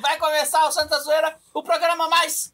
Vai 0.00 0.18
começar 0.18 0.66
o 0.66 0.72
Santa 0.72 0.98
Zoeira, 1.00 1.36
o 1.54 1.62
programa 1.62 2.08
mais 2.08 2.52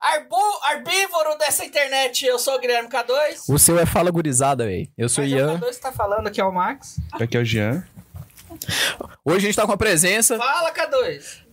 arbu, 0.00 0.36
arbívoro 0.62 1.36
dessa 1.38 1.64
internet. 1.64 2.24
Eu 2.24 2.38
sou 2.38 2.54
o 2.54 2.58
Guilherme 2.58 2.88
K2. 2.88 3.44
O 3.48 3.58
seu 3.58 3.78
é 3.78 3.84
Fala 3.84 4.10
Gurizada, 4.10 4.64
velho. 4.64 4.88
Eu 4.96 5.08
sou 5.08 5.22
o 5.22 5.26
Mas 5.26 5.36
Ian. 5.36 5.52
o 5.54 5.58
K2 5.58 5.74
que 5.74 5.80
tá 5.80 5.92
falando 5.92 6.26
aqui 6.28 6.40
é 6.40 6.44
o 6.44 6.52
Max. 6.52 6.96
Aqui 7.12 7.36
é 7.36 7.40
o 7.40 7.44
Jean. 7.44 7.84
Hoje 9.24 9.36
a 9.38 9.40
gente 9.40 9.56
tá 9.56 9.66
com 9.66 9.72
a 9.72 9.76
presença. 9.76 10.36
Fala, 10.38 10.72
K2. 10.72 11.44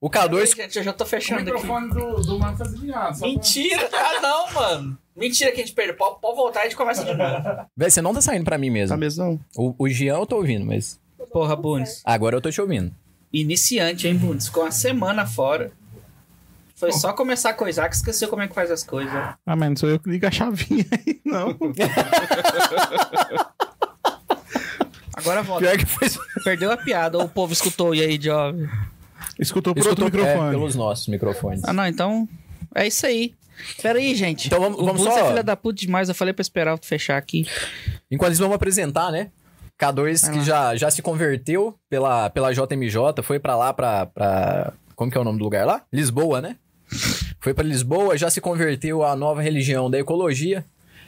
O 0.00 0.08
Peraí, 0.08 0.28
K2. 0.28 0.56
gente, 0.56 0.78
eu 0.78 0.82
já 0.84 0.92
tô 0.92 1.04
fechando 1.04 1.42
aqui. 1.52 1.66
do, 1.66 2.14
do 2.22 2.38
Marcos 2.38 2.60
Azevedo. 2.62 3.14
só 3.14 3.26
Mentira, 3.26 3.88
ah 3.92 4.20
não, 4.22 4.52
mano. 4.52 4.98
Mentira 5.14 5.52
que 5.52 5.60
a 5.60 5.64
gente 5.64 5.74
perdeu. 5.74 5.94
Pode, 5.96 6.20
pode 6.20 6.36
voltar 6.36 6.60
e 6.60 6.62
a 6.62 6.64
gente 6.64 6.76
começa 6.76 7.04
de 7.04 7.12
novo. 7.12 7.66
Véi, 7.76 7.90
você 7.90 8.00
não 8.00 8.14
tá 8.14 8.20
saindo 8.22 8.44
pra 8.44 8.56
mim 8.56 8.68
Tá 8.68 8.72
mesmo. 8.72 8.96
mesmo 8.96 9.24
não. 9.24 9.40
O, 9.56 9.74
o 9.84 9.88
Jean 9.90 10.16
eu 10.16 10.24
tô 10.26 10.36
ouvindo, 10.36 10.64
mas. 10.64 10.98
Porra, 11.32 11.54
Bunes. 11.54 12.00
Agora 12.04 12.34
eu 12.36 12.40
tô 12.40 12.50
te 12.50 12.60
ouvindo. 12.60 12.94
Iniciante, 13.32 14.08
hein, 14.08 14.16
Bunes? 14.16 14.46
Ficou 14.46 14.64
uma 14.64 14.70
semana 14.72 15.26
fora. 15.26 15.70
Foi 16.74 16.92
só 16.92 17.12
começar 17.12 17.50
a 17.50 17.54
coisar 17.54 17.88
que 17.90 17.94
esqueceu 17.96 18.26
como 18.28 18.40
é 18.40 18.48
que 18.48 18.54
faz 18.54 18.70
as 18.70 18.82
coisas. 18.82 19.12
Ah, 19.44 19.54
mas 19.54 19.68
não 19.68 19.76
sou 19.76 19.90
eu 19.90 19.98
que 20.00 20.08
ligo 20.08 20.26
a 20.26 20.30
chavinha 20.30 20.86
aí, 21.06 21.20
não. 21.26 21.54
Agora 25.20 25.42
volta. 25.42 25.64
Pior 25.66 25.76
que 25.78 25.86
foi. 25.86 26.08
Perdeu 26.44 26.70
a 26.72 26.76
piada, 26.76 27.18
ou 27.18 27.24
o 27.24 27.28
povo 27.28 27.52
escutou 27.52 27.94
e 27.94 28.00
aí, 28.02 28.18
jovem. 28.20 28.68
Escutou 29.38 29.74
por 29.74 29.80
Escutou 29.80 30.04
outro 30.06 30.18
microfone. 30.20 30.48
É, 30.48 30.50
pelos 30.50 30.74
nossos 30.74 31.06
microfones. 31.08 31.62
Ah, 31.64 31.72
não, 31.72 31.86
então. 31.86 32.28
É 32.74 32.86
isso 32.86 33.06
aí. 33.06 33.34
Pera 33.82 33.98
aí, 33.98 34.14
gente. 34.14 34.46
Então 34.46 34.60
vamos- 34.60 34.78
o 34.78 34.84
vamos 34.84 35.02
Bunes 35.02 35.14
só- 35.14 35.20
é 35.26 35.28
filha 35.28 35.42
da 35.42 35.56
puta 35.56 35.80
demais. 35.80 36.08
Eu 36.08 36.14
falei 36.14 36.32
pra 36.32 36.40
esperar 36.42 36.78
fechar 36.82 37.16
aqui. 37.16 37.46
Enquanto 38.10 38.32
isso, 38.32 38.40
vamos 38.42 38.54
apresentar, 38.56 39.10
né? 39.10 39.30
K2 39.78 40.22
Vai 40.22 40.32
que 40.32 40.38
lá. 40.38 40.44
já, 40.44 40.76
já 40.76 40.90
se 40.90 41.00
converteu 41.02 41.74
pela, 41.88 42.28
pela 42.30 42.52
JMJ, 42.52 43.22
foi 43.22 43.38
pra 43.38 43.56
lá, 43.56 43.72
pra, 43.72 44.06
pra. 44.06 44.72
Como 44.94 45.10
que 45.10 45.16
é 45.16 45.20
o 45.20 45.24
nome 45.24 45.38
do 45.38 45.44
lugar 45.44 45.66
lá? 45.66 45.82
Lisboa, 45.92 46.40
né? 46.40 46.56
Foi 47.40 47.54
pra 47.54 47.64
Lisboa, 47.64 48.16
já 48.18 48.28
se 48.30 48.40
converteu 48.40 49.02
à 49.02 49.14
nova 49.16 49.40
religião 49.40 49.90
da 49.90 49.98
ecologia. 49.98 50.64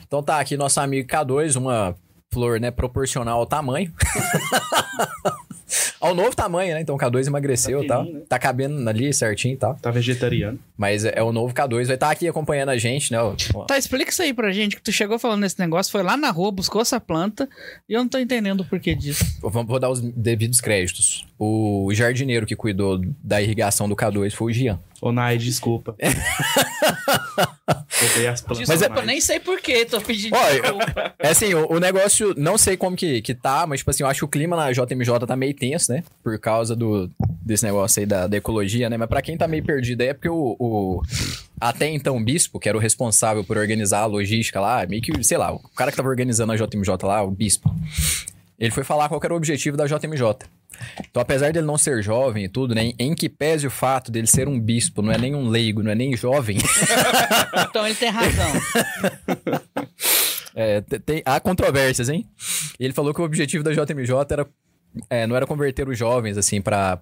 Então 0.07 0.23
tá 0.23 0.39
aqui 0.41 0.57
nosso 0.57 0.81
amigo 0.81 1.09
K2, 1.09 1.57
uma 1.57 1.95
flor, 2.33 2.59
né, 2.59 2.71
proporcional 2.71 3.39
ao 3.39 3.47
tamanho. 3.47 3.93
ao 6.03 6.15
novo 6.15 6.35
tamanho, 6.37 6.75
né? 6.75 6.81
Então 6.81 6.95
o 6.95 6.99
K2 6.99 7.27
emagreceu 7.27 7.83
e 7.83 7.87
Tá 7.87 7.95
tal. 7.97 8.05
né? 8.05 8.21
Tá 8.29 8.39
cabendo 8.39 8.89
ali 8.89 9.13
certinho 9.15 9.55
e 9.55 9.57
tal. 9.57 9.75
Tá 9.77 9.91
vegetariano. 9.91 10.59
Mas 10.77 11.05
é, 11.05 11.13
é 11.17 11.23
o 11.23 11.33
novo 11.33 11.55
K2, 11.55 11.87
vai 11.87 11.95
estar 11.95 12.11
aqui 12.11 12.27
acompanhando 12.29 12.71
a 12.71 12.77
gente, 12.77 13.13
né? 13.13 13.19
Tá, 13.69 13.79
explica 13.79 14.11
isso 14.11 14.21
aí 14.23 14.35
pra 14.35 14.51
gente, 14.53 14.77
que 14.77 14.83
tu 14.83 14.91
chegou 14.93 15.19
falando 15.19 15.41
nesse 15.41 15.59
negócio, 15.59 15.91
foi 15.93 16.03
lá 16.03 16.17
na 16.17 16.31
rua, 16.31 16.51
buscou 16.51 16.83
essa 16.83 17.01
planta, 17.01 17.49
e 17.89 17.93
eu 17.95 18.01
não 18.01 18.09
tô 18.09 18.19
entendendo 18.19 18.61
o 18.61 18.65
porquê 18.65 18.95
disso. 18.95 19.25
Vamos- 19.41 19.69
Vou 19.69 19.79
dar 19.79 19.89
os 19.91 20.01
devidos 20.01 20.61
créditos. 20.61 21.25
O 21.39 21.89
jardineiro 21.93 22.45
que 22.47 22.55
cuidou 22.57 23.01
da 23.23 23.41
irrigação 23.41 23.89
do 23.89 23.95
K2 23.97 24.33
foi 24.33 24.51
o 24.53 24.55
Gian. 24.55 24.79
Ô, 25.01 25.11
Nai, 25.13 25.37
desculpa. 25.39 25.97
As 28.31 28.41
plantas. 28.41 28.69
Mas 28.69 28.83
é- 28.83 28.87
Desculpa, 28.87 29.03
nem 29.03 29.21
sei 29.21 29.41
porquê, 29.41 29.85
tô 29.85 30.01
pedindo 30.01 30.35
Ó, 30.37 30.51
desculpa. 30.51 31.15
É 31.19 31.29
assim, 31.29 31.55
o, 31.55 31.73
o 31.73 31.81
negócio, 31.81 32.35
não 32.37 32.57
sei 32.59 32.77
como 32.77 32.97
que, 32.97 33.21
que 33.23 33.35
tá, 33.35 33.67
mas 33.67 33.81
tipo 33.81 33.91
assim, 33.91 34.03
eu 34.03 34.09
acho 34.09 34.21
que 34.21 34.25
o 34.25 34.29
clima 34.29 34.57
na 34.57 34.71
JMJ 34.73 35.27
tá 35.27 35.37
meio 35.37 35.55
tenso, 35.55 35.92
né? 35.92 35.92
Por 36.23 36.39
causa 36.39 36.75
do, 36.77 37.11
desse 37.45 37.65
negócio 37.65 38.01
aí 38.01 38.07
da, 38.07 38.27
da 38.27 38.37
ecologia, 38.37 38.89
né? 38.89 38.97
Mas 38.97 39.09
pra 39.09 39.21
quem 39.21 39.37
tá 39.37 39.47
meio 39.49 39.65
perdido 39.65 40.01
aí 40.03 40.09
é 40.09 40.15
porque 40.15 40.29
o, 40.29 40.57
o- 40.59 41.03
até 41.61 41.89
então 41.89 42.23
bispo, 42.23 42.59
que 42.59 42.69
era 42.69 42.79
o 42.79 42.81
responsável 42.81 43.45
por 43.45 43.57
organizar 43.59 44.01
a 44.01 44.07
logística 44.07 44.61
lá, 44.61 44.87
meio 44.87 45.03
que, 45.03 45.23
sei 45.25 45.37
lá, 45.39 45.53
o 45.53 45.59
cara 45.77 45.91
que 45.91 45.97
tava 45.97 46.09
organizando 46.09 46.53
a 46.53 46.57
JMJ 46.57 46.89
lá, 47.05 47.23
o 47.23 47.31
bispo, 47.31 47.75
ele 48.59 48.71
foi 48.71 48.85
falar 48.85 49.09
qual 49.09 49.21
era 49.23 49.35
o 49.35 49.37
objetivo 49.37 49.77
da 49.77 49.87
JMJ. 49.87 50.23
Então, 51.09 51.21
apesar 51.23 51.53
dele 51.53 51.67
não 51.67 51.77
ser 51.79 52.03
jovem 52.03 52.45
e 52.45 52.49
tudo, 52.49 52.75
né? 52.75 52.93
Em 52.99 53.15
que 53.15 53.29
pese 53.29 53.67
o 53.67 53.71
fato 53.71 54.11
dele 54.11 54.27
ser 54.27 54.49
um 54.49 54.59
bispo, 54.59 55.03
não 55.03 55.13
é 55.13 55.19
nem 55.19 55.35
um 55.35 55.49
leigo, 55.49 55.83
não 55.83 55.91
é 55.93 55.95
nem 55.95 56.17
jovem, 56.17 56.57
Então 57.69 57.87
ele 57.87 57.95
tem 57.95 58.09
razão. 58.09 58.53
É, 60.55 60.81
te- 60.81 60.99
tem, 60.99 61.23
há 61.25 61.39
controvérsias, 61.41 62.09
hein? 62.09 62.27
Ele 62.79 62.93
falou 62.93 63.15
que 63.15 63.21
o 63.21 63.25
objetivo 63.25 63.63
da 63.65 63.73
JMJ 63.73 64.15
era, 64.31 64.47
é, 65.09 65.27
não 65.27 65.37
era 65.37 65.47
converter 65.47 65.89
os 65.89 65.97
jovens, 65.99 66.37
assim, 66.37 66.61
pra 66.61 66.99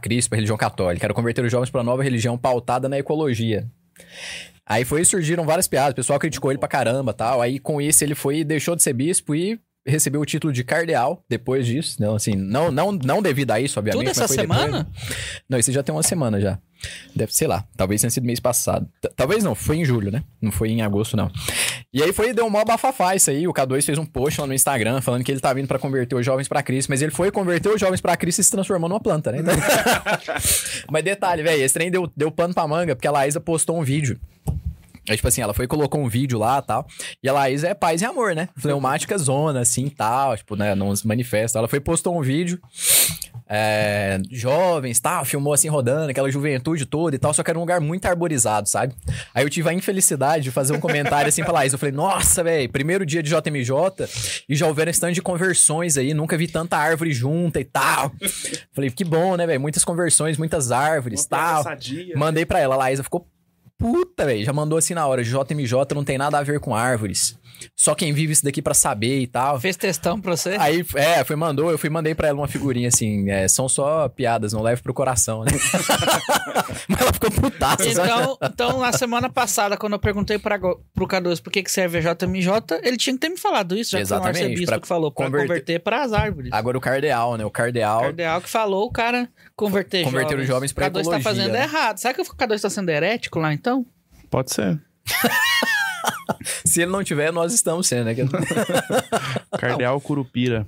Cristo, 0.00 0.28
pra 0.28 0.36
religião 0.36 0.56
católica. 0.56 1.06
Era 1.06 1.14
converter 1.14 1.44
os 1.44 1.50
jovens 1.50 1.70
pra 1.70 1.82
nova 1.82 2.02
religião 2.02 2.36
pautada 2.36 2.88
na 2.88 2.98
ecologia. 2.98 3.66
Aí 4.66 4.84
foi 4.84 5.04
surgiram 5.04 5.44
várias 5.44 5.66
piadas, 5.66 5.92
o 5.92 5.96
pessoal 5.96 6.18
criticou 6.18 6.50
ele 6.52 6.58
pra 6.58 6.68
caramba 6.68 7.12
tal. 7.12 7.42
Aí 7.42 7.58
com 7.58 7.80
isso 7.80 8.04
ele 8.04 8.14
foi 8.14 8.44
deixou 8.44 8.76
de 8.76 8.82
ser 8.82 8.92
bispo 8.92 9.34
e 9.34 9.58
recebeu 9.90 10.20
o 10.20 10.24
título 10.24 10.52
de 10.52 10.64
cardeal 10.64 11.22
depois 11.28 11.66
disso. 11.66 11.96
Não, 12.00 12.14
assim, 12.14 12.32
não, 12.34 12.70
não, 12.70 12.92
não 12.92 13.20
devido 13.22 13.50
a 13.50 13.60
isso, 13.60 13.78
obviamente. 13.78 14.00
Tudo 14.02 14.10
essa 14.10 14.22
mas 14.22 14.28
foi 14.34 14.36
depois, 14.38 14.60
semana? 14.60 14.78
né? 14.84 14.86
Não, 15.48 15.58
isso 15.58 15.70
já 15.72 15.82
tem 15.82 15.94
uma 15.94 16.02
semana 16.02 16.40
já. 16.40 16.58
Deve, 17.14 17.34
sei 17.34 17.46
lá, 17.46 17.64
talvez 17.76 18.00
tenha 18.00 18.10
sido 18.10 18.24
mês 18.24 18.40
passado. 18.40 18.88
T- 19.02 19.10
Talvez 19.14 19.44
não, 19.44 19.54
foi 19.54 19.76
em 19.76 19.84
julho, 19.84 20.10
né? 20.10 20.22
Não 20.40 20.50
foi 20.50 20.70
em 20.70 20.80
agosto, 20.80 21.14
não. 21.14 21.30
E 21.92 22.02
aí 22.02 22.10
foi, 22.10 22.32
deu 22.32 22.46
um 22.46 22.50
maior 22.50 22.64
bafafá 22.64 23.14
isso 23.14 23.28
aí. 23.28 23.46
O 23.46 23.52
K2 23.52 23.82
fez 23.84 23.98
um 23.98 24.06
post 24.06 24.40
lá 24.40 24.46
no 24.46 24.54
Instagram 24.54 25.02
falando 25.02 25.22
que 25.22 25.30
ele 25.30 25.40
tá 25.40 25.52
vindo 25.52 25.68
pra 25.68 25.78
converter 25.78 26.14
os 26.14 26.24
jovens 26.24 26.48
pra 26.48 26.62
Cristo, 26.62 26.88
mas 26.88 27.02
ele 27.02 27.10
foi 27.10 27.30
converter 27.30 27.68
os 27.68 27.78
jovens 27.78 28.00
pra 28.00 28.16
Cristo 28.16 28.38
e 28.38 28.44
se 28.44 28.50
transformou 28.50 28.88
numa 28.88 29.00
planta, 29.00 29.30
né? 29.30 29.40
Então- 29.40 29.54
mas 30.90 31.04
detalhe, 31.04 31.42
velho, 31.42 31.62
esse 31.62 31.74
trem 31.74 31.90
deu, 31.90 32.10
deu 32.16 32.30
pano 32.30 32.54
pra 32.54 32.66
manga, 32.66 32.94
porque 32.96 33.08
a 33.08 33.12
Laísa 33.12 33.40
postou 33.40 33.78
um 33.78 33.82
vídeo. 33.82 34.18
Aí, 35.10 35.16
tipo 35.16 35.26
assim, 35.26 35.42
ela 35.42 35.52
foi 35.52 35.64
e 35.64 35.68
colocou 35.68 36.00
um 36.00 36.08
vídeo 36.08 36.38
lá 36.38 36.60
e 36.62 36.66
tal. 36.66 36.86
E 37.20 37.28
a 37.28 37.32
Laísa 37.32 37.68
é 37.68 37.74
paz 37.74 38.00
e 38.00 38.04
amor, 38.04 38.34
né? 38.34 38.48
Fleumática 38.56 39.18
zona, 39.18 39.60
assim 39.60 39.86
e 39.86 39.90
tal. 39.90 40.36
Tipo, 40.36 40.54
né? 40.54 40.74
Não 40.74 40.94
se 40.94 41.04
manifesta. 41.06 41.58
Ela 41.58 41.66
foi 41.66 41.78
e 41.78 41.82
postou 41.82 42.16
um 42.16 42.22
vídeo. 42.22 42.60
é, 43.52 44.20
jovens, 44.30 45.00
tal, 45.00 45.24
filmou 45.24 45.52
assim 45.52 45.66
rodando, 45.68 46.08
aquela 46.08 46.30
juventude 46.30 46.86
toda 46.86 47.16
e 47.16 47.18
tal, 47.18 47.34
só 47.34 47.42
que 47.42 47.50
era 47.50 47.58
um 47.58 47.62
lugar 47.62 47.80
muito 47.80 48.06
arborizado, 48.06 48.68
sabe? 48.68 48.94
Aí 49.34 49.44
eu 49.44 49.50
tive 49.50 49.68
a 49.68 49.74
infelicidade 49.74 50.44
de 50.44 50.50
fazer 50.52 50.72
um 50.72 50.78
comentário 50.78 51.28
assim 51.28 51.42
pra 51.42 51.52
Laís. 51.54 51.72
Eu 51.72 51.78
falei, 51.78 51.92
nossa, 51.92 52.44
velho, 52.44 52.70
primeiro 52.70 53.04
dia 53.04 53.20
de 53.20 53.30
JMJ 53.30 54.08
e 54.48 54.54
já 54.54 54.68
houveram 54.68 54.90
stand 54.92 55.12
de 55.12 55.22
conversões 55.22 55.98
aí, 55.98 56.14
nunca 56.14 56.36
vi 56.36 56.46
tanta 56.46 56.76
árvore 56.76 57.12
junta 57.12 57.58
e 57.58 57.64
tal. 57.64 58.12
Falei, 58.72 58.88
que 58.88 59.04
bom, 59.04 59.36
né, 59.36 59.44
velho? 59.48 59.60
Muitas 59.60 59.84
conversões, 59.84 60.36
muitas 60.36 60.70
árvores, 60.70 61.26
tal. 61.26 61.64
Sadia. 61.64 62.16
Mandei 62.16 62.46
pra 62.46 62.60
ela, 62.60 62.76
a 62.76 62.78
Laísa 62.78 63.02
ficou 63.02 63.26
puta, 63.80 64.24
velho. 64.26 64.44
Já 64.44 64.52
mandou 64.52 64.78
assim 64.78 64.94
na 64.94 65.06
hora, 65.06 65.24
JMJ 65.24 65.72
não 65.94 66.04
tem 66.04 66.16
nada 66.18 66.38
a 66.38 66.42
ver 66.42 66.60
com 66.60 66.74
árvores. 66.76 67.36
Só 67.76 67.94
quem 67.94 68.12
vive 68.12 68.32
isso 68.32 68.42
daqui 68.44 68.62
pra 68.62 68.72
saber 68.72 69.20
e 69.20 69.26
tal. 69.26 69.60
Fez 69.60 69.76
testão 69.76 70.18
pra 70.18 70.34
você? 70.34 70.56
Aí, 70.58 70.82
é, 70.94 71.22
foi, 71.24 71.36
mandou, 71.36 71.70
eu 71.70 71.76
fui, 71.76 71.90
mandei 71.90 72.14
pra 72.14 72.28
ela 72.28 72.38
uma 72.38 72.48
figurinha 72.48 72.88
assim, 72.88 73.28
é, 73.30 73.46
são 73.48 73.68
só 73.68 74.08
piadas, 74.08 74.52
não 74.54 74.62
leve 74.62 74.80
pro 74.80 74.94
coração, 74.94 75.44
né? 75.44 75.50
Mas 76.88 77.00
ela 77.00 77.12
ficou 77.12 77.30
putaça? 77.30 77.86
Então, 77.86 78.38
então, 78.42 78.80
na 78.80 78.92
semana 78.92 79.28
passada, 79.28 79.76
quando 79.76 79.92
eu 79.94 79.98
perguntei 79.98 80.38
pra, 80.38 80.58
pro 80.58 81.06
K2 81.06 81.42
por 81.42 81.50
que, 81.52 81.62
que 81.62 81.70
serve 81.70 81.98
a 81.98 82.14
JMJ, 82.14 82.50
ele 82.82 82.96
tinha 82.96 83.12
que 83.14 83.20
ter 83.20 83.28
me 83.28 83.36
falado 83.36 83.76
isso, 83.76 83.90
já 83.90 83.98
que 83.98 84.02
Exatamente, 84.04 84.38
foi 84.38 84.42
o 84.42 84.50
arcebispo 84.50 84.80
que 84.80 84.88
falou, 84.88 85.12
pra 85.12 85.26
converter- 85.26 85.46
converter 85.48 85.78
para 85.80 86.02
as 86.02 86.12
árvores. 86.14 86.50
Agora 86.52 86.78
o 86.78 86.80
cardeal, 86.80 87.36
né? 87.36 87.44
O 87.44 87.50
cardeal. 87.50 88.00
Cardeal 88.00 88.40
que 88.40 88.48
falou, 88.48 88.86
o 88.86 88.90
cara 88.90 89.28
converter, 89.54 90.04
Converter 90.04 90.38
os 90.38 90.46
jovens 90.46 90.72
pra 90.72 90.86
O 90.86 90.90
K2 90.90 90.92
tá 90.94 91.00
ecologia, 91.00 91.22
fazendo 91.22 91.52
né? 91.52 91.62
errado. 91.64 91.98
Será 91.98 92.14
que 92.14 92.22
o 92.22 92.24
K2 92.24 92.60
tá 92.62 92.70
sendo 92.70 92.88
herético 92.88 93.38
lá, 93.38 93.52
então? 93.52 93.69
Pode 94.30 94.52
ser. 94.52 94.80
Se 96.64 96.82
ele 96.82 96.90
não 96.92 97.02
tiver, 97.02 97.32
nós 97.32 97.52
estamos 97.52 97.86
sendo, 97.86 98.04
né? 98.06 98.14
Cardeal 99.58 100.00
Curupira. 100.00 100.66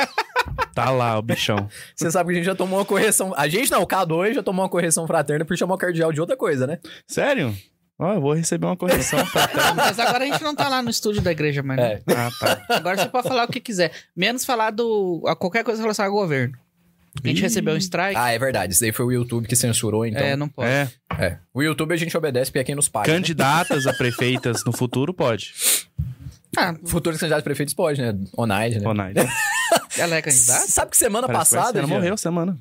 tá 0.74 0.90
lá 0.90 1.18
o 1.18 1.22
bichão. 1.22 1.68
Você 1.94 2.10
sabe 2.10 2.28
que 2.28 2.32
a 2.34 2.36
gente 2.36 2.46
já 2.46 2.54
tomou 2.54 2.78
uma 2.78 2.84
correção. 2.84 3.32
A 3.36 3.46
gente 3.48 3.70
não, 3.70 3.82
o 3.82 3.86
K2 3.86 4.34
já 4.34 4.42
tomou 4.42 4.62
uma 4.64 4.68
correção 4.68 5.06
fraterna 5.06 5.44
por 5.44 5.56
chamar 5.56 5.74
o 5.74 5.78
cardeal 5.78 6.12
de 6.12 6.20
outra 6.20 6.36
coisa, 6.36 6.66
né? 6.66 6.78
Sério? 7.06 7.54
Ó, 7.98 8.14
eu 8.14 8.20
vou 8.20 8.32
receber 8.32 8.66
uma 8.66 8.76
correção. 8.76 9.18
Não, 9.20 9.74
mas 9.76 9.98
agora 10.00 10.24
a 10.24 10.26
gente 10.26 10.42
não 10.42 10.54
tá 10.54 10.68
lá 10.68 10.82
no 10.82 10.90
estúdio 10.90 11.22
da 11.22 11.30
igreja, 11.30 11.62
mas 11.62 11.78
É. 11.78 12.02
ah, 12.08 12.28
tá. 12.40 12.62
agora 12.70 12.96
você 12.98 13.08
pode 13.08 13.28
falar 13.28 13.44
o 13.44 13.48
que 13.52 13.60
quiser. 13.60 13.92
Menos 14.16 14.44
falar 14.44 14.70
do 14.72 15.22
a 15.26 15.36
qualquer 15.36 15.62
coisa 15.62 15.80
relacionada 15.80 16.12
ao 16.12 16.20
governo. 16.20 16.58
A 17.22 17.28
gente 17.28 17.38
Ih. 17.38 17.42
recebeu 17.42 17.74
um 17.74 17.76
strike. 17.76 18.16
Ah, 18.18 18.30
é 18.32 18.38
verdade. 18.38 18.72
Isso 18.72 18.80
daí 18.82 18.90
foi 18.92 19.06
o 19.06 19.12
YouTube 19.12 19.46
que 19.46 19.54
censurou, 19.54 20.04
então. 20.04 20.20
é, 20.22 20.34
não 20.36 20.48
pode. 20.48 20.68
É, 20.68 20.88
É. 21.18 21.38
O 21.52 21.62
YouTube 21.62 21.92
a 21.92 21.96
gente 21.96 22.16
obedece 22.16 22.50
porque 22.50 22.58
é 22.58 22.64
quem 22.64 22.74
nos 22.74 22.88
paga. 22.88 23.06
né? 23.10 23.14
candidatas 23.16 23.86
a 23.86 23.92
prefeitas 23.96 24.64
no 24.64 24.72
futuro 24.72 25.14
pode. 25.14 25.52
Ah, 26.56 26.74
Futuros 26.84 27.18
candidatos 27.20 27.42
a 27.42 27.44
prefeitos 27.44 27.74
pode, 27.74 28.00
né? 28.02 28.12
Onaide, 28.36 28.78
né? 28.80 28.84
Não? 28.84 28.94
ela 29.96 30.16
é 30.16 30.22
candidata? 30.22 30.66
Sabe 30.68 30.90
que 30.90 30.96
semana 30.96 31.26
Parece 31.28 31.50
que 31.50 31.56
passada. 31.56 31.72
ser, 31.72 31.78
Ela 31.78 31.86
Jean? 31.88 31.96
morreu 31.96 32.16
semana. 32.16 32.58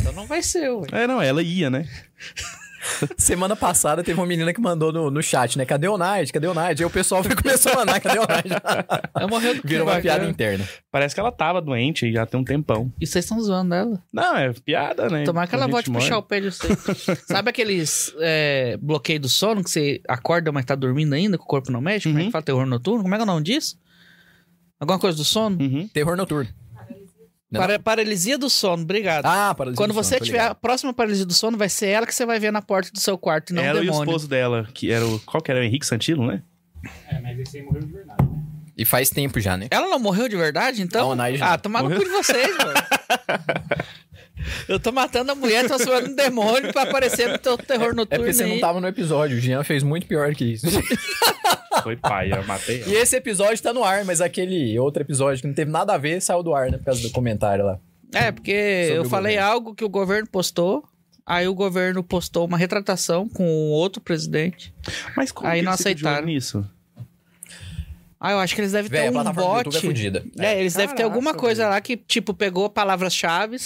Então 0.00 0.12
não 0.12 0.26
vai 0.26 0.42
ser, 0.42 0.68
ué. 0.70 0.86
É, 0.92 1.06
não, 1.06 1.20
ela 1.22 1.42
ia, 1.42 1.70
né? 1.70 1.86
Semana 3.16 3.54
passada 3.54 4.02
teve 4.02 4.18
uma 4.18 4.26
menina 4.26 4.52
que 4.52 4.60
mandou 4.60 4.92
no, 4.92 5.10
no 5.10 5.22
chat, 5.22 5.56
né? 5.58 5.64
Cadê 5.64 5.86
o 5.88 5.98
Night? 5.98 6.32
Cadê 6.32 6.46
o 6.46 6.54
Night? 6.54 6.82
Aí 6.82 6.86
o 6.86 6.90
pessoal 6.90 7.22
começou 7.42 7.72
a 7.72 7.76
mandar, 7.76 8.00
cadê 8.00 8.18
o 8.18 8.26
Night? 8.26 8.48
Ela 9.14 9.28
morreu 9.28 9.54
do? 9.54 9.62
Virou 9.64 9.86
uma 9.86 10.00
piada 10.00 10.26
interna. 10.28 10.66
Parece 10.90 11.14
que 11.14 11.20
ela 11.20 11.30
tava 11.30 11.60
doente 11.60 12.12
já 12.12 12.24
tem 12.26 12.40
um 12.40 12.44
tempão. 12.44 12.92
E 13.00 13.06
vocês 13.06 13.24
estão 13.24 13.40
zoando 13.40 13.74
ela. 13.74 14.02
Não, 14.12 14.36
é 14.36 14.52
piada, 14.52 15.08
né? 15.08 15.24
Tomara 15.24 15.46
que 15.46 15.54
ela 15.54 15.66
volte 15.66 15.90
puxar 15.90 16.18
o 16.18 16.22
pé 16.22 16.40
de 16.40 16.50
vocês. 16.50 16.78
Sabe 17.28 17.50
aqueles 17.50 18.14
é, 18.18 18.78
bloqueio 18.80 19.20
do 19.20 19.28
sono 19.28 19.62
que 19.62 19.70
você 19.70 20.00
acorda, 20.08 20.50
mas 20.50 20.64
tá 20.64 20.74
dormindo 20.74 21.12
ainda, 21.14 21.36
que 21.36 21.44
o 21.44 21.46
corpo 21.46 21.70
não 21.70 21.80
mexe? 21.80 22.08
Como 22.08 22.18
é 22.18 22.22
que 22.22 22.26
Uhum. 22.26 22.32
fala 22.32 22.44
terror 22.44 22.66
noturno? 22.66 23.02
Como 23.02 23.14
é 23.14 23.18
que 23.18 23.22
é 23.22 23.24
o 23.24 23.26
nome 23.26 23.42
disso? 23.42 23.78
Alguma 24.78 24.98
coisa 24.98 25.16
do 25.16 25.24
sono? 25.24 25.58
Uhum. 25.60 25.86
Terror 25.88 26.16
noturno. 26.16 26.48
Não. 27.50 27.60
Para- 27.60 27.78
paralisia 27.80 28.38
do 28.38 28.48
sono, 28.48 28.84
obrigado. 28.84 29.26
Ah, 29.26 29.52
para 29.54 29.72
Quando 29.74 29.92
você 29.92 30.20
tiver 30.20 30.38
a 30.40 30.54
próxima 30.54 30.92
paralisia 30.92 31.26
do 31.26 31.32
sono, 31.34 31.58
vai 31.58 31.68
ser 31.68 31.88
ela 31.88 32.06
que 32.06 32.14
você 32.14 32.24
vai 32.24 32.38
ver 32.38 32.52
na 32.52 32.62
porta 32.62 32.92
do 32.92 33.00
seu 33.00 33.18
quarto 33.18 33.50
e 33.50 33.54
não 33.54 33.62
ela 33.62 33.80
o 33.80 33.82
e 33.82 33.88
o 33.88 33.90
demônio. 33.90 34.04
esposo 34.10 34.28
dela, 34.28 34.68
que 34.72 34.92
era 34.92 35.04
o. 35.04 35.18
Qual 35.20 35.42
que 35.42 35.50
era 35.50 35.58
o 35.60 35.62
Henrique 35.64 35.84
Santilo, 35.84 36.24
né? 36.26 36.42
É, 37.08 37.18
mas 37.20 37.38
esse 37.40 37.58
aí 37.58 37.64
morreu 37.64 37.82
de 37.82 37.92
verdade, 37.92 38.22
né? 38.22 38.38
E 38.76 38.84
faz 38.84 39.10
tempo 39.10 39.40
já, 39.40 39.56
né? 39.56 39.66
Ela 39.70 39.88
não 39.88 39.98
morreu 39.98 40.28
de 40.28 40.36
verdade, 40.36 40.80
então? 40.80 41.14
Não, 41.14 41.24
Nigel 41.24 41.44
ah, 41.46 41.50
não. 41.50 41.58
tomar 41.58 41.82
no 41.82 41.90
cu 41.94 42.04
de 42.04 42.10
vocês, 42.10 42.56
mano. 42.56 42.72
Eu 44.68 44.78
tô 44.80 44.90
matando 44.92 45.32
a 45.32 45.34
mulher, 45.34 45.66
transformando 45.66 46.10
um 46.10 46.14
demônio 46.14 46.72
pra 46.72 46.82
aparecer 46.82 47.28
no 47.28 47.38
teu 47.38 47.56
terror 47.58 47.90
É 47.90 47.92
noturno 47.94 48.24
porque 48.24 48.32
você 48.32 48.46
não 48.46 48.58
tava 48.60 48.80
no 48.80 48.86
episódio. 48.88 49.36
O 49.36 49.40
Jean 49.40 49.62
fez 49.64 49.82
muito 49.82 50.06
pior 50.06 50.34
que 50.34 50.44
isso. 50.52 50.66
Foi 51.82 51.96
pai, 51.96 52.32
eu 52.32 52.42
matei 52.44 52.78
e 52.80 52.82
ela. 52.82 53.02
esse 53.02 53.16
episódio 53.16 53.62
tá 53.62 53.72
no 53.72 53.82
ar, 53.84 54.04
mas 54.04 54.20
aquele 54.20 54.78
outro 54.78 55.02
episódio 55.02 55.40
que 55.40 55.46
não 55.48 55.54
teve 55.54 55.70
nada 55.70 55.94
a 55.94 55.98
ver 55.98 56.20
saiu 56.20 56.42
do 56.42 56.54
ar, 56.54 56.70
né? 56.70 56.76
Por 56.78 56.84
causa 56.84 57.00
do 57.00 57.10
comentário 57.10 57.64
lá. 57.64 57.78
É, 58.12 58.30
porque 58.32 58.84
Sobre 58.88 58.98
eu 58.98 59.04
falei 59.04 59.34
governo. 59.36 59.52
algo 59.52 59.74
que 59.74 59.84
o 59.84 59.88
governo 59.88 60.28
postou, 60.28 60.84
aí 61.24 61.46
o 61.48 61.54
governo 61.54 62.02
postou 62.02 62.44
uma 62.44 62.58
retratação 62.58 63.28
com 63.28 63.46
outro 63.70 64.00
presidente. 64.02 64.74
Mas 65.16 65.30
como 65.32 65.48
Aí 65.48 65.60
que 65.60 65.64
não 65.64 65.72
aceitaram. 65.72 66.26
nisso? 66.26 66.68
Ah, 68.22 68.32
eu 68.32 68.38
acho 68.38 68.54
que 68.54 68.60
eles 68.60 68.72
devem 68.72 68.90
ter 68.90 69.10
um 69.10 69.18
é 69.18 69.32
bot. 69.32 69.80
fodida. 69.80 70.22
É, 70.38 70.60
eles 70.60 70.74
devem 70.74 70.88
ter 70.94 71.02
Caraca, 71.02 71.04
alguma 71.04 71.32
coisa 71.32 71.62
velho. 71.62 71.74
lá 71.74 71.80
que, 71.80 71.96
tipo, 71.96 72.34
pegou 72.34 72.68
palavras-chave, 72.68 73.56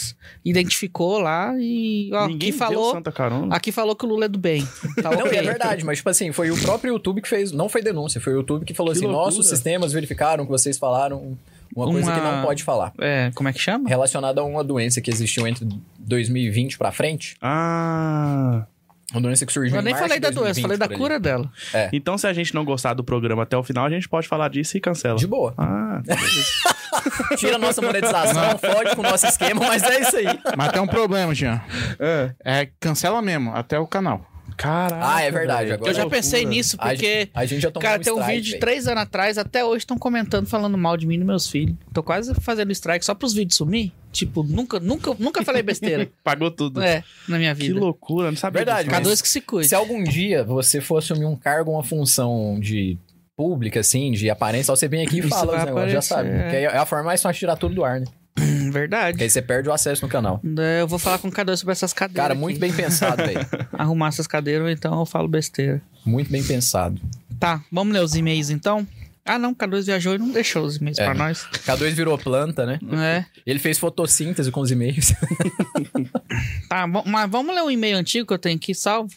identificou 0.45 1.19
lá 1.19 1.53
e. 1.59 2.09
Ó, 2.13 2.29
Ninguém 2.29 2.51
aqui 2.51 2.59
falou. 2.59 2.93
Santa 2.93 3.11
Carona. 3.11 3.55
Aqui 3.55 3.73
falou 3.73 3.97
que 3.97 4.05
o 4.05 4.09
Lula 4.09 4.27
é 4.27 4.29
do 4.29 4.39
bem. 4.39 4.65
Tá 5.03 5.11
Não, 5.17 5.25
ok. 5.27 5.33
e 5.33 5.37
é 5.37 5.43
verdade, 5.43 5.85
mas 5.85 5.99
tipo 5.99 6.09
assim, 6.09 6.31
foi 6.31 6.53
o 6.53 6.57
próprio 6.61 6.93
YouTube 6.93 7.21
que 7.21 7.29
fez. 7.29 7.51
Não 7.51 7.69
foi 7.69 7.83
denúncia, 7.83 8.21
foi 8.21 8.33
o 8.33 8.37
YouTube 8.37 8.65
que 8.65 8.73
falou 8.73 8.93
Que 8.93 8.99
assim: 8.99 9.07
loucura. 9.07 9.25
nossos 9.27 9.49
sistemas 9.49 9.93
verificaram 9.93 10.45
que 10.45 10.51
vocês 10.53 10.79
falaram 10.79 11.37
uma 11.75 11.87
coisa 11.87 12.09
Uma- 12.13 12.15
que 12.21 12.25
não 12.25 12.43
pode 12.45 12.63
falar. 12.63 12.93
É, 13.01 13.33
como 13.35 13.49
é 13.49 13.53
que 13.53 13.59
chama? 13.59 13.89
Relacionada 13.89 14.41
a 14.41 14.45
uma 14.45 14.63
doença 14.63 15.01
que 15.01 15.11
existiu 15.11 15.49
entre 15.49 15.67
2020 15.99 16.79
pra 16.79 16.93
frente. 16.93 17.35
Ah. 17.43 18.67
Uma 19.15 19.21
doença 19.21 19.47
que 19.47 19.53
surgiu 19.53 19.77
Eu 19.77 19.81
em 19.81 19.85
nem 19.85 19.95
falei 19.95 20.19
da 20.19 20.29
doença, 20.31 20.61
2020 20.61 20.63
falei 20.63 20.77
da 20.79 20.89
cura 20.89 21.21
dela. 21.21 21.51
Então, 21.93 22.19
se 22.19 22.27
a 22.27 22.33
gente 22.33 22.55
não 22.55 22.65
gostar 22.65 22.95
do 22.95 23.05
programa 23.05 23.45
até 23.45 23.57
o 23.57 23.63
final, 23.63 23.87
a 23.87 23.91
gente 23.91 24.09
pode 24.09 24.27
falar 24.27 24.49
disso 24.49 24.77
e 24.77 24.81
cancela. 24.81 25.17
De 25.19 25.27
boa. 25.27 25.55
Ah, 25.57 26.03
Tira 27.37 27.57
a 27.57 27.59
nossa 27.59 27.81
monetização, 27.83 28.59
fode 28.59 28.95
com 28.97 29.03
o 29.03 29.05
nosso 29.05 29.27
esquema, 29.27 29.61
mas 29.67 29.83
é 29.83 30.01
isso 30.01 30.17
aí. 30.17 30.27
Mas 30.57 30.73
tem 30.73 30.81
um 30.81 30.87
problema, 30.87 31.35
Jean. 31.35 31.61
é. 31.99 32.35
É, 32.45 32.69
cancela 32.81 33.21
mesmo, 33.23 33.53
até 33.55 33.79
o 33.79 33.87
canal. 33.87 34.25
Caraca. 34.57 35.01
Ah, 35.15 35.21
é 35.23 35.31
verdade, 35.33 35.73
agora 35.73 35.91
Eu 35.91 35.95
já 35.95 36.03
loucura. 36.03 36.23
pensei 36.23 36.45
nisso, 36.45 36.77
A 36.79 36.89
porque. 36.91 37.21
gente, 37.21 37.31
a 37.35 37.45
gente 37.45 37.61
já 37.61 37.71
tomou 37.73 37.83
Cara, 37.89 38.01
um 38.01 38.05
tem 38.05 38.13
um 38.13 38.17
strike, 38.21 38.37
vídeo 38.37 38.53
de 38.55 38.61
três 38.61 38.87
anos 38.87 39.03
atrás, 39.03 39.37
até 39.37 39.65
hoje 39.65 39.79
estão 39.79 39.99
comentando, 39.99 40.47
falando 40.47 40.79
mal 40.79 40.97
de 40.97 41.07
mim 41.07 41.15
e 41.17 41.19
dos 41.19 41.27
meus 41.27 41.49
filhos. 41.51 41.75
Tô 41.93 42.03
quase 42.05 42.33
fazendo 42.41 42.71
strike 42.71 43.05
só 43.05 43.15
pros 43.15 43.33
vídeos 43.35 43.57
sumir. 43.57 43.93
Tipo, 44.15 44.43
nunca, 44.45 44.79
nunca, 44.79 45.13
nunca 45.19 45.43
falei 45.45 45.61
besteira. 45.63 46.09
Pagou 46.23 46.51
tudo. 46.51 46.81
é, 46.81 47.03
na 47.29 47.37
minha 47.37 47.55
Que 47.55 47.67
vida. 47.69 47.81
loucura, 47.81 48.31
não 48.31 48.37
sabia 48.39 48.61
Verdade, 48.61 48.85
disso, 48.85 48.91
Cada 48.93 49.05
dois 49.05 49.21
que 49.21 49.29
se 49.29 49.41
cuide. 49.41 49.69
Se 49.69 49.75
algum 49.75 50.03
dia 50.05 50.45
você 50.45 50.81
for 50.81 50.99
assumir 50.99 51.27
um 51.27 51.35
cargo, 51.37 51.73
uma 51.73 51.83
função 51.83 52.59
de 52.61 52.97
pública, 53.37 53.81
assim, 53.81 54.13
de 54.13 54.31
aparência, 54.31 54.75
você 54.75 54.87
vem 54.87 55.05
aqui 55.05 55.17
e 55.17 55.19
Isso 55.21 55.29
fala 55.29 55.59
os 55.59 55.65
negócios, 55.65 55.93
já 55.93 56.01
sabe. 56.01 56.29
é. 56.31 56.51
Que 56.51 56.57
é 56.57 56.77
a 56.79 56.87
forma 56.87 57.07
mais 57.07 57.21
fácil 57.21 57.35
de 57.35 57.39
tirar 57.41 57.57
tudo 57.57 57.75
do 57.75 57.85
ar, 57.85 57.99
né? 58.01 58.07
Verdade. 58.73 59.13
Porque 59.13 59.25
aí 59.25 59.31
você 59.31 59.43
perde 59.43 59.69
o 59.69 59.73
acesso 59.73 60.03
no 60.05 60.09
canal. 60.09 60.41
É, 60.59 60.81
Eu 60.81 60.87
vou 60.89 60.99
falar 60.99 61.19
com 61.19 61.31
cada 61.31 61.47
dois 61.47 61.61
sobre 61.61 61.73
essas 61.73 61.93
cadeiras. 61.93 62.23
Cara, 62.23 62.33
aqui. 62.35 62.41
muito 62.41 62.61
bem 62.61 62.73
pensado, 62.73 63.25
velho. 63.25 63.41
Arrumar 63.73 64.09
essas 64.09 64.27
cadeiras, 64.27 64.63
ou 64.65 64.71
então 64.71 64.99
eu 65.01 65.07
falo 65.07 65.27
besteira. 65.29 65.83
Muito 66.07 66.31
bem 66.31 66.43
pensado. 66.43 67.01
Tá, 67.41 67.61
vamos 67.71 67.93
ler 67.93 68.01
os 68.03 68.15
e-mails 68.15 68.51
então? 68.51 68.87
Ah, 69.27 69.39
não, 69.39 69.53
o 69.53 69.55
K2 69.57 69.85
viajou 69.87 70.15
e 70.15 70.19
não 70.19 70.31
deixou 70.31 70.65
os 70.65 70.77
e-mails 70.77 70.99
É. 70.99 71.05
pra 71.07 71.15
nós. 71.15 71.47
K2 71.67 71.91
virou 71.93 72.19
planta, 72.19 72.67
né? 72.67 72.79
É. 72.93 73.25
Ele 73.47 73.59
fez 73.59 73.79
fotossíntese 73.79 74.51
com 74.51 74.61
os 74.61 74.71
e-mails. 74.71 75.15
Tá, 76.69 76.87
bom, 76.87 77.03
mas 77.07 77.31
vamos 77.31 77.55
ler 77.55 77.63
um 77.63 77.71
e-mail 77.71 77.97
antigo 77.97 78.27
que 78.27 78.33
eu 78.35 78.39
tenho 78.39 78.57
aqui, 78.57 78.75
salvo? 78.75 79.11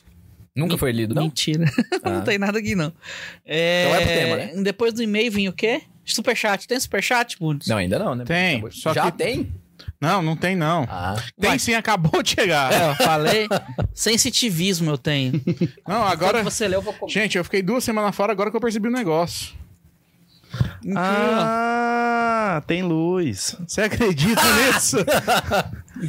Nunca 0.55 0.77
foi 0.77 0.91
lido, 0.91 1.13
não? 1.15 1.23
Mentira. 1.23 1.65
Ah. 2.03 2.09
não 2.09 2.21
tem 2.21 2.37
nada 2.37 2.59
aqui, 2.59 2.75
não. 2.75 2.93
É... 3.45 3.85
Então 3.87 3.95
é 3.95 4.05
pro 4.05 4.13
tema, 4.13 4.35
né? 4.57 4.63
Depois 4.63 4.93
do 4.93 5.01
e-mail 5.03 5.31
vinha 5.31 5.49
o 5.49 5.53
quê? 5.53 5.81
Superchat. 6.05 6.67
Tem 6.67 6.79
superchat, 6.79 7.37
Bundes? 7.37 7.67
Não, 7.67 7.77
ainda 7.77 7.99
não, 7.99 8.15
né? 8.15 8.23
Tem, 8.23 8.63
só 8.71 8.93
Já 8.93 9.11
que- 9.11 9.17
tem? 9.17 9.51
Não, 9.99 10.21
não 10.21 10.35
tem 10.35 10.55
não. 10.55 10.85
Ah. 10.89 11.15
Tem 11.39 11.49
Vai. 11.51 11.59
sim, 11.59 11.73
acabou 11.73 12.21
de 12.23 12.29
chegar. 12.31 12.71
É, 12.71 12.89
eu 12.91 12.95
falei. 12.95 13.47
Sensitivismo 13.93 14.91
eu 14.91 14.97
tenho. 14.97 15.41
Não, 15.87 16.03
agora... 16.03 16.39
Quando 16.39 16.51
você 16.51 16.67
leu, 16.67 16.79
eu 16.79 16.83
vou 16.83 16.93
comer. 16.93 17.11
Gente, 17.11 17.37
eu 17.37 17.43
fiquei 17.43 17.61
duas 17.61 17.83
semanas 17.83 18.15
fora 18.15 18.31
agora 18.31 18.49
que 18.51 18.55
eu 18.55 18.61
percebi 18.61 18.87
o 18.87 18.91
negócio. 18.91 19.53
Ah, 20.95 22.61
tem 22.67 22.83
luz. 22.83 23.55
Você 23.67 23.81
acredita 23.81 24.41
nisso? 24.73 24.97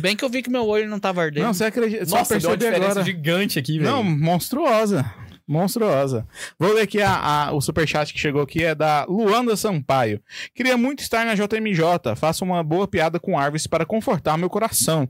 Bem 0.00 0.16
que 0.16 0.24
eu 0.24 0.28
vi 0.28 0.42
que 0.42 0.50
meu 0.50 0.66
olho 0.66 0.88
não 0.88 0.98
tava 1.00 1.22
ardendo. 1.22 1.44
Não, 1.44 1.54
você 1.54 1.64
acredita. 1.64 2.04
Só 2.06 2.18
Nossa, 2.18 2.38
deu 2.38 2.50
uma 2.50 2.56
percebi 2.56 2.72
diferença 2.76 3.00
agora. 3.00 3.04
gigante 3.06 3.58
aqui, 3.58 3.78
velho. 3.78 3.90
Não, 3.90 4.04
monstruosa. 4.04 5.04
Monstruosa. 5.46 6.26
Vou 6.58 6.74
ler 6.74 6.82
aqui 6.82 7.00
a, 7.00 7.46
a- 7.46 7.52
o 7.52 7.60
superchat 7.60 8.12
que 8.12 8.20
chegou 8.20 8.42
aqui, 8.42 8.62
é 8.62 8.74
da 8.74 9.04
Luanda 9.08 9.56
Sampaio. 9.56 10.20
Queria 10.54 10.76
muito 10.76 11.00
estar 11.00 11.24
na 11.24 11.34
JMJ. 11.34 12.14
Faça 12.16 12.44
uma 12.44 12.62
boa 12.62 12.86
piada 12.86 13.18
com 13.18 13.38
árvores 13.38 13.66
para 13.66 13.86
confortar 13.86 14.36
meu 14.36 14.50
coração. 14.50 15.08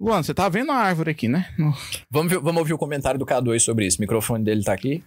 Luanda, 0.00 0.22
você 0.22 0.32
tá 0.32 0.48
vendo 0.48 0.70
a 0.70 0.76
árvore 0.76 1.10
aqui, 1.10 1.26
né? 1.28 1.48
No- 1.58 1.74
Vamos, 2.10 2.32
ver- 2.32 2.38
vamos 2.40 2.60
ouvir 2.60 2.72
o 2.74 2.78
comentário 2.78 3.18
do 3.18 3.26
K2 3.26 3.58
sobre 3.58 3.86
isso. 3.86 3.98
O 3.98 4.00
microfone 4.02 4.44
dele 4.44 4.62
tá 4.62 4.72
aqui. 4.72 5.02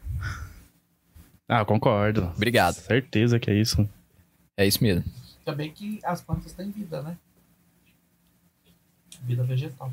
Ah, 1.48 1.60
eu 1.60 1.66
concordo. 1.66 2.32
Obrigado. 2.36 2.76
Certeza 2.76 3.40
que 3.40 3.50
é 3.52 3.54
isso. 3.54 3.88
É 4.58 4.66
isso 4.66 4.82
mesmo. 4.84 5.04
Também 5.44 5.72
que 5.72 6.00
as 6.04 6.22
plantas 6.22 6.54
têm 6.54 6.72
vida, 6.72 7.02
né? 7.02 7.18
Vida 9.24 9.44
vegetal. 9.44 9.92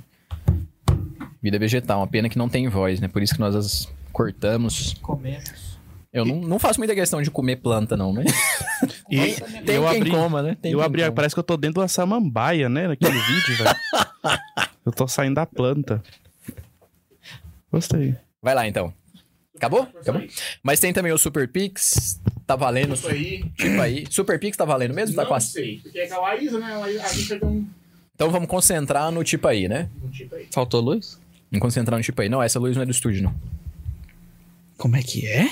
Vida 1.42 1.58
vegetal, 1.58 2.00
uma 2.00 2.06
pena 2.06 2.28
que 2.28 2.38
não 2.38 2.48
tem 2.48 2.68
voz, 2.68 3.00
né? 3.00 3.08
Por 3.08 3.22
isso 3.22 3.34
que 3.34 3.40
nós 3.40 3.54
as 3.54 3.88
cortamos. 4.12 4.94
Comemos. 5.02 5.78
Eu 6.12 6.24
não, 6.24 6.40
não 6.40 6.58
faço 6.58 6.80
muita 6.80 6.94
questão 6.94 7.22
de 7.22 7.30
comer 7.30 7.56
planta, 7.56 7.96
não, 7.96 8.12
né? 8.12 8.24
E 9.08 9.34
Tem 9.64 9.76
eu 9.76 9.88
quem 9.88 9.96
abri, 9.98 10.10
coma, 10.10 10.42
né? 10.42 10.56
Tem 10.60 10.72
eu 10.72 10.82
abri, 10.82 11.02
coma. 11.02 11.12
parece 11.12 11.34
que 11.34 11.38
eu 11.38 11.44
tô 11.44 11.56
dentro 11.56 11.74
de 11.74 11.80
uma 11.80 11.88
samambaia, 11.88 12.68
né? 12.68 12.88
Naquele 12.88 13.18
vídeo, 13.20 13.56
velho. 13.56 13.76
Eu 14.84 14.92
tô 14.92 15.06
saindo 15.06 15.34
da 15.36 15.46
planta. 15.46 16.02
Gostei. 17.70 18.16
Vai 18.42 18.54
lá, 18.54 18.66
então. 18.66 18.92
Acabou? 19.60 19.82
Acabou? 20.00 20.22
Mas 20.62 20.80
tem 20.80 20.90
também 20.90 21.12
o 21.12 21.18
Super 21.18 21.46
Pix. 21.46 22.18
Tá 22.46 22.56
valendo. 22.56 22.94
Isso 22.94 23.06
aí. 23.08 23.44
Tipo 23.58 23.78
aí. 23.78 24.06
Super 24.08 24.40
Pix 24.40 24.56
tá 24.56 24.64
valendo 24.64 24.94
mesmo? 24.94 25.14
Tá 25.14 25.26
com 25.26 25.34
a- 25.34 25.40
sei. 25.40 25.80
Porque 25.82 25.98
é 25.98 26.06
com 26.08 26.14
a 26.14 26.20
Laísa, 26.22 26.58
né? 26.58 26.72
A 26.72 26.78
a 27.06 27.12
gente 27.12 27.44
um, 27.44 27.66
Então 28.14 28.30
vamos 28.30 28.48
concentrar 28.48 29.10
no 29.12 29.22
tipo 29.22 29.46
aí, 29.46 29.68
né? 29.68 29.90
um 30.02 30.08
tipo 30.08 30.34
aí. 30.34 30.48
Faltou 30.50 30.80
luz? 30.80 31.20
Vamos 31.50 31.62
concentrar 31.62 31.98
no 31.98 32.02
tipo 32.02 32.22
aí. 32.22 32.28
Não, 32.30 32.42
essa 32.42 32.58
luz 32.58 32.74
não 32.74 32.82
é 32.82 32.86
do 32.86 32.90
estúdio, 32.92 33.22
não. 33.22 33.34
Como 34.78 34.96
é 34.96 35.02
que 35.02 35.26
é? 35.26 35.50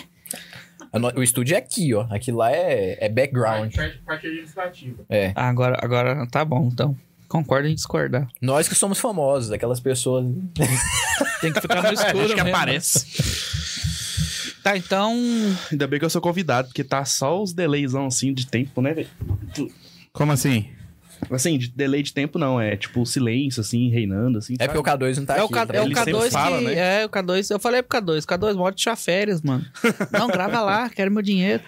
A 0.90 0.98
no- 0.98 1.12
O 1.18 1.22
estúdio 1.22 1.54
é 1.54 1.58
aqui, 1.58 1.92
ó. 1.94 2.06
Aqui 2.10 2.32
lá 2.32 2.50
é, 2.50 2.96
é 3.04 3.08
background. 3.10 3.74
Parte 4.06 4.26
administrativa. 4.26 5.04
É. 5.10 5.32
Ah, 5.36 5.48
agora, 5.50 5.78
agora 5.82 6.26
tá 6.30 6.42
bom, 6.46 6.68
então. 6.72 6.96
Concordo 7.28 7.68
em 7.68 7.74
discordar. 7.74 8.26
Nós 8.40 8.66
que 8.68 8.74
somos 8.74 8.98
famosos, 8.98 9.52
aquelas 9.52 9.80
pessoas. 9.80 10.24
Tem 11.42 11.52
que 11.52 11.60
ficar 11.60 11.82
no 11.82 11.92
escuro 11.92 12.24
Acho 12.24 12.34
que 12.34 12.42
mesmo. 12.42 12.56
aparece. 12.56 13.67
Tá, 14.68 14.76
então... 14.76 15.16
Ainda 15.72 15.86
bem 15.86 15.98
que 15.98 16.04
eu 16.04 16.10
sou 16.10 16.20
convidado, 16.20 16.68
porque 16.68 16.84
tá 16.84 17.02
só 17.02 17.42
os 17.42 17.54
delaysão 17.54 18.06
assim 18.06 18.34
de 18.34 18.46
tempo, 18.46 18.82
né, 18.82 18.92
velho? 18.92 19.08
Como 20.12 20.30
assim? 20.30 20.66
Assim, 21.30 21.56
de 21.56 21.68
delay 21.70 22.02
de 22.02 22.12
tempo 22.12 22.38
não, 22.38 22.60
é 22.60 22.76
tipo 22.76 23.04
silêncio, 23.06 23.62
assim, 23.62 23.88
reinando, 23.88 24.38
assim. 24.38 24.54
É 24.58 24.66
porque 24.68 24.78
o 24.78 24.82
K2 24.82 25.16
não 25.16 25.24
tá 25.24 25.36
é 25.36 25.42
o, 25.42 25.46
aqui. 25.46 25.54
K, 25.54 25.66
tá 25.66 25.74
é 25.74 25.80
o 25.80 25.82
ele 25.82 25.88
ligado? 25.88 26.04
sempre 26.04 26.20
K2 26.20 26.30
fala, 26.30 26.58
que... 26.58 26.64
né? 26.64 26.74
É, 26.74 27.06
o 27.06 27.08
K2... 27.08 27.50
Eu 27.50 27.58
falei 27.58 27.82
pro 27.82 27.98
K2. 27.98 28.24
K2, 28.24 28.56
pode 28.56 28.76
tirar 28.76 28.96
férias, 28.96 29.40
mano. 29.42 29.64
Não, 30.12 30.28
grava 30.28 30.60
lá. 30.60 30.88
Quero 30.94 31.10
meu 31.10 31.22
dinheiro. 31.22 31.62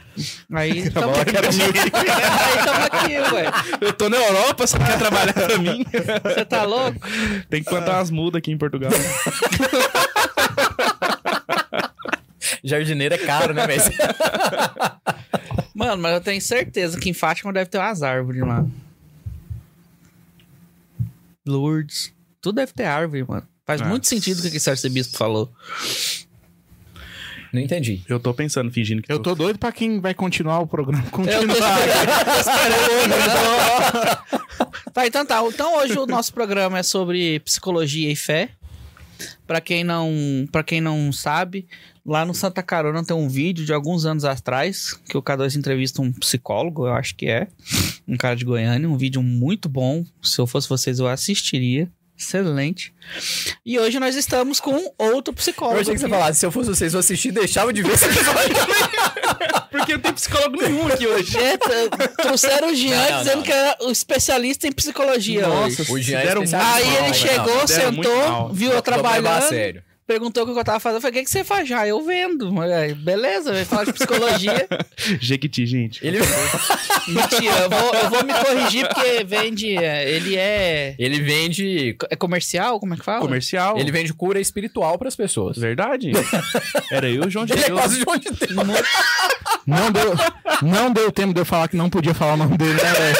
Aí... 0.53 0.91
Tamo 0.91 1.15
aqui. 1.15 1.37
Aí 1.97 2.65
tamo 2.65 2.85
aqui, 2.85 3.35
ué. 3.35 3.51
Eu 3.81 3.93
tô 3.95 4.11
na 4.11 4.19
Europa, 4.19 4.67
você 4.67 4.79
quer 4.79 4.99
trabalhar 4.99 5.33
pra 5.33 5.59
mim? 5.59 5.85
Você 6.23 6.45
tá 6.45 6.65
louco? 6.65 7.01
Tem 7.49 7.63
que 7.63 7.69
plantar 7.69 7.97
umas 7.97 8.11
mudas 8.11 8.39
aqui 8.39 8.53
em 8.53 8.59
Portugal. 8.59 8.93
Jardineiro 12.63 13.15
é 13.15 13.19
caro, 13.19 13.55
né, 13.55 13.67
velho? 13.67 13.83
Mano, 15.75 16.03
mas 16.03 16.13
eu 16.15 16.21
tenho 16.21 16.41
certeza 16.41 16.99
que 16.99 17.09
em 17.09 17.15
Fátima 17.15 17.53
deve 17.53 17.71
ter 17.71 17.79
umas 17.79 18.03
árvores 18.03 18.41
lá. 18.43 18.67
Lourdes. 21.47 22.13
Tudo 22.41 22.57
deve 22.57 22.73
ter 22.73 22.85
árvore, 22.85 23.25
mano. 23.27 23.47
Faz 23.67 23.81
Ah. 23.81 23.85
muito 23.87 24.07
sentido 24.07 24.41
o 24.41 24.51
que 24.51 24.57
esse 24.57 24.71
arcebispo 24.71 25.17
falou. 25.17 25.51
Não 27.53 27.61
entendi. 27.61 28.03
Eu 28.09 28.21
tô 28.21 28.33
pensando, 28.33 28.71
fingindo 28.71 29.03
que 29.03 29.13
Eu 29.13 29.19
tô 29.19 29.35
doido 29.35 29.59
pra 29.59 29.73
quem 29.73 30.01
vai 30.01 30.15
continuar 30.15 30.61
o 30.61 30.67
programa. 30.67 31.03
Eu 31.05 31.11
tô 31.11 31.17
Continuar. 31.17 31.79
Tá, 34.93 35.07
então 35.07 35.25
tá. 35.25 35.41
Então 35.47 35.79
hoje 35.79 35.97
o 35.99 36.07
nosso 36.07 36.33
programa 36.35 36.79
é 36.79 36.83
sobre 36.83 37.39
psicologia 37.41 38.11
e 38.11 38.17
fé. 38.17 38.51
Pra 39.51 39.61
quem 39.61 39.83
não, 39.83 40.47
para 40.53 40.63
quem 40.63 40.81
não 40.81 41.11
sabe, 41.11 41.67
lá 42.07 42.25
no 42.25 42.33
Santa 42.33 42.63
Carona 42.63 43.05
tem 43.05 43.17
um 43.17 43.29
vídeo 43.29 43.67
de 43.67 43.73
alguns 43.73 44.05
anos 44.05 44.25
atrás 44.25 44.95
que 45.09 45.19
o 45.19 45.23
K2 45.23 45.57
entrevista 45.57 46.01
um 46.01 46.13
psicólogo, 46.13 46.87
eu 46.87 46.93
acho 46.93 47.17
que 47.17 47.27
é, 47.27 47.49
um 48.07 48.17
cara 48.17 48.37
de 48.37 48.45
Goiânia, 48.45 48.89
um 48.89 48.97
vídeo 48.97 49.21
muito 49.21 49.69
bom. 49.69 50.05
Se 50.23 50.41
eu 50.41 50.47
fosse 50.47 50.69
vocês 50.69 51.01
eu 51.01 51.09
assistiria. 51.09 51.91
Excelente. 52.21 52.93
E 53.65 53.79
hoje 53.79 53.99
nós 53.99 54.15
estamos 54.15 54.61
com 54.61 54.93
outro 54.99 55.33
psicólogo. 55.33 55.79
Eu 55.79 55.81
achei 55.81 55.95
que 55.95 56.01
você 56.01 56.09
falasse, 56.09 56.39
se 56.41 56.45
eu 56.45 56.53
fosse 56.53 56.69
vocês, 56.69 56.93
eu 56.93 57.01
assistir, 57.01 57.33
deixava 57.33 57.73
de 57.73 57.83
ver 57.83 57.95
esse 57.95 58.05
episódio. 58.05 58.57
Porque 59.73 59.95
não 59.95 60.01
tem 60.01 60.13
psicólogo 60.13 60.61
nenhum 60.61 60.87
aqui 60.87 61.07
hoje. 61.07 61.35
É, 61.39 61.57
trouxeram 62.21 62.73
o 62.73 62.75
Jean 62.75 62.95
Não, 62.95 63.11
não, 63.11 63.19
dizendo 63.21 63.37
não. 63.37 63.43
que 63.43 63.53
era 63.53 63.77
o 63.81 63.91
especialista 63.91 64.69
em 64.69 64.73
psicologia 64.73 65.49
Nossa. 65.49 65.91
O 65.91 65.99
Jean 65.99 66.19
é. 66.19 66.35
Aí 66.57 66.97
ele 66.97 67.15
chegou, 67.15 67.55
muito 67.55 67.69
sentou, 67.69 68.53
viu 68.53 68.71
eu 68.71 68.83
Vamos 68.83 68.87
levar 68.87 69.09
a 69.09 69.11
trabalhando, 69.13 69.49
sério. 69.49 69.83
Perguntou 70.11 70.43
o 70.43 70.53
que 70.53 70.59
eu 70.59 70.65
tava 70.65 70.81
fazendo. 70.81 70.97
Eu 70.97 71.01
falei, 71.03 71.13
o 71.13 71.19
que, 71.19 71.25
que 71.25 71.31
você 71.31 71.45
faz 71.45 71.69
já? 71.69 71.87
Eu 71.87 72.05
vendo. 72.05 72.53
Aí, 72.61 72.95
Beleza, 72.95 73.53
vai 73.53 73.65
falar 73.65 73.85
de 73.85 73.93
psicologia. 73.93 74.67
Jequiti, 75.21 75.65
gente. 75.65 76.05
Ele, 76.05 76.19
Mentira, 77.07 77.57
eu 77.61 77.71
vou, 77.71 77.95
eu 77.95 78.11
vou 78.11 78.25
me 78.25 78.35
corrigir 78.35 78.89
porque 78.89 79.23
vende. 79.23 79.77
é, 79.77 80.11
Ele 80.11 80.37
é. 80.37 80.97
ele 80.99 81.21
vende. 81.23 81.97
É 82.11 82.17
comercial? 82.17 82.81
Como 82.81 82.93
é 82.93 82.97
que 82.97 83.05
fala? 83.05 83.21
Comercial. 83.21 83.79
Ele 83.79 83.93
vende 83.93 84.13
cura 84.13 84.41
espiritual 84.41 84.99
pras 84.99 85.15
pessoas. 85.15 85.57
Verdade? 85.57 86.11
Era 86.91 87.09
eu 87.09 87.23
e 87.23 87.27
o 87.29 87.31
João 87.31 87.47
de 87.47 87.53
Ele 87.53 87.63
é 87.63 87.67
Deus. 87.67 87.79
quase 87.79 87.99
de 87.99 88.05
onde 88.09 88.31
tem. 88.33 88.49
Não 89.65 89.93
deu, 89.93 90.15
não 90.63 90.93
deu 90.93 91.13
tempo 91.13 91.33
de 91.33 91.41
eu 91.41 91.45
falar 91.45 91.69
que 91.69 91.77
não 91.77 91.89
podia 91.89 92.15
falar 92.15 92.35
o 92.35 92.39
nome 92.39 92.59
dele, 92.59 92.75
né, 92.75 92.93
velho? 92.95 93.17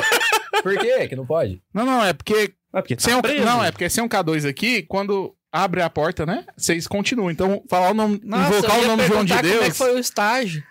Por 0.61 0.77
quê? 0.77 1.07
Que 1.07 1.15
não 1.15 1.25
pode? 1.25 1.63
Não, 1.73 1.87
não, 1.87 2.05
é 2.05 2.13
porque. 2.13 2.53
Ah, 2.73 2.83
porque 2.83 2.97
tá 2.97 3.03
Sem 3.03 3.15
um, 3.15 3.21
não, 3.45 3.65
é 3.65 3.71
porque 3.71 3.89
sem 3.89 4.03
um 4.03 4.09
K2 4.09 4.49
aqui, 4.49 4.83
quando 4.83 5.35
abre 5.53 5.83
a 5.83 5.91
porta, 5.91 6.25
né? 6.27 6.45
Vocês 6.57 6.87
continuam. 6.87 7.31
Então, 7.31 7.63
falar 7.69 7.91
o 7.91 7.95
nome. 7.95 8.21
Nossa, 8.25 8.57
invocar 8.59 8.77
eu 8.79 8.85
o 8.85 8.87
nome 8.87 9.07
João 9.07 9.25
de 9.25 9.33
perguntar 9.33 9.43
Como 9.43 9.55
é 9.55 9.61
Deus. 9.61 9.73
que 9.73 9.79
foi 9.79 9.95
o 9.95 9.99
estágio? 9.99 10.63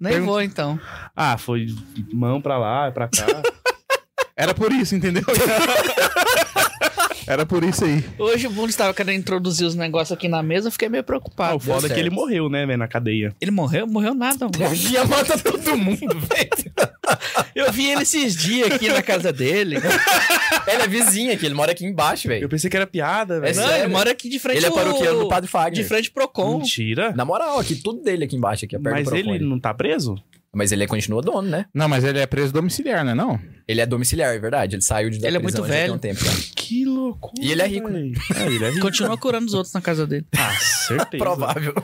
Nem 0.00 0.12
Pergun- 0.14 0.26
vou 0.26 0.42
então. 0.42 0.78
Ah, 1.16 1.38
foi 1.38 1.66
mão 2.12 2.40
pra 2.40 2.58
lá, 2.58 2.90
pra 2.90 3.08
cá. 3.08 3.26
Era 4.36 4.52
por 4.52 4.72
isso, 4.72 4.94
entendeu? 4.96 5.22
Era 7.26 7.46
por 7.46 7.64
isso 7.64 7.84
aí. 7.84 8.04
Hoje 8.18 8.46
o 8.46 8.50
Bruno 8.50 8.68
estava 8.68 8.92
querendo 8.92 9.18
introduzir 9.18 9.66
os 9.66 9.74
negócios 9.74 10.12
aqui 10.12 10.28
na 10.28 10.42
mesa, 10.42 10.68
eu 10.68 10.72
fiquei 10.72 10.88
meio 10.90 11.00
Ah, 11.00 11.04
preocupado. 11.04 11.56
o 11.56 11.60
foda 11.60 11.86
é 11.86 11.90
que 11.94 11.98
ele 11.98 12.10
morreu, 12.10 12.50
né, 12.50 12.66
velho, 12.66 12.78
na 12.78 12.86
cadeia. 12.88 13.34
Ele 13.40 13.50
morreu? 13.50 13.86
Morreu 13.86 14.12
nada, 14.14 14.46
mano. 14.46 14.74
Ia 14.90 15.04
matar 15.06 15.40
todo 15.40 15.76
mundo, 15.78 15.98
velho. 16.20 16.93
Eu 17.54 17.70
vi 17.72 17.90
ele 17.90 18.02
esses 18.02 18.34
dias 18.36 18.70
aqui 18.72 18.88
na 18.88 19.02
casa 19.02 19.32
dele. 19.32 19.76
Ele 20.66 20.82
é 20.82 20.88
vizinho 20.88 21.32
aqui, 21.32 21.44
ele 21.44 21.54
mora 21.54 21.72
aqui 21.72 21.84
embaixo, 21.84 22.26
Eu 22.26 22.30
velho. 22.30 22.48
pensei 22.48 22.70
que 22.70 22.76
era 22.76 22.86
piada, 22.86 23.34
É 23.36 23.40
velho. 23.40 23.56
Não, 23.56 23.66
sério? 23.66 23.84
ele 23.84 23.92
mora 23.92 24.10
aqui 24.12 24.28
de 24.30 24.38
frente 24.38 24.56
Ele 24.58 24.66
é 24.66 24.70
paroquiano 24.70 25.18
do 25.20 25.28
Padre 25.28 25.48
Fagner. 25.50 25.82
De 25.82 25.84
frente 25.84 26.10
pro 26.10 26.22
Procon. 26.24 26.58
Mentira. 26.58 27.12
Na 27.14 27.24
moral, 27.24 27.58
aqui, 27.58 27.74
tudo 27.76 28.02
dele 28.02 28.24
aqui 28.24 28.34
embaixo, 28.36 28.64
aqui, 28.64 28.74
é 28.74 28.78
perto 28.78 28.94
Mas 28.94 29.08
do 29.08 29.14
ele 29.14 29.28
Procon. 29.30 29.44
não 29.44 29.60
tá 29.60 29.74
preso? 29.74 30.16
Mas 30.54 30.72
ele 30.72 30.84
é, 30.84 30.86
continua 30.86 31.20
dono, 31.20 31.48
né? 31.48 31.66
Não, 31.74 31.88
mas 31.88 32.04
ele 32.04 32.18
é 32.18 32.26
preso 32.26 32.52
domiciliar, 32.52 33.04
não 33.04 33.12
é 33.12 33.14
não? 33.14 33.40
Ele 33.66 33.80
é 33.80 33.86
domiciliar, 33.86 34.34
é 34.34 34.38
verdade. 34.38 34.76
Ele 34.76 34.82
saiu 34.82 35.10
de 35.10 35.18
da 35.18 35.28
Ele 35.28 35.38
é 35.38 35.40
prisão 35.40 35.60
muito 35.60 35.68
já 35.68 35.74
tem 35.74 35.82
velho. 35.84 35.94
um 35.94 35.98
tempo 35.98 36.24
já. 36.24 36.32
Que 36.64 36.86
loucura. 36.86 37.34
E 37.44 37.52
ele 37.52 37.60
é 37.60 37.66
rico, 37.66 37.88
velho. 37.92 38.12
É, 38.34 38.46
ele 38.46 38.64
é 38.64 38.68
rico. 38.70 38.80
Continua 38.80 39.18
curando 39.18 39.46
os 39.46 39.52
outros 39.52 39.74
na 39.74 39.82
casa 39.82 40.06
dele. 40.06 40.24
Ah, 40.34 40.56
certeza. 40.56 41.22
Provável. 41.22 41.74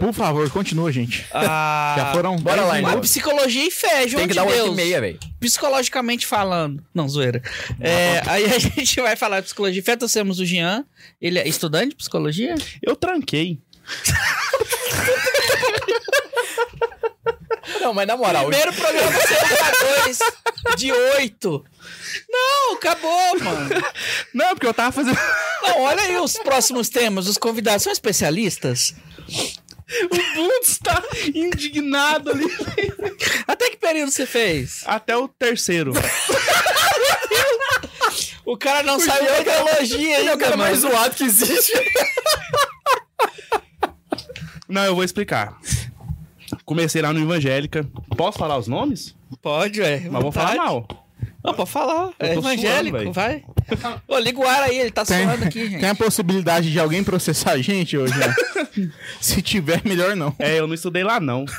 Por 0.00 0.14
favor, 0.14 0.48
continua, 0.50 0.90
gente. 0.90 1.26
Ah, 1.30 1.94
Já 1.98 2.12
foram. 2.12 2.36
Bora 2.36 2.56
10 2.62 2.68
lá, 2.68 2.80
então. 2.80 3.00
Psicologia 3.02 3.66
e 3.66 3.70
fé, 3.70 4.08
João 4.08 4.20
Tem 4.20 4.28
que 4.28 4.32
de 4.32 4.40
dar 4.40 4.46
Deus. 4.46 4.70
8 4.70 4.72
e 4.72 4.76
meia, 4.76 4.98
velho. 5.00 5.18
Psicologicamente 5.38 6.26
falando. 6.26 6.82
Não, 6.94 7.06
zoeira. 7.06 7.42
É, 7.78 8.22
aí 8.26 8.46
a 8.46 8.56
gente 8.58 8.98
vai 9.02 9.14
falar 9.14 9.40
de 9.40 9.44
psicologia 9.46 9.80
e 9.80 9.84
fé. 9.84 9.94
Trouxemos 9.94 10.40
o 10.40 10.44
Jean. 10.46 10.86
Ele 11.20 11.38
é 11.38 11.46
estudante 11.46 11.90
de 11.90 11.96
psicologia? 11.96 12.54
Eu 12.82 12.96
tranquei. 12.96 13.58
Não, 17.80 17.92
mas 17.94 18.06
na 18.06 18.16
moral, 18.16 18.46
Primeiro 18.46 18.72
programa 18.72 19.10
CK2 19.18 20.76
de 20.76 20.92
8. 20.92 21.64
Não, 22.28 22.74
acabou, 22.74 23.38
mano. 23.40 23.70
Não, 24.34 24.48
porque 24.50 24.66
eu 24.66 24.74
tava 24.74 24.92
fazendo. 24.92 25.18
Não, 25.62 25.80
olha 25.82 26.02
aí 26.02 26.16
os 26.18 26.34
próximos 26.38 26.88
temas. 26.88 27.26
Os 27.26 27.36
convidados 27.38 27.82
são 27.82 27.92
especialistas? 27.92 28.94
o 30.04 30.34
Bundes 30.34 30.78
tá 30.78 31.02
indignado 31.34 32.30
ali. 32.30 32.46
Até 33.46 33.70
que 33.70 33.76
período 33.76 34.10
você 34.10 34.24
fez? 34.26 34.82
Até 34.86 35.16
o 35.16 35.26
terceiro. 35.28 35.92
O 38.44 38.56
cara 38.56 38.82
não 38.82 38.98
sabe 38.98 39.26
da 39.26 39.42
teologia 39.44 40.18
ele 40.18 40.28
é 40.28 40.30
o 40.30 40.32
ainda, 40.32 40.44
cara 40.44 40.56
mais 40.56 40.82
mano. 40.82 40.94
zoado 40.94 41.14
que 41.14 41.24
existe. 41.24 41.72
Não, 44.68 44.84
eu 44.84 44.94
vou 44.94 45.04
explicar. 45.04 45.56
Comecei 46.64 47.02
lá 47.02 47.12
no 47.12 47.20
Evangélica. 47.20 47.86
Posso 48.16 48.38
falar 48.38 48.58
os 48.58 48.68
nomes? 48.68 49.14
Pode, 49.42 49.80
ué. 49.80 50.08
Mas 50.10 50.22
vou 50.22 50.32
falar 50.32 50.56
mal. 50.56 50.86
Não, 51.42 51.54
pode 51.54 51.70
falar. 51.70 52.10
É 52.18 52.34
evangélico, 52.34 52.96
suando, 52.98 53.12
vai. 53.12 53.44
Ô, 54.06 54.18
liga 54.18 54.38
o 54.38 54.46
ar 54.46 54.62
aí, 54.62 54.78
ele 54.78 54.90
tá 54.90 55.04
Tem, 55.04 55.24
suando 55.24 55.44
aqui, 55.44 55.68
gente. 55.68 55.80
tem 55.80 55.88
a 55.88 55.94
possibilidade 55.94 56.70
de 56.70 56.78
alguém 56.78 57.02
processar 57.02 57.52
a 57.52 57.62
gente 57.62 57.96
hoje, 57.96 58.14
né? 58.18 58.34
Se 59.20 59.40
tiver, 59.40 59.82
melhor 59.84 60.14
não. 60.14 60.34
É, 60.38 60.58
eu 60.58 60.66
não 60.66 60.74
estudei 60.74 61.02
lá, 61.02 61.18
não. 61.18 61.44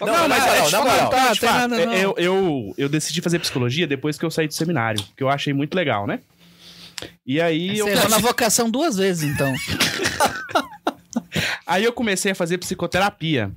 Não, 0.00 0.28
mas 0.28 0.46
não, 0.46 0.70
na 0.70 0.80
moral. 0.80 1.10
Tá, 1.10 1.32
Tipo, 1.32 1.40
tem 1.40 1.48
ah, 1.50 1.68
nada, 1.68 1.86
não. 1.86 1.92
eu, 1.92 2.14
eu, 2.16 2.74
eu 2.78 2.88
decidi 2.88 3.20
fazer 3.20 3.38
psicologia 3.38 3.86
depois 3.86 4.18
que 4.18 4.24
eu 4.24 4.30
saí 4.30 4.46
do 4.48 4.54
seminário, 4.54 5.04
que 5.14 5.22
eu 5.22 5.28
achei 5.28 5.52
muito 5.52 5.74
legal, 5.74 6.06
né? 6.06 6.20
E 7.26 7.38
aí 7.38 7.78
eu, 7.78 7.86
Você 7.86 7.92
errou 7.92 8.08
na 8.08 8.18
vocação 8.18 8.70
duas 8.70 8.96
vezes, 8.96 9.30
então. 9.30 9.52
Aí 11.66 11.84
eu 11.84 11.92
comecei 11.92 12.32
a 12.32 12.34
fazer 12.34 12.58
psicoterapia. 12.58 13.52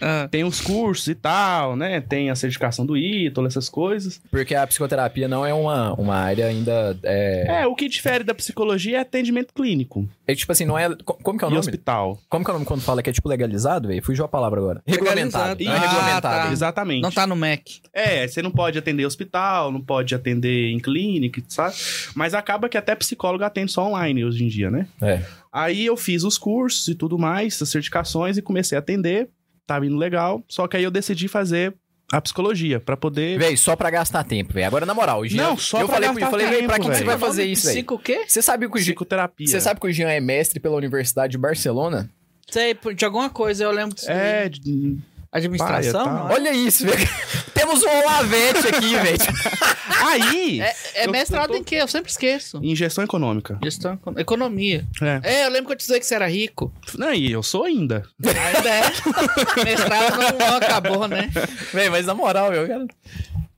Ah, 0.00 0.28
Tem 0.30 0.44
os 0.44 0.60
cursos 0.60 1.06
e 1.08 1.14
tal, 1.14 1.76
né? 1.76 2.00
Tem 2.00 2.28
a 2.30 2.34
certificação 2.34 2.84
do 2.84 2.96
ITOL, 2.96 3.46
essas 3.46 3.68
coisas. 3.68 4.20
Porque 4.30 4.54
a 4.54 4.66
psicoterapia 4.66 5.28
não 5.28 5.46
é 5.46 5.54
uma, 5.54 5.92
uma 5.94 6.14
área 6.16 6.46
ainda. 6.46 6.98
É, 7.02 7.62
É, 7.62 7.66
o 7.66 7.74
que 7.74 7.88
difere 7.88 8.24
da 8.24 8.34
psicologia 8.34 8.98
é 8.98 9.00
atendimento 9.00 9.52
clínico 9.54 10.08
é 10.26 10.34
tipo 10.34 10.50
assim, 10.50 10.64
não 10.64 10.78
é. 10.78 10.88
co- 11.04 11.18
Como 11.22 11.38
que 11.38 11.44
é 11.44 11.48
o 11.48 11.50
e 11.50 11.54
nome? 11.54 11.60
hospital. 11.60 12.18
Como 12.30 12.42
que 12.44 12.50
é 12.50 12.54
o 12.54 12.54
nome 12.54 12.64
quando 12.66 12.80
fala 12.80 13.02
que 13.02 13.10
é 13.10 13.12
tipo 13.12 13.28
legalizado, 13.28 13.88
velho? 13.88 14.02
Fugiu 14.02 14.24
a 14.24 14.28
palavra 14.28 14.58
agora. 14.58 14.82
Regulamentado. 14.86 15.62
Não 15.62 15.72
é 15.72 15.76
Ah, 15.76 15.80
regulamentado. 15.80 16.46
tá. 16.46 16.52
Exatamente. 16.52 17.02
não 17.02 17.10
tá 17.12 17.26
no 17.26 17.36
MEC. 17.36 17.80
É, 17.92 18.26
você 18.26 18.40
não 18.40 18.50
pode 18.50 18.78
atender 18.78 19.04
hospital, 19.04 19.70
não 19.70 19.80
pode 19.82 20.14
atender 20.14 20.70
em 20.70 20.78
clínica, 20.78 21.42
sabe? 21.48 21.74
Mas 22.14 22.32
acaba 22.34 22.68
que 22.70 22.78
até 22.78 22.94
psicólogo 22.94 23.44
atende 23.44 23.70
só 23.70 23.86
online 23.86 24.24
hoje 24.24 24.44
em 24.44 24.48
dia, 24.48 24.70
né? 24.70 24.86
É. 25.02 25.20
Aí 25.52 25.84
eu 25.86 25.96
fiz 25.96 26.24
os 26.24 26.36
cursos 26.38 26.88
e 26.88 26.94
tudo 26.94 27.18
mais, 27.18 27.60
as 27.62 27.68
certificações 27.68 28.36
e 28.38 28.42
comecei 28.42 28.76
a 28.76 28.80
atender. 28.80 29.28
Tava 29.66 29.86
indo 29.86 29.96
legal. 29.96 30.42
Só 30.48 30.66
que 30.68 30.76
aí 30.76 30.84
eu 30.84 30.90
decidi 30.90 31.26
fazer 31.28 31.74
a 32.12 32.20
psicologia 32.20 32.78
pra 32.78 32.96
poder. 32.96 33.38
Véi, 33.38 33.56
só 33.56 33.74
pra 33.74 33.88
gastar 33.90 34.22
tempo, 34.24 34.52
velho. 34.52 34.66
Agora, 34.66 34.84
na 34.84 34.92
moral, 34.94 35.20
o 35.20 35.26
Jean. 35.26 35.42
Não, 35.42 35.56
só 35.56 35.80
eu 35.80 35.86
pra 35.86 35.94
falei, 35.96 36.08
pro- 36.10 36.18
eu 36.18 36.20
gastar 36.20 36.30
falei, 36.30 36.46
véi, 36.58 36.66
pra 36.66 36.78
que, 36.78 36.88
que 36.90 36.96
você 36.96 37.04
vai 37.04 37.18
fazer 37.18 37.44
isso, 37.44 37.66
velho? 37.66 37.74
Psico 37.76 37.94
o 37.94 37.98
quê? 37.98 38.24
Você 38.28 38.42
sabe 38.42 38.68
que 38.68 38.74
o 38.76 38.78
Jean. 38.78 38.84
Psicoterapia. 38.92 39.46
Você 39.46 39.60
sabe 39.60 39.80
que 39.80 39.86
o 39.86 39.92
Jean 39.92 40.08
é 40.10 40.20
mestre 40.20 40.60
pela 40.60 40.76
Universidade 40.76 41.32
de 41.32 41.38
Barcelona? 41.38 42.10
Sei, 42.50 42.74
por- 42.74 42.94
de 42.94 43.04
alguma 43.04 43.30
coisa 43.30 43.64
eu 43.64 43.70
lembro 43.70 43.94
disso. 43.94 44.10
É, 44.10 44.42
aí. 44.42 44.48
de- 44.50 44.98
Administração? 45.34 46.04
paia, 46.04 46.14
tá. 46.20 46.28
é? 46.30 46.34
Olha 46.34 46.52
isso, 46.52 46.86
velho. 46.86 47.08
Temos 47.52 47.82
um 47.82 47.88
Olavete 47.88 48.68
aqui, 48.68 48.96
velho. 48.96 49.18
aí! 50.06 50.60
É, 50.60 50.74
é 50.94 51.06
Eu- 51.06 51.10
mestrado 51.10 51.50
eu 51.50 51.54
tô- 51.56 51.60
em 51.60 51.64
quê? 51.64 51.76
Eu 51.76 51.88
sempre 51.88 52.10
esqueço. 52.10 52.60
Em 52.62 52.74
gestão 52.76 53.02
econômica. 53.04 53.58
Gestão, 53.62 53.94
econ- 53.94 54.14
economia. 54.18 54.84
É. 55.02 55.20
É, 55.42 55.46
eu 55.46 55.50
lembro 55.50 55.66
que 55.66 55.72
eu 55.72 55.76
te 55.76 55.80
disse 55.86 55.98
que 55.98 56.06
você 56.06 56.14
era 56.14 56.26
rico. 56.28 56.72
Não, 56.96 57.12
e 57.12 57.30
eu 57.32 57.42
sou 57.42 57.64
ainda. 57.64 58.04
Ainda 58.24 58.68
é. 58.70 58.82
mestrado 59.64 60.16
não, 60.18 60.46
não 60.48 60.56
acabou, 60.56 61.08
né? 61.08 61.30
Véi, 61.72 61.88
mas 61.90 62.06
na 62.06 62.14
moral, 62.14 62.50
meu, 62.50 62.66
cara. 62.68 62.86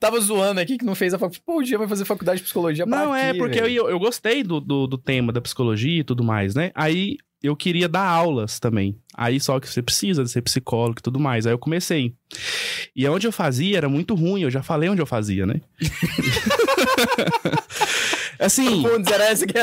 Tava 0.07 0.21
zoando 0.21 0.61
aqui 0.61 0.79
que 0.79 0.85
não 0.85 0.95
fez 0.95 1.13
a 1.13 1.19
faculdade. 1.19 1.43
Pô, 1.45 1.59
o 1.59 1.65
Jean 1.65 1.79
vai 1.79 1.89
fazer 1.89 2.05
faculdade 2.05 2.39
de 2.39 2.45
psicologia 2.45 2.87
pra 2.87 3.05
Não, 3.05 3.13
é 3.13 3.35
porque 3.35 3.59
eu, 3.59 3.91
eu, 3.91 3.99
gostei 3.99 4.45
do, 4.45 4.61
do, 4.61 4.87
do 4.87 4.97
tema 4.97 5.33
da 5.33 5.41
psicologia 5.41 5.99
e 5.99 6.05
tudo 6.05 6.23
mais, 6.23 6.55
né? 6.55 6.71
Aí 6.77 7.17
eu 7.43 7.57
queria 7.57 7.89
dar 7.89 8.07
aulas 8.07 8.61
também. 8.61 8.97
Aí 9.17 9.41
só 9.41 9.59
que 9.59 9.69
você 9.69 9.83
precisa 9.83 10.23
de 10.23 10.31
ser 10.31 10.43
psicólogo 10.43 11.01
e 11.01 11.03
tudo 11.03 11.19
mais. 11.19 11.45
Aí 11.45 11.53
eu 11.53 11.59
comecei. 11.59 12.15
E 12.95 13.05
onde 13.09 13.27
eu 13.27 13.33
fazia 13.33 13.79
era 13.79 13.89
muito 13.89 14.15
ruim, 14.15 14.43
eu 14.43 14.51
já 14.51 14.63
falei 14.63 14.89
onde 14.89 15.03
eu 15.03 15.07
fazia, 15.07 15.45
né? 15.45 15.61
assim, 18.39 18.83
Putz, 18.83 19.11
era 19.11 19.25
essa 19.25 19.45
que 19.45 19.59
é 19.59 19.63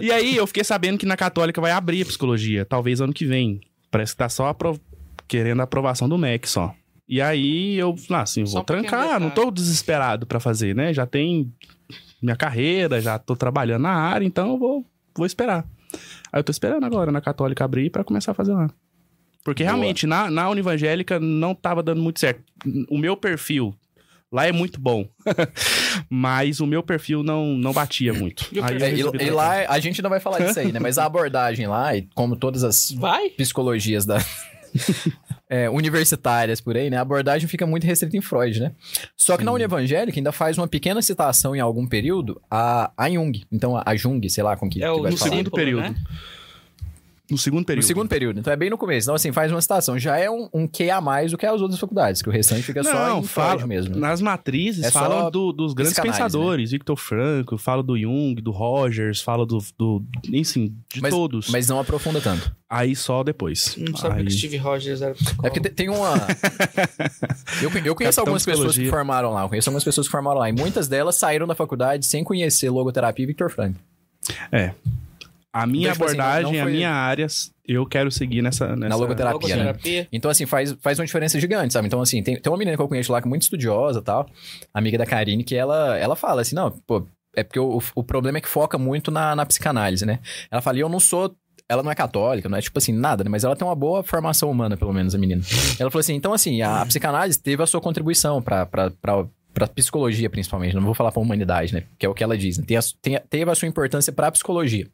e 0.00 0.10
aí 0.10 0.34
eu 0.34 0.46
fiquei 0.46 0.64
sabendo 0.64 0.96
que 0.96 1.04
na 1.04 1.16
Católica 1.16 1.60
vai 1.60 1.72
abrir 1.72 2.00
a 2.00 2.06
psicologia, 2.06 2.64
talvez 2.64 3.02
ano 3.02 3.12
que 3.12 3.26
vem. 3.26 3.60
Parece 3.90 4.12
que 4.12 4.18
tá 4.18 4.30
só 4.30 4.56
querendo 5.28 5.60
a 5.60 5.64
aprovação 5.64 6.08
do 6.08 6.16
MEC 6.16 6.48
só. 6.48 6.74
E 7.10 7.20
aí 7.20 7.74
eu, 7.74 7.96
ah, 8.10 8.20
assim, 8.20 8.44
vou 8.44 8.60
um 8.60 8.64
trancar, 8.64 9.18
não 9.18 9.30
tô 9.30 9.50
desesperado 9.50 10.26
pra 10.26 10.38
fazer, 10.38 10.76
né? 10.76 10.94
Já 10.94 11.04
tem 11.04 11.52
minha 12.22 12.36
carreira, 12.36 13.00
já 13.00 13.18
tô 13.18 13.34
trabalhando 13.34 13.82
na 13.82 13.92
área, 13.92 14.24
então 14.24 14.50
eu 14.50 14.56
vou, 14.56 14.86
vou 15.16 15.26
esperar. 15.26 15.66
Aí 16.32 16.38
eu 16.38 16.44
tô 16.44 16.52
esperando 16.52 16.84
agora 16.84 17.10
na 17.10 17.20
Católica 17.20 17.64
abrir 17.64 17.90
pra 17.90 18.04
começar 18.04 18.30
a 18.30 18.34
fazer 18.34 18.52
lá. 18.52 18.70
Porque 19.42 19.64
Boa. 19.64 19.72
realmente, 19.72 20.06
na, 20.06 20.30
na 20.30 20.48
Univangélica 20.50 21.18
não 21.18 21.52
tava 21.52 21.82
dando 21.82 22.00
muito 22.00 22.20
certo. 22.20 22.44
O 22.88 22.96
meu 22.96 23.16
perfil 23.16 23.74
lá 24.30 24.46
é 24.46 24.52
muito 24.52 24.80
bom. 24.80 25.08
Mas 26.08 26.60
o 26.60 26.66
meu 26.66 26.80
perfil 26.82 27.24
não, 27.24 27.46
não 27.56 27.72
batia 27.72 28.14
muito. 28.14 28.48
E 28.52 28.60
É, 28.60 28.94
e, 28.94 29.26
e 29.26 29.30
lá, 29.30 29.66
a 29.68 29.80
gente 29.80 30.00
não 30.00 30.10
vai 30.10 30.20
falar 30.20 30.38
disso 30.38 30.60
aí, 30.60 30.70
né? 30.70 30.78
Mas 30.78 30.96
a 30.96 31.06
abordagem 31.06 31.66
lá, 31.66 31.96
e 31.96 32.02
como 32.14 32.36
todas 32.36 32.62
as 32.62 32.92
Vai? 32.92 33.30
psicologias 33.30 34.06
da. 34.06 34.18
é, 35.48 35.68
universitárias 35.70 36.60
por 36.60 36.76
aí, 36.76 36.90
né? 36.90 36.96
A 36.96 37.00
abordagem 37.00 37.48
fica 37.48 37.66
muito 37.66 37.84
restrita 37.86 38.16
em 38.16 38.20
Freud, 38.20 38.60
né? 38.60 38.72
Só 39.16 39.36
que 39.36 39.44
na 39.44 39.52
Univangélica 39.52 40.18
ainda 40.18 40.32
faz 40.32 40.58
uma 40.58 40.68
pequena 40.68 41.02
citação 41.02 41.54
em 41.54 41.60
algum 41.60 41.86
período 41.86 42.40
a, 42.50 42.92
a 42.96 43.10
Jung. 43.10 43.44
Então, 43.50 43.76
a, 43.76 43.82
a 43.86 43.96
Jung, 43.96 44.28
sei 44.28 44.42
lá 44.44 44.56
com 44.56 44.68
que, 44.68 44.82
É 44.82 44.86
que 44.86 44.92
o 44.92 45.02
vai 45.02 45.10
no 45.10 45.16
falar. 45.16 45.30
segundo 45.30 45.50
período. 45.50 45.82
né? 45.82 45.94
No 47.30 47.38
segundo 47.38 47.60
No 47.60 47.66
período. 47.66 47.84
segundo 47.86 48.08
período. 48.08 48.40
Então 48.40 48.52
é 48.52 48.56
bem 48.56 48.68
no 48.70 48.76
começo. 48.78 49.06
Então, 49.06 49.14
assim, 49.14 49.30
faz 49.32 49.50
uma 49.52 49.60
citação. 49.62 49.98
Já 49.98 50.18
é 50.18 50.30
um, 50.30 50.48
um 50.52 50.66
que 50.66 50.90
a 50.90 51.00
mais 51.00 51.30
do 51.30 51.38
que 51.38 51.46
as 51.46 51.60
outras 51.60 51.78
faculdades, 51.78 52.20
que 52.22 52.28
o 52.28 52.32
restante 52.32 52.62
fica 52.62 52.82
só 52.82 52.92
Não, 52.92 53.20
em 53.20 53.22
fala, 53.24 53.66
mesmo. 53.66 53.96
nas 53.96 54.20
matrizes 54.20 54.84
É 54.84 54.90
só 54.90 55.00
falam 55.00 55.30
do- 55.30 55.52
dos 55.52 55.72
grandes 55.74 55.92
psicanálise, 55.94 56.22
pensadores, 56.24 56.70
Victor 56.72 56.96
Frankl, 56.96 57.56
fala 57.56 57.82
do 57.82 57.96
Jung, 57.98 58.34
do 58.40 58.50
Rogers, 58.50 59.20
fala 59.20 59.46
do, 59.46 59.58
do 59.78 60.02
enfim, 60.32 60.74
de 60.92 61.00
Mas- 61.00 61.14
todos. 61.14 61.48
Mas 61.50 61.68
não 61.68 61.78
aprofunda 61.78 62.20
tanto. 62.20 62.54
Aí 62.68 62.94
só 62.94 63.22
depois. 63.24 63.76
Não 63.76 63.96
sabia 63.96 64.18
Aí- 64.18 64.24
que 64.26 64.30
Steve 64.32 64.56
Rogers 64.56 65.02
era 65.02 65.14
psicólogo. 65.14 65.46
É 65.46 65.50
porque 65.50 65.68
te- 65.68 65.74
tem 65.74 65.88
uma. 65.88 66.14
Eu, 67.62 67.70
eu 67.84 67.94
conheço 67.94 67.94
Capitão 67.96 68.22
algumas 68.22 68.44
pessoas 68.44 68.76
que 68.76 68.88
formaram 68.88 69.32
lá. 69.32 69.42
Eu 69.42 69.48
conheço 69.48 69.68
algumas 69.68 69.84
pessoas 69.84 70.06
que 70.06 70.10
formaram 70.10 70.38
lá. 70.38 70.48
E 70.48 70.52
muitas 70.52 70.88
delas 70.88 71.16
saíram 71.16 71.46
da 71.46 71.54
faculdade 71.54 72.06
sem 72.06 72.22
conhecer 72.24 72.70
logoterapia 72.70 73.24
e 73.24 73.26
Victor 73.26 73.50
Frank. 73.50 73.76
É. 74.52 74.72
A 75.52 75.66
minha 75.66 75.90
Então, 75.90 76.06
assim, 76.06 76.14
abordagem, 76.16 76.52
não 76.52 76.60
a 76.60 76.64
foi- 76.64 76.72
minha 76.72 76.90
área, 76.92 77.26
eu 77.66 77.84
quero 77.84 78.10
seguir 78.10 78.40
nessa. 78.40 78.68
nessa... 78.76 78.88
Na 78.88 78.94
logoterapia, 78.96 79.56
né? 79.56 80.08
Então, 80.12 80.30
assim, 80.30 80.46
faz, 80.46 80.76
faz 80.80 80.98
uma 80.98 81.04
diferença 81.06 81.40
gigante, 81.40 81.72
sabe? 81.72 81.86
Então, 81.88 82.00
assim, 82.00 82.22
tem, 82.22 82.40
tem 82.40 82.52
uma 82.52 82.58
menina 82.58 82.76
que 82.76 82.82
eu 82.82 82.88
conheço 82.88 83.10
lá 83.10 83.20
que 83.20 83.26
é 83.26 83.28
muito 83.28 83.42
estudiosa 83.42 83.98
e 83.98 84.02
tal, 84.02 84.28
amiga 84.72 84.96
da 84.96 85.04
Karine, 85.06 85.42
que 85.42 85.56
ela, 85.56 85.98
ela 85.98 86.14
fala 86.14 86.42
assim, 86.42 86.54
não, 86.54 86.70
pô, 86.86 87.04
é 87.34 87.42
porque 87.42 87.58
o, 87.58 87.80
o 87.94 88.02
problema 88.04 88.38
é 88.38 88.40
que 88.40 88.48
foca 88.48 88.78
muito 88.78 89.10
na, 89.10 89.34
na 89.34 89.44
psicanálise, 89.44 90.06
né? 90.06 90.20
Ela 90.50 90.62
fala, 90.62 90.78
e 90.78 90.80
eu 90.80 90.88
não 90.88 91.00
sou. 91.00 91.34
Ela 91.68 91.84
não 91.84 91.90
é 91.92 91.94
católica, 91.94 92.48
não 92.48 92.58
é 92.58 92.60
tipo 92.60 92.76
assim, 92.78 92.92
nada, 92.92 93.22
né? 93.22 93.30
Mas 93.30 93.44
ela 93.44 93.54
tem 93.54 93.64
uma 93.66 93.76
boa 93.76 94.02
formação 94.02 94.50
humana, 94.50 94.76
pelo 94.76 94.92
menos, 94.92 95.14
a 95.14 95.18
menina. 95.18 95.40
Ela 95.78 95.88
falou 95.88 96.00
assim, 96.00 96.14
então, 96.14 96.32
assim, 96.32 96.62
a, 96.62 96.80
a 96.82 96.86
psicanálise 96.86 97.40
teve 97.40 97.62
a 97.62 97.66
sua 97.66 97.80
contribuição 97.80 98.42
pra. 98.42 98.66
Pra 99.52 99.66
psicologia, 99.66 100.30
principalmente. 100.30 100.74
Não 100.74 100.82
vou 100.82 100.94
falar 100.94 101.10
pra 101.12 101.20
humanidade, 101.20 101.74
né? 101.74 101.82
Que 101.98 102.06
é 102.06 102.08
o 102.08 102.14
que 102.14 102.22
ela 102.22 102.38
diz. 102.38 102.58
Né? 102.58 102.64
Tem 102.66 102.76
a- 102.76 102.80
tem 103.02 103.16
a- 103.16 103.20
teve 103.20 103.50
a 103.50 103.54
sua 103.54 103.66
importância 103.68 104.12
pra 104.12 104.30
psicologia. 104.30 104.86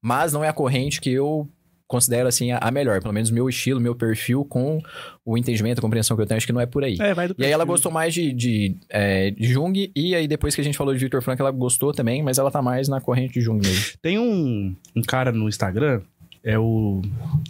Mas 0.00 0.32
não 0.32 0.44
é 0.44 0.48
a 0.48 0.52
corrente 0.52 1.00
que 1.00 1.10
eu 1.10 1.48
considero, 1.86 2.28
assim, 2.28 2.52
a, 2.52 2.58
a 2.58 2.70
melhor. 2.70 3.00
Pelo 3.00 3.14
menos 3.14 3.30
meu 3.30 3.48
estilo, 3.48 3.80
meu 3.80 3.94
perfil 3.94 4.44
com 4.44 4.78
o 5.24 5.36
entendimento, 5.38 5.78
a 5.78 5.82
compreensão 5.82 6.16
que 6.16 6.22
eu 6.22 6.26
tenho, 6.26 6.36
acho 6.36 6.46
que 6.46 6.52
não 6.52 6.60
é 6.60 6.66
por 6.66 6.84
aí. 6.84 6.96
É, 7.00 7.14
vai 7.14 7.28
do 7.28 7.34
E 7.38 7.44
aí 7.46 7.50
ela 7.50 7.64
gostou 7.64 7.90
mais 7.90 8.12
de, 8.14 8.30
de, 8.32 8.76
é, 8.90 9.30
de 9.30 9.44
Jung, 9.46 9.90
e 9.96 10.14
aí 10.14 10.28
depois 10.28 10.54
que 10.54 10.60
a 10.60 10.64
gente 10.64 10.76
falou 10.76 10.92
de 10.92 11.00
Victor 11.00 11.22
Frank, 11.22 11.40
ela 11.40 11.50
gostou 11.50 11.92
também, 11.92 12.22
mas 12.22 12.36
ela 12.38 12.50
tá 12.50 12.60
mais 12.62 12.88
na 12.88 13.00
corrente 13.00 13.34
de 13.34 13.40
Jung 13.40 13.58
mesmo. 13.66 13.96
Tem 14.02 14.18
um, 14.18 14.76
um 14.94 15.02
cara 15.02 15.32
no 15.32 15.48
Instagram, 15.48 16.02
é 16.44 16.58
o 16.58 17.00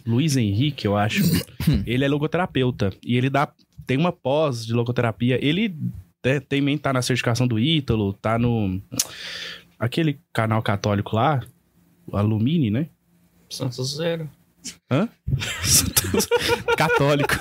Luiz 0.06 0.36
Henrique, 0.36 0.86
eu 0.86 0.96
acho. 0.96 1.22
ele 1.84 2.04
é 2.04 2.08
logoterapeuta. 2.08 2.92
E 3.04 3.16
ele 3.16 3.28
dá. 3.28 3.48
Tem 3.86 3.96
uma 3.96 4.12
pós 4.12 4.64
de 4.64 4.72
logoterapia. 4.72 5.38
Ele 5.44 5.74
te- 6.22 6.40
também 6.40 6.76
tá 6.78 6.92
na 6.92 7.02
certificação 7.02 7.46
do 7.46 7.58
Ítalo, 7.58 8.12
tá 8.12 8.38
no. 8.38 8.80
Aquele 9.78 10.18
canal 10.32 10.62
católico 10.62 11.14
lá, 11.14 11.40
o 12.06 12.16
Alumini, 12.16 12.70
né? 12.70 12.88
Santo 13.48 13.82
Zero. 13.84 14.28
Católico. 16.76 17.34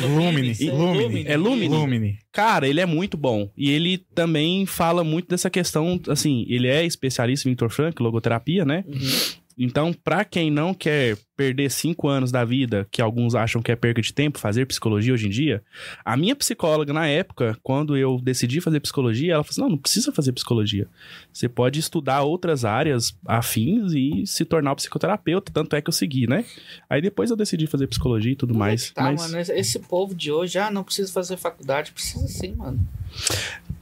Lumine. 0.00 0.50
Isso 0.52 0.68
é 0.68 0.72
Lumine. 0.72 1.24
É 1.26 1.36
Lumine? 1.36 1.74
Lumine. 1.74 2.18
Cara, 2.32 2.66
ele 2.68 2.80
é 2.80 2.86
muito 2.86 3.16
bom. 3.16 3.50
E 3.56 3.70
ele 3.70 3.98
também 4.14 4.66
fala 4.66 5.02
muito 5.04 5.28
dessa 5.28 5.50
questão, 5.50 6.00
assim, 6.08 6.44
ele 6.48 6.68
é 6.68 6.84
especialista 6.84 7.48
em 7.48 7.52
Victor 7.52 7.70
Frank, 7.70 8.00
logoterapia, 8.02 8.64
né? 8.64 8.84
Uhum. 8.86 9.39
Então, 9.58 9.92
pra 9.92 10.24
quem 10.24 10.50
não 10.50 10.72
quer 10.72 11.18
perder 11.36 11.70
cinco 11.70 12.08
anos 12.08 12.30
da 12.32 12.44
vida, 12.44 12.86
que 12.90 13.00
alguns 13.02 13.34
acham 13.34 13.60
que 13.60 13.70
é 13.72 13.76
perca 13.76 14.00
de 14.00 14.12
tempo, 14.12 14.38
fazer 14.38 14.64
psicologia 14.66 15.12
hoje 15.12 15.26
em 15.26 15.30
dia, 15.30 15.62
a 16.04 16.16
minha 16.16 16.34
psicóloga, 16.36 16.92
na 16.92 17.06
época, 17.06 17.58
quando 17.62 17.96
eu 17.96 18.18
decidi 18.22 18.60
fazer 18.60 18.80
psicologia, 18.80 19.34
ela 19.34 19.42
falou 19.44 19.50
assim: 19.52 19.60
não, 19.60 19.68
não 19.70 19.78
precisa 19.78 20.12
fazer 20.12 20.32
psicologia. 20.32 20.86
Você 21.32 21.48
pode 21.48 21.78
estudar 21.80 22.22
outras 22.22 22.64
áreas 22.64 23.14
afins 23.26 23.92
e 23.92 24.24
se 24.26 24.44
tornar 24.44 24.72
um 24.72 24.76
psicoterapeuta. 24.76 25.52
Tanto 25.52 25.76
é 25.76 25.82
que 25.82 25.88
eu 25.88 25.92
segui, 25.92 26.26
né? 26.26 26.44
Aí 26.88 27.02
depois 27.02 27.30
eu 27.30 27.36
decidi 27.36 27.66
fazer 27.66 27.86
psicologia 27.86 28.32
e 28.32 28.36
tudo 28.36 28.54
mais. 28.54 28.90
Tá, 28.92 29.02
mas 29.02 29.20
mano, 29.22 29.38
esse- 29.40 29.52
esse 29.52 29.78
povo 29.80 30.14
de 30.14 30.30
hoje, 30.32 30.58
ah, 30.58 30.70
não 30.70 30.84
precisa 30.84 31.12
fazer 31.12 31.36
faculdade. 31.36 31.92
Precisa 31.92 32.26
sim, 32.28 32.54
mano. 32.54 32.80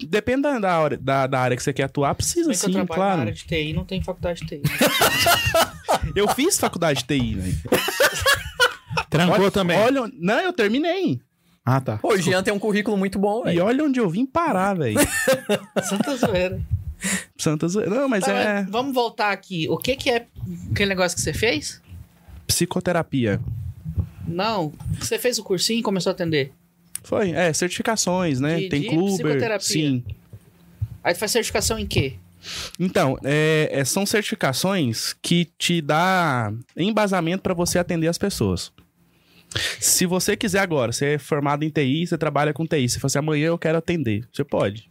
Depende 0.07 0.43
da, 0.43 0.59
da, 0.59 0.79
hora- 0.81 0.97
da, 0.97 1.27
da 1.27 1.41
área 1.41 1.57
que 1.57 1.63
você 1.63 1.73
quer 1.73 1.85
atuar, 1.85 2.15
precisa 2.15 2.45
que 2.51 2.57
eu 2.57 2.61
sim, 2.61 2.73
trabalho 2.73 2.89
na 2.89 2.95
claro. 2.95 3.21
área 3.23 3.33
de 3.33 3.45
TI, 3.45 3.73
não 3.73 3.85
tem 3.85 4.03
faculdade 4.03 4.41
de 4.41 4.47
TI. 4.47 4.63
Eu 6.15 6.29
fiz 6.29 6.59
faculdade 6.59 7.01
de 7.01 7.07
TI, 7.07 7.35
velho. 7.35 7.57
Trancou 9.11 9.41
Olha- 9.41 9.51
também. 9.51 9.79
Olha, 9.79 10.11
não, 10.15 10.41
eu 10.41 10.53
terminei. 10.53 11.21
Ah, 11.65 11.81
tá. 11.81 11.99
Pô, 11.99 12.15
o 12.15 12.19
Jean 12.19 12.43
tem 12.43 12.53
um 12.53 12.59
currículo 12.59 12.97
muito 12.97 13.19
bom, 13.19 13.43
E 13.43 13.45
velho. 13.51 13.65
olha 13.67 13.85
onde 13.85 14.01
eu 14.01 14.09
vim 14.09 14.25
parar, 14.27 14.75
velho. 14.75 14.99
Santa 15.85 16.17
zoeira. 16.17 16.61
Santa 17.37 17.69
Zoeira. 17.69 17.95
Não, 17.95 18.09
mas 18.09 18.25
Tá, 18.25 18.33
é 18.33 18.55
mas 18.63 18.71
vamos 18.71 18.93
voltar 18.95 19.31
aqui. 19.33 19.69
O 19.69 19.77
que 19.77 19.95
que 19.97 20.11
é 20.11 20.27
aquele 20.73 20.89
negócio 20.89 21.15
que 21.17 21.23
você 21.23 21.33
fez? 21.33 21.81
psicoterapia. 22.47 23.41
Não. 24.27 24.73
Você 24.99 25.19
fez 25.19 25.39
o 25.39 25.45
cursinho 25.45 25.79
e 25.81 25.83
começou 25.83 26.11
a 26.11 26.13
atender. 26.15 26.53
Foi, 27.03 27.31
é, 27.31 27.53
certificações, 27.53 28.41
né? 28.41 28.59
De- 28.61 28.69
Tem 28.69 28.81
de 28.83 28.89
Kluber, 28.89 29.61
sim. 29.61 30.05
Aí 31.03 31.15
tu 31.15 31.19
faz 31.21 31.31
certificação 31.33 31.79
em 31.79 31.87
quê? 31.87 32.15
Então, 32.79 33.19
é, 33.25 33.69
é, 33.73 33.85
são 33.85 34.07
certificações 34.07 35.15
que 35.21 35.47
te 35.59 35.81
dá 35.81 36.53
embasamento 36.77 37.43
para 37.43 37.55
você 37.55 37.79
atender 37.79 38.09
as 38.09 38.19
pessoas. 38.19 38.73
Se 39.81 40.05
você 40.07 40.37
quiser 40.37 40.61
agora, 40.61 40.93
você 40.93 41.15
é 41.15 41.19
formado 41.19 41.65
em 41.65 41.71
TI, 41.71 42.07
você 42.07 42.19
trabalha 42.19 42.53
com 42.53 42.67
TI, 42.67 42.89
se 42.89 43.01
fosse 43.01 43.19
amanhã 43.19 43.47
eu 43.47 43.59
quero 43.59 43.79
atender, 43.79 44.27
você 44.33 44.45
pode. 44.45 44.89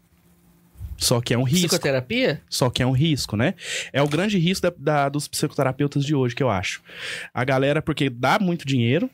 Só 0.98 1.22
que 1.22 1.32
é 1.34 1.38
um 1.38 1.44
risco. 1.44 1.68
Psicoterapia? 1.70 2.42
Só 2.50 2.70
que 2.72 2.82
é 2.82 2.86
um 2.88 2.92
risco, 2.92 3.38
né? 3.38 3.54
É 3.94 4.02
o 4.02 4.08
grande 4.08 4.40
risco 4.40 4.64
da- 4.72 4.74
da- 5.04 5.10
dos 5.10 5.28
psicoterapeutas 5.28 6.04
de 6.04 6.16
hoje, 6.16 6.34
que 6.34 6.42
eu 6.42 6.50
acho. 6.50 6.82
A 7.32 7.44
galera, 7.46 7.84
porque 7.84 8.10
dá 8.10 8.40
muito 8.40 8.66
dinheiro, 8.66 9.08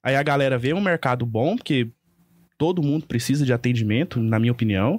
aí 0.00 0.14
a 0.14 0.22
galera 0.22 0.56
vê 0.56 0.72
um 0.72 0.80
mercado 0.80 1.26
bom, 1.26 1.56
porque 1.56 1.88
todo 2.64 2.82
mundo 2.82 3.06
precisa 3.06 3.44
de 3.44 3.52
atendimento, 3.52 4.18
na 4.18 4.38
minha 4.38 4.50
opinião. 4.50 4.98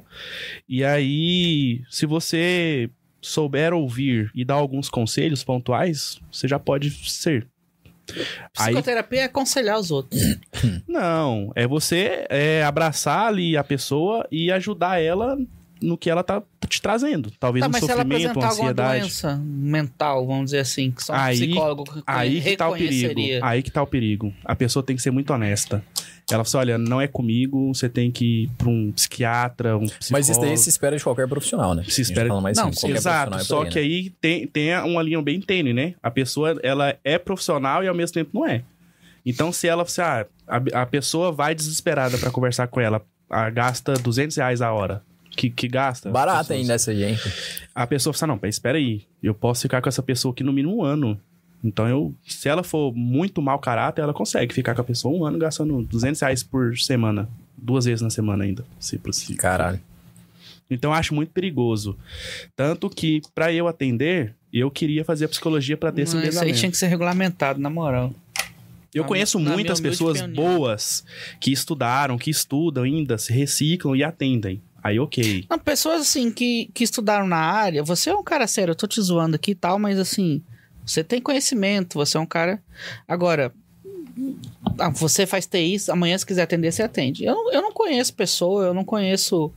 E 0.70 0.86
aí, 0.86 1.82
se 1.90 2.06
você 2.06 2.92
souber 3.20 3.74
ouvir 3.74 4.30
e 4.36 4.46
dar 4.46 4.54
alguns 4.54 4.88
conselhos 4.88 5.44
pontuais, 5.44 6.22
você 6.32 6.48
já 6.48 6.60
pode 6.60 6.92
ser. 7.10 7.48
Aí, 8.56 8.68
Psicoterapia 8.68 9.22
é 9.22 9.24
aconselhar 9.24 9.80
os 9.80 9.90
outros. 9.90 10.22
não, 10.88 11.52
é 11.56 11.66
você 11.66 12.28
é, 12.30 12.64
abraçar 12.64 13.30
ali 13.30 13.58
a 13.58 13.64
pessoa 13.64 14.28
e 14.32 14.52
ajudar 14.52 15.02
ela 15.02 15.36
no 15.82 15.98
que 15.98 16.10
ela 16.10 16.24
tá 16.24 16.42
te 16.68 16.82
trazendo. 16.82 17.30
Talvez 17.40 17.62
Tá, 17.62 17.68
um 17.68 17.72
mas 17.72 17.84
se 17.84 17.92
ela 17.92 18.04
sofrimento, 18.04 18.40
uma 18.40 18.48
ansiedade. 18.48 19.00
doença 19.02 19.36
mental, 19.44 20.26
vamos 20.26 20.46
dizer 20.46 20.60
assim, 20.60 20.92
que 20.92 21.04
só 21.04 21.14
um 21.14 21.16
Aí- 21.18 21.38
psicólogo 21.38 21.84
Aí 22.08 22.42
que 22.42 22.58
tá 22.58 22.70
o 22.70 22.74
perigo. 22.74 23.22
Aí 23.42 23.62
que 23.64 23.72
tá 23.72 23.82
o 23.84 23.88
perigo. 23.88 24.34
A 24.44 24.56
pessoa 24.56 24.82
tem 24.84 24.96
que 24.96 25.02
ser 25.02 25.12
muito 25.12 25.32
honesta. 25.34 25.84
Ela 26.32 26.44
fala 26.44 26.44
assim, 26.44 26.58
olha, 26.58 26.78
não 26.80 27.00
é 27.00 27.08
comigo, 27.08 27.72
você 27.74 27.88
tem 27.88 28.10
que 28.10 28.44
ir 28.46 28.50
pra 28.58 28.68
um 28.68 28.92
psiquiatra, 28.92 29.78
um 29.78 29.82
psicólogo. 29.86 30.08
Mas 30.12 30.30
isso 30.30 30.42
daí 30.42 30.58
se 30.58 30.70
espera 30.70 30.98
de 30.98 31.04
qualquer 31.04 31.28
profissional, 31.28 31.76
né? 31.76 31.84
Se 31.84 32.02
A 32.02 32.04
gente 32.04 32.12
espera- 32.12 32.28
fala 32.30 32.42
mais 32.42 32.58
Não, 32.58 32.70
assim, 32.70 32.80
qualquer 32.82 32.98
Exato, 32.98 33.30
profissional 33.32 33.64
é 33.64 33.68
só 33.68 33.68
aí, 33.68 33.70
que 33.72 33.80
né? 33.80 33.86
aí 33.86 34.10
tem, 34.22 34.48
tem 34.48 34.80
uma 34.80 35.04
linha 35.04 35.22
bem 35.22 35.40
tênue, 35.40 35.72
né? 35.74 35.94
A 36.02 36.10
pessoa, 36.10 36.58
ela 36.64 36.96
é 37.04 37.20
profissional 37.20 37.84
e 37.84 37.88
ao 37.88 37.94
mesmo 37.94 38.14
tempo 38.16 38.32
não 38.34 38.48
é. 38.48 38.64
Então, 39.24 39.52
se 39.52 39.68
ela, 39.68 39.86
se, 39.86 40.02
ah, 40.02 40.26
a, 40.48 40.82
a 40.82 40.86
pessoa 40.86 41.32
vai 41.32 41.54
desesperada 41.54 42.18
pra 42.18 42.32
conversar 42.32 42.68
com 42.68 42.80
ela, 42.80 43.02
ah, 43.30 43.50
gasta 43.52 43.94
200 43.94 44.36
reais 44.38 44.62
a 44.62 44.72
hora, 44.72 45.04
que, 45.36 45.50
que 45.50 45.68
gasta? 45.68 46.10
Barata 46.10 46.54
ainda 46.54 46.74
essa 46.74 46.94
hein? 46.94 47.18
A 47.74 47.86
pessoa 47.86 48.14
fala, 48.14 48.34
não, 48.34 48.38
pera, 48.38 48.50
espera 48.50 48.78
aí, 48.78 49.04
eu 49.22 49.34
posso 49.34 49.62
ficar 49.64 49.82
com 49.82 49.90
essa 49.90 50.02
pessoa 50.04 50.32
aqui 50.32 50.44
no 50.44 50.54
mínimo 50.54 50.78
um 50.78 50.84
ano. 50.84 51.20
Então, 51.64 51.88
eu, 51.88 52.14
se 52.28 52.48
ela 52.48 52.64
for 52.64 52.94
muito 52.96 53.42
mau 53.42 53.58
caráter, 53.60 54.02
ela 54.02 54.14
consegue 54.14 54.54
ficar 54.54 54.76
com 54.76 54.82
a 54.82 54.84
pessoa 54.84 55.16
um 55.18 55.26
ano 55.26 55.38
gastando 55.40 55.82
200 55.84 56.22
reais 56.22 56.44
por 56.44 56.78
semana. 56.78 57.28
Duas 57.58 57.86
vezes 57.86 58.02
na 58.02 58.10
semana 58.10 58.44
ainda, 58.44 58.64
se 58.80 58.98
possível. 59.00 59.38
Caralho. 59.42 59.80
Então, 60.70 60.92
eu 60.92 60.96
acho 60.96 61.14
muito 61.14 61.30
perigoso. 61.32 61.98
Tanto 62.56 62.90
que, 62.90 63.22
pra 63.34 63.52
eu 63.52 63.68
atender, 63.68 64.36
eu 64.54 64.70
queria 64.70 65.04
fazer 65.04 65.26
a 65.26 65.30
psicologia 65.30 65.76
pra 65.78 65.92
ter 65.92 66.04
esse 66.04 66.16
Não, 66.16 66.24
isso 66.24 66.40
aí 66.44 66.54
tinha 66.54 66.70
que 66.72 66.78
ser 66.78 66.88
regulamentado, 66.88 67.60
na 67.60 67.70
moral. 67.70 68.14
Eu 68.94 69.02
Na- 69.04 69.08
conheço 69.10 69.40
na 69.40 69.52
muitas 69.52 69.82
pessoas 69.82 70.22
opinião. 70.22 70.46
boas 70.58 71.04
que 71.40 71.52
estudaram, 71.52 72.18
que 72.18 72.30
estudam 72.30 72.84
ainda, 72.84 73.18
se 73.18 73.34
reciclam 73.34 73.96
e 73.96 74.04
atendem. 74.04 74.62
Aí, 74.86 75.00
ok. 75.00 75.46
Não, 75.50 75.58
pessoas 75.58 76.02
assim 76.02 76.30
que, 76.32 76.70
que 76.72 76.84
estudaram 76.84 77.26
na 77.26 77.38
área, 77.40 77.82
você 77.82 78.12
é 78.12 78.16
um 78.16 78.24
cara 78.24 78.46
sério, 78.46 78.72
eu 78.74 78.76
tô 78.76 78.86
te 78.86 79.02
zoando 79.02 79.36
aqui 79.36 79.52
e 79.52 79.56
tal, 79.56 79.80
mas 79.80 79.98
assim, 79.98 80.44
você 80.86 81.04
tem 81.04 81.20
conhecimento, 81.20 81.96
você 81.96 82.18
é 82.18 82.20
um 82.20 82.26
cara. 82.26 82.62
Agora, 83.08 83.52
ah, 84.78 84.90
você 84.92 85.26
faz 85.26 85.48
TI, 85.48 85.78
amanhã 85.90 86.16
se 86.16 86.24
quiser 86.24 86.44
atender, 86.44 86.72
você 86.72 86.84
atende. 86.84 87.26
Eu, 87.26 87.34
não- 87.34 87.52
eu 87.52 87.62
não 87.64 87.72
conheço 87.72 88.14
pessoa, 88.14 88.66
eu 88.66 88.76
não 88.76 88.86
conheço 88.86 89.52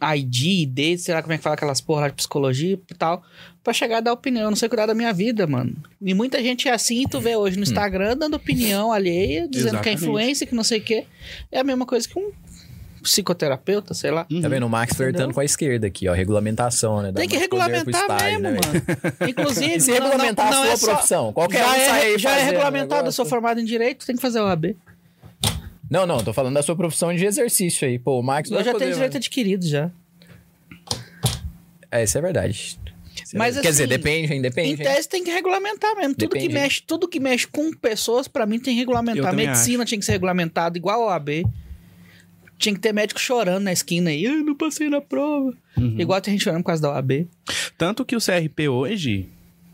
ID, 0.00 0.62
ID, 0.62 0.96
sei 0.98 1.12
lá 1.12 1.22
como 1.22 1.32
é 1.32 1.36
que 1.36 1.42
fala 1.42 1.54
aquelas 1.54 1.80
porra 1.80 2.08
de 2.08 2.14
psicologia 2.14 2.74
e 2.88 2.94
tal, 2.94 3.24
pra 3.64 3.72
chegar 3.72 3.96
a 3.98 4.00
dar 4.00 4.12
opinião. 4.12 4.44
Eu 4.44 4.50
não 4.50 4.56
sei 4.56 4.68
cuidar 4.68 4.86
da 4.86 4.94
minha 4.94 5.12
vida, 5.12 5.44
mano. 5.44 5.74
E 6.00 6.14
muita 6.14 6.40
gente 6.40 6.68
é 6.68 6.72
assim, 6.72 7.02
tu 7.10 7.20
vê 7.20 7.34
hoje 7.34 7.56
no 7.56 7.64
Instagram 7.64 8.16
dando 8.16 8.34
opinião 8.34 8.92
alheia, 8.92 9.48
dizendo 9.48 9.80
que 9.80 9.88
é 9.88 9.92
Exatamente. 9.92 10.02
influência, 10.04 10.46
que 10.46 10.54
não 10.54 10.62
sei 10.62 10.78
o 10.78 10.82
quê. 10.84 11.04
É 11.50 11.58
a 11.58 11.64
mesma 11.64 11.84
coisa 11.84 12.08
que 12.08 12.16
um 12.16 12.30
psicoterapeuta, 13.02 13.94
sei 13.94 14.10
lá. 14.10 14.24
Tá 14.42 14.48
vendo? 14.48 14.66
O 14.66 14.68
Max 14.68 14.92
Entendeu? 14.92 15.12
flertando 15.12 15.34
com 15.34 15.40
a 15.40 15.44
esquerda 15.44 15.86
aqui, 15.86 16.08
ó. 16.08 16.12
Regulamentação, 16.12 17.02
né? 17.02 17.12
Dá 17.12 17.20
Tem 17.20 17.28
que 17.28 17.36
regulamentar 17.36 18.02
estágio, 18.02 18.40
mesmo, 18.40 18.42
né, 18.42 18.50
mano. 18.52 18.82
Inclusive, 19.30 19.74
E 19.76 19.80
se 19.80 19.90
não- 19.98 20.06
regulamentar 20.08 20.50
não 20.50 20.62
a 20.62 20.66
é 20.68 20.76
sua 20.76 20.76
só- 20.76 20.92
profissão? 20.94 21.32
Qualquer 21.32 21.58
já 21.58 21.66
um 21.68 21.70
sai 21.70 21.80
é, 22.00 22.04
aí 22.04 22.18
já 22.18 22.38
é 22.38 22.42
regulamentado, 22.44 23.08
eu 23.08 23.12
sou 23.12 23.24
formado 23.26 23.60
em 23.60 23.64
direito, 23.64 24.04
tem 24.06 24.16
que 24.16 24.22
fazer 24.22 24.40
o 24.40 24.46
AB. 24.46 24.76
Não, 25.90 26.06
não, 26.06 26.22
tô 26.22 26.32
falando 26.32 26.54
da 26.54 26.62
sua 26.62 26.76
profissão 26.76 27.12
de 27.14 27.24
exercício 27.26 27.86
aí. 27.88 27.98
Pô, 27.98 28.20
o 28.20 28.22
Max 28.22 28.48
Eu 28.50 28.58
já 28.62 28.72
poder, 28.72 28.84
tenho 28.84 28.94
direito 28.94 29.12
mano. 29.14 29.18
adquirido 29.18 29.66
já. 29.66 29.90
É, 31.90 32.04
isso 32.04 32.16
é 32.16 32.20
verdade. 32.20 32.78
É 33.34 33.36
Mas. 33.38 33.58
Quer 33.60 33.70
dizer, 33.70 33.84
assim, 33.84 33.88
depende, 33.90 34.32
hein? 34.32 34.38
Em 34.38 34.42
Depende. 34.42 34.68
hein? 34.70 34.76
tese 34.76 35.08
tem 35.08 35.24
que 35.24 35.30
regulamentar 35.30 35.96
mesmo. 35.96 36.14
Tudo 36.14 36.30
que, 36.30 36.38
Depende. 36.42 36.54
mexe, 36.54 36.82
tudo 36.86 37.08
que 37.08 37.18
mexe 37.20 37.46
com 37.46 37.72
pessoas, 37.72 38.28
pra 38.28 38.46
mim, 38.46 38.58
tem 38.60 38.74
que 38.74 38.80
regulamentar. 38.80 39.34
Medicina 39.34 39.84
tinha 39.84 39.98
que 39.98 40.04
ser 40.04 40.12
regulamentado 40.12 40.76
igual 40.78 41.02
ao 41.02 41.10
AB. 41.10 41.44
Tinha 42.60 42.74
que 42.74 42.80
ter 42.80 42.92
médico 42.92 43.18
chorando 43.18 43.64
na 43.64 43.72
esquina 43.72 44.10
aí. 44.10 44.22
Eu 44.22 44.44
não 44.44 44.54
passei 44.54 44.88
na 44.88 45.00
prova. 45.00 45.52
Uhum. 45.76 45.96
Igual 45.98 46.20
tem 46.20 46.34
gente 46.34 46.44
chorando 46.44 46.60
por 46.60 46.66
causa 46.66 46.82
da 46.82 46.90
OAB. 46.90 47.26
Tanto 47.76 48.04
que 48.04 48.14
o 48.14 48.20
CRP 48.20 48.68
hoje 48.68 49.28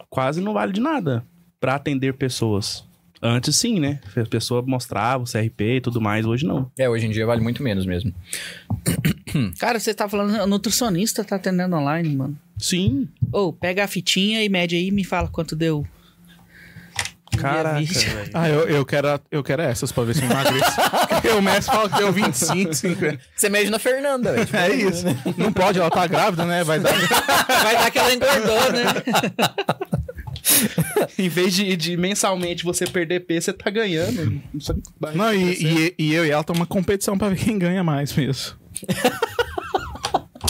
quase 0.09 0.41
não 0.41 0.55
vale 0.55 0.73
de 0.73 0.81
nada 0.81 1.27
pra 1.61 1.75
atender 1.75 2.15
pessoas. 2.15 2.87
Antes 3.21 3.57
sim, 3.57 3.81
né? 3.81 3.99
A 4.17 4.27
pessoa 4.27 4.63
mostrava 4.63 5.25
o 5.25 5.27
CRP 5.27 5.77
e 5.77 5.81
tudo 5.81 6.01
mais, 6.01 6.25
hoje 6.25 6.47
não. 6.47 6.71
É, 6.79 6.89
hoje 6.89 7.07
em 7.07 7.11
dia 7.11 7.27
vale 7.27 7.41
muito 7.41 7.63
menos 7.63 7.85
mesmo. 7.85 8.15
Cara, 9.59 9.81
você 9.81 9.93
tá 9.93 10.09
falando, 10.09 10.41
o 10.43 10.47
nutricionista 10.47 11.25
tá 11.25 11.37
atendendo 11.37 11.75
online, 11.75 12.15
mano. 12.15 12.39
Sim. 12.57 13.09
Ô, 13.33 13.53
pega 13.53 13.85
a 13.85 13.89
fitinha 13.89 14.45
e 14.45 14.49
mede 14.49 14.77
aí 14.77 14.89
e 14.89 14.93
me 14.93 15.03
fala 15.03 15.29
quanto 15.29 15.57
deu. 15.57 15.85
Caraca, 17.37 17.81
velho. 17.81 18.31
Ah, 18.35 18.49
eu, 18.49 18.69
eu, 18.69 18.85
quero, 18.85 19.21
eu 19.31 19.43
quero 19.43 19.63
essas 19.63 19.93
pra 19.93 20.05
ver 20.05 20.15
se 20.15 20.23
eu 20.23 20.31
emagreço. 20.31 20.73
Porque 21.09 21.29
o 21.37 21.43
Messi 21.43 21.67
fala 21.67 21.89
que 21.89 21.97
deu 21.97 22.13
25, 22.13 22.75
50. 22.75 23.21
Você 23.35 23.49
mede 23.49 23.71
na 23.71 23.79
Fernanda, 23.79 24.33
velho. 24.33 24.57
É 24.57 24.75
isso. 24.75 25.05
Não 25.37 25.53
pode, 25.53 25.79
ela 25.79 25.91
tá 25.91 26.07
grávida, 26.07 26.45
né? 26.45 26.65
Vai 26.65 26.81
dar. 26.81 26.93
Vai 27.63 27.75
dar 27.75 27.87
aquela 27.87 28.13
engordou, 28.13 28.73
né? 28.73 28.85
Em 31.19 31.29
vez 31.29 31.55
de, 31.55 31.77
de 31.77 31.97
mensalmente 31.97 32.65
você 32.65 32.87
perder 32.87 33.21
peso, 33.21 33.47
você 33.47 33.53
tá 33.53 33.69
ganhando. 33.69 34.41
Isso 34.55 34.81
vai 34.99 35.15
Não, 35.15 35.35
e, 35.35 35.55
e, 35.55 35.95
e 35.99 36.15
eu 36.15 36.25
e 36.25 36.31
ela 36.31 36.41
estamos 36.41 36.61
uma 36.61 36.67
competição 36.67 37.19
pra 37.19 37.29
ver 37.29 37.37
quem 37.37 37.59
ganha 37.59 37.83
mais 37.83 38.15
mesmo. 38.15 38.57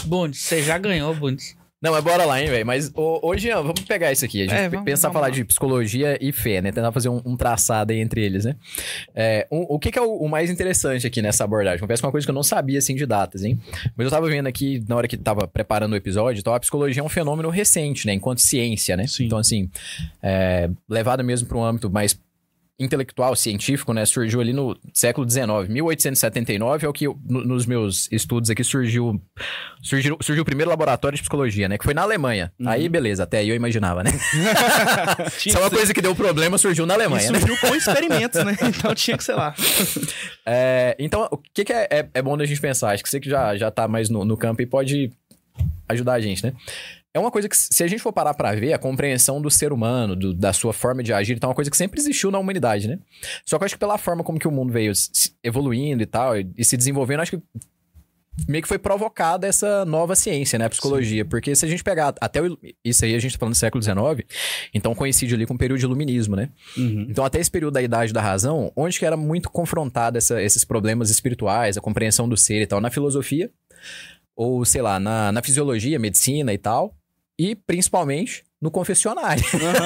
Bundes, 0.05 0.41
você 0.41 0.63
já 0.63 0.79
ganhou, 0.79 1.15
Bundes. 1.15 1.57
Não, 1.87 1.93
mas 1.93 2.03
bora 2.03 2.25
lá, 2.25 2.43
hein, 2.43 2.49
velho. 2.49 2.67
Mas 2.67 2.91
hoje, 2.95 3.49
vamos 3.51 3.81
pegar 3.83 4.11
isso 4.11 4.25
aqui. 4.25 4.43
A 4.43 4.45
gente 4.47 4.55
É, 4.55 4.69
vamos- 4.69 4.85
pensa 4.85 5.03
vamos 5.03 5.15
falar 5.15 5.29
lá. 5.29 5.33
de 5.33 5.45
psicologia 5.45 6.19
e 6.21 6.33
fé, 6.33 6.61
né? 6.61 6.73
Tentar 6.73 6.91
fazer 6.91 7.09
um, 7.09 7.23
um 7.25 7.37
traçado 7.37 7.93
aí 7.93 8.01
entre 8.01 8.25
eles, 8.25 8.45
né? 8.45 8.57
É, 9.15 9.47
um- 9.53 9.67
o 9.69 9.79
que, 9.79 9.93
que 9.93 9.99
é 9.99 10.03
o, 10.03 10.17
o 10.17 10.29
mais 10.29 10.51
interessante 10.51 11.07
aqui 11.07 11.23
nessa 11.23 11.45
abordagem? 11.45 11.79
Confesso 11.79 12.03
que 12.03 12.07
é 12.07 12.09
uma 12.09 12.13
coisa 12.13 12.27
que 12.27 12.31
eu 12.31 12.35
não 12.35 12.43
sabia, 12.43 12.79
assim, 12.79 12.97
de 12.97 13.07
datas, 13.07 13.45
hein? 13.45 13.59
Mas 13.97 14.05
eu 14.07 14.11
tava 14.11 14.27
vendo 14.29 14.47
aqui, 14.49 14.83
na 14.89 14.97
hora 14.97 15.07
que 15.07 15.17
tava 15.17 15.47
preparando 15.47 15.93
o 15.93 15.97
episódio, 15.97 16.41
então 16.41 16.53
a 16.53 16.59
psicologia 16.59 17.01
é 17.01 17.05
um 17.05 17.09
fenômeno 17.09 17.49
recente, 17.51 18.07
né? 18.07 18.13
Enquanto 18.15 18.41
ciência, 18.41 18.97
né? 18.97 19.07
Sim. 19.07 19.27
Então, 19.27 19.39
assim, 19.39 19.71
é, 20.23 20.69
levado 20.89 21.23
mesmo 21.23 21.47
para 21.47 21.57
um 21.59 21.65
âmbito 21.65 21.89
mais 21.89 22.19
intelectual, 22.79 23.35
científico, 23.35 23.93
né? 23.95 24.05
Surgiu 24.05 24.41
ali 24.41 24.53
no 24.53 24.77
século 24.93 25.29
XIX. 25.29 25.47
1879 25.69 26.85
é 26.85 26.89
o 26.89 26.93
que, 26.93 27.07
eu- 27.07 27.19
no- 27.25 27.43
nos 27.45 27.65
meus 27.65 28.07
estudos 28.13 28.51
aqui, 28.51 28.63
surgiu, 28.63 29.19
surgiu 29.83 30.19
surgiu 30.21 30.43
o 30.43 30.45
primeiro 30.45 30.69
laboratório 30.71 31.17
de 31.17 31.23
psicologia, 31.23 31.69
né? 31.69 31.79
Que 31.79 31.85
foi 31.85 31.95
na 31.95 32.03
Alemanha. 32.03 32.53
Aí, 32.67 32.89
beleza, 32.89 33.23
até 33.23 33.39
aí 33.39 33.49
eu 33.49 33.57
imaginava, 33.57 34.03
né? 34.05 34.11
Isso 35.45 35.57
é 35.57 35.61
uma 35.61 35.71
coisa 35.71 35.95
que 35.95 36.03
deu 36.03 36.15
problema, 36.15 36.59
surgiu 36.59 36.85
na 36.85 36.95
Alemanha, 36.95 37.31
né? 37.31 37.39
surgiu 37.41 37.57
com 37.59 37.75
experimentos, 37.75 38.45
né? 38.45 38.57
Então 38.77 38.95
tinha 38.95 39.17
que 39.17 39.25
ser 39.25 39.35
lá. 39.35 39.55
É, 40.49 40.95
então, 41.01 41.27
o 41.31 41.37
que, 41.39 41.65
que 41.65 41.73
é, 41.73 41.89
é, 41.91 42.09
é 42.15 42.23
bom 42.23 42.37
da 42.37 42.45
gente 42.47 42.61
pensar? 42.61 42.93
Acho 42.93 43.03
que 43.03 43.09
você 43.09 43.19
que 43.19 43.29
já, 43.29 43.57
já 43.57 43.69
tá 43.69 43.89
mais 43.89 44.09
no, 44.09 44.25
no 44.25 44.37
campo 44.37 44.63
e 44.63 44.67
pode 44.67 45.11
ajudar 45.89 46.13
a 46.15 46.21
gente, 46.21 46.45
né? 46.45 46.53
É 47.17 47.19
uma 47.19 47.31
coisa 47.31 47.49
que, 47.49 47.57
se 47.57 47.83
a 47.83 47.87
gente 47.87 48.03
for 48.03 48.13
parar 48.13 48.35
pra 48.35 48.55
ver, 48.55 48.75
a 48.75 48.79
compreensão 48.79 49.41
do 49.41 49.51
ser 49.51 49.73
humano, 49.73 50.15
do- 50.15 50.35
da 50.35 50.53
sua 50.53 50.73
forma 50.75 51.03
de 51.03 51.13
agir, 51.15 51.35
então 51.35 51.49
é 51.49 51.51
uma 51.51 51.55
coisa 51.55 51.71
que 51.71 51.77
sempre 51.77 51.99
existiu 51.99 52.31
na 52.31 52.39
humanidade, 52.39 52.87
né? 52.87 52.99
Só 53.45 53.57
que 53.57 53.63
eu 53.63 53.67
acho 53.67 53.75
que 53.75 53.79
pela 53.79 53.97
forma 53.97 54.23
como 54.23 54.39
que 54.39 54.47
o 54.47 54.51
mundo 54.53 54.71
veio 54.73 54.93
evoluindo 55.43 56.03
e 56.03 56.07
tal, 56.07 56.37
e, 56.39 56.47
e 56.59 56.63
se 56.65 56.77
desenvolvendo, 56.77 57.21
acho 57.21 57.31
que 57.39 57.43
meio 58.47 58.61
que 58.61 58.69
foi 58.69 58.79
provocada 58.79 59.47
essa 59.47 59.85
nova 59.87 60.15
ciência, 60.15 60.59
né? 60.59 60.67
A 60.67 60.69
psicologia. 60.71 61.25
Porque 61.25 61.57
se 61.57 61.65
a 61.65 61.69
gente 61.69 61.83
pegar 61.83 62.15
até 62.21 62.43
o, 62.43 62.59
isso 62.85 63.03
aí, 63.07 63.15
a 63.15 63.19
gente 63.19 63.33
tá 63.33 63.39
falando 63.39 63.55
do 63.55 63.59
século 63.59 63.83
XIX, 63.83 64.29
então 64.75 64.95
coincide 64.95 65.35
ali 65.35 65.47
com 65.47 65.55
o 65.55 65.59
período 65.59 65.79
de 65.79 65.87
iluminismo, 65.87 66.37
né? 66.37 66.51
Uhum. 66.77 67.07
Então, 67.09 67.25
até 67.25 67.41
esse 67.41 67.51
período 67.51 67.73
da 67.73 67.81
Idade 67.83 68.13
da 68.13 68.21
Razão, 68.21 68.71
onde 68.77 68.99
que 68.99 69.07
era 69.07 69.17
muito 69.17 69.49
confrontado 69.51 70.19
essa- 70.19 70.43
esses 70.43 70.65
problemas 70.65 71.09
espirituais, 71.09 71.79
a 71.79 71.81
compreensão 71.81 72.29
do 72.29 72.37
ser 72.37 72.61
e 72.61 72.67
tal, 72.67 72.79
na 72.81 72.91
filosofia, 72.91 73.51
ou, 74.37 74.65
sei 74.67 74.83
lá, 74.83 75.01
na, 75.01 75.33
na 75.33 75.43
fisiologia, 75.43 75.99
medicina 75.99 76.53
e 76.53 76.59
tal, 76.59 76.95
e 77.39 77.55
principalmente 77.55 78.45
no 78.61 78.71
confessionário. 78.71 79.43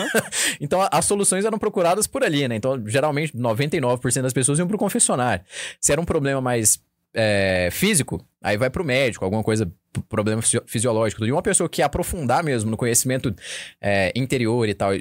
então, 0.61 0.81
a- 0.81 0.89
as 0.93 1.05
soluções 1.05 1.45
eram 1.45 1.59
procuradas 1.59 2.07
por 2.07 2.23
ali, 2.23 2.47
né? 2.47 2.55
Então, 2.57 2.83
geralmente, 2.87 3.37
99% 3.37 4.23
das 4.23 4.33
pessoas 4.33 4.59
iam 4.59 4.69
pro 4.69 4.79
confessionário. 4.79 5.45
Se 5.81 5.93
era 5.93 6.01
um 6.01 6.05
problema 6.05 6.41
mais 6.41 6.81
é, 7.15 7.69
físico, 7.73 8.25
aí 8.43 8.57
vai 8.57 8.71
pro 8.71 8.85
médico, 8.85 9.25
alguma 9.25 9.43
coisa, 9.43 9.71
problema 10.09 10.41
fisio- 10.41 10.63
fisiológico. 10.67 11.25
E 11.27 11.33
uma 11.33 11.43
pessoa 11.43 11.69
que 11.69 11.83
aprofundar 11.83 12.45
mesmo 12.45 12.71
no 12.71 12.77
conhecimento 12.77 13.35
é, 13.81 14.13
interior 14.15 14.69
e 14.69 14.75
tal, 14.75 14.93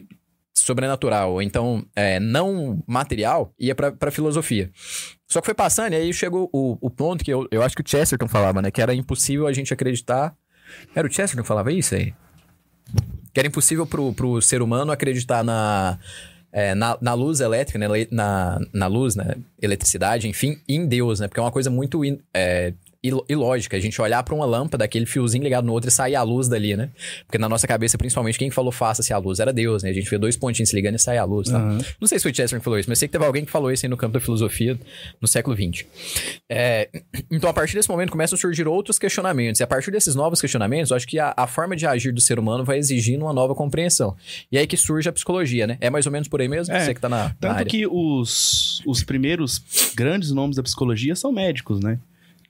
sobrenatural, 0.57 1.33
ou 1.33 1.41
então 1.41 1.85
é, 1.95 2.19
não 2.19 2.83
material, 2.87 3.53
ia 3.59 3.75
pra, 3.75 3.91
pra 3.91 4.11
filosofia. 4.11 4.71
Só 5.27 5.39
que 5.41 5.45
foi 5.45 5.53
passando, 5.53 5.93
e 5.93 5.97
aí 5.97 6.13
chegou 6.13 6.49
o, 6.51 6.77
o 6.81 6.89
ponto 6.89 7.23
que 7.23 7.31
eu, 7.31 7.47
eu 7.51 7.61
acho 7.61 7.75
que 7.75 7.81
o 7.83 7.87
Chesterton 7.87 8.27
falava, 8.27 8.61
né? 8.61 8.71
Que 8.71 8.81
era 8.81 8.93
impossível 8.95 9.45
a 9.47 9.53
gente 9.53 9.71
acreditar. 9.71 10.35
Era 10.95 11.07
o 11.07 11.11
Chesterton 11.11 11.43
que 11.43 11.47
falava 11.47 11.71
isso 11.71 11.93
aí? 11.95 12.13
Que 13.33 13.39
era 13.39 13.47
impossível 13.47 13.85
pro, 13.85 14.11
pro 14.13 14.41
ser 14.41 14.61
humano 14.61 14.91
acreditar 14.91 15.43
na, 15.43 15.97
é, 16.51 16.73
na, 16.73 16.97
na 16.99 17.13
luz 17.13 17.39
elétrica, 17.39 17.77
né? 17.77 17.87
Na, 18.11 18.59
na 18.73 18.87
luz, 18.87 19.15
né? 19.15 19.35
Eletricidade, 19.61 20.27
enfim, 20.27 20.57
em 20.67 20.85
Deus, 20.87 21.19
né? 21.19 21.27
Porque 21.27 21.39
é 21.39 21.43
uma 21.43 21.51
coisa 21.51 21.69
muito 21.69 22.03
in- 22.03 22.19
é, 22.33 22.73
ilógica. 23.01 23.77
A 23.77 23.79
gente 23.79 24.01
olhar 24.01 24.21
pra 24.23 24.35
uma 24.35 24.45
lâmpada, 24.45 24.83
aquele 24.83 25.05
fiozinho 25.05 25.43
ligado 25.43 25.65
no 25.65 25.71
outro 25.73 25.89
e 25.89 25.91
sair 25.91 26.15
a 26.15 26.23
luz 26.23 26.47
dali, 26.47 26.75
né? 26.75 26.89
Porque 27.25 27.37
na 27.37 27.47
nossa 27.47 27.65
cabeça, 27.67 27.97
principalmente, 27.97 28.37
quem 28.37 28.49
falou 28.51 28.71
faça-se 28.71 29.13
a 29.13 29.17
luz 29.17 29.39
era 29.39 29.53
Deus, 29.53 29.83
né? 29.83 29.89
A 29.89 29.93
gente 29.93 30.09
vê 30.09 30.17
dois 30.17 30.35
pontinhos 30.35 30.69
se 30.69 30.75
ligando 30.75 30.95
e 30.95 30.99
sai 30.99 31.17
a 31.17 31.23
luz, 31.23 31.49
tá? 31.49 31.57
Aham. 31.57 31.77
Não 31.99 32.07
sei 32.07 32.19
se 32.19 32.23
foi 32.23 32.31
o 32.31 32.35
Chesterton 32.35 32.59
que 32.59 32.63
falou 32.63 32.79
isso, 32.79 32.89
mas 32.89 32.99
sei 32.99 33.07
que 33.07 33.11
teve 33.13 33.25
alguém 33.25 33.45
que 33.45 33.51
falou 33.51 33.71
isso 33.71 33.85
aí 33.85 33.89
no 33.89 33.97
campo 33.97 34.13
da 34.13 34.19
filosofia 34.19 34.77
no 35.21 35.27
século 35.27 35.55
XX. 35.55 35.85
É, 36.49 36.89
então, 37.31 37.49
a 37.49 37.53
partir 37.53 37.75
desse 37.75 37.89
momento, 37.89 38.11
começam 38.11 38.35
a 38.35 38.39
surgir 38.39 38.67
outros 38.67 38.99
questionamentos. 38.99 39.59
E 39.59 39.63
a 39.63 39.67
partir 39.67 39.91
desses 39.91 40.15
novos 40.15 40.41
questionamentos, 40.41 40.91
eu 40.91 40.97
acho 40.97 41.07
que 41.07 41.19
a, 41.19 41.33
a 41.37 41.47
forma 41.47 41.75
de 41.75 41.85
agir 41.85 42.11
do 42.11 42.21
ser 42.21 42.37
humano 42.39 42.63
vai 42.65 42.77
exigindo 42.77 43.23
uma 43.23 43.33
nova 43.33 43.55
compreensão. 43.55 44.15
E 44.51 44.57
é 44.57 44.61
aí 44.61 44.67
que 44.67 44.75
surge 44.77 45.07
a 45.07 45.11
psicologia, 45.13 45.65
né? 45.65 45.77
É 45.79 45.89
mais 45.89 46.05
ou 46.05 46.11
menos 46.11 46.27
por 46.27 46.41
aí 46.41 46.47
mesmo? 46.47 46.73
É, 46.75 46.85
Você 46.85 46.93
que 46.93 47.01
tá 47.01 47.07
na, 47.09 47.23
na 47.25 47.29
Tanto 47.39 47.53
área. 47.53 47.65
que 47.65 47.87
os, 47.87 48.81
os 48.85 49.03
primeiros 49.03 49.61
grandes 49.95 50.31
nomes 50.31 50.55
da 50.57 50.63
psicologia 50.63 51.15
são 51.15 51.31
médicos, 51.31 51.79
né? 51.79 51.97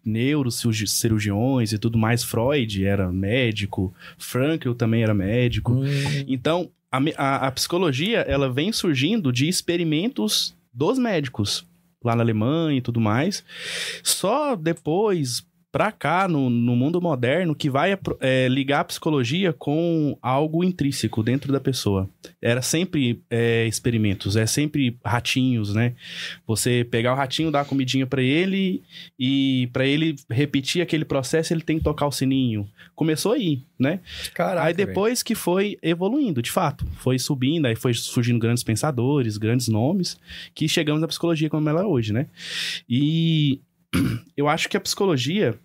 Neurocirurgiões 0.05 1.71
e 1.73 1.77
tudo 1.77 1.97
mais. 1.97 2.23
Freud 2.23 2.83
era 2.85 3.11
médico, 3.11 3.93
Frankl 4.17 4.73
também 4.73 5.03
era 5.03 5.13
médico. 5.13 5.73
Hum, 5.73 5.85
Então, 6.27 6.69
a, 6.91 6.99
a- 7.17 7.47
a 7.47 7.51
psicologia, 7.51 8.19
ela 8.21 8.51
vem 8.51 8.71
surgindo 8.71 9.31
de 9.31 9.47
experimentos 9.47 10.55
dos 10.73 10.97
médicos, 10.97 11.65
lá 12.03 12.15
na 12.15 12.23
Alemanha 12.23 12.77
e 12.77 12.81
tudo 12.81 12.99
mais. 12.99 13.43
Só 14.03 14.55
depois, 14.55 15.45
pra 15.71 15.91
cá, 15.91 16.27
no, 16.27 16.49
no 16.49 16.75
mundo 16.75 16.99
moderno, 16.99 17.53
que 17.53 17.69
vai 17.69 17.91
apro- 17.91 18.17
é, 18.19 18.47
ligar 18.47 18.79
a 18.79 18.83
psicologia 18.85 19.53
com 19.53 20.17
algo 20.21 20.63
intrínseco 20.63 21.21
dentro 21.21 21.51
da 21.51 21.59
pessoa. 21.59 22.09
Era 22.41 22.61
sempre 22.61 23.21
é, 23.29 23.67
experimentos, 23.67 24.35
é 24.35 24.47
sempre 24.47 24.97
ratinhos, 25.05 25.73
né? 25.75 25.93
Você 26.47 26.87
pegar 26.89 27.13
o 27.13 27.15
ratinho, 27.15 27.51
dar 27.51 27.61
a 27.61 27.65
comidinha 27.65 28.07
pra 28.07 28.21
ele 28.21 28.81
e 29.19 29.69
pra 29.71 29.85
ele 29.85 30.15
repetir 30.29 30.81
aquele 30.81 31.05
processo, 31.05 31.53
ele 31.53 31.61
tem 31.61 31.77
que 31.77 31.83
tocar 31.83 32.07
o 32.07 32.11
sininho. 32.11 32.67
Começou 32.95 33.33
aí, 33.33 33.61
né? 33.77 33.99
Caraca, 34.33 34.67
aí 34.67 34.73
depois 34.73 35.21
que 35.21 35.35
foi 35.35 35.77
evoluindo, 35.83 36.41
de 36.41 36.51
fato. 36.51 36.85
Foi 36.97 37.19
subindo, 37.19 37.67
aí 37.67 37.75
foi 37.75 37.93
surgindo 37.93 38.39
grandes 38.39 38.63
pensadores, 38.63 39.37
grandes 39.37 39.67
nomes, 39.67 40.19
que 40.55 40.67
chegamos 40.67 40.99
na 40.99 41.07
psicologia 41.07 41.49
como 41.49 41.69
ela 41.69 41.81
é 41.81 41.85
hoje, 41.85 42.11
né? 42.11 42.25
E 42.89 43.59
eu 44.35 44.47
acho 44.47 44.69
que 44.69 44.77
a 44.77 44.81
psicologia, 44.81 45.57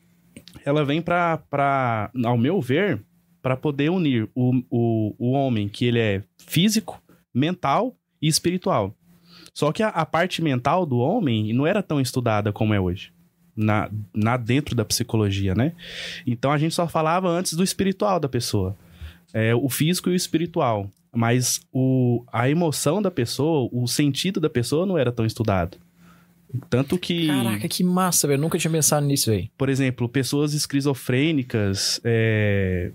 ela 0.65 0.85
vem 0.85 1.01
pra 1.01 2.11
ao 2.25 2.39
meu 2.39 2.61
ver, 2.61 3.03
pra 3.43 3.57
poder 3.57 3.91
unir 3.91 4.29
o, 4.35 4.63
o, 4.71 5.15
o 5.19 5.33
homem 5.33 5.69
que 5.69 5.85
ele 5.85 5.99
é 5.99 6.23
físico, 6.39 7.03
mental 7.33 7.95
e 8.21 8.27
espiritual. 8.27 8.95
Só 9.53 9.71
que 9.71 9.83
a, 9.83 9.89
a 9.89 10.07
parte 10.07 10.43
mental 10.43 10.87
do 10.87 10.99
homem 10.99 11.53
não 11.53 11.67
era 11.67 11.83
tão 11.83 12.01
estudada 12.01 12.53
como 12.53 12.75
é 12.75 12.81
hoje. 12.81 13.13
Na, 13.57 13.89
na 14.13 14.37
dentro 14.37 14.75
da 14.75 14.85
psicologia, 14.85 15.55
né? 15.55 15.75
Então 16.27 16.51
a 16.51 16.59
gente 16.59 16.75
só 16.75 16.89
falava 16.89 17.29
antes 17.29 17.53
do 17.53 17.63
espiritual 17.63 18.19
da 18.19 18.29
pessoa. 18.29 18.77
É, 19.33 19.55
o 19.55 19.69
físico 19.69 20.09
e 20.09 20.13
o 20.13 20.17
espiritual. 20.17 20.91
Mas 21.15 21.61
o, 21.73 22.25
a 22.33 22.51
emoção 22.51 23.01
da 23.01 23.11
pessoa, 23.11 23.69
o 23.73 23.87
sentido 23.87 24.41
da 24.41 24.51
pessoa 24.51 24.85
não 24.85 24.99
era 24.99 25.13
tão 25.13 25.25
estudado. 25.25 25.79
Tanto 26.71 26.99
que, 26.99 27.27
Caraca, 27.27 27.69
que 27.69 27.83
massa, 27.85 28.27
velho. 28.29 28.41
Nunca 28.41 28.59
tinha 28.59 28.71
pensado 28.71 29.05
nisso, 29.07 29.31
velho. 29.31 29.49
por 29.59 29.69
exemplo, 29.69 30.09
pessoas 30.09 30.55
esquizofrênicas 30.55 32.01
é, 32.05 32.91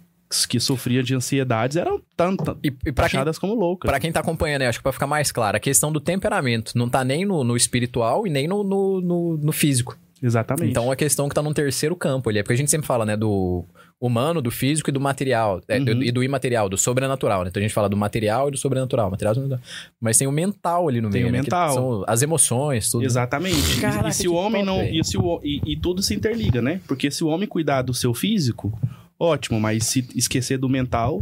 que 0.48 0.60
sofriam 0.60 1.02
de 1.04 1.16
ansiedades 1.16 1.78
eram 1.78 2.02
tanto 2.16 2.58
E, 2.64 2.68
e 2.68 2.72
pra, 2.72 2.82
quem, 2.84 2.94
taxadas 2.94 3.38
como 3.40 3.54
loucas. 3.56 3.90
pra 3.90 4.00
quem 4.00 4.12
tá 4.12 4.20
acompanhando, 4.20 4.62
eu 4.64 4.70
acho 4.70 4.80
que 4.80 4.84
pra 4.84 4.92
ficar 4.92 5.08
mais 5.08 5.32
claro, 5.32 5.58
a 5.58 5.60
questão 5.60 5.92
do 5.92 6.00
temperamento 6.00 6.78
não 6.78 6.90
tá 6.90 7.04
nem 7.04 7.26
no, 7.26 7.44
no 7.44 7.56
espiritual 7.58 8.26
e 8.28 8.30
nem 8.30 8.48
no, 8.48 8.64
no, 8.64 9.02
no- 9.02 9.38
no 9.38 9.52
físico. 9.52 9.98
Exatamente. 10.22 10.70
Então 10.72 10.84
é 10.84 10.88
uma 10.88 10.96
questão 10.98 11.30
que 11.30 11.36
tá 11.36 11.42
num 11.42 11.54
terceiro 11.54 11.96
campo 11.96 12.30
ali. 12.30 12.40
É 12.40 12.44
porque 12.44 12.54
a 12.54 12.58
gente 12.58 12.70
sempre 12.70 12.86
fala, 12.86 13.06
né, 13.06 13.16
do 13.16 13.64
humano, 14.02 14.42
do 14.42 14.50
físico 14.50 14.90
e 14.90 14.94
do 14.94 15.00
material. 15.00 15.62
é, 15.68 15.80
do- 15.80 15.92
Uhum. 15.92 16.04
e 16.04 16.12
do 16.12 16.24
imaterial, 16.24 16.70
do 16.70 16.78
sobrenatural, 16.78 17.44
né? 17.44 17.50
Então 17.50 17.60
a 17.60 17.64
gente 17.64 17.74
fala 17.74 17.90
do 17.90 17.98
material 17.98 18.48
e 18.48 18.52
do 18.52 18.58
sobrenatural. 18.58 19.12
Material 19.12 19.36
e. 19.36 19.60
Mas 20.00 20.18
tem 20.18 20.28
o 20.28 20.32
mental 20.32 20.88
ali 20.88 21.02
no 21.02 21.10
Tem 21.10 21.22
meio, 21.24 21.30
o 21.30 21.32
né? 21.34 21.40
que 21.40 21.46
mental. 21.46 21.74
são 21.74 22.04
as 22.08 22.22
emoções, 22.22 22.90
tudo. 22.90 23.04
Exatamente. 23.04 23.78
E- 23.78 23.82
Caraca, 23.82 24.08
e 24.10 24.14
se 24.14 24.28
o 24.28 24.34
homem 24.34 24.64
não. 24.64 24.82
E, 24.82 25.04
se 25.04 25.18
o, 25.18 25.42
e, 25.44 25.62
e 25.66 25.76
tudo 25.76 26.02
se 26.02 26.14
interliga, 26.16 26.62
né? 26.62 26.80
Porque 26.88 27.12
se 27.12 27.24
o 27.24 27.28
homem 27.28 27.48
cuidar 27.48 27.82
do 27.82 27.94
seu 27.94 28.14
físico, 28.14 28.72
ótimo, 29.20 29.60
mas 29.60 29.84
se 29.86 30.08
esquecer 30.16 30.58
do 30.58 30.70
mental, 30.70 31.22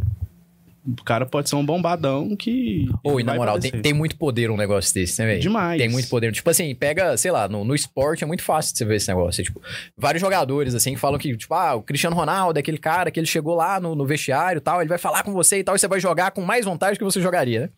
o 0.88 1.04
cara 1.04 1.26
pode 1.26 1.50
ser 1.50 1.58
um 1.58 1.66
bombadão 1.66 2.34
que. 2.34 2.88
Ou, 3.04 3.20
e 3.20 3.24
na 3.24 3.36
moral, 3.36 3.60
tem, 3.60 3.72
tem 3.72 3.94
muito 3.94 4.16
poder 4.16 4.50
um 4.50 4.56
negócio 4.56 4.94
desse, 4.94 5.22
né, 5.22 5.28
velho? 5.28 5.42
Demais. 5.42 5.78
Tem 5.78 5.90
muito 5.90 6.08
poder. 6.08 6.32
Tipo 6.32 6.50
assim, 6.50 6.74
pega, 6.74 7.18
sei 7.18 7.30
lá, 7.30 7.50
no, 7.50 7.66
no 7.66 7.76
esporte 7.76 8.24
é 8.24 8.28
muito 8.28 8.42
fácil 8.42 8.72
de 8.72 8.78
você 8.78 8.86
ver 8.86 8.96
esse 8.96 9.08
negócio. 9.10 9.44
Tipo, 9.44 9.62
vários 9.98 10.22
jogadores, 10.22 10.74
assim, 10.74 10.94
que 10.94 11.00
falam 11.00 11.20
que, 11.20 11.36
tipo, 11.36 11.54
ah, 11.54 11.76
o 11.76 11.82
Cristiano 11.82 12.16
Ronaldo 12.16 12.58
é 12.58 12.62
aquele 12.62 12.78
cara 12.78 13.12
que 13.12 13.20
ele 13.20 13.28
chegou 13.28 13.54
lá 13.56 13.82
no, 13.82 13.96
no 13.96 14.06
vestiário 14.06 14.60
e 14.60 14.62
tal, 14.62 14.80
ele 14.80 14.88
vai 14.88 14.98
falar 14.98 15.24
com 15.24 15.34
você 15.34 15.60
e 15.60 15.64
tal, 15.64 15.76
e 15.76 15.80
você 15.80 15.88
vai 15.90 16.00
jogar 16.00 16.32
com 16.32 16.42
mais 16.42 16.64
vontade 16.64 16.98
que 16.98 17.04
você 17.04 17.22
jogaria, 17.22 17.62
né? 17.62 17.70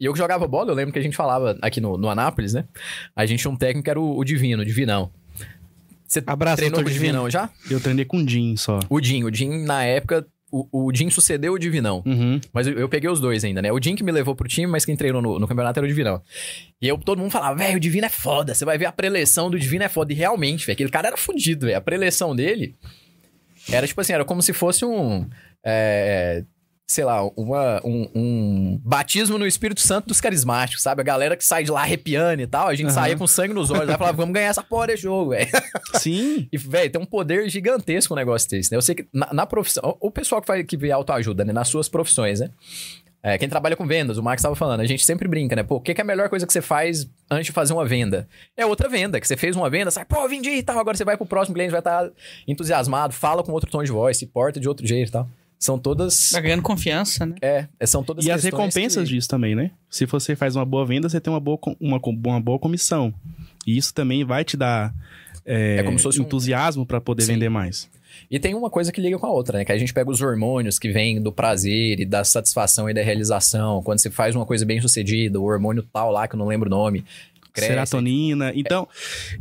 E 0.00 0.06
eu 0.06 0.12
que 0.12 0.18
jogava 0.18 0.46
bola, 0.46 0.70
eu 0.70 0.74
lembro 0.74 0.92
que 0.92 0.98
a 0.98 1.02
gente 1.02 1.16
falava 1.16 1.58
aqui 1.60 1.80
no, 1.80 1.98
no 1.98 2.08
Anápolis, 2.08 2.54
né? 2.54 2.64
A 3.14 3.26
gente 3.26 3.40
tinha 3.40 3.50
um 3.50 3.56
técnico 3.56 3.84
que 3.84 3.90
era 3.90 4.00
o, 4.00 4.16
o 4.16 4.24
Divino, 4.24 4.62
o 4.62 4.64
Divinão. 4.64 5.10
Você 6.06 6.22
Abraço, 6.26 6.56
treinou 6.56 6.82
com 6.82 6.88
o. 6.88 6.90
Divinão 6.90 7.28
já? 7.28 7.50
Eu 7.70 7.78
treinei 7.80 8.06
com 8.06 8.26
Jim 8.26 8.56
só. 8.56 8.80
O 8.88 8.98
Din, 8.98 9.24
o 9.24 9.30
Din, 9.30 9.64
na 9.64 9.84
época, 9.84 10.26
o, 10.50 10.86
o 10.86 10.92
Din 10.92 11.10
sucedeu 11.10 11.52
o 11.52 11.58
Divinão. 11.58 12.02
Uhum. 12.06 12.40
Mas 12.52 12.66
eu, 12.66 12.74
eu 12.74 12.88
peguei 12.88 13.08
os 13.08 13.20
dois 13.20 13.44
ainda, 13.44 13.60
né? 13.60 13.70
O 13.72 13.82
Jim 13.82 13.94
que 13.94 14.02
me 14.02 14.12
levou 14.12 14.34
pro 14.34 14.48
time, 14.48 14.66
mas 14.66 14.84
quem 14.84 14.96
treinou 14.96 15.20
no, 15.20 15.38
no 15.38 15.46
campeonato 15.46 15.78
era 15.78 15.84
o 15.84 15.88
Divinão. 15.88 16.22
E 16.80 16.88
eu, 16.88 16.96
todo 16.98 17.18
mundo 17.18 17.30
falava, 17.30 17.56
velho, 17.56 17.76
o 17.76 17.80
Divino 17.80 18.06
é 18.06 18.10
foda. 18.10 18.54
Você 18.54 18.64
vai 18.64 18.78
ver 18.78 18.86
a 18.86 18.92
preleção 18.92 19.50
do 19.50 19.58
Divino 19.58 19.84
é 19.84 19.88
foda. 19.88 20.12
E 20.12 20.16
realmente, 20.16 20.66
velho, 20.66 20.74
aquele 20.74 20.90
cara 20.90 21.08
era 21.08 21.16
fudido, 21.16 21.66
velho. 21.66 21.78
A 21.78 21.80
preleção 21.80 22.34
dele 22.34 22.74
era 23.70 23.86
tipo 23.86 24.00
assim, 24.00 24.12
era 24.12 24.24
como 24.24 24.42
se 24.42 24.52
fosse 24.52 24.84
um. 24.84 25.28
é, 25.64 26.44
sei 26.90 27.04
lá, 27.04 27.22
uma, 27.36 27.80
um, 27.84 28.10
um 28.14 28.80
batismo 28.82 29.38
no 29.38 29.46
Espírito 29.46 29.80
Santo 29.80 30.08
dos 30.08 30.20
carismáticos, 30.20 30.82
sabe? 30.82 31.00
A 31.02 31.04
galera 31.04 31.36
que 31.36 31.44
sai 31.44 31.62
de 31.62 31.70
lá 31.70 31.82
arrepiando 31.82 32.42
e 32.42 32.46
tal, 32.46 32.66
a 32.66 32.74
gente 32.74 32.86
Aham. 32.86 32.94
saía 32.94 33.16
com 33.16 33.26
sangue 33.26 33.54
nos 33.54 33.70
olhos, 33.70 33.88
aí 33.88 33.96
falava, 33.96 34.16
vamos 34.16 34.34
ganhar 34.34 34.48
essa 34.48 34.62
porra 34.62 34.88
desse 34.88 35.04
jogo, 35.04 35.30
velho. 35.30 35.48
Sim. 35.94 36.48
E, 36.50 36.58
velho, 36.58 36.90
tem 36.90 37.00
um 37.00 37.06
poder 37.06 37.48
gigantesco 37.48 38.14
um 38.14 38.16
negócio 38.16 38.48
desse, 38.50 38.72
né? 38.72 38.76
Eu 38.76 38.82
sei 38.82 38.94
que 38.94 39.06
na, 39.12 39.32
na 39.32 39.46
profissão... 39.46 39.96
O 40.00 40.08
o 40.08 40.10
pessoal 40.10 40.40
que, 40.40 40.46
faz, 40.46 40.66
que 40.66 40.76
vê 40.76 40.90
autoajuda, 40.90 41.44
né? 41.44 41.52
Nas 41.52 41.68
suas 41.68 41.88
profissões, 41.88 42.40
né? 42.40 42.50
É, 43.22 43.36
quem 43.36 43.48
trabalha 43.48 43.76
com 43.76 43.86
vendas, 43.86 44.16
o 44.16 44.22
Marcos 44.22 44.40
estava 44.40 44.54
falando, 44.54 44.80
a 44.80 44.86
gente 44.86 45.04
sempre 45.04 45.28
brinca, 45.28 45.54
né? 45.54 45.62
Pô, 45.62 45.76
o 45.76 45.80
que, 45.80 45.92
que 45.92 46.00
é 46.00 46.04
a 46.04 46.06
melhor 46.06 46.28
coisa 46.28 46.46
que 46.46 46.52
você 46.52 46.62
faz 46.62 47.08
antes 47.30 47.46
de 47.46 47.52
fazer 47.52 47.72
uma 47.72 47.84
venda? 47.84 48.28
É 48.56 48.64
outra 48.64 48.88
venda, 48.88 49.20
que 49.20 49.26
você 49.26 49.36
fez 49.36 49.54
uma 49.56 49.68
venda, 49.68 49.90
sai, 49.90 50.04
pô, 50.04 50.26
vendi 50.28 50.50
e 50.50 50.62
tal, 50.62 50.78
agora 50.78 50.96
você 50.96 51.04
vai 51.04 51.16
pro 51.16 51.26
próximo 51.26 51.54
cliente, 51.54 51.70
vai 51.70 51.80
estar 51.80 52.10
entusiasmado, 52.46 53.12
fala 53.12 53.42
com 53.42 53.52
outro 53.52 53.70
tom 53.70 53.82
de 53.82 53.90
voz, 53.90 54.16
se 54.16 54.26
porta 54.26 54.58
de 54.60 54.68
outro 54.68 54.86
jeito 54.86 55.08
e 55.08 55.12
tal. 55.12 55.28
São 55.58 55.78
todas... 55.78 56.30
Tá 56.30 56.40
ganhando 56.40 56.62
confiança, 56.62 57.26
né? 57.26 57.34
É, 57.42 57.66
são 57.86 58.04
todas 58.04 58.24
E 58.24 58.30
as 58.30 58.44
recompensas 58.44 59.08
que- 59.08 59.14
disso 59.14 59.28
também, 59.28 59.54
né? 59.56 59.72
Se 59.90 60.06
você 60.06 60.36
faz 60.36 60.54
uma 60.54 60.64
boa 60.64 60.86
venda, 60.86 61.08
você 61.08 61.20
tem 61.20 61.32
uma 61.32 61.40
boa, 61.40 61.58
uma, 61.80 62.00
uma 62.04 62.40
boa 62.40 62.58
comissão. 62.58 63.12
E 63.66 63.76
isso 63.76 63.92
também 63.92 64.24
vai 64.24 64.44
te 64.44 64.56
dar 64.56 64.94
é, 65.44 65.76
É 65.78 65.82
como 65.82 65.98
se 65.98 66.02
fosse 66.04 66.20
um- 66.20 66.24
entusiasmo 66.24 66.86
pra 66.86 67.00
poder 67.00 67.22
Sim. 67.22 67.32
vender 67.34 67.48
mais. 67.48 67.88
E 68.30 68.38
tem 68.38 68.54
uma 68.54 68.68
coisa 68.70 68.92
que 68.92 69.00
liga 69.00 69.18
com 69.18 69.26
a 69.26 69.30
outra, 69.30 69.58
né? 69.58 69.64
Que 69.64 69.72
a 69.72 69.78
gente 69.78 69.92
pega 69.94 70.10
os 70.10 70.20
hormônios 70.20 70.78
que 70.78 70.90
vêm 70.92 71.20
do 71.20 71.32
prazer 71.32 72.00
e 72.00 72.04
da 72.04 72.22
satisfação 72.22 72.88
e 72.88 72.94
da 72.94 73.02
realização. 73.02 73.82
Quando 73.82 73.98
você 74.00 74.10
faz 74.10 74.34
uma 74.36 74.44
coisa 74.46 74.64
bem 74.66 74.80
sucedida, 74.80 75.40
o 75.40 75.44
hormônio 75.44 75.82
tal 75.92 76.10
lá, 76.12 76.28
que 76.28 76.34
eu 76.34 76.38
não 76.38 76.46
lembro 76.46 76.68
o 76.68 76.70
nome, 76.70 77.04
cresce. 77.52 77.72
Serotonina. 77.72 78.52
Então, 78.54 78.86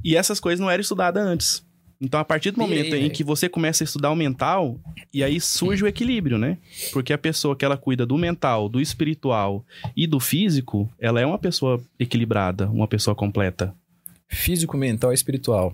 e 0.03 0.15
essas 0.15 0.39
coisas 0.39 0.59
não 0.59 0.69
eram 0.69 0.81
estudadas 0.81 1.23
antes. 1.23 1.66
Então, 1.99 2.19
a 2.19 2.25
partir 2.25 2.51
do 2.51 2.61
E 2.61 2.63
aí, 2.63 2.69
momento 2.69 2.95
em 2.95 3.09
que 3.09 3.23
você 3.23 3.49
começa 3.49 3.83
a 3.83 3.85
estudar 3.85 4.11
o 4.11 4.15
mental, 4.15 4.79
e 5.11 5.23
aí 5.23 5.41
surge 5.41 5.83
o 5.83 5.87
equilíbrio, 5.87 6.37
né? 6.37 6.57
Porque 6.93 7.11
a 7.11 7.17
pessoa 7.17 7.55
que 7.55 7.65
ela 7.65 7.75
cuida 7.75 8.05
do 8.05 8.17
mental, 8.17 8.69
do 8.69 8.79
espiritual 8.79 9.65
e 9.95 10.05
do 10.05 10.19
físico, 10.19 10.89
ela 10.99 11.19
é 11.19 11.25
uma 11.25 11.39
pessoa 11.39 11.81
equilibrada, 11.99 12.67
uma 12.69 12.87
pessoa 12.87 13.15
completa. 13.15 13.73
Físico, 14.27 14.77
mental 14.77 15.11
e 15.11 15.15
espiritual. 15.15 15.73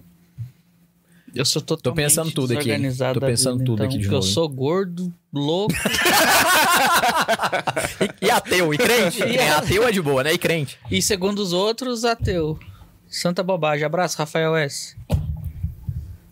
Eu 1.36 1.46
sou 1.46 1.62
totalmente 1.62 2.04
pensando 2.04 2.32
tudo 2.32 2.54
aqui, 2.54 2.70
Tô 3.14 3.20
pensando 3.20 3.58
vida, 3.58 3.66
tudo 3.66 3.84
então, 3.84 3.86
aqui 3.88 3.98
de 3.98 4.04
porque 4.04 4.16
Eu 4.16 4.20
novo, 4.20 4.28
hein? 4.28 4.34
sou 4.34 4.48
gordo, 4.48 5.14
louco. 5.32 5.74
E, 8.22 8.28
e 8.28 8.32
ateu, 8.32 8.74
e 8.74 8.78
crente? 8.78 9.24
E 9.24 9.38
é, 9.38 9.50
ateu 9.52 9.88
é 9.88 9.92
de 9.92 10.02
boa, 10.02 10.24
né? 10.24 10.34
E 10.34 10.38
crente. 10.38 10.78
e 10.92 11.02
segundo 11.02 11.40
os 11.40 11.54
outros, 11.54 12.06
ateu. 12.06 12.60
Santa 13.08 13.42
bobagem. 13.44 13.86
Abraço, 13.86 14.18
Rafael 14.18 14.56
S. 14.56 14.96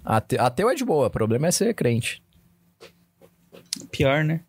Ate- 0.04 0.38
Ateu 0.38 0.70
é 0.70 0.76
de 0.76 0.84
boa, 0.86 1.08
o 1.08 1.12
problema 1.12 1.48
é 1.48 1.52
ser 1.52 1.74
crente. 1.74 2.22
Pior, 3.92 4.24
né? 4.24 4.42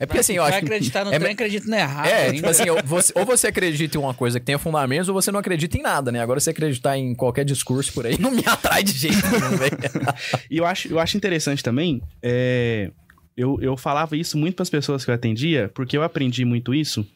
É 0.00 0.06
porque 0.06 0.18
assim, 0.18 0.32
eu 0.34 0.42
acho 0.42 0.58
que... 0.58 0.64
acreditar 0.64 1.04
no 1.04 1.12
é, 1.12 1.18
trem, 1.18 1.32
acredita 1.32 1.66
no 1.68 1.74
errado. 1.76 2.06
É, 2.08 2.32
tipo 2.32 2.48
assim, 2.48 2.68
ou 2.68 2.78
você, 2.84 3.12
ou 3.14 3.24
você 3.24 3.46
acredita 3.46 3.96
em 3.96 4.00
uma 4.00 4.12
coisa 4.14 4.40
que 4.40 4.46
tenha 4.46 4.58
fundamentos, 4.58 5.08
ou 5.08 5.14
você 5.14 5.30
não 5.30 5.38
acredita 5.38 5.78
em 5.78 5.82
nada, 5.82 6.10
né? 6.10 6.20
Agora, 6.20 6.40
você 6.40 6.50
acreditar 6.50 6.98
em 6.98 7.14
qualquer 7.14 7.44
discurso 7.44 7.92
por 7.92 8.04
aí 8.04 8.18
não 8.20 8.32
me 8.32 8.42
atrai 8.46 8.82
de 8.82 8.92
jeito 8.92 9.16
nenhum, 9.28 9.56
velho. 9.56 9.76
E 10.50 10.56
eu 10.58 10.66
acho, 10.66 10.88
eu 10.88 10.98
acho 10.98 11.16
interessante 11.16 11.62
também, 11.62 12.02
é, 12.20 12.90
eu, 13.36 13.58
eu 13.60 13.76
falava 13.76 14.16
isso 14.16 14.36
muito 14.36 14.56
para 14.56 14.64
as 14.64 14.70
pessoas 14.70 15.04
que 15.04 15.10
eu 15.10 15.14
atendia, 15.14 15.70
porque 15.72 15.96
eu 15.96 16.02
aprendi 16.02 16.44
muito 16.44 16.74
isso, 16.74 17.06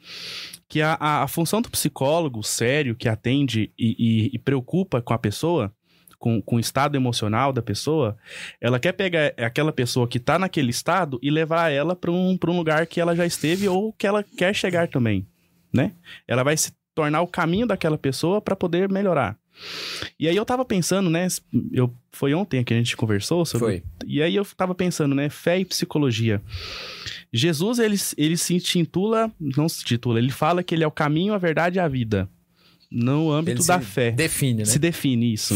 que 0.69 0.81
a, 0.81 0.93
a, 1.01 1.23
a 1.25 1.29
função 1.29 1.61
do 1.61 1.71
psicólogo 1.71 2.43
sério 2.45 2.95
que 2.95 3.09
atende 3.09 3.73
e, 3.77 3.97
e- 3.99 4.31
e 4.33 4.39
preocupa 4.39 5.03
com 5.03 5.13
a 5.13 5.19
pessoa, 5.19 5.73
com, 6.21 6.41
com 6.41 6.57
o 6.57 6.61
estado 6.61 6.97
emocional 6.97 7.53
da 7.53 7.63
pessoa, 7.63 8.17
ela 8.61 8.79
quer 8.79 8.93
pegar 8.93 9.33
aquela 9.39 9.73
pessoa 9.73 10.07
que 10.07 10.21
tá 10.21 10.39
naquele 10.39 10.71
estado 10.71 11.19
e 11.23 11.31
levar 11.31 11.71
ela 11.71 11.97
para 11.97 12.13
um, 12.13 12.37
pra 12.37 12.51
um 12.51 12.57
lugar 12.57 12.87
que 12.87 13.01
ela 13.01 13.17
já 13.17 13.27
esteve 13.27 13.67
ou 13.67 13.93
que 13.95 14.07
ela 14.07 14.23
quer 14.23 14.55
chegar 14.55 14.87
também, 14.87 15.27
né? 15.73 15.93
Ela 16.29 16.45
vai 16.45 16.57
se 16.57 16.73
tornar 16.95 17.23
o 17.23 17.27
caminho 17.27 17.67
daquela 17.67 17.97
pessoa 17.97 18.41
para 18.41 18.55
poder 18.55 18.91
melhorar. 18.91 19.37
E 20.19 20.29
aí 20.29 20.37
eu 20.37 20.45
tava 20.45 20.65
pensando, 20.65 21.09
né? 21.09 21.27
Eu, 21.73 21.93
foi 22.13 22.35
ontem 22.35 22.63
que 22.63 22.75
a 22.75 22.77
gente 22.77 22.97
conversou 22.97 23.45
sobre. 23.47 23.67
Foi. 23.67 23.83
E 24.07 24.23
aí 24.23 24.37
eu 24.37 24.45
tava 24.45 24.75
pensando, 24.75 25.15
né? 25.15 25.31
Fé 25.31 25.59
e 25.59 25.65
psicologia. 25.65 26.41
Jesus, 27.33 27.79
ele, 27.79 27.97
ele 28.17 28.37
se 28.37 28.55
intitula, 28.55 29.33
não 29.41 29.69
se 29.69 29.85
titula, 29.85 30.19
ele 30.19 30.31
fala 30.31 30.63
que 30.63 30.75
ele 30.75 30.85
é 30.85 30.87
o 30.87 30.91
caminho, 30.91 31.33
a 31.33 31.39
verdade 31.39 31.79
e 31.79 31.81
a 31.81 31.89
vida. 31.89 32.29
No 32.91 33.31
âmbito 33.31 33.61
Ele 33.61 33.67
da 33.67 33.81
se 33.81 33.87
fé. 33.87 34.11
Define, 34.11 34.61
né? 34.61 34.65
Se 34.65 34.79
define 34.79 35.33
isso. 35.33 35.55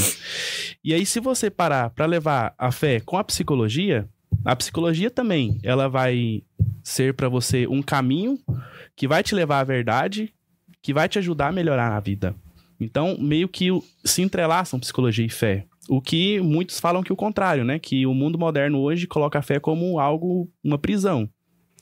E 0.85 0.95
aí, 0.95 1.05
se 1.05 1.19
você 1.19 1.51
parar 1.51 1.91
para 1.91 2.07
levar 2.07 2.55
a 2.57 2.71
fé 2.71 3.01
com 3.01 3.17
a 3.17 3.25
psicologia, 3.25 4.09
a 4.45 4.55
psicologia 4.55 5.11
também, 5.11 5.59
ela 5.63 5.89
vai 5.89 6.43
ser 6.83 7.15
para 7.15 7.29
você 7.29 7.67
um 7.67 7.83
caminho 7.83 8.39
que 8.95 9.09
vai 9.09 9.23
te 9.23 9.35
levar 9.35 9.61
à 9.61 9.65
verdade, 9.65 10.33
que 10.81 10.95
vai 10.95 11.09
te 11.09 11.19
ajudar 11.19 11.49
a 11.49 11.53
melhorar 11.53 11.97
a 11.97 12.01
vida. 12.01 12.35
Então, 12.79 13.17
meio 13.19 13.49
que 13.49 13.69
se 14.05 14.23
entrelaçam 14.23 14.79
psicologia 14.79 15.25
e 15.25 15.31
fé. 15.31 15.67
O 15.89 16.01
que 16.01 16.41
muitos 16.41 16.81
falam 16.81 17.03
que 17.03 17.13
o 17.13 17.17
contrário, 17.17 17.65
né? 17.65 17.79
Que 17.79 18.07
o 18.07 18.15
mundo 18.15 18.39
moderno 18.39 18.81
hoje 18.81 19.07
coloca 19.07 19.39
a 19.39 19.43
fé 19.43 19.59
como 19.59 19.99
algo, 19.99 20.51
uma 20.63 20.79
prisão. 20.79 21.29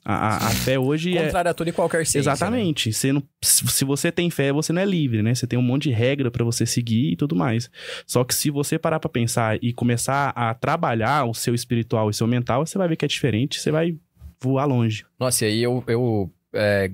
A, 0.04 0.14
a- 0.14 0.36
a 0.48 0.50
fé 0.50 0.78
hoje 0.78 1.16
é, 1.16 1.24
Contrário 1.26 1.50
a 1.50 1.54
tudo 1.54 1.68
e 1.68 1.72
qualquer 1.72 2.04
ciência, 2.06 2.28
né? 2.30 2.34
Exatamente. 2.34 2.92
Você 2.92 3.12
não- 3.12 3.22
se 3.40 3.84
você 3.84 4.10
tem 4.10 4.28
fé, 4.30 4.52
você 4.52 4.72
não 4.72 4.82
é 4.82 4.84
livre, 4.84 5.22
né? 5.22 5.34
Você 5.34 5.46
tem 5.46 5.58
um 5.58 5.62
monte 5.62 5.84
de 5.84 5.90
regra 5.94 6.30
pra 6.30 6.44
você 6.44 6.66
seguir 6.66 7.12
e 7.12 7.16
tudo 7.16 7.36
mais. 7.36 7.70
Só 8.06 8.24
que 8.24 8.34
se 8.34 8.50
você 8.50 8.78
parar 8.78 8.98
pra 8.98 9.08
pensar 9.08 9.58
e 9.62 9.72
começar 9.72 10.30
a 10.34 10.52
trabalhar 10.54 11.24
o 11.28 11.34
seu 11.34 11.54
espiritual 11.54 12.10
e 12.10 12.14
seu 12.14 12.26
mental, 12.26 12.66
você 12.66 12.76
vai 12.78 12.88
ver 12.88 12.96
que 12.96 13.04
é 13.04 13.08
diferente, 13.08 13.60
você 13.60 13.70
vai 13.70 13.94
voar 14.40 14.64
longe. 14.64 15.04
Nossa, 15.20 15.44
e 15.44 15.48
aí 15.48 15.62
eu, 15.62 15.84
eu 15.86 16.30
é, 16.52 16.90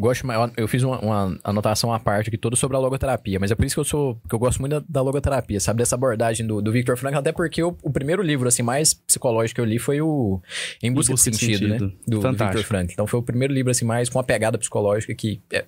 gosto 0.00 0.26
mais. 0.26 0.50
Eu 0.56 0.66
fiz 0.66 0.82
uma, 0.82 0.98
uma 0.98 1.38
anotação 1.44 1.92
à 1.92 2.00
parte 2.00 2.28
aqui 2.28 2.38
toda 2.38 2.56
sobre 2.56 2.76
a 2.76 2.80
logoterapia, 2.80 3.38
mas 3.38 3.50
é 3.50 3.54
por 3.54 3.64
isso 3.64 3.76
que 3.76 3.80
eu 3.80 3.84
sou. 3.84 4.18
que 4.28 4.34
eu 4.34 4.38
gosto 4.38 4.58
muito 4.58 4.72
da, 4.72 4.84
da 4.88 5.02
logoterapia, 5.02 5.60
sabe? 5.60 5.78
Dessa 5.78 5.94
abordagem 5.94 6.46
do, 6.46 6.62
do 6.62 6.72
Victor 6.72 6.96
Frankl, 6.96 7.18
até 7.18 7.30
porque 7.30 7.62
o, 7.62 7.76
o 7.82 7.90
primeiro 7.90 8.22
livro, 8.22 8.48
assim, 8.48 8.62
mais 8.62 8.94
psicológico 8.94 9.56
que 9.56 9.60
eu 9.60 9.64
li 9.64 9.78
foi 9.78 10.00
o 10.00 10.40
Em 10.82 10.92
Busca, 10.92 11.12
Busca 11.12 11.30
de 11.30 11.36
de 11.36 11.44
Sentido, 11.44 11.68
Sentido. 11.68 11.86
né? 11.86 11.92
Do, 12.08 12.20
do. 12.20 12.30
Victor 12.32 12.64
Frankl. 12.64 12.92
Então 12.92 13.06
foi 13.06 13.20
o 13.20 13.22
primeiro 13.22 13.52
livro, 13.52 13.70
assim, 13.70 13.84
mais 13.84 14.08
com 14.08 14.18
uma 14.18 14.24
pegada 14.24 14.58
psicológica 14.58 15.14
que. 15.14 15.40
É, 15.52 15.64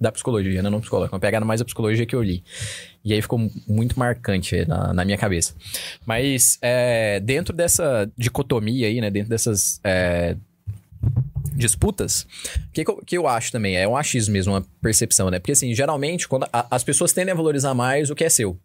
da 0.00 0.10
psicologia, 0.10 0.60
né? 0.62 0.68
Não 0.68 0.80
psicológica, 0.80 1.14
uma 1.14 1.20
pegada 1.20 1.46
mais 1.46 1.60
da 1.60 1.64
psicologia 1.64 2.04
que 2.04 2.14
eu 2.14 2.22
li. 2.22 2.42
E 3.04 3.12
aí 3.12 3.22
ficou 3.22 3.38
muito 3.68 3.96
marcante 3.98 4.56
é, 4.56 4.66
na, 4.66 4.92
na 4.92 5.04
minha 5.04 5.16
cabeça. 5.16 5.54
Mas 6.04 6.58
é, 6.60 7.20
dentro 7.20 7.54
dessa 7.54 8.10
dicotomia 8.18 8.88
aí, 8.88 9.00
né? 9.00 9.10
Dentro 9.10 9.30
dessas 9.30 9.80
é, 9.84 10.36
disputas, 11.54 12.22
o 12.68 12.72
que, 12.72 12.84
que, 13.06 13.16
eu, 13.18 13.26
acho 13.26 13.52
também? 13.52 13.76
É 13.76 13.86
um 13.86 13.96
achismo 13.96 14.32
mesmo, 14.32 14.52
uma 14.52 14.64
percepção, 14.80 15.30
né? 15.30 15.38
Porque 15.38 15.52
assim, 15.52 15.74
geralmente, 15.74 16.28
quando 16.28 16.46
a- 16.52 16.66
as 16.70 16.82
pessoas 16.84 17.12
tendem 17.12 17.32
a 17.32 17.36
valorizar 17.36 17.74
mais 17.74 18.10
o 18.10 18.14
que 18.14 18.24
é 18.24 18.28
seu. 18.28 18.58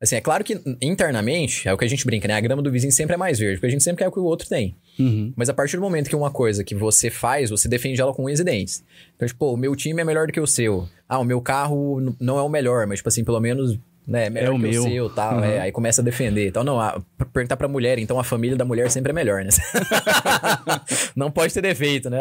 Assim, 0.00 0.16
é 0.16 0.20
claro 0.20 0.42
que 0.42 0.60
internamente, 0.82 1.68
é 1.68 1.72
o 1.72 1.78
que 1.78 1.84
a 1.84 1.88
gente 1.88 2.04
brinca, 2.04 2.26
né? 2.26 2.34
A 2.34 2.40
grama 2.40 2.60
do 2.60 2.72
vizinho 2.72 2.92
sempre 2.92 3.14
é 3.14 3.16
mais 3.16 3.38
verde, 3.38 3.56
porque 3.56 3.68
a 3.68 3.70
gente 3.70 3.84
sempre 3.84 4.02
quer 4.02 4.08
o 4.08 4.12
que 4.12 4.18
o 4.18 4.24
outro 4.24 4.48
tem. 4.48 4.76
Uhum. 4.98 5.32
Mas 5.36 5.48
a 5.48 5.54
partir 5.54 5.76
do 5.76 5.82
momento 5.82 6.08
que 6.08 6.16
uma 6.16 6.30
coisa 6.30 6.64
que 6.64 6.74
você 6.74 7.08
faz, 7.08 7.50
você 7.50 7.68
defende 7.68 8.00
ela 8.00 8.12
com 8.12 8.24
unhas 8.24 8.40
e 8.40 8.44
dentes. 8.44 8.84
Então, 9.14 9.28
tipo, 9.28 9.52
o 9.52 9.56
meu 9.56 9.76
time 9.76 10.00
é 10.02 10.04
melhor 10.04 10.26
do 10.26 10.32
que 10.32 10.40
o 10.40 10.46
seu. 10.46 10.88
Ah, 11.08 11.20
o 11.20 11.24
meu 11.24 11.40
carro 11.40 12.00
não 12.18 12.36
é 12.36 12.42
o 12.42 12.48
melhor, 12.48 12.84
mas, 12.86 12.98
tipo 12.98 13.08
assim, 13.08 13.22
pelo 13.22 13.38
menos, 13.38 13.78
né, 14.06 14.26
é 14.26 14.30
melhor 14.30 14.52
o 14.54 14.56
que 14.56 14.62
meu. 14.62 14.84
o 14.84 14.88
seu 14.88 15.10
tal. 15.10 15.36
Uhum. 15.36 15.44
é, 15.44 15.60
aí 15.60 15.72
começa 15.72 16.00
a 16.02 16.04
defender. 16.04 16.48
Então, 16.48 16.64
não, 16.64 16.80
a, 16.80 17.00
perguntar 17.32 17.56
pra 17.56 17.68
mulher, 17.68 17.98
então 17.98 18.18
a 18.18 18.24
família 18.24 18.56
da 18.56 18.64
mulher 18.64 18.90
sempre 18.90 19.10
é 19.10 19.14
melhor, 19.14 19.44
né? 19.44 19.50
não 21.14 21.30
pode 21.30 21.52
ter 21.54 21.60
defeito, 21.62 22.10
né? 22.10 22.20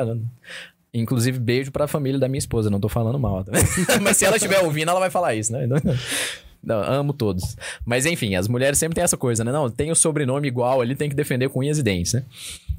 Inclusive, 0.93 1.39
beijo 1.39 1.71
pra 1.71 1.87
família 1.87 2.19
da 2.19 2.27
minha 2.27 2.39
esposa, 2.39 2.69
não 2.69 2.79
tô 2.79 2.89
falando 2.89 3.17
mal. 3.17 3.43
tá? 3.43 3.51
Mas 4.01 4.17
se 4.17 4.25
ela 4.25 4.35
estiver 4.35 4.59
ouvindo, 4.59 4.89
ela 4.89 4.99
vai 4.99 5.09
falar 5.09 5.35
isso, 5.35 5.51
né? 5.53 5.67
Não, 6.63 6.79
amo 6.83 7.11
todos. 7.11 7.55
Mas 7.83 8.05
enfim, 8.05 8.35
as 8.35 8.47
mulheres 8.47 8.77
sempre 8.77 8.93
têm 8.93 9.03
essa 9.03 9.17
coisa, 9.17 9.43
né? 9.43 9.51
Não, 9.51 9.67
tem 9.67 9.89
o 9.89 9.95
sobrenome 9.95 10.47
igual 10.47 10.79
ali, 10.79 10.95
tem 10.95 11.09
que 11.09 11.15
defender 11.15 11.49
com 11.49 11.61
unhas 11.61 11.79
e 11.79 11.81
dentes, 11.83 12.13
né? 12.13 12.23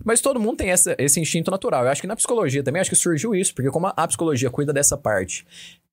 Mas 0.04 0.20
todo 0.20 0.38
mundo 0.38 0.58
tem 0.58 0.70
essa- 0.70 0.94
esse 0.98 1.18
instinto 1.20 1.50
natural. 1.50 1.82
Eu 1.82 1.90
acho 1.90 2.00
que 2.00 2.06
na 2.06 2.14
psicologia 2.14 2.62
também, 2.62 2.80
acho 2.80 2.90
que 2.90 2.94
surgiu 2.94 3.34
isso, 3.34 3.52
porque 3.52 3.70
como 3.72 3.88
a, 3.88 3.92
a 3.96 4.06
psicologia 4.06 4.48
cuida 4.50 4.72
dessa 4.72 4.96
parte 4.96 5.44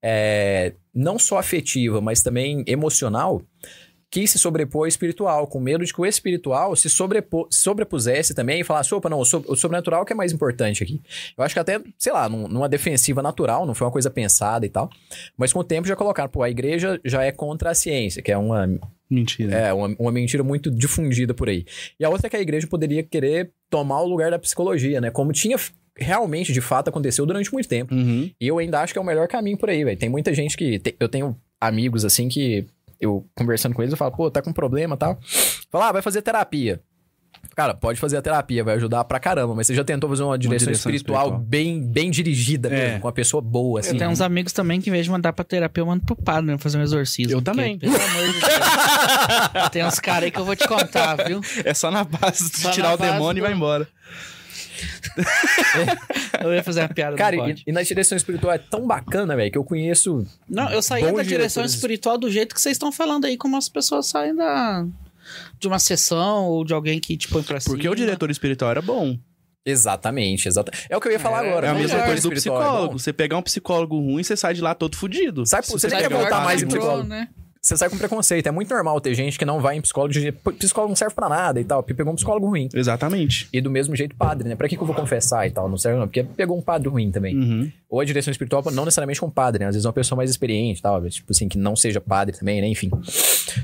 é, 0.03 0.73
não 0.93 1.17
só 1.19 1.37
afetiva, 1.37 1.99
mas 2.01 2.21
também 2.21 2.63
emocional, 2.67 3.41
quis 4.11 4.31
se 4.31 4.39
sobrepor 4.39 4.81
ao 4.81 4.87
espiritual, 4.87 5.45
com 5.45 5.59
medo 5.59 5.85
de 5.85 5.93
que 5.93 6.01
o 6.01 6.05
espiritual 6.05 6.75
se 6.75 6.89
sobrepo- 6.89 7.47
sobrepusesse 7.51 8.33
também 8.33 8.61
e 8.61 8.63
falasse, 8.63 8.91
opa, 8.95 9.07
não, 9.07 9.19
o, 9.19 9.25
so- 9.25 9.45
o 9.47 9.55
sobrenatural 9.55 10.03
que 10.03 10.11
é 10.11 10.15
mais 10.15 10.31
importante 10.31 10.81
aqui. 10.81 10.99
Eu 11.37 11.43
acho 11.43 11.53
que 11.53 11.59
até, 11.59 11.79
sei 11.95 12.11
lá, 12.11 12.27
num- 12.27 12.47
numa 12.47 12.67
defensiva 12.67 13.21
natural, 13.21 13.67
não 13.67 13.75
foi 13.75 13.85
uma 13.85 13.91
coisa 13.93 14.09
pensada 14.09 14.65
e 14.65 14.69
tal, 14.69 14.89
mas 15.37 15.53
com 15.53 15.59
o 15.59 15.63
tempo 15.63 15.87
já 15.87 15.95
colocaram, 15.95 16.27
pô, 16.29 16.41
a 16.41 16.49
igreja 16.49 16.99
já 17.05 17.23
é 17.23 17.31
contra 17.31 17.69
a 17.69 17.75
ciência, 17.75 18.23
que 18.23 18.31
é 18.31 18.37
uma, 18.37 18.67
Mentira. 19.07 19.55
é, 19.55 19.71
uma, 19.73 19.95
uma 19.99 20.11
mentira 20.11 20.43
muito 20.43 20.71
difundida 20.71 21.33
por 21.35 21.47
aí. 21.47 21.63
E 21.99 22.03
a 22.03 22.09
outra 22.09 22.25
é 22.25 22.29
que 22.31 22.35
a 22.37 22.41
igreja 22.41 22.65
poderia 22.65 23.03
querer 23.03 23.51
tomar 23.69 24.01
o 24.01 24.07
lugar 24.07 24.31
da 24.31 24.39
psicologia, 24.39 24.99
né? 24.99 25.11
Como 25.11 25.31
tinha 25.31 25.55
realmente, 26.01 26.51
de 26.53 26.61
fato, 26.61 26.89
aconteceu 26.89 27.25
durante 27.25 27.51
muito 27.53 27.67
tempo. 27.67 27.93
Uhum. 27.93 28.29
E 28.39 28.47
eu 28.47 28.57
ainda 28.59 28.81
acho 28.81 28.93
que 28.93 28.99
é 28.99 29.01
o 29.01 29.05
melhor 29.05 29.27
caminho 29.27 29.57
por 29.57 29.69
aí, 29.69 29.83
velho. 29.83 29.97
Tem 29.97 30.09
muita 30.09 30.33
gente 30.33 30.55
que. 30.57 30.79
te- 30.79 30.95
eu 30.99 31.07
tenho 31.09 31.35
amigos 31.59 32.05
assim 32.05 32.27
que 32.29 32.65
eu 32.99 33.25
conversando 33.35 33.73
com 33.75 33.81
eles, 33.81 33.91
eu 33.93 33.97
falo, 33.97 34.11
pô, 34.11 34.29
tá 34.31 34.41
com 34.41 34.51
problema 34.53 34.95
e 34.95 34.97
tal. 34.97 35.19
Fala, 35.71 35.89
ah, 35.89 35.91
vai 35.91 36.01
fazer 36.01 36.21
terapia. 36.21 36.81
Cara, 37.55 37.73
pode 37.73 37.99
fazer 37.99 38.17
a 38.17 38.21
terapia, 38.21 38.63
vai 38.63 38.75
ajudar 38.75 39.03
pra 39.05 39.19
caramba, 39.19 39.53
mas 39.55 39.67
você 39.67 39.73
já 39.75 39.83
tentou 39.83 40.09
fazer 40.09 40.23
uma 40.23 40.37
direção, 40.37 40.67
direção 40.67 40.91
espiritual, 40.91 41.23
espiritual. 41.27 41.45
bem, 41.47 41.81
bem 41.81 42.09
dirigida 42.11 42.67
É. 42.69 42.71
mesmo, 42.71 42.99
com 43.01 43.07
uma 43.07 43.13
pessoa 43.13 43.41
boa, 43.41 43.79
assim. 43.79 43.91
Eu 43.91 43.97
tenho 43.97 44.09
uns 44.09 44.21
amigos 44.21 44.51
também 44.53 44.79
que, 44.81 44.89
em 44.89 44.91
vez 44.93 45.05
de 45.05 45.11
mandar 45.11 45.31
pra 45.33 45.43
terapia, 45.45 45.81
eu 45.81 45.85
mando 45.85 46.05
pro 46.05 46.15
padre, 46.15 46.51
né? 46.51 46.57
Fazer 46.57 46.77
um 46.77 46.81
exorcismo. 46.81 47.31
Eu 47.33 47.41
porque, 47.41 47.51
também. 47.51 47.77
Pelo 47.77 47.95
amor 47.95 48.25
de 48.27 48.33
Deus. 48.33 49.69
Tem 49.71 49.85
uns 49.85 49.99
caras 49.99 50.23
aí 50.25 50.31
que 50.31 50.39
eu 50.39 50.45
vou 50.45 50.55
te 50.55 50.67
contar, 50.67 51.15
viu? 51.27 51.41
É 51.63 51.73
só 51.73 51.89
na 51.91 52.03
base 52.03 52.49
de 52.51 52.59
Só 52.59 52.71
tirar 52.71 52.93
o 52.93 52.97
demônio 52.97 53.19
base 53.25 53.37
e 53.37 53.41
vai 53.41 53.51
do- 53.51 53.55
embora. 53.57 53.87
Eu 56.43 56.53
ia 56.53 56.63
fazer 56.63 56.81
uma 56.81 56.89
piada, 56.89 57.15
Cara, 57.15 57.35
não 57.35 57.49
e, 57.49 57.63
e 57.67 57.71
na 57.71 57.81
direção 57.81 58.15
espiritual 58.15 58.53
é 58.53 58.57
tão 58.57 58.85
bacana, 58.87 59.35
velho, 59.35 59.51
que 59.51 59.57
eu 59.57 59.63
conheço. 59.63 60.25
Não, 60.47 60.69
eu 60.71 60.81
saía 60.81 61.07
bons 61.07 61.17
da 61.17 61.23
direção 61.23 61.63
diretores. 61.63 61.73
espiritual 61.73 62.17
do 62.17 62.29
jeito 62.31 62.53
que 62.55 62.61
vocês 62.61 62.75
estão 62.75 62.91
falando 62.91 63.25
aí, 63.25 63.37
como 63.37 63.57
as 63.57 63.67
pessoas 63.69 64.07
saem 64.07 64.35
da... 64.35 64.85
de 65.59 65.67
uma 65.67 65.79
sessão 65.79 66.45
ou 66.45 66.63
de 66.63 66.73
alguém 66.73 66.99
que 66.99 67.17
te 67.17 67.27
põe 67.27 67.43
pra 67.43 67.59
cima. 67.59 67.75
Porque 67.75 67.89
o 67.89 67.95
diretor 67.95 68.29
espiritual 68.31 68.71
era 68.71 68.81
bom. 68.81 69.17
Exatamente, 69.65 70.47
exatamente. 70.47 70.87
É 70.89 70.95
o 70.97 71.01
que 71.01 71.07
eu 71.07 71.11
ia 71.11 71.19
falar 71.19 71.43
É, 71.45 71.49
agora. 71.49 71.67
É 71.67 71.69
a 71.69 71.73
mesma 71.73 71.97
melhor. 71.97 72.05
coisa 72.07 72.21
do 72.21 72.27
é 72.27 72.29
bom. 72.31 72.35
psicólogo. 72.35 72.99
Você 72.99 73.13
pegar 73.13 73.37
um 73.37 73.41
psicólogo 73.41 73.99
ruim, 73.99 74.23
você 74.23 74.35
sai 74.37 74.53
de 74.53 74.61
lá 74.61 74.73
todo 74.73 74.95
fudido. 74.95 75.45
Sai- 75.45 75.61
Se 75.63 75.71
você 75.71 75.87
nem 75.87 75.99
quer 75.99 76.09
voltar 76.09 76.43
mais 76.43 76.63
em 76.63 76.67
psicólogo. 76.67 77.07
né? 77.07 77.27
Você 77.69 77.77
sai 77.77 77.87
com 77.89 77.97
preconceito. 77.97 78.47
É 78.47 78.51
muito 78.51 78.73
normal 78.73 78.99
ter 78.99 79.13
gente 79.13 79.37
que 79.37 79.45
não 79.45 79.61
vai 79.61 79.77
em 79.77 79.81
psicólogo 79.81 80.11
de 80.11 80.31
"Pô, 80.31 80.51
psicólogo 80.51 80.89
não 80.89 80.95
serve 80.95 81.13
pra 81.13 81.29
nada 81.29 81.61
e 81.61 81.63
tal, 81.63 81.83
porque 81.83 81.93
pegou 81.93 82.11
um 82.11 82.15
psicólogo 82.15 82.47
ruim. 82.47 82.67
Exatamente. 82.73 83.47
E 83.53 83.61
do 83.61 83.69
mesmo 83.69 83.95
jeito 83.95 84.15
padre, 84.15 84.49
né? 84.49 84.55
Pra 84.55 84.67
que, 84.67 84.75
que 84.75 84.81
eu 84.81 84.87
vou 84.87 84.95
confessar 84.95 85.45
e 85.47 85.51
tal? 85.51 85.69
Não 85.69 85.77
serve 85.77 85.99
não, 85.99 86.07
porque 86.07 86.23
pegou 86.23 86.57
um 86.57 86.61
padre 86.61 86.89
ruim 86.89 87.11
também. 87.11 87.37
Uhum. 87.37 87.71
Ou 87.87 87.99
a 87.99 88.05
direção 88.05 88.31
espiritual, 88.31 88.63
não 88.71 88.85
necessariamente 88.85 89.19
com 89.19 89.29
padre, 89.29 89.59
né? 89.63 89.69
Às 89.69 89.75
vezes 89.75 89.85
uma 89.85 89.93
pessoa 89.93 90.17
mais 90.17 90.31
experiente 90.31 90.79
e 90.79 90.81
tal, 90.81 91.07
tipo 91.09 91.31
assim, 91.31 91.47
que 91.47 91.57
não 91.59 91.75
seja 91.75 92.01
padre 92.01 92.35
também, 92.37 92.59
né? 92.59 92.67
Enfim. 92.67 92.89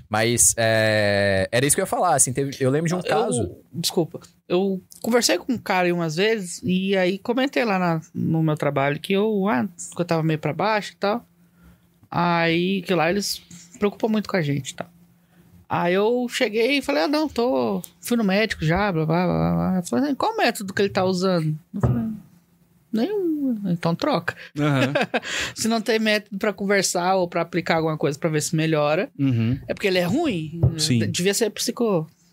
Mas 0.07 0.53
é, 0.55 1.49
era 1.51 1.65
isso 1.65 1.75
que 1.75 1.81
eu 1.81 1.83
ia 1.83 1.87
falar, 1.87 2.13
assim, 2.15 2.31
teve- 2.31 2.55
eu 2.59 2.69
lembro 2.69 2.87
de 2.87 2.93
um 2.95 3.01
caso... 3.01 3.41
Eu, 3.41 3.61
desculpa. 3.73 4.19
Eu 4.47 4.81
conversei 5.01 5.37
com 5.39 5.51
um 5.53 5.57
cara 5.57 5.87
aí 5.87 5.91
umas 5.91 6.15
vezes 6.15 6.61
e 6.63 6.95
aí 6.95 7.17
comentei 7.17 7.65
lá 7.65 7.79
na- 7.79 8.01
no 8.13 8.43
meu 8.43 8.55
trabalho 8.55 8.99
que 8.99 9.13
eu, 9.13 9.47
ah, 9.49 9.67
que 9.95 9.99
eu 10.01 10.05
tava 10.05 10.21
meio 10.21 10.37
pra 10.37 10.53
baixo 10.53 10.93
e 10.93 10.95
tal. 10.97 11.25
Aí 12.09 12.81
que 12.83 12.93
lá 12.93 13.09
eles 13.09 13.41
se 13.75 13.79
preocupam 13.79 14.07
muito 14.07 14.29
com 14.29 14.37
a 14.37 14.41
gente 14.41 14.73
tal. 14.75 14.89
Aí 15.67 15.93
eu 15.93 16.27
cheguei 16.29 16.77
e 16.77 16.81
falei, 16.81 17.03
ah, 17.03 17.07
não, 17.07 17.27
tô. 17.27 17.81
Fui 17.99 18.15
no 18.15 18.23
médico 18.23 18.63
já, 18.63 18.91
blá 18.91 19.05
blá 19.05 19.25
blá 19.25 19.53
blá. 19.53 19.75
Eu 19.77 19.83
falei, 19.83 20.11
"Ah, 20.11 20.15
qual 20.15 20.37
método 20.37 20.73
que 20.73 20.81
ele 20.81 20.89
tá 20.89 21.03
usando? 21.03 21.57
Eu 21.73 21.81
falei, 21.81 22.03
nenhum. 22.93 23.61
Então 23.65 23.95
troca. 23.95 24.35
Aham. 24.57 24.93
Se 25.55 25.67
não 25.67 25.81
tem 25.81 25.99
método 25.99 26.37
pra 26.37 26.53
conversar 26.53 27.15
ou 27.15 27.27
pra 27.27 27.41
aplicar 27.41 27.77
alguma 27.77 27.97
coisa 27.97 28.17
pra 28.17 28.29
ver 28.29 28.41
se 28.41 28.55
melhora, 28.55 29.09
Uhum. 29.19 29.59
é 29.67 29.73
porque 29.73 29.87
ele 29.87 29.97
é 29.97 30.03
ruim. 30.05 30.61
Sim. 30.77 30.99
Devia 31.11 31.33
ser 31.33 31.45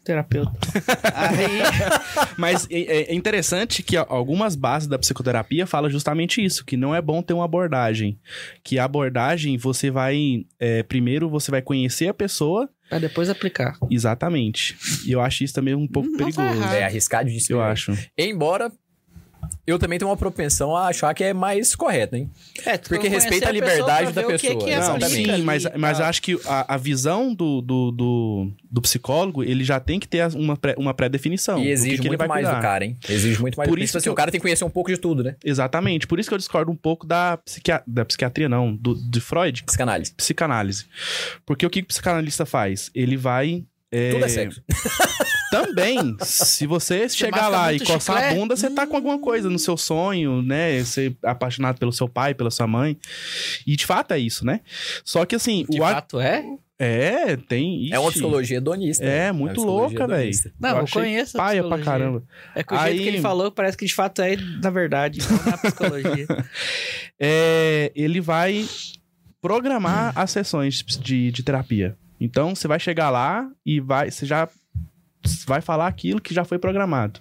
psicoterapeuta. 0.03 0.53
Aí. 1.15 1.61
Mas 2.37 2.67
é 2.71 3.13
é 3.13 3.15
interessante 3.15 3.83
que 3.83 3.97
algumas 3.97 4.55
bases 4.57 4.89
da 4.89 4.99
psicoterapia 4.99 5.67
falam 5.67 5.89
justamente 5.91 6.45
isso, 6.45 6.65
que 6.65 6.77
não 6.77 6.95
é 6.95 7.01
bom 7.01 7.23
ter 7.23 7.33
uma 7.33 7.45
abordagem. 7.45 8.19
Que 8.63 8.79
a 8.79 8.85
abordagem, 8.85 9.57
você 9.57 9.91
vai... 9.91 10.45
é, 10.59 10.83
primeiro, 10.83 11.29
você 11.29 11.51
vai 11.51 11.63
conhecer 11.63 12.09
a 12.09 12.15
pessoa 12.15 12.69
Pra 12.89 12.99
depois 12.99 13.31
aplicar. 13.31 13.79
exatamente. 13.91 14.77
E 15.07 15.13
eu 15.13 15.21
acho 15.21 15.45
isso 15.45 15.55
também 15.55 15.75
um 15.75 15.87
pouco 15.87 16.09
Não 16.11 16.19
tá 16.19 16.25
perigoso. 16.25 16.59
errado. 16.59 16.75
É 16.75 16.85
arriscado 16.85 17.31
de 17.31 17.39
Eu 17.49 17.63
acho. 17.63 17.97
Embora 18.19 18.71
eu 19.67 19.79
também 19.79 19.99
tenho 19.99 20.11
uma 20.11 20.17
propensão 20.17 20.77
a 20.77 20.89
achar 20.89 21.13
que 21.15 21.23
é 21.23 21.33
mais 21.33 21.75
correto, 21.77 22.17
hein? 22.17 22.31
É, 22.67 22.77
Porque 22.79 23.07
respeita 23.09 23.49
a 23.49 23.53
liberdade 23.53 24.13
da 24.13 24.23
o 24.23 24.27
que 24.27 24.33
pessoa, 24.33 24.65
que 24.65 24.77
Não, 24.77 24.91
aplica 24.95 25.09
sim, 25.09 25.31
ali 25.31 25.43
mas, 25.43 25.65
mas 25.77 25.99
tal. 25.99 26.07
acho 26.09 26.21
que 26.23 26.39
a, 26.47 26.75
a 26.75 26.77
visão 26.77 27.33
do, 27.35 27.61
do, 27.63 27.91
do, 27.93 28.53
do 28.71 28.83
psicólogo, 28.83 29.43
ele 29.45 29.63
já 29.65 29.79
tem 29.79 30.01
que 30.01 30.09
ter 30.09 30.27
uma 30.35 30.57
pré- 30.57 30.75
uma 30.77 30.93
pré-definição. 30.93 31.59
E 31.63 31.69
exige 31.71 31.91
que 31.97 31.97
que 31.97 32.03
ele 32.03 32.09
muito 32.11 32.19
vai 32.19 32.29
mais 32.29 32.45
cuidar. 32.45 32.59
do 32.59 32.63
cara, 32.63 32.85
hein? 32.85 32.97
Exige 33.09 33.41
muito 33.41 33.57
mais 33.57 33.69
Por 33.69 33.75
do 33.77 33.79
cara. 33.79 33.85
isso 33.85 33.93
Tipo 33.93 33.99
assim, 33.99 34.05
que 34.05 34.09
o 34.09 34.13
eu- 34.13 34.17
cara 34.17 34.31
tem 34.31 34.41
que 34.41 34.43
conhecer 34.43 34.65
um 34.65 34.71
pouco 34.71 34.91
de 34.91 34.99
tudo, 34.99 35.23
né? 35.23 35.37
Exatamente. 35.45 36.07
Por 36.07 36.19
isso 36.19 36.29
que 36.29 36.35
eu 36.35 36.39
discordo 36.39 36.71
um 36.71 36.77
pouco 36.77 37.07
da, 37.07 37.37
psiquia... 37.39 37.83
da 37.87 38.05
psiquiatria, 38.05 38.49
não, 38.49 38.75
do, 38.75 38.95
de 38.95 39.21
Freud, 39.21 39.63
Psicanálise. 39.65 40.13
psicanálise. 40.15 40.87
Porque 41.47 41.65
o 41.65 41.71
que 41.71 41.81
o 41.81 41.87
psicanalista 41.87 42.45
faz? 42.45 42.91
Ele 42.95 43.17
vai. 43.17 43.65
É, 43.93 44.11
Tudo 44.13 44.25
é 44.25 44.29
sexo. 44.29 44.63
Também, 45.53 46.17
se 46.23 46.67
você 46.67 47.07
chegar 47.11 47.49
lá 47.49 47.71
e 47.75 47.77
muito 47.77 47.93
coçar 47.93 48.17
a 48.17 48.21
chiclete? 48.21 48.41
bunda, 48.41 48.57
você 48.57 48.71
tá 48.71 48.87
com 48.87 48.97
alguma 48.97 49.19
coisa 49.19 49.51
no 49.51 49.59
seu 49.59 49.77
sonho, 49.77 50.41
né? 50.41 50.83
Ser 50.83 51.15
apaixonado 51.23 51.79
pelo 51.79 51.93
seu 51.93 52.09
pai, 52.09 52.33
pela 52.33 52.51
sua 52.51 52.67
mãe. 52.67 52.97
E 53.67 53.77
de 53.77 53.85
fato 53.85 54.13
é 54.13 54.19
isso, 54.19 54.47
né? 54.47 54.61
Só 55.05 55.27
que 55.27 55.35
assim, 55.37 55.67
De 55.69 55.79
o 55.79 55.85
a- 55.85 55.91
fato 55.93 56.19
é? 56.19 56.43
É, 56.79 57.37
tem. 57.37 57.91
É 57.93 57.99
uma 57.99 58.11
psicologia 58.11 58.57
hedonista. 58.57 59.05
É, 59.05 59.27
né? 59.27 59.33
muito 59.33 59.61
uma 59.61 59.67
psicologia 59.67 59.99
louca, 60.01 60.17
velho. 60.17 60.33
Não, 60.59 60.71
Eu 60.71 60.77
eu, 60.79 60.87
conheço 60.91 61.37
a 61.37 61.41
Paia 61.45 61.63
pra 61.63 61.79
caramba. 61.79 62.25
É 62.57 62.65
que 62.65 62.73
o 62.75 62.77
jeito 62.79 62.91
Aí- 62.91 62.99
que 62.99 63.09
ele 63.09 63.21
falou 63.21 63.53
parece 63.53 63.77
que 63.77 63.85
de 63.85 63.95
fato 63.95 64.23
é 64.23 64.37
na 64.37 64.71
verdade, 64.71 65.21
não 65.31 65.45
na 65.53 65.59
psicologia. 65.59 66.27
É, 67.25 67.93
ele 67.95 68.21
vai 68.21 68.67
programar 69.41 70.13
as 70.17 70.31
sessões 70.31 70.83
de, 71.01 71.31
de 71.31 71.43
terapia. 71.43 71.97
Então, 72.23 72.55
você 72.55 72.69
vai 72.69 72.79
chegar 72.79 73.11
lá 73.11 73.51
e 73.67 73.81
vai, 73.81 74.11
você 74.11 74.25
já 74.25 74.49
vai 75.47 75.61
falar 75.61 75.89
aquilo 75.89 76.21
que 76.21 76.33
já 76.33 76.45
foi 76.45 76.59
programado. 76.59 77.21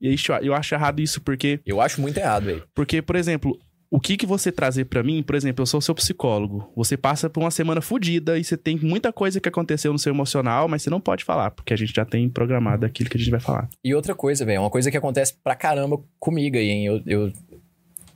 E 0.00 0.12
isso, 0.14 0.32
eu 0.32 0.54
acho 0.54 0.74
errado 0.74 1.00
isso 1.00 1.20
porque 1.20 1.60
Eu 1.66 1.80
acho 1.80 2.00
muito 2.00 2.16
errado, 2.16 2.44
velho. 2.44 2.62
Porque, 2.74 3.02
por 3.02 3.16
exemplo, 3.16 3.58
o 3.90 4.00
que 4.00 4.16
que 4.16 4.24
você 4.24 4.50
trazer 4.50 4.84
pra 4.86 5.02
mim, 5.02 5.22
por 5.22 5.34
exemplo, 5.34 5.62
eu 5.62 5.66
sou 5.66 5.80
seu 5.80 5.94
psicólogo. 5.94 6.72
Você 6.76 6.96
passa 6.96 7.28
por 7.28 7.40
uma 7.40 7.50
semana 7.50 7.82
fodida 7.82 8.38
e 8.38 8.44
você 8.44 8.56
tem 8.56 8.78
muita 8.78 9.12
coisa 9.12 9.40
que 9.40 9.48
aconteceu 9.48 9.92
no 9.92 9.98
seu 9.98 10.14
emocional, 10.14 10.68
mas 10.68 10.82
você 10.82 10.88
não 10.88 11.00
pode 11.00 11.24
falar, 11.24 11.50
porque 11.50 11.74
a 11.74 11.76
gente 11.76 11.92
já 11.94 12.04
tem 12.04 12.28
programado 12.28 12.86
aquilo 12.86 13.10
que 13.10 13.16
a 13.16 13.20
gente 13.20 13.30
vai 13.30 13.40
falar. 13.40 13.68
E 13.84 13.94
outra 13.94 14.14
coisa, 14.14 14.44
velho, 14.44 14.62
uma 14.62 14.70
coisa 14.70 14.90
que 14.90 14.96
acontece 14.96 15.34
pra 15.42 15.54
caramba 15.54 16.00
comigo 16.18 16.56
aí, 16.56 16.68
hein? 16.68 16.86
Eu, 16.86 17.02
eu 17.04 17.32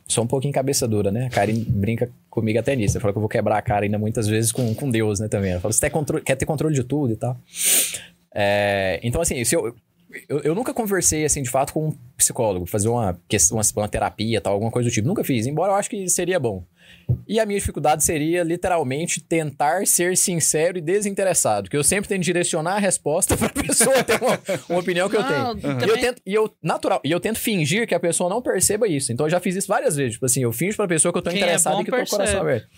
sou 0.07 0.25
um 0.25 0.27
pouquinho 0.27 0.53
cabeça 0.53 0.87
dura, 0.87 1.11
né? 1.11 1.27
A 1.27 1.31
Karen 1.31 1.65
brinca 1.67 2.11
comigo 2.29 2.59
até 2.59 2.77
nisso. 2.77 2.97
Ela 2.97 3.03
fala 3.03 3.13
que 3.13 3.19
eu 3.19 3.23
vou 3.23 3.29
quebrar 3.29 3.59
a 3.59 3.63
cara 3.63 3.85
ainda 3.85 3.99
muitas 3.99 4.27
vezes 4.27 4.53
com, 4.53 4.75
com 4.75 4.91
Deus, 4.91 5.21
né? 5.21 5.29
Também. 5.29 5.53
Ela 5.53 5.61
fala, 5.61 5.73
você 5.73 5.91
quer, 6.25 6.37
ter 6.37 6.47
controle 6.47 6.75
de 6.75 6.85
tudo 6.85 7.13
e 7.13 7.17
tal. 7.17 7.37
É, 8.35 9.01
então, 9.03 9.21
assim, 9.21 9.43
se 9.45 9.55
eu, 9.57 9.75
eu, 10.29 10.41
eu 10.41 10.55
nunca 10.55 10.75
conversei, 10.75 11.25
assim, 11.25 11.43
de 11.43 11.51
fato, 11.51 11.73
com 11.73 11.89
um 11.89 11.97
psicólogo, 12.17 12.67
fazer 12.67 12.89
uma, 12.89 13.19
uma, 13.53 13.63
uma 13.77 13.89
terapia, 13.89 14.41
tal, 14.41 14.53
alguma 14.53 14.71
coisa 14.71 14.89
do 14.89 14.93
tipo. 14.93 15.09
Nunca 15.09 15.25
fiz, 15.25 15.47
embora 15.47 15.73
eu 15.73 15.77
acho 15.77 15.89
que 15.89 16.09
seria 16.09 16.39
bom. 16.39 16.65
E 17.29 17.39
a 17.39 17.45
minha 17.47 17.59
dificuldade 17.59 18.03
seria, 18.03 18.43
literalmente, 18.43 19.21
tentar 19.21 19.87
ser 19.87 20.17
sincero 20.17 20.79
e 20.79 20.81
desinteressado. 20.81 21.69
Que 21.69 21.77
eu 21.77 21.85
sempre 21.85 22.09
tento 22.09 22.23
direcionar 22.23 22.77
a 22.77 22.79
resposta 22.79 23.37
pra 23.39 23.49
pessoa 23.51 24.03
ter 24.03 24.21
uma, 24.23 24.41
uma 24.69 24.79
opinião 24.81 25.09
que 25.09 25.17
eu 25.17 25.23
Não, 25.23 25.57
tenho. 25.57 25.81
E 25.81 25.89
eu 25.89 25.99
tento, 26.01 26.23
e 26.25 26.35
eu, 26.35 26.51
natural, 26.63 27.01
e 27.05 27.11
eu 27.11 27.21
tento 27.21 27.39
fingir 27.39 27.87
que 27.87 27.95
a 27.95 28.01
pessoa 28.01 28.31
não 28.31 28.41
perceba 28.41 28.89
isso. 28.89 29.13
Então 29.13 29.27
eu 29.27 29.31
já 29.31 29.41
fiz 29.41 29.55
isso 29.55 29.69
várias 29.69 29.97
vezes. 29.97 30.15
Tipo 30.15 30.27
assim, 30.27 30.43
eu 30.43 30.53
finjo 30.53 30.77
pra 30.77 30.89
pessoa 30.89 31.13
que 31.13 31.19
eu 31.19 31.23
tô 31.23 31.31
Quem 31.31 31.41
é 31.41 31.43
interessado 31.43 31.75
bom 31.75 31.81
e 31.83 31.85
que 31.85 31.91
eu 31.91 31.95
tô 31.95 31.99
com 32.01 32.07
o 32.07 32.11
coração 32.11 32.45
percebe. 32.45 32.51
aberto. 32.51 32.69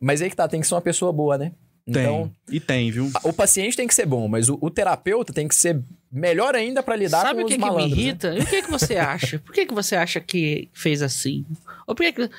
Mas 0.00 0.20
aí 0.22 0.28
que 0.28 0.36
tá, 0.36 0.46
tem 0.48 0.60
que 0.60 0.66
ser 0.66 0.74
uma 0.74 0.80
pessoa 0.82 1.12
boa, 1.12 1.38
né? 1.38 1.52
Tem. 1.90 2.02
Então, 2.02 2.30
E 2.50 2.60
tem, 2.60 2.90
viu? 2.90 3.10
o 3.24 3.32
paciente 3.32 3.74
tem 3.76 3.86
que 3.86 3.94
ser 3.94 4.04
bom, 4.04 4.28
mas 4.28 4.50
o, 4.50 4.58
o 4.60 4.68
terapeuta 4.68 5.32
tem 5.32 5.48
que 5.48 5.54
ser 5.54 5.80
melhor 6.12 6.54
ainda 6.54 6.82
pra 6.82 6.94
lidar 6.94 7.22
Sabe 7.22 7.40
com 7.40 7.46
o 7.46 7.48
que, 7.48 7.54
os 7.54 7.58
que 7.58 7.64
me 7.64 7.70
malandros. 7.70 7.96
né? 7.96 8.02
irrita? 8.02 8.34
E 8.34 8.40
o 8.40 8.46
que, 8.46 8.62
que 8.62 8.70
você 8.70 8.96
acha? 8.96 9.38
Por 9.38 9.54
que, 9.54 9.64
que 9.64 9.72
você 9.72 9.96
acha 9.96 10.20
que 10.20 10.68
fez 10.74 11.00
assim? 11.00 11.46
Ou 11.86 11.94
por 11.94 12.04
que, 12.04 12.12
que. 12.12 12.30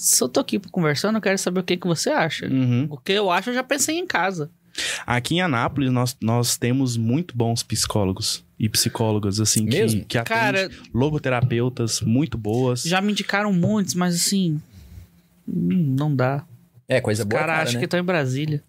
Se 0.00 0.22
eu 0.22 0.28
tô 0.28 0.38
aqui 0.38 0.60
conversando, 0.70 1.16
eu 1.16 1.20
quero 1.20 1.36
saber 1.38 1.58
o 1.58 1.62
que, 1.64 1.76
que 1.76 1.86
você 1.88 2.10
acha. 2.10 2.46
Uhum. 2.46 2.86
O 2.88 2.96
que 2.96 3.10
eu 3.10 3.32
acho, 3.32 3.50
eu 3.50 3.54
já 3.54 3.64
pensei 3.64 3.98
em 3.98 4.06
casa. 4.06 4.48
Aqui 5.04 5.34
em 5.34 5.40
Anápolis, 5.40 5.90
nós, 5.90 6.16
nós 6.22 6.56
temos 6.56 6.96
muito 6.96 7.36
bons 7.36 7.64
psicólogos 7.64 8.44
e 8.56 8.68
psicólogas, 8.68 9.40
assim, 9.40 9.66
que, 9.66 9.76
Mesmo? 9.76 10.04
que 10.04 10.16
atendem 10.16 10.38
Cara, 10.40 10.70
logoterapeutas 10.94 12.00
muito 12.00 12.38
boas. 12.38 12.84
já 12.84 13.00
me 13.00 13.10
indicaram 13.10 13.52
muitos, 13.52 13.94
mas 13.94 14.14
assim. 14.14 14.62
hum, 15.48 15.96
Não 15.98 16.14
dá. 16.14 16.44
É, 16.86 17.00
coisa 17.00 17.24
Os 17.24 17.28
boa 17.28 17.40
é 17.40 17.40
caras 17.40 17.52
cara, 17.56 17.62
acham 17.64 17.74
né? 17.74 17.78
que 17.80 17.84
estão 17.86 17.98
em 17.98 18.04
Brasília. 18.04 18.62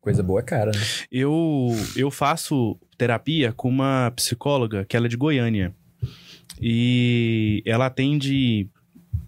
Coisa 0.00 0.24
boa 0.24 0.40
é 0.40 0.42
cara, 0.42 0.72
né? 0.72 0.80
Eu, 1.10 1.68
eu 1.94 2.10
faço 2.10 2.76
terapia 2.98 3.52
com 3.52 3.68
uma 3.68 4.12
psicóloga 4.16 4.84
que 4.84 4.96
ela 4.96 5.06
é 5.06 5.08
de 5.08 5.16
Goiânia. 5.16 5.72
E 6.60 7.62
ela 7.64 7.86
atende 7.86 8.68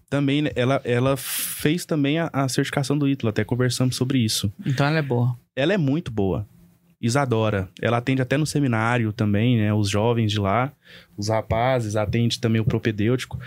também, 0.09 0.41
né, 0.41 0.51
ela, 0.55 0.81
ela 0.83 1.15
fez 1.15 1.85
também 1.85 2.19
a, 2.19 2.29
a 2.33 2.49
certificação 2.49 2.97
do 2.97 3.07
ITLA, 3.07 3.29
até 3.29 3.43
conversamos 3.43 3.95
sobre 3.95 4.19
isso. 4.19 4.51
Então 4.65 4.87
ela 4.87 4.97
é 4.97 5.01
boa. 5.01 5.37
Ela 5.55 5.73
é 5.73 5.77
muito 5.77 6.11
boa. 6.11 6.47
Isadora. 7.01 7.69
Ela 7.81 7.97
atende 7.97 8.21
até 8.21 8.37
no 8.37 8.45
seminário 8.45 9.13
também, 9.13 9.57
né? 9.57 9.73
Os 9.73 9.89
jovens 9.89 10.31
de 10.31 10.39
lá, 10.39 10.71
os 11.17 11.29
rapazes, 11.29 11.95
atende 11.95 12.39
também 12.39 12.59
o 12.59 12.65
propedêutico. 12.65 13.39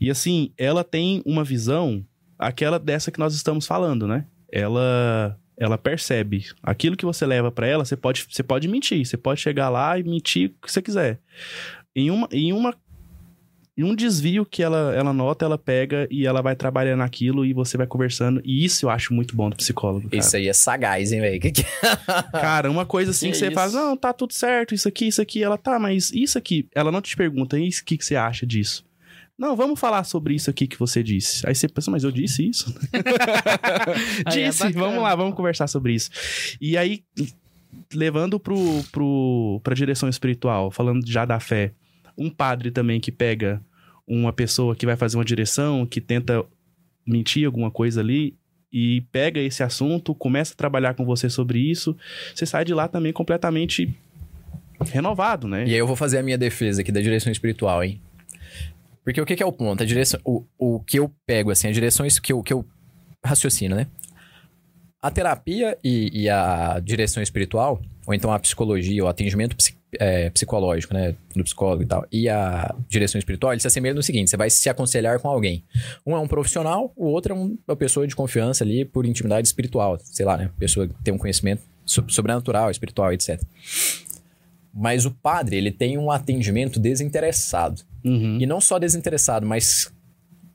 E 0.00 0.10
assim, 0.10 0.52
ela 0.56 0.84
tem 0.84 1.20
uma 1.26 1.42
visão, 1.42 2.04
aquela 2.38 2.78
dessa 2.78 3.10
que 3.10 3.18
nós 3.18 3.34
estamos 3.34 3.66
falando, 3.66 4.06
né? 4.06 4.26
Ela 4.52 5.36
ela 5.58 5.76
percebe 5.76 6.46
aquilo 6.62 6.96
que 6.96 7.04
você 7.04 7.26
leva 7.26 7.52
pra 7.52 7.66
ela, 7.66 7.84
você 7.84 7.94
pode, 7.94 8.26
você 8.30 8.42
pode 8.42 8.66
mentir, 8.66 9.04
você 9.04 9.18
pode 9.18 9.42
chegar 9.42 9.68
lá 9.68 9.98
e 9.98 10.02
mentir 10.02 10.48
o 10.48 10.66
que 10.66 10.72
você 10.72 10.80
quiser. 10.80 11.20
Em 11.94 12.10
uma 12.10 12.28
em 12.32 12.52
uma 12.52 12.74
em 13.76 13.84
um 13.84 13.94
desvio 13.94 14.44
que 14.44 14.62
ela, 14.62 14.94
ela 14.94 15.12
nota, 15.12 15.44
ela 15.44 15.56
pega 15.56 16.06
e 16.10 16.26
ela 16.26 16.42
vai 16.42 16.54
trabalhando 16.54 16.98
naquilo 16.98 17.44
e 17.46 17.52
você 17.52 17.76
vai 17.78 17.86
conversando. 17.86 18.40
E 18.44 18.64
isso 18.64 18.84
eu 18.84 18.90
acho 18.90 19.14
muito 19.14 19.34
bom 19.34 19.48
do 19.48 19.56
psicólogo. 19.56 20.08
Cara. 20.10 20.16
Isso 20.20 20.36
aí 20.36 20.48
é 20.48 20.52
sagaz, 20.52 21.12
hein, 21.12 21.20
velho? 21.20 21.40
Que- 21.40 21.52
Cara, 22.32 22.70
uma 22.70 22.84
coisa 22.84 23.10
assim 23.12 23.26
Que 23.26 23.32
que, 23.32 23.38
você 23.38 23.50
faz, 23.50 23.72
não, 23.72 23.96
tá 23.96 24.12
tudo 24.12 24.32
certo, 24.34 24.74
isso 24.74 24.86
aqui, 24.88 25.06
isso 25.06 25.22
aqui. 25.22 25.42
Ela, 25.42 25.56
tá, 25.56 25.78
mas 25.78 26.10
isso 26.12 26.36
aqui. 26.36 26.68
Ela 26.74 26.92
não 26.92 27.00
te 27.00 27.16
pergunta, 27.16 27.58
e 27.58 27.68
o 27.68 27.84
que, 27.84 27.96
que 27.96 28.04
você 28.04 28.16
acha 28.16 28.44
disso? 28.44 28.84
Não, 29.38 29.56
vamos 29.56 29.80
falar 29.80 30.04
sobre 30.04 30.34
isso 30.34 30.50
aqui 30.50 30.66
que 30.66 30.78
você 30.78 31.02
disse. 31.02 31.46
Aí 31.48 31.54
você 31.54 31.66
pensa, 31.66 31.90
mas 31.90 32.04
eu 32.04 32.10
disse 32.12 32.46
isso? 32.46 32.74
É 34.26 34.30
disse, 34.30 34.64
bacana. 34.64 34.84
vamos 34.84 35.02
lá, 35.02 35.14
vamos 35.14 35.34
conversar 35.34 35.66
sobre 35.66 35.94
isso. 35.94 36.10
E 36.60 36.76
aí, 36.76 37.02
levando 37.94 38.38
pro, 38.38 38.56
pro, 38.92 39.60
pra 39.62 39.74
direção 39.74 40.08
espiritual, 40.08 40.70
falando 40.70 41.06
já 41.06 41.24
da 41.24 41.40
fé, 41.40 41.72
um 42.20 42.28
padre 42.28 42.70
também 42.70 43.00
que 43.00 43.10
pega 43.10 43.60
uma 44.06 44.32
pessoa 44.32 44.76
que 44.76 44.84
vai 44.84 44.96
fazer 44.96 45.16
uma 45.16 45.24
direção, 45.24 45.86
que 45.86 46.00
tenta 46.00 46.44
mentir 47.06 47.46
alguma 47.46 47.70
coisa 47.70 48.00
ali, 48.00 48.36
e 48.72 49.00
pega 49.10 49.40
esse 49.40 49.62
assunto, 49.62 50.14
começa 50.14 50.52
a 50.52 50.56
trabalhar 50.56 50.94
com 50.94 51.04
você 51.04 51.30
sobre 51.30 51.58
isso, 51.58 51.96
você 52.34 52.44
sai 52.44 52.64
de 52.64 52.74
lá 52.74 52.86
também 52.86 53.12
completamente 53.12 53.92
renovado, 54.80 55.48
né? 55.48 55.64
E 55.66 55.70
aí 55.70 55.78
eu 55.78 55.86
vou 55.86 55.96
fazer 55.96 56.18
a 56.18 56.22
minha 56.22 56.38
defesa 56.38 56.82
aqui 56.82 56.92
da 56.92 57.00
direção 57.00 57.32
espiritual, 57.32 57.82
hein? 57.82 58.00
Porque 59.02 59.20
o 59.20 59.26
que, 59.26 59.34
que 59.34 59.42
é 59.42 59.46
o 59.46 59.52
ponto? 59.52 59.82
A 59.82 59.86
direção, 59.86 60.20
o, 60.24 60.44
o 60.58 60.80
que 60.80 60.98
eu 60.98 61.10
pego, 61.26 61.50
assim, 61.50 61.68
a 61.68 61.72
direção 61.72 62.06
que 62.22 62.32
eu, 62.32 62.42
que 62.42 62.52
eu 62.52 62.64
raciocino, 63.24 63.74
né? 63.74 63.86
A 65.02 65.10
terapia 65.10 65.76
e, 65.82 66.22
e 66.22 66.28
a 66.28 66.78
direção 66.78 67.22
espiritual, 67.22 67.80
ou 68.06 68.14
então 68.14 68.32
a 68.32 68.38
psicologia, 68.38 69.02
o 69.02 69.08
atendimento 69.08 69.56
psi- 69.56 69.76
é, 69.98 70.30
psicológico, 70.30 70.94
né? 70.94 71.14
Do 71.34 71.42
psicólogo 71.44 71.82
e 71.82 71.86
tal, 71.86 72.06
e 72.12 72.28
a 72.28 72.74
direção 72.88 73.18
espiritual, 73.18 73.52
eles 73.52 73.62
se 73.62 73.66
assemelham 73.68 73.96
no 73.96 74.02
seguinte: 74.02 74.30
você 74.30 74.36
vai 74.36 74.48
se 74.50 74.68
aconselhar 74.68 75.18
com 75.20 75.28
alguém. 75.28 75.64
Um 76.06 76.14
é 76.14 76.18
um 76.18 76.28
profissional, 76.28 76.92
o 76.96 77.06
outro 77.06 77.34
é 77.34 77.36
um- 77.36 77.56
uma 77.66 77.76
pessoa 77.76 78.06
de 78.06 78.14
confiança 78.14 78.62
ali 78.64 78.84
por 78.84 79.04
intimidade 79.06 79.46
espiritual, 79.48 79.98
sei 80.02 80.24
lá, 80.24 80.36
né? 80.36 80.50
Pessoa 80.58 80.86
que 80.86 80.94
tem 81.02 81.12
um 81.12 81.18
conhecimento 81.18 81.62
so- 81.84 82.04
sobrenatural, 82.08 82.70
espiritual, 82.70 83.12
etc. 83.12 83.40
Mas 84.72 85.04
o 85.04 85.10
padre, 85.10 85.56
ele 85.56 85.70
tem 85.72 85.98
um 85.98 86.10
atendimento 86.10 86.78
desinteressado. 86.78 87.82
Uhum. 88.04 88.38
E 88.40 88.46
não 88.46 88.60
só 88.60 88.78
desinteressado, 88.78 89.44
mas 89.44 89.92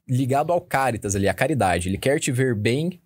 ligado 0.08 0.54
ao 0.54 0.62
caritas 0.62 1.16
ali, 1.16 1.28
à 1.28 1.34
caridade. 1.34 1.90
Ele 1.90 1.98
quer 1.98 2.20
te 2.20 2.32
ver 2.32 2.56
bem 2.56 3.00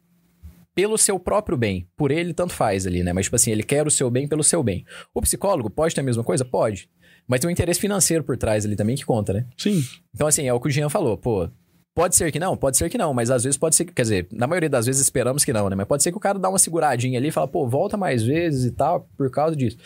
pelo 0.80 0.98
seu 0.98 1.20
próprio 1.20 1.58
bem. 1.58 1.86
Por 1.98 2.10
ele, 2.10 2.34
tanto 2.34 2.54
faz 2.54 2.88
ali, 2.88 3.04
né? 3.04 3.12
Mas, 3.12 3.26
tipo 3.26 3.36
assim, 3.36 3.52
ele 3.52 3.64
quer 3.64 3.86
o 3.86 3.92
seu 3.92 4.10
bem 4.10 4.30
pelo 4.30 4.42
seu 4.42 4.64
bem. 4.64 4.86
O 5.14 5.22
psicólogo 5.22 5.70
pode 5.70 5.94
ter 5.94 6.00
a 6.00 6.04
mesma 6.06 6.24
coisa? 6.24 6.46
Pode. 6.46 6.90
Mas 7.28 7.42
tem 7.42 7.50
um 7.50 7.52
interesse 7.52 7.82
financeiro 7.82 8.24
por 8.24 8.38
trás 8.38 8.66
ali 8.66 8.78
também 8.78 8.96
que 8.96 9.06
conta, 9.06 9.34
né? 9.34 9.46
Sim. 9.58 9.84
Então, 10.16 10.26
assim, 10.26 10.48
é 10.48 10.54
o 10.54 10.60
que 10.60 10.70
o 10.70 10.72
Jean 10.72 10.88
falou, 10.88 11.18
pô. 11.18 11.50
Pode 11.94 12.16
ser 12.16 12.32
que 12.32 12.40
não? 12.40 12.56
Pode 12.56 12.78
ser 12.78 12.90
que 12.90 12.98
não, 12.98 13.14
mas 13.14 13.30
às 13.30 13.44
vezes 13.44 13.58
pode 13.58 13.76
ser 13.76 13.84
que. 13.84 13.92
Quer 13.92 14.04
dizer, 14.04 14.28
na 14.32 14.48
maioria 14.48 14.70
das 14.70 14.86
vezes 14.86 15.02
esperamos 15.02 15.44
que 15.44 15.52
não, 15.52 15.70
né? 15.70 15.76
Mas 15.76 15.86
pode 15.86 16.02
ser 16.02 16.12
que 16.12 16.18
o 16.18 16.22
cara 16.22 16.40
dá 16.40 16.48
uma 16.48 16.58
seguradinha 16.58 17.20
ali 17.20 17.28
e 17.28 17.32
fala, 17.32 17.48
pô, 17.48 17.68
volta 17.68 17.98
mais 17.98 18.24
vezes 18.24 18.64
e 18.64 18.72
tal, 18.72 19.06
por 19.18 19.30
causa 19.30 19.58
disso. 19.58 19.78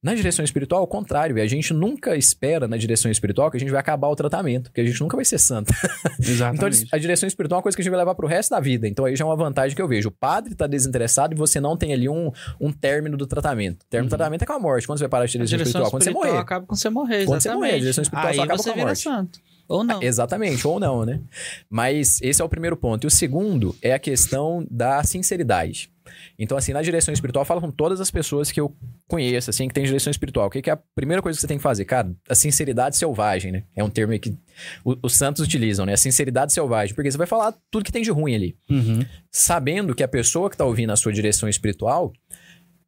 Na 0.00 0.14
direção 0.14 0.44
espiritual, 0.44 0.80
ao 0.80 0.86
contrário, 0.86 1.42
a 1.42 1.46
gente 1.48 1.74
nunca 1.74 2.16
espera 2.16 2.68
na 2.68 2.76
direção 2.76 3.10
espiritual 3.10 3.50
que 3.50 3.56
a 3.56 3.60
gente 3.60 3.70
vai 3.70 3.80
acabar 3.80 4.06
o 4.06 4.14
tratamento, 4.14 4.70
porque 4.70 4.80
a 4.80 4.84
gente 4.84 5.00
nunca 5.00 5.16
vai 5.16 5.24
ser 5.24 5.38
santo. 5.38 5.72
Então, 6.20 6.68
Exatamente. 6.68 6.88
a 6.92 6.98
direção 6.98 7.26
espiritual 7.26 7.56
é 7.56 7.58
uma 7.58 7.62
coisa 7.62 7.76
que 7.76 7.80
a 7.80 7.84
gente 7.84 7.90
vai 7.90 7.98
levar 8.00 8.14
pro 8.14 8.26
resto 8.26 8.50
da 8.50 8.60
vida. 8.60 8.86
Então, 8.88 9.04
aí 9.04 9.14
já 9.14 9.24
é 9.24 9.26
uma 9.26 9.36
vantagem 9.36 9.74
que 9.74 9.80
eu 9.80 9.86
vejo. 9.88 10.08
O 10.08 10.12
padre 10.12 10.54
tá 10.54 10.66
desinteressado 10.66 11.32
e 11.34 11.36
você 11.36 11.60
não 11.60 11.76
tem 11.76 11.92
ali 11.92 12.08
um, 12.08 12.30
um 12.60 12.72
término 12.72 13.16
do 13.16 13.26
tratamento. 13.26 13.82
O 13.82 13.86
término 13.88 14.08
do 14.08 14.16
tratamento 14.16 14.42
é 14.42 14.46
com 14.46 14.52
a 14.52 14.58
morte. 14.58 14.86
Quando 14.86 14.98
você 14.98 15.04
vai 15.04 15.10
parar 15.10 15.26
de 15.26 15.32
ter 15.32 15.42
A 15.42 15.44
direção 15.44 15.58
direção 15.58 15.82
espiritual? 15.82 15.90
Quando 15.90 16.02
você 16.02 16.10
espiritual 16.10 16.32
morrer. 16.32 16.42
acaba 16.42 16.66
quando 16.66 16.78
você 16.78 16.90
morrer, 16.90 17.24
Quando 17.24 17.40
você 17.40 17.48
exatamente. 17.48 17.66
morrer, 17.66 17.74
a 17.76 17.78
direção 17.80 18.02
espiritual 18.02 18.30
Aí 18.30 18.36
só 18.36 18.42
acaba 18.42 18.58
você 18.58 18.64
com 18.64 18.70
a 18.70 18.74
vira 18.74 18.86
morte. 18.86 19.02
santo. 19.02 19.40
Ou 19.68 19.84
não. 19.84 20.02
Exatamente, 20.02 20.66
ou 20.66 20.80
não, 20.80 21.04
né? 21.04 21.20
Mas 21.68 22.20
esse 22.22 22.40
é 22.40 22.44
o 22.44 22.48
primeiro 22.48 22.76
ponto. 22.76 23.04
E 23.04 23.08
o 23.08 23.10
segundo 23.10 23.76
é 23.82 23.92
a 23.92 23.98
questão 23.98 24.66
da 24.70 25.02
sinceridade. 25.04 25.90
Então, 26.38 26.56
assim, 26.56 26.72
na 26.72 26.80
direção 26.80 27.12
espiritual, 27.12 27.42
eu 27.42 27.46
falo 27.46 27.60
com 27.60 27.70
todas 27.70 28.00
as 28.00 28.10
pessoas 28.10 28.52
que 28.52 28.60
eu 28.60 28.72
conheço, 29.08 29.50
assim, 29.50 29.66
que 29.66 29.74
tem 29.74 29.84
direção 29.84 30.10
espiritual. 30.10 30.46
O 30.46 30.50
que, 30.50 30.62
que 30.62 30.70
é 30.70 30.72
a 30.74 30.78
primeira 30.94 31.20
coisa 31.20 31.36
que 31.36 31.40
você 31.40 31.48
tem 31.48 31.56
que 31.56 31.62
fazer? 31.62 31.84
Cara, 31.84 32.14
a 32.28 32.34
sinceridade 32.34 32.96
selvagem, 32.96 33.50
né? 33.50 33.64
É 33.74 33.82
um 33.82 33.90
termo 33.90 34.16
que 34.20 34.38
os 34.84 35.16
santos 35.16 35.44
utilizam, 35.44 35.84
né? 35.84 35.94
A 35.94 35.96
sinceridade 35.96 36.52
selvagem. 36.52 36.94
Porque 36.94 37.10
você 37.10 37.18
vai 37.18 37.26
falar 37.26 37.54
tudo 37.70 37.84
que 37.84 37.90
tem 37.90 38.02
de 38.02 38.10
ruim 38.10 38.36
ali. 38.36 38.56
Uhum. 38.70 39.04
Sabendo 39.32 39.96
que 39.96 40.04
a 40.04 40.08
pessoa 40.08 40.48
que 40.48 40.56
tá 40.56 40.64
ouvindo 40.64 40.92
a 40.92 40.96
sua 40.96 41.12
direção 41.12 41.48
espiritual 41.48 42.12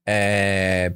é. 0.06 0.92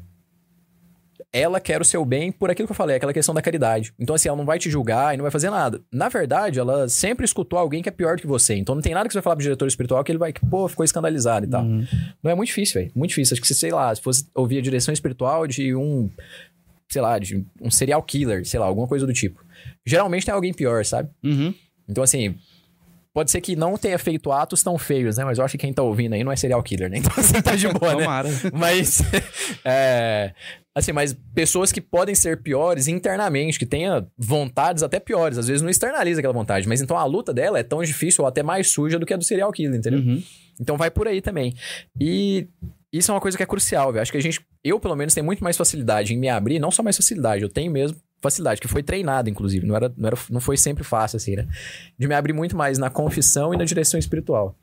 Ela 1.36 1.58
quer 1.58 1.80
o 1.80 1.84
seu 1.84 2.04
bem 2.04 2.30
por 2.30 2.48
aquilo 2.48 2.68
que 2.68 2.70
eu 2.70 2.76
falei, 2.76 2.94
aquela 2.94 3.12
questão 3.12 3.34
da 3.34 3.42
caridade. 3.42 3.92
Então, 3.98 4.14
assim, 4.14 4.28
ela 4.28 4.38
não 4.38 4.44
vai 4.44 4.56
te 4.56 4.70
julgar 4.70 5.12
e 5.12 5.16
não 5.16 5.24
vai 5.24 5.32
fazer 5.32 5.50
nada. 5.50 5.80
Na 5.92 6.08
verdade, 6.08 6.60
ela 6.60 6.88
sempre 6.88 7.24
escutou 7.24 7.58
alguém 7.58 7.82
que 7.82 7.88
é 7.88 7.92
pior 7.92 8.14
do 8.14 8.20
que 8.20 8.26
você. 8.28 8.54
Então, 8.54 8.72
não 8.72 8.80
tem 8.80 8.94
nada 8.94 9.08
que 9.08 9.12
você 9.12 9.18
vai 9.18 9.24
falar 9.24 9.34
pro 9.34 9.42
diretor 9.42 9.66
espiritual 9.66 10.04
que 10.04 10.12
ele 10.12 10.18
vai, 10.18 10.32
que, 10.32 10.46
pô, 10.46 10.68
ficou 10.68 10.84
escandalizado 10.84 11.44
e 11.44 11.48
tal. 11.48 11.64
Uhum. 11.64 11.84
Não 12.22 12.30
é 12.30 12.36
muito 12.36 12.46
difícil, 12.50 12.80
velho. 12.80 12.92
Muito 12.94 13.08
difícil. 13.08 13.34
Acho 13.34 13.40
que, 13.40 13.48
se, 13.48 13.54
sei 13.56 13.72
lá, 13.72 13.92
se 13.92 14.00
fosse 14.00 14.28
ouvir 14.32 14.58
a 14.58 14.62
direção 14.62 14.94
espiritual 14.94 15.44
de 15.48 15.74
um, 15.74 16.08
sei 16.88 17.02
lá, 17.02 17.18
de 17.18 17.44
um 17.60 17.68
serial 17.68 18.00
killer, 18.04 18.46
sei 18.46 18.60
lá, 18.60 18.66
alguma 18.66 18.86
coisa 18.86 19.04
do 19.04 19.12
tipo. 19.12 19.44
Geralmente 19.84 20.24
tem 20.24 20.32
alguém 20.32 20.54
pior, 20.54 20.84
sabe? 20.84 21.10
Uhum. 21.24 21.52
Então, 21.88 22.04
assim, 22.04 22.36
pode 23.14 23.30
ser 23.30 23.40
que 23.40 23.54
não 23.54 23.78
tenha 23.78 23.96
feito 23.96 24.32
atos 24.32 24.62
tão 24.62 24.76
feios, 24.76 25.16
né? 25.16 25.24
Mas 25.24 25.38
eu 25.38 25.44
acho 25.44 25.52
que 25.52 25.58
quem 25.58 25.72
tá 25.72 25.82
ouvindo 25.82 26.14
aí 26.14 26.24
não 26.24 26.32
é 26.32 26.36
serial 26.36 26.62
killer, 26.62 26.90
né? 26.90 26.98
Então, 27.04 27.12
assim, 27.16 27.40
tá 27.40 27.54
de 27.54 27.68
boa, 27.68 27.94
né? 27.94 28.02
Tomara. 28.02 28.28
Mas, 28.52 29.00
é, 29.64 30.34
assim, 30.74 30.92
mas 30.92 31.16
pessoas 31.32 31.70
que 31.70 31.80
podem 31.80 32.14
ser 32.14 32.42
piores 32.42 32.88
internamente, 32.88 33.58
que 33.58 33.66
tenha 33.66 34.04
vontades 34.18 34.82
até 34.82 34.98
piores, 34.98 35.38
às 35.38 35.46
vezes 35.46 35.62
não 35.62 35.70
externaliza 35.70 36.20
aquela 36.20 36.34
vontade, 36.34 36.66
mas 36.66 36.82
então 36.82 36.98
a 36.98 37.04
luta 37.04 37.32
dela 37.32 37.58
é 37.58 37.62
tão 37.62 37.82
difícil 37.82 38.24
ou 38.24 38.28
até 38.28 38.42
mais 38.42 38.70
suja 38.70 38.98
do 38.98 39.06
que 39.06 39.14
a 39.14 39.16
do 39.16 39.24
serial 39.24 39.52
killer, 39.52 39.78
entendeu? 39.78 40.00
Uhum. 40.00 40.22
Então 40.60 40.76
vai 40.76 40.90
por 40.90 41.06
aí 41.06 41.20
também. 41.20 41.54
E 42.00 42.48
isso 42.92 43.12
é 43.12 43.14
uma 43.14 43.20
coisa 43.20 43.36
que 43.36 43.42
é 43.42 43.46
crucial, 43.46 43.92
velho. 43.92 44.02
Acho 44.02 44.10
que 44.10 44.18
a 44.18 44.22
gente, 44.22 44.40
eu 44.62 44.80
pelo 44.80 44.96
menos, 44.96 45.14
tenho 45.14 45.26
muito 45.26 45.44
mais 45.44 45.56
facilidade 45.56 46.14
em 46.14 46.18
me 46.18 46.28
abrir, 46.28 46.58
não 46.58 46.70
só 46.70 46.82
mais 46.82 46.96
facilidade, 46.96 47.42
eu 47.42 47.48
tenho 47.48 47.70
mesmo 47.70 47.96
facilidade, 48.24 48.60
que 48.60 48.66
foi 48.68 48.82
treinado, 48.82 49.30
inclusive. 49.30 49.64
Não, 49.66 49.76
era, 49.76 49.92
não, 49.96 50.06
era, 50.08 50.16
não 50.30 50.40
foi 50.40 50.56
sempre 50.56 50.82
fácil, 50.82 51.16
assim, 51.18 51.36
né? 51.36 51.46
De 51.98 52.08
me 52.08 52.14
abrir 52.14 52.32
muito 52.32 52.56
mais 52.56 52.76
na 52.78 52.90
confissão 52.90 53.54
e 53.54 53.56
na 53.56 53.64
direção 53.64 53.98
espiritual. 54.00 54.56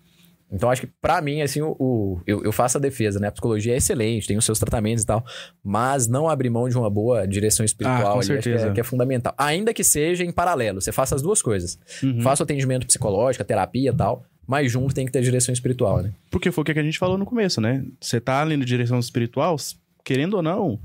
Então, 0.54 0.70
acho 0.70 0.82
que 0.82 0.90
pra 1.02 1.22
mim, 1.22 1.42
assim, 1.42 1.62
o, 1.62 1.74
o- 1.80 2.22
eu, 2.28 2.44
eu 2.44 2.52
faço 2.52 2.78
a 2.78 2.82
defesa, 2.82 3.22
né? 3.22 3.30
A 3.30 3.32
psicologia 3.32 3.74
é 3.74 3.78
excelente, 3.78 4.28
tem 4.28 4.38
os 4.38 4.44
seus 4.44 4.60
tratamentos 4.60 5.04
e 5.04 5.08
tal, 5.08 5.24
mas 5.64 6.08
não 6.10 6.28
abrir 6.28 6.50
mão 6.50 6.68
de 6.68 6.78
uma 6.78 6.90
boa 6.90 7.26
direção 7.26 7.66
espiritual 7.66 8.02
Ah, 8.10 8.14
com 8.14 8.20
acho 8.20 8.28
que 8.28 8.34
é, 8.38 8.42
certeza. 8.42 8.72
que 8.74 8.80
é 8.82 8.84
fundamental. 8.84 9.34
Ainda 9.38 9.74
que 9.74 9.82
seja 9.84 10.26
em 10.26 10.32
paralelo, 10.32 10.82
você 10.82 10.92
faça 10.92 11.16
as 11.16 11.22
duas 11.22 11.42
coisas. 11.42 11.80
Uhum. 12.04 12.20
Faça 12.22 12.44
o 12.44 12.46
atendimento 12.46 12.86
psicológico, 12.86 13.42
a 13.44 13.46
terapia 13.46 13.92
e 13.92 13.96
tal, 13.96 14.26
mas 14.46 14.70
junto 14.70 14.94
tem 14.94 15.06
que 15.06 15.12
ter 15.14 15.22
direção 15.22 15.54
espiritual, 15.54 16.02
né? 16.02 16.12
Porque 16.30 16.52
foi 16.52 16.64
o 16.64 16.66
que 16.66 16.78
a 16.78 16.84
gente 16.84 17.00
falou 17.00 17.18
no 17.18 17.26
começo, 17.26 17.62
né? 17.62 17.86
Você 18.02 18.20
tá 18.20 18.42
ali 18.42 18.58
na 18.58 18.66
direção 18.66 19.00
espiritual, 19.00 19.56
querendo 20.04 20.36
ou 20.36 20.42
não, 20.44 20.80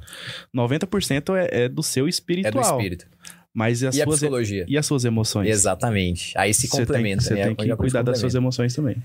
90% 0.55 1.35
é, 1.37 1.65
é 1.65 1.69
do 1.69 1.83
seu 1.83 2.05
É 2.05 2.07
do 2.07 2.09
espiritual. 2.11 2.63
espírito. 2.79 3.07
Mas 3.53 3.81
e 3.81 3.87
as, 3.87 3.97
E 3.97 4.03
a 4.03 4.05
suas, 4.05 4.17
psicologia. 4.19 4.65
e 4.69 4.77
as 4.77 4.85
suas 4.85 5.05
emoções? 5.07 5.49
Exatamente. 5.49 6.37
Aí 6.37 6.53
se 6.53 6.67
Você 6.69 6.77
tem- 6.77 6.87
complementa. 6.87 7.23
Você 7.23 7.35
né? 7.35 7.45
tem 7.47 7.55
que 7.55 7.57
cuidar 7.57 7.77
das 7.77 7.77
complementa. 7.87 8.19
suas 8.19 8.35
emoções 8.35 8.75
também. 8.75 8.97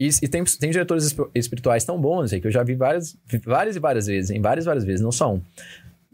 E, 0.00 0.08
e 0.22 0.26
tem, 0.28 0.42
tem 0.42 0.70
diretores 0.70 1.04
esp- 1.04 1.30
espirituais 1.34 1.84
tão 1.84 2.00
bons 2.00 2.32
aí 2.32 2.40
que 2.40 2.46
eu 2.48 2.50
já 2.50 2.64
vi 2.64 2.74
várias, 2.74 3.16
várias 3.44 3.76
e 3.76 3.78
várias 3.78 4.06
vezes, 4.06 4.30
em 4.30 4.40
várias 4.40 4.64
e 4.64 4.66
várias 4.66 4.84
vezes, 4.84 5.00
não 5.00 5.12
só 5.12 5.32
um. 5.34 5.40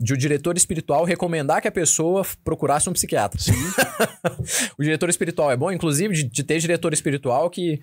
De 0.00 0.12
o 0.12 0.16
diretor 0.18 0.56
espiritual 0.56 1.04
recomendar 1.04 1.62
que 1.62 1.66
a 1.66 1.72
pessoa 1.72 2.24
procurasse 2.44 2.88
um 2.90 2.92
psiquiatra. 2.92 3.40
o 4.78 4.82
diretor 4.82 5.08
espiritual 5.08 5.50
é 5.50 5.56
bom, 5.56 5.72
inclusive, 5.72 6.14
de, 6.14 6.24
de 6.24 6.42
ter 6.44 6.58
diretor 6.58 6.92
espiritual 6.92 7.48
que 7.50 7.80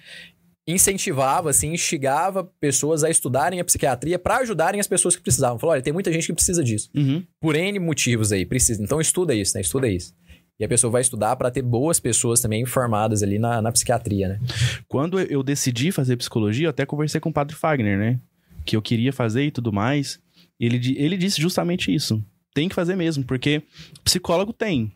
incentivava, 0.67 1.49
assim, 1.51 1.73
instigava 1.73 2.43
pessoas 2.59 3.03
a 3.03 3.09
estudarem 3.09 3.59
a 3.59 3.65
psiquiatria 3.65 4.17
para 4.17 4.37
ajudarem 4.37 4.79
as 4.79 4.87
pessoas 4.87 5.15
que 5.15 5.21
precisavam. 5.21 5.59
Falou, 5.59 5.73
olha, 5.73 5.81
tem 5.81 5.93
muita 5.93 6.11
gente 6.11 6.27
que 6.27 6.33
precisa 6.33 6.63
disso. 6.63 6.89
Uhum. 6.95 7.23
Por 7.39 7.55
N 7.55 7.77
motivos 7.79 8.31
aí, 8.31 8.45
precisa. 8.45 8.81
Então 8.81 8.99
estuda 8.99 9.33
isso, 9.35 9.55
né? 9.55 9.61
Estuda 9.61 9.87
isso. 9.87 10.13
E 10.59 10.63
a 10.63 10.67
pessoa 10.67 10.89
vai 10.89 11.01
estudar 11.01 11.35
para 11.35 11.51
ter 11.51 11.61
boas 11.61 11.99
pessoas 11.99 12.39
também 12.39 12.61
informadas 12.61 13.21
ali 13.21 13.37
na, 13.37 13.61
na 13.61 13.71
psiquiatria, 13.71 14.29
né? 14.29 14.39
Quando 14.87 15.19
eu 15.19 15.43
decidi 15.43 15.91
fazer 15.91 16.15
psicologia, 16.15 16.67
eu 16.67 16.69
até 16.69 16.85
conversei 16.85 17.19
com 17.19 17.29
o 17.29 17.33
padre 17.33 17.55
Fagner, 17.55 17.97
né? 17.97 18.19
Que 18.65 18.75
eu 18.75 18.81
queria 18.81 19.11
fazer 19.11 19.43
e 19.43 19.51
tudo 19.51 19.71
mais. 19.71 20.19
Ele, 20.59 20.95
ele 20.97 21.17
disse 21.17 21.41
justamente 21.41 21.93
isso. 21.93 22.23
Tem 22.53 22.69
que 22.69 22.75
fazer 22.75 22.95
mesmo, 22.95 23.23
porque 23.25 23.63
psicólogo 24.03 24.53
tem. 24.53 24.91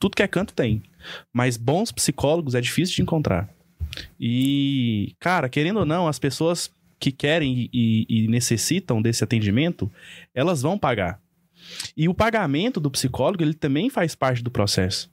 Tudo 0.00 0.16
que 0.16 0.22
é 0.22 0.28
canto 0.28 0.52
tem. 0.52 0.82
Mas 1.32 1.56
bons 1.56 1.92
psicólogos 1.92 2.56
é 2.56 2.60
difícil 2.60 2.96
de 2.96 3.02
encontrar. 3.02 3.48
E, 4.18 5.14
cara, 5.18 5.48
querendo 5.48 5.80
ou 5.80 5.86
não, 5.86 6.06
as 6.06 6.18
pessoas 6.18 6.70
que 6.98 7.10
querem 7.10 7.70
e, 7.72 8.06
e 8.08 8.28
necessitam 8.28 9.00
desse 9.00 9.24
atendimento, 9.24 9.90
elas 10.34 10.62
vão 10.62 10.78
pagar. 10.78 11.20
E 11.96 12.08
o 12.08 12.14
pagamento 12.14 12.80
do 12.80 12.90
psicólogo, 12.90 13.42
ele 13.42 13.54
também 13.54 13.88
faz 13.88 14.14
parte 14.14 14.42
do 14.42 14.50
processo 14.50 15.10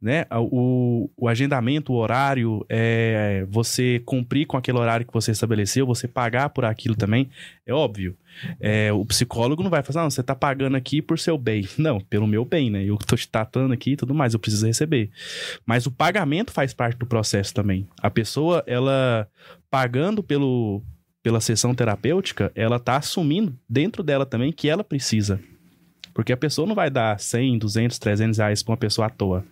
né? 0.00 0.24
O, 0.30 1.10
o 1.16 1.28
agendamento, 1.28 1.92
o 1.92 1.96
horário, 1.96 2.64
é, 2.68 3.44
você 3.48 4.00
cumprir 4.04 4.46
com 4.46 4.56
aquele 4.56 4.78
horário 4.78 5.06
que 5.06 5.12
você 5.12 5.32
estabeleceu, 5.32 5.86
você 5.86 6.06
pagar 6.06 6.50
por 6.50 6.64
aquilo 6.64 6.94
também, 6.94 7.28
é 7.66 7.72
óbvio. 7.72 8.16
É, 8.60 8.92
o 8.92 9.04
psicólogo 9.04 9.62
não 9.62 9.70
vai 9.70 9.82
falar, 9.82 10.04
não, 10.04 10.10
você 10.10 10.22
tá 10.22 10.34
pagando 10.34 10.76
aqui 10.76 11.02
por 11.02 11.18
seu 11.18 11.36
bem. 11.36 11.68
Não, 11.76 12.00
pelo 12.00 12.26
meu 12.26 12.44
bem, 12.44 12.70
né? 12.70 12.84
Eu 12.84 12.96
tô 12.96 13.16
te 13.16 13.28
tratando 13.28 13.72
aqui 13.72 13.92
e 13.92 13.96
tudo 13.96 14.14
mais, 14.14 14.32
eu 14.32 14.38
preciso 14.38 14.66
receber. 14.66 15.10
Mas 15.66 15.86
o 15.86 15.90
pagamento 15.90 16.52
faz 16.52 16.72
parte 16.72 16.96
do 16.96 17.06
processo 17.06 17.52
também. 17.52 17.88
A 18.00 18.10
pessoa, 18.10 18.62
ela 18.66 19.28
pagando 19.70 20.22
pelo, 20.22 20.82
pela 21.22 21.40
sessão 21.40 21.74
terapêutica, 21.74 22.52
ela 22.54 22.78
tá 22.78 22.96
assumindo 22.96 23.58
dentro 23.68 24.02
dela 24.02 24.24
também 24.24 24.52
que 24.52 24.68
ela 24.68 24.84
precisa. 24.84 25.40
Porque 26.14 26.32
a 26.32 26.36
pessoa 26.36 26.66
não 26.66 26.74
vai 26.74 26.90
dar 26.90 27.18
100, 27.18 27.58
200, 27.58 27.98
300 27.98 28.38
reais 28.38 28.62
pra 28.62 28.72
uma 28.72 28.76
pessoa 28.76 29.06
à 29.06 29.10
toa. 29.10 29.44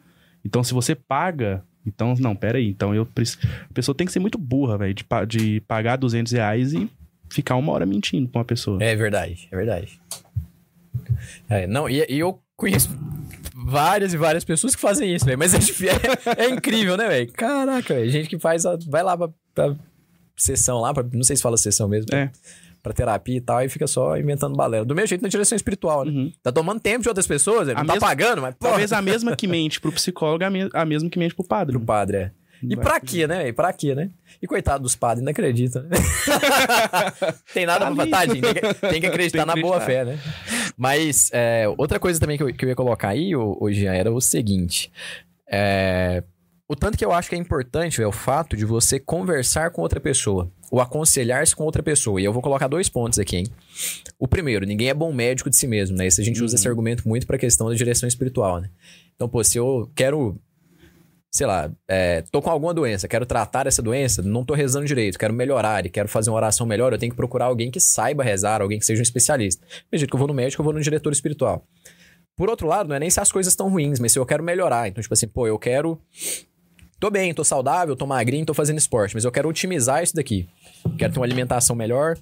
Então, 0.46 0.62
se 0.64 0.72
você 0.72 0.94
paga. 0.94 1.62
Então, 1.86 2.14
não, 2.18 2.34
pera 2.34 2.58
aí. 2.58 2.68
Então, 2.68 2.94
eu 2.94 3.04
preciso. 3.06 3.38
A 3.70 3.72
pessoa 3.74 3.94
tem 3.94 4.06
que 4.06 4.12
ser 4.12 4.18
muito 4.20 4.38
burra, 4.38 4.78
velho, 4.78 4.94
de, 4.94 5.04
de 5.28 5.60
pagar 5.62 5.96
200 5.96 6.32
reais 6.32 6.72
e 6.72 6.90
ficar 7.30 7.56
uma 7.56 7.72
hora 7.72 7.84
mentindo 7.86 8.28
pra 8.28 8.40
uma 8.40 8.44
pessoa. 8.44 8.82
É 8.82 8.94
verdade, 8.96 9.48
é 9.52 9.56
verdade. 9.56 10.00
É, 11.48 11.66
não, 11.66 11.88
e, 11.88 12.04
e 12.08 12.18
eu 12.18 12.40
conheço 12.56 12.88
várias 13.54 14.12
e 14.12 14.16
várias 14.16 14.44
pessoas 14.44 14.74
que 14.74 14.80
fazem 14.80 15.14
isso, 15.14 15.24
velho. 15.24 15.38
Mas 15.38 15.54
é, 15.54 15.58
é, 16.40 16.46
é 16.46 16.50
incrível, 16.50 16.96
né, 16.96 17.06
velho? 17.08 17.32
Caraca, 17.32 17.94
velho. 17.94 18.10
Gente 18.10 18.28
que 18.28 18.38
faz. 18.38 18.64
a- 18.66 18.78
vai 18.88 19.02
lá 19.02 19.16
pra, 19.16 19.28
pra 19.54 19.74
sessão 20.36 20.80
lá, 20.80 20.92
pra- 20.92 21.04
não 21.12 21.22
sei 21.22 21.36
se 21.36 21.42
fala 21.42 21.56
sessão 21.56 21.88
mesmo. 21.88 22.08
É. 22.14 22.26
Pra 22.26 22.32
terapia 22.92 23.36
e 23.36 23.40
tal, 23.40 23.62
e 23.62 23.68
fica 23.68 23.86
só 23.86 24.16
inventando 24.16 24.56
balela. 24.56 24.84
Do 24.84 24.94
mesmo 24.94 25.08
jeito 25.08 25.22
na 25.22 25.28
direção 25.28 25.56
espiritual, 25.56 26.04
né? 26.04 26.10
Uhum. 26.12 26.32
Tá 26.42 26.50
tomando 26.52 26.80
tempo 26.80 27.02
de 27.02 27.08
outras 27.08 27.26
pessoas. 27.26 27.68
A 27.68 27.74
Não 27.74 27.84
tá 27.86 27.92
mesma- 27.94 28.08
pagando, 28.08 28.42
mas. 28.42 28.54
Porra, 28.54 28.70
Talvez 28.72 28.92
a 28.92 29.00
mesma 29.02 29.34
que 29.36 29.46
mente 29.46 29.80
pro 29.80 29.92
psicólogo, 29.92 30.44
a, 30.44 30.50
me- 30.50 30.70
a 30.72 30.84
mesma 30.84 31.08
que 31.10 31.18
mente 31.18 31.34
pro 31.34 31.44
padre. 31.46 31.76
pro 31.76 31.84
padre, 31.84 32.16
é. 32.16 32.30
E 32.62 32.74
pra 32.74 32.98
quê, 32.98 33.26
né, 33.26 33.42
velho? 33.42 33.54
Pra 33.54 33.70
quê, 33.70 33.94
né? 33.94 34.08
E 34.40 34.46
coitado 34.46 34.82
dos 34.82 34.96
padres, 34.96 35.22
não 35.22 35.30
acredita, 35.30 35.82
né? 35.82 35.90
tem 37.52 37.66
nada 37.66 37.84
Tá 37.86 37.94
pra 37.94 38.06
tadinho, 38.06 38.40
tem 38.42 38.54
que, 38.54 38.74
tem 38.74 39.00
que 39.02 39.06
acreditar 39.06 39.44
Tem 39.44 39.54
que 39.54 39.60
na 39.60 39.62
boa 39.62 39.76
acreditar. 39.76 40.06
fé, 40.06 40.12
né? 40.12 40.18
Mas 40.76 41.30
é, 41.34 41.66
outra 41.76 41.98
coisa 42.00 42.18
também 42.18 42.36
que 42.38 42.42
eu, 42.42 42.52
que 42.54 42.64
eu 42.64 42.68
ia 42.70 42.74
colocar 42.74 43.08
aí, 43.10 43.32
Jean, 43.70 43.92
era 43.94 44.10
o 44.10 44.20
seguinte. 44.22 44.90
É, 45.48 46.22
o 46.68 46.74
tanto 46.74 46.98
que 46.98 47.04
eu 47.04 47.12
acho 47.12 47.28
que 47.28 47.34
é 47.34 47.38
importante 47.38 48.02
é 48.02 48.06
o 48.06 48.12
fato 48.12 48.56
de 48.56 48.64
você 48.64 48.98
conversar 48.98 49.70
com 49.70 49.82
outra 49.82 50.00
pessoa. 50.00 50.50
Ou 50.70 50.80
aconselhar-se 50.80 51.54
com 51.54 51.62
outra 51.62 51.82
pessoa. 51.82 52.20
E 52.20 52.24
eu 52.24 52.32
vou 52.32 52.42
colocar 52.42 52.66
dois 52.66 52.88
pontos 52.88 53.18
aqui, 53.18 53.36
hein? 53.36 53.46
O 54.18 54.26
primeiro, 54.26 54.66
ninguém 54.66 54.88
é 54.88 54.94
bom 54.94 55.12
médico 55.12 55.48
de 55.48 55.56
si 55.56 55.66
mesmo, 55.66 55.96
né? 55.96 56.06
Esse 56.06 56.20
a 56.20 56.24
gente 56.24 56.42
usa 56.42 56.56
esse 56.56 56.66
argumento 56.66 57.06
muito 57.06 57.26
pra 57.26 57.38
questão 57.38 57.68
da 57.68 57.74
direção 57.74 58.08
espiritual, 58.08 58.60
né? 58.60 58.70
Então, 59.14 59.28
pô, 59.28 59.44
se 59.44 59.58
eu 59.58 59.90
quero 59.94 60.40
sei 61.36 61.46
lá, 61.46 61.70
é, 61.86 62.22
tô 62.32 62.40
com 62.40 62.48
alguma 62.48 62.72
doença, 62.72 63.06
quero 63.06 63.26
tratar 63.26 63.66
essa 63.66 63.82
doença, 63.82 64.22
não 64.22 64.42
tô 64.42 64.54
rezando 64.54 64.86
direito, 64.86 65.18
quero 65.18 65.34
melhorar 65.34 65.84
e 65.84 65.90
quero 65.90 66.08
fazer 66.08 66.30
uma 66.30 66.36
oração 66.36 66.66
melhor, 66.66 66.94
eu 66.94 66.98
tenho 66.98 67.12
que 67.12 67.16
procurar 67.16 67.44
alguém 67.44 67.70
que 67.70 67.78
saiba 67.78 68.24
rezar, 68.24 68.62
alguém 68.62 68.78
que 68.78 68.86
seja 68.86 69.00
um 69.00 69.02
especialista. 69.02 69.62
Do 69.92 69.98
jeito 69.98 70.08
que 70.08 70.16
eu 70.16 70.18
vou 70.18 70.28
no 70.28 70.32
médico, 70.32 70.62
eu 70.62 70.64
vou 70.64 70.72
no 70.72 70.80
diretor 70.80 71.12
espiritual. 71.12 71.66
Por 72.36 72.48
outro 72.48 72.66
lado, 72.66 72.88
não 72.88 72.96
é 72.96 72.98
nem 72.98 73.10
se 73.10 73.20
as 73.20 73.30
coisas 73.30 73.52
estão 73.52 73.68
ruins, 73.68 73.98
mas 73.98 74.12
se 74.12 74.18
eu 74.18 74.24
quero 74.24 74.42
melhorar. 74.42 74.88
Então, 74.88 75.02
tipo 75.02 75.12
assim, 75.12 75.26
pô, 75.26 75.46
eu 75.46 75.58
quero. 75.58 75.98
Tô 76.98 77.10
bem, 77.10 77.34
tô 77.34 77.44
saudável, 77.44 77.94
tô 77.94 78.06
magrinho, 78.06 78.46
tô 78.46 78.54
fazendo 78.54 78.78
esporte, 78.78 79.14
mas 79.14 79.24
eu 79.24 79.30
quero 79.32 79.48
otimizar 79.48 80.02
isso 80.02 80.14
daqui. 80.14 80.48
Quero 80.98 81.12
ter 81.12 81.18
uma 81.18 81.26
alimentação 81.26 81.76
melhor, 81.76 82.16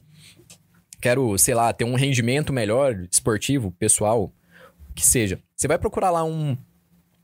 quero, 1.00 1.36
sei 1.38 1.54
lá, 1.54 1.72
ter 1.72 1.84
um 1.84 1.94
rendimento 1.94 2.52
melhor, 2.52 3.06
esportivo, 3.10 3.70
pessoal, 3.78 4.32
que 4.94 5.06
seja. 5.06 5.38
Você 5.54 5.68
vai 5.68 5.78
procurar 5.78 6.10
lá 6.10 6.24
um 6.24 6.56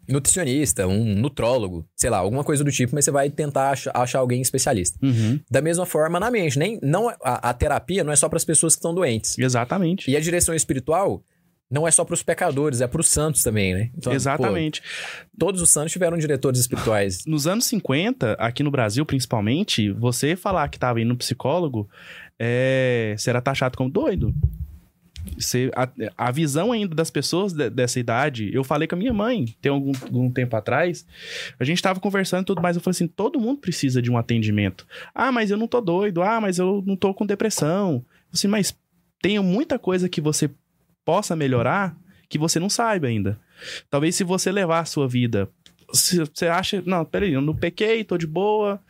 nutricionista, 0.09 0.87
um 0.87 1.15
nutrólogo, 1.15 1.85
sei 1.97 2.11
lá, 2.11 2.19
alguma 2.19 2.43
coisa 2.43 2.65
do 2.65 2.71
tipo, 2.73 2.95
mas 2.95 3.05
você 3.05 3.11
vai 3.11 3.31
tentar 3.31 3.71
ach- 3.71 3.89
achar 3.95 4.19
alguém 4.19 4.41
especialista. 4.41 4.99
Uhum. 5.03 5.39
Da 5.51 5.61
mesma 5.61 5.87
forma 5.87 6.19
na 6.19 6.31
mente, 6.31 6.59
nem 6.59 6.79
não 6.83 7.09
a, 7.09 7.51
a 7.51 7.55
terapia 7.55 8.03
não 8.03 8.13
é 8.13 8.17
só 8.17 8.29
para 8.29 8.37
as 8.37 8.45
pessoas 8.45 8.75
que 8.75 8.79
estão 8.79 8.95
doentes. 8.95 9.39
Exatamente. 9.39 10.11
E 10.11 10.17
a 10.17 10.21
direção 10.21 10.55
espiritual 10.55 11.23
não 11.71 11.87
é 11.87 11.91
só 11.91 12.05
para 12.05 12.15
os 12.15 12.23
pecadores, 12.23 12.81
é 12.81 12.87
para 12.89 13.01
os 13.01 13.07
santos 13.09 13.43
também, 13.43 13.73
né? 13.73 13.91
Então, 13.97 14.13
Exatamente. 14.13 14.81
pô, 14.83 14.87
todos 15.39 15.63
os 15.63 15.71
santos 15.71 15.93
tiveram 15.93 16.19
diretores 16.19 16.59
espirituais. 16.61 17.25
Nos 17.29 17.47
anos 17.47 17.65
50, 17.67 18.33
aqui 18.33 18.63
no 18.63 18.71
Brasil 18.71 19.07
principalmente, 19.07 19.91
você 19.93 20.35
falar 20.35 20.69
que 20.69 20.79
tava 20.79 21.01
indo 21.01 21.11
no 21.11 21.17
psicólogo, 21.17 21.89
é, 22.39 23.15
era 23.27 23.41
taxado 23.41 23.77
como 23.79 23.89
doido. 23.89 24.35
Você, 25.39 25.71
a, 25.77 25.89
a 26.17 26.31
visão 26.31 26.73
ainda 26.73 26.95
das 26.95 27.11
pessoas 27.11 27.53
de- 27.53 27.71
dessa 27.71 28.01
idade, 28.01 28.51
eu 28.53 28.65
falei 28.65 28.89
com 28.89 28.95
a 28.95 28.99
minha 28.99 29.13
mãe, 29.13 29.55
tem 29.61 29.71
algum, 29.71 29.93
algum 30.03 30.31
tempo 30.31 30.57
atrás, 30.57 31.07
a 31.59 31.65
gente 31.65 31.81
tava 31.83 32.01
conversando 32.01 32.43
e 32.43 32.47
tudo 32.47 32.63
mais, 32.63 32.75
eu 32.75 32.83
falei 32.83 32.93
assim, 32.93 33.07
todo 33.07 33.39
mundo 33.39 33.59
precisa 33.61 34.01
de 34.01 34.11
um 34.11 34.17
atendimento. 34.17 34.87
Ah, 35.15 35.31
mas 35.31 35.51
eu 35.51 35.57
não 35.57 35.69
tô 35.69 35.81
doido, 35.81 36.23
ah, 36.23 36.41
mas 36.41 36.59
eu 36.59 36.83
não 36.87 36.97
tô 36.97 37.13
com 37.15 37.27
depressão. 37.27 38.05
Assim, 38.33 38.49
mas 38.49 38.75
tem 39.23 39.39
muita 39.41 39.79
coisa 39.79 40.09
que 40.09 40.21
você 40.21 40.51
possa 41.11 41.35
melhorar 41.35 41.97
que 42.29 42.39
você 42.39 42.61
não 42.61 42.71
saiba 42.71 43.09
ainda. 43.09 43.37
Talvez 43.91 44.15
se 44.15 44.23
você 44.23 44.53
levar 44.53 44.79
a 44.79 44.85
sua 44.85 45.09
vida 45.09 45.49
você 45.93 46.47
acha, 46.47 46.81
não, 46.87 47.05
peraí, 47.05 47.33
eu 47.33 47.41
não 47.41 47.53
pequei, 47.53 48.05
tô 48.05 48.17
de 48.17 48.29
boa, 48.29 48.81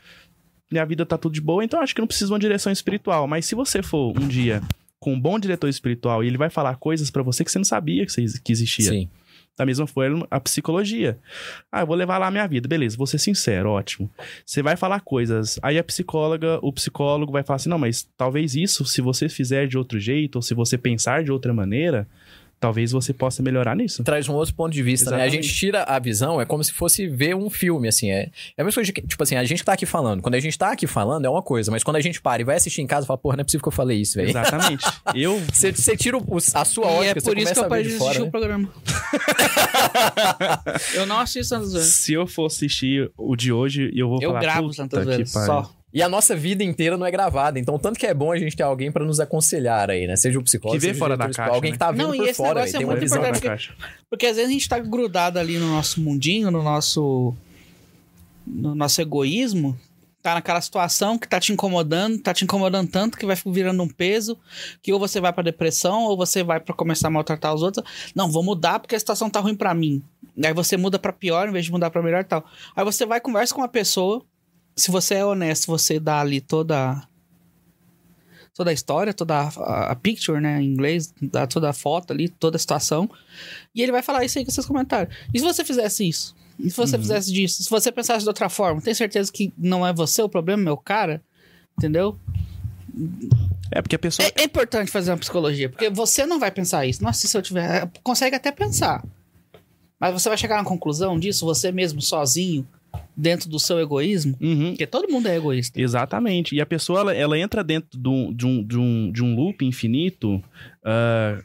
minha 0.70 0.84
vida 0.84 1.06
tá 1.06 1.16
tudo 1.16 1.32
de 1.32 1.40
boa, 1.40 1.64
então 1.64 1.80
acho 1.80 1.94
que 1.94 2.00
não 2.02 2.06
precisa 2.06 2.26
de 2.26 2.32
uma 2.34 2.38
direção 2.38 2.70
espiritual. 2.70 3.26
Mas 3.26 3.46
se 3.46 3.54
você 3.54 3.82
for 3.82 4.12
um 4.18 4.28
dia 4.28 4.60
com 4.98 5.14
um 5.14 5.18
bom 5.18 5.38
diretor 5.38 5.66
espiritual 5.68 6.22
e 6.22 6.26
ele 6.26 6.36
vai 6.36 6.50
falar 6.50 6.76
coisas 6.76 7.10
pra 7.10 7.22
você 7.22 7.42
que 7.42 7.50
você 7.50 7.58
não 7.58 7.64
sabia 7.64 8.04
que 8.04 8.52
existia. 8.52 8.90
Sim. 8.90 9.08
Da 9.60 9.66
mesma 9.66 9.86
forma, 9.86 10.26
a 10.30 10.40
psicologia. 10.40 11.18
Ah, 11.70 11.82
eu 11.82 11.86
vou 11.86 11.94
levar 11.94 12.16
lá 12.16 12.28
a 12.28 12.30
minha 12.30 12.46
vida. 12.48 12.66
Beleza, 12.66 12.96
vou 12.96 13.06
ser 13.06 13.18
sincero, 13.18 13.68
ótimo. 13.68 14.10
Você 14.42 14.62
vai 14.62 14.74
falar 14.74 15.00
coisas. 15.00 15.60
Aí 15.62 15.78
a 15.78 15.84
psicóloga, 15.84 16.58
o 16.62 16.72
psicólogo 16.72 17.30
vai 17.30 17.42
falar 17.42 17.56
assim: 17.56 17.68
não, 17.68 17.78
mas 17.78 18.08
talvez 18.16 18.54
isso, 18.54 18.86
se 18.86 19.02
você 19.02 19.28
fizer 19.28 19.66
de 19.66 19.76
outro 19.76 20.00
jeito, 20.00 20.36
ou 20.36 20.42
se 20.42 20.54
você 20.54 20.78
pensar 20.78 21.22
de 21.22 21.30
outra 21.30 21.52
maneira, 21.52 22.08
talvez 22.60 22.92
você 22.92 23.12
possa 23.14 23.42
melhorar 23.42 23.74
nisso. 23.74 24.04
Traz 24.04 24.28
um 24.28 24.34
outro 24.34 24.54
ponto 24.54 24.72
de 24.72 24.82
vista, 24.82 25.10
né? 25.10 25.22
A 25.22 25.28
gente 25.28 25.52
tira 25.52 25.82
a 25.84 25.98
visão, 25.98 26.40
é 26.40 26.44
como 26.44 26.62
se 26.62 26.72
fosse 26.72 27.06
ver 27.08 27.34
um 27.34 27.48
filme, 27.48 27.88
assim. 27.88 28.10
É, 28.10 28.30
é 28.56 28.62
a 28.62 28.64
mesma 28.64 28.74
coisa 28.76 28.86
de 28.86 28.92
que, 28.92 29.02
tipo 29.06 29.22
assim, 29.22 29.36
a 29.36 29.44
gente 29.44 29.64
tá 29.64 29.72
aqui 29.72 29.86
falando. 29.86 30.20
Quando 30.22 30.34
a 30.34 30.40
gente 30.40 30.56
tá 30.58 30.72
aqui 30.72 30.86
falando, 30.86 31.24
é 31.24 31.30
uma 31.30 31.42
coisa, 31.42 31.70
mas 31.70 31.82
quando 31.82 31.96
a 31.96 32.00
gente 32.00 32.20
para 32.20 32.42
e 32.42 32.44
vai 32.44 32.56
assistir 32.56 32.82
em 32.82 32.86
casa, 32.86 33.06
fala, 33.06 33.18
porra, 33.18 33.36
não 33.36 33.42
é 33.42 33.44
possível 33.44 33.62
que 33.62 33.68
eu 33.68 33.72
falei 33.72 33.98
isso, 34.00 34.16
velho. 34.16 34.28
Exatamente. 34.28 34.84
eu 35.14 35.40
Você, 35.52 35.72
você 35.72 35.96
tira 35.96 36.18
o- 36.18 36.36
a 36.54 36.64
sua 36.64 36.84
E 36.84 36.88
ótica, 36.88 37.18
é 37.18 37.22
por 37.22 37.38
isso 37.38 37.52
que 37.54 37.58
eu 37.60 37.68
parei 37.68 37.84
de 37.84 37.94
assistir 37.96 38.20
né? 38.20 38.24
o 38.26 38.30
programa. 38.30 38.68
Eu 40.94 41.06
não 41.06 41.18
assisto 41.18 41.58
Zoeira. 41.64 41.86
Se 41.86 42.12
eu 42.12 42.26
for 42.26 42.46
assistir 42.46 43.10
o 43.16 43.36
de 43.36 43.52
hoje, 43.52 43.90
eu 43.94 44.08
vou 44.08 44.18
Eu 44.20 44.30
falar. 44.30 44.40
gravo 44.40 44.62
"Puta 44.64 44.74
Santa 44.76 44.98
que 44.98 45.04
Zoeira, 45.04 45.24
pariu." 45.32 45.46
só. 45.46 45.74
E 45.92 46.02
a 46.02 46.08
nossa 46.08 46.36
vida 46.36 46.62
inteira 46.62 46.96
não 46.96 47.04
é 47.04 47.10
gravada, 47.10 47.58
então 47.58 47.76
tanto 47.78 47.98
que 47.98 48.06
é 48.06 48.14
bom 48.14 48.30
a 48.30 48.38
gente 48.38 48.56
ter 48.56 48.62
alguém 48.62 48.92
pra 48.92 49.04
nos 49.04 49.18
aconselhar 49.18 49.90
aí, 49.90 50.06
né? 50.06 50.14
Seja 50.14 50.38
o 50.38 50.42
psicólogo, 50.44 50.80
Que 50.80 50.86
vê 50.86 50.94
fora 50.94 51.16
da 51.16 51.28
caixa, 51.28 51.52
alguém 51.52 51.72
né? 51.72 51.74
que 51.76 51.78
tá 51.80 51.90
vendo 51.90 52.06
Não, 52.08 52.14
e 52.14 52.18
por 52.18 52.28
esse 52.28 52.36
fora 52.36 52.54
negócio 52.54 52.64
aí, 52.64 52.74
é 52.74 52.78
tem 52.78 52.86
uma 52.86 52.92
muito 52.92 53.00
visão. 53.02 53.18
importante. 53.18 53.40
Fora 53.42 53.56
da 53.56 53.56
caixa. 53.56 53.74
Porque 54.08 54.26
às 54.26 54.36
vezes 54.36 54.48
a 54.50 54.52
gente 54.52 54.68
tá 54.68 54.78
grudado 54.78 55.38
ali 55.38 55.58
no 55.58 55.66
nosso 55.68 56.00
mundinho, 56.00 56.50
no 56.50 56.62
nosso. 56.62 57.34
no 58.46 58.74
nosso 58.74 59.00
egoísmo. 59.00 59.76
Tá 60.22 60.34
naquela 60.34 60.60
situação 60.60 61.16
que 61.18 61.26
tá 61.26 61.40
te 61.40 61.50
incomodando, 61.50 62.18
tá 62.18 62.34
te 62.34 62.44
incomodando 62.44 62.90
tanto 62.90 63.16
que 63.16 63.24
vai 63.24 63.34
virando 63.46 63.82
um 63.82 63.88
peso, 63.88 64.38
que 64.82 64.92
ou 64.92 64.98
você 64.98 65.18
vai 65.18 65.32
pra 65.32 65.42
depressão, 65.42 66.02
ou 66.04 66.14
você 66.14 66.44
vai 66.44 66.60
pra 66.60 66.74
começar 66.74 67.08
a 67.08 67.10
maltratar 67.10 67.54
os 67.54 67.62
outros. 67.62 67.82
Não, 68.14 68.30
vou 68.30 68.42
mudar 68.42 68.80
porque 68.80 68.94
a 68.94 68.98
situação 68.98 69.30
tá 69.30 69.40
ruim 69.40 69.54
pra 69.56 69.72
mim. 69.72 70.02
Aí 70.44 70.52
você 70.52 70.76
muda 70.76 70.98
pra 70.98 71.10
pior 71.10 71.48
em 71.48 71.52
vez 71.52 71.64
de 71.64 71.72
mudar 71.72 71.90
pra 71.90 72.02
melhor 72.02 72.20
e 72.20 72.24
tal. 72.24 72.44
Aí 72.76 72.84
você 72.84 73.06
vai 73.06 73.18
conversa 73.18 73.54
com 73.54 73.62
uma 73.62 73.68
pessoa, 73.68 74.22
se 74.76 74.90
você 74.90 75.16
é 75.16 75.24
honesto, 75.24 75.66
você 75.66 76.00
dá 76.00 76.20
ali 76.20 76.40
toda 76.40 77.02
toda 78.54 78.70
a 78.70 78.74
história, 78.74 79.14
toda 79.14 79.34
a, 79.38 79.92
a 79.92 79.96
picture, 79.96 80.40
né, 80.40 80.60
em 80.60 80.66
inglês, 80.66 81.14
dá 81.22 81.46
toda 81.46 81.70
a 81.70 81.72
foto 81.72 82.12
ali, 82.12 82.28
toda 82.28 82.56
a 82.56 82.58
situação. 82.58 83.08
E 83.74 83.80
ele 83.80 83.92
vai 83.92 84.02
falar 84.02 84.24
isso 84.24 84.38
aí 84.38 84.44
com 84.44 84.50
seus 84.50 84.66
comentários. 84.66 85.14
E 85.32 85.38
se 85.38 85.44
você 85.44 85.64
fizesse 85.64 86.06
isso? 86.06 86.36
E 86.58 86.70
se 86.70 86.76
você 86.76 86.98
fizesse 86.98 87.32
disso? 87.32 87.62
Se 87.62 87.70
você 87.70 87.90
pensasse 87.90 88.22
de 88.22 88.28
outra 88.28 88.50
forma? 88.50 88.82
Tem 88.82 88.92
certeza 88.92 89.32
que 89.32 89.52
não 89.56 89.86
é 89.86 89.94
você 89.94 90.20
o 90.20 90.28
problema, 90.28 90.68
é 90.68 90.72
o 90.72 90.76
cara? 90.76 91.22
Entendeu? 91.78 92.18
É, 93.70 93.80
porque 93.80 93.96
a 93.96 93.98
pessoa. 93.98 94.28
É, 94.28 94.42
é 94.42 94.44
importante 94.44 94.90
fazer 94.90 95.10
uma 95.10 95.16
psicologia, 95.16 95.70
porque 95.70 95.88
você 95.88 96.26
não 96.26 96.38
vai 96.38 96.50
pensar 96.50 96.84
isso. 96.84 97.02
Nossa, 97.02 97.26
se 97.26 97.34
eu 97.36 97.40
tiver. 97.40 97.90
Consegue 98.02 98.36
até 98.36 98.52
pensar. 98.52 99.02
Mas 99.98 100.12
você 100.12 100.28
vai 100.28 100.36
chegar 100.36 100.56
na 100.56 100.64
conclusão 100.64 101.18
disso, 101.18 101.46
você 101.46 101.70
mesmo, 101.70 102.02
sozinho, 102.02 102.66
dentro 103.16 103.48
do 103.48 103.58
seu 103.58 103.78
egoísmo? 103.78 104.36
Uhum. 104.40 104.70
Porque 104.70 104.86
todo 104.86 105.10
mundo 105.10 105.26
é 105.28 105.36
egoísta. 105.36 105.80
Exatamente. 105.80 106.54
E 106.54 106.60
a 106.60 106.66
pessoa, 106.66 107.00
ela, 107.00 107.14
ela 107.14 107.38
entra 107.38 107.62
dentro 107.62 107.98
de 107.98 108.08
um, 108.08 108.32
de 108.32 108.46
um, 108.46 108.64
de 108.64 108.78
um, 108.78 109.12
de 109.12 109.22
um 109.22 109.34
loop 109.34 109.64
infinito, 109.64 110.42
ah, 110.84 111.38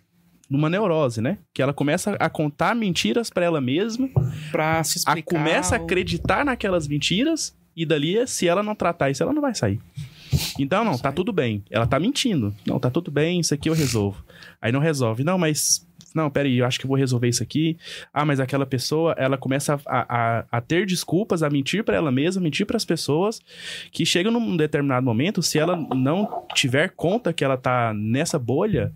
numa 0.50 0.70
neurose, 0.70 1.22
né? 1.22 1.38
Que 1.54 1.62
ela 1.62 1.74
começa 1.74 2.12
a 2.20 2.30
contar 2.30 2.76
mentiras 2.76 3.30
pra 3.30 3.46
ela 3.46 3.60
mesma, 3.60 4.08
Pra 4.52 4.84
se 4.84 5.00
a, 5.00 5.00
explicar. 5.00 5.38
começa 5.38 5.76
a 5.76 5.80
o- 5.80 5.84
acreditar 5.84 6.46
naquelas 6.46 6.88
mentiras, 6.88 7.56
e 7.76 7.86
dali, 7.86 8.26
se 8.28 8.48
ela 8.48 8.64
não 8.64 8.74
tratar 8.74 9.10
isso, 9.10 9.22
ela 9.22 9.34
não 9.34 9.42
vai 9.42 9.54
sair. 9.54 9.80
Então, 10.58 10.84
não, 10.86 10.98
tá 10.98 11.12
tudo 11.12 11.34
bem. 11.34 11.64
Ela 11.70 11.86
tá 11.86 12.00
mentindo. 12.00 12.54
Não, 12.66 12.80
tá 12.80 12.90
tudo 12.90 13.12
bem, 13.12 13.40
isso 13.40 13.54
aqui 13.54 13.70
eu 13.70 13.74
resolvo. 13.74 14.24
Aí 14.62 14.72
não 14.72 14.80
resolve. 14.80 15.24
Não, 15.24 15.38
mas. 15.38 15.86
Não, 16.16 16.30
peraí, 16.30 16.60
eu 16.60 16.66
acho 16.66 16.80
que 16.80 16.88
vou 16.88 16.96
resolver 16.96 17.28
isso 17.28 17.44
aqui. 17.44 17.78
Ah, 18.14 18.24
mas 18.24 18.40
aquela 18.40 18.66
pessoa, 18.66 19.14
ela 19.18 19.38
começa 19.38 19.78
a, 19.86 20.40
a, 20.40 20.46
a 20.50 20.62
ter 20.62 20.86
desculpas, 20.86 21.44
a 21.44 21.50
mentir 21.50 21.84
pra 21.84 21.98
ela 21.98 22.10
mesma, 22.10 22.42
mentir 22.42 22.66
pras 22.66 22.86
pessoas, 22.86 23.42
que 23.92 24.06
chega 24.06 24.32
num 24.32 24.56
determinado 24.56 25.06
momento, 25.06 25.44
se 25.44 25.60
ela 25.60 25.76
não 25.76 26.46
tiver 26.54 26.92
conta 26.96 27.34
que 27.34 27.44
ela 27.44 27.58
tá 27.58 27.94
nessa 27.94 28.40
bolha, 28.40 28.94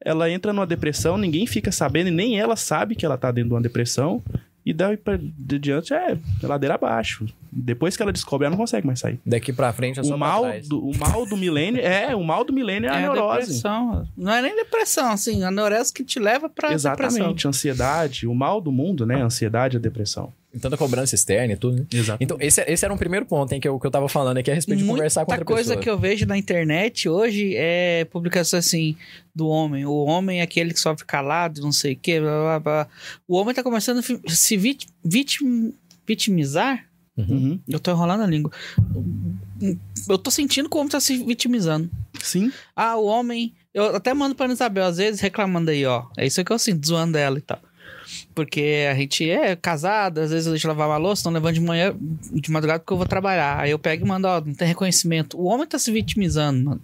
ela 0.00 0.30
entra 0.30 0.52
numa 0.52 0.66
depressão, 0.66 1.18
ninguém 1.18 1.46
fica 1.48 1.72
sabendo, 1.72 2.08
e 2.08 2.12
nem 2.12 2.38
ela 2.38 2.54
sabe 2.54 2.94
que 2.94 3.04
ela 3.04 3.18
tá 3.18 3.32
dentro 3.32 3.50
de 3.50 3.54
uma 3.54 3.60
depressão, 3.60 4.22
e 4.64 4.72
daí 4.72 4.96
pra 4.96 5.18
de 5.20 5.58
diante 5.58 5.92
é 5.92 6.16
ladeira 6.42 6.74
abaixo. 6.74 7.26
Depois 7.50 7.96
que 7.96 8.02
ela 8.02 8.12
descobre, 8.12 8.46
ela 8.46 8.52
não 8.52 8.58
consegue 8.58 8.86
mais 8.86 9.00
sair. 9.00 9.20
Daqui 9.26 9.52
pra 9.52 9.72
frente 9.72 10.00
é 10.00 10.02
só 10.02 10.14
O 10.14 10.18
pra 10.18 10.26
mal, 10.28 10.42
trás. 10.42 10.68
do, 10.68 10.78
o 10.88 10.96
mal 10.96 11.26
do 11.26 11.36
milênio 11.36 11.80
é, 11.82 12.14
o 12.16 12.24
mal 12.24 12.44
do 12.44 12.52
milênio 12.52 12.88
é 12.88 12.92
a 12.92 13.00
É 13.00 13.04
a 13.06 13.12
neurose. 13.12 13.40
depressão. 13.48 14.08
Não 14.16 14.32
é 14.32 14.40
nem 14.40 14.56
depressão, 14.56 15.10
assim, 15.10 15.42
a 15.44 15.50
neurose 15.50 15.92
que 15.92 16.02
te 16.04 16.18
leva 16.18 16.48
pra 16.48 16.68
depressão. 16.68 16.92
Exatamente, 16.92 17.46
ansiedade, 17.48 18.26
o 18.26 18.34
mal 18.34 18.60
do 18.60 18.72
mundo, 18.72 19.04
né? 19.04 19.20
A 19.20 19.24
ansiedade 19.26 19.76
e 19.76 19.78
a 19.78 19.80
depressão. 19.80 20.32
Tanta 20.60 20.76
cobrança 20.76 21.14
externa 21.14 21.54
e 21.54 21.56
tudo, 21.56 21.78
né? 21.78 21.86
Exato. 21.92 22.22
Então, 22.22 22.36
esse, 22.40 22.60
esse 22.68 22.84
era 22.84 22.92
um 22.92 22.96
primeiro 22.98 23.24
ponto, 23.24 23.52
hein, 23.52 23.60
que 23.60 23.66
eu, 23.66 23.80
que 23.80 23.86
eu 23.86 23.90
tava 23.90 24.08
falando 24.08 24.36
aqui 24.36 24.50
a 24.50 24.54
respeito 24.54 24.80
de 24.80 24.84
conversar 24.86 25.24
com 25.24 25.30
Muita 25.32 25.40
outra 25.42 25.54
coisa 25.54 25.68
pessoa. 25.70 25.82
que 25.82 25.88
eu 25.90 25.98
vejo 25.98 26.26
na 26.26 26.36
internet 26.36 27.08
hoje 27.08 27.54
é 27.56 28.04
publicação 28.04 28.58
assim 28.58 28.94
do 29.34 29.48
homem. 29.48 29.86
O 29.86 30.04
homem 30.04 30.40
é 30.40 30.42
aquele 30.42 30.74
que 30.74 30.80
sofre 30.80 31.06
calado, 31.06 31.62
não 31.62 31.72
sei 31.72 31.94
o 31.94 31.96
quê, 31.96 32.20
blá, 32.20 32.30
blá, 32.42 32.60
blá. 32.60 32.88
O 33.26 33.36
homem 33.36 33.54
tá 33.54 33.62
começando 33.62 33.98
a 34.00 34.30
se 34.30 34.56
vit, 34.58 34.86
vitim- 35.02 35.72
vitimizar. 36.06 36.84
Uhum. 37.16 37.58
Eu 37.68 37.78
tô 37.80 37.90
enrolando 37.90 38.22
a 38.22 38.26
língua. 38.26 38.50
Eu 40.08 40.18
tô 40.18 40.30
sentindo 40.30 40.68
que 40.68 40.76
o 40.76 40.80
homem 40.80 40.90
tá 40.90 41.00
se 41.00 41.16
vitimizando. 41.24 41.90
Sim. 42.20 42.50
Ah, 42.74 42.96
o 42.96 43.04
homem. 43.04 43.54
Eu 43.72 43.96
até 43.96 44.12
mando 44.12 44.34
pra 44.34 44.44
Ana 44.46 44.54
Isabel, 44.54 44.84
às 44.84 44.96
vezes, 44.98 45.20
reclamando 45.20 45.70
aí, 45.70 45.84
ó. 45.86 46.04
É 46.16 46.26
isso 46.26 46.42
que 46.44 46.52
eu 46.52 46.58
sinto, 46.58 46.86
zoando 46.86 47.16
ela 47.16 47.38
e 47.38 47.40
tal. 47.42 47.58
Porque 48.34 48.86
a 48.90 48.94
gente 48.94 49.28
é 49.28 49.56
casado, 49.56 50.18
às 50.18 50.30
vezes 50.30 50.46
eu 50.46 50.52
deixo 50.52 50.68
lavar 50.68 50.88
uma 50.88 50.96
louça, 50.96 51.22
não 51.24 51.32
levando 51.32 51.54
de 51.54 51.60
manhã, 51.60 51.94
de 52.32 52.50
madrugada, 52.50 52.80
porque 52.80 52.92
eu 52.92 52.96
vou 52.96 53.06
trabalhar. 53.06 53.60
Aí 53.60 53.70
eu 53.70 53.78
pego 53.78 54.04
e 54.04 54.08
mando, 54.08 54.26
ó, 54.26 54.40
não 54.40 54.54
tem 54.54 54.68
reconhecimento. 54.68 55.38
O 55.38 55.44
homem 55.44 55.66
tá 55.66 55.78
se 55.78 55.90
vitimizando, 55.90 56.64
mano. 56.64 56.80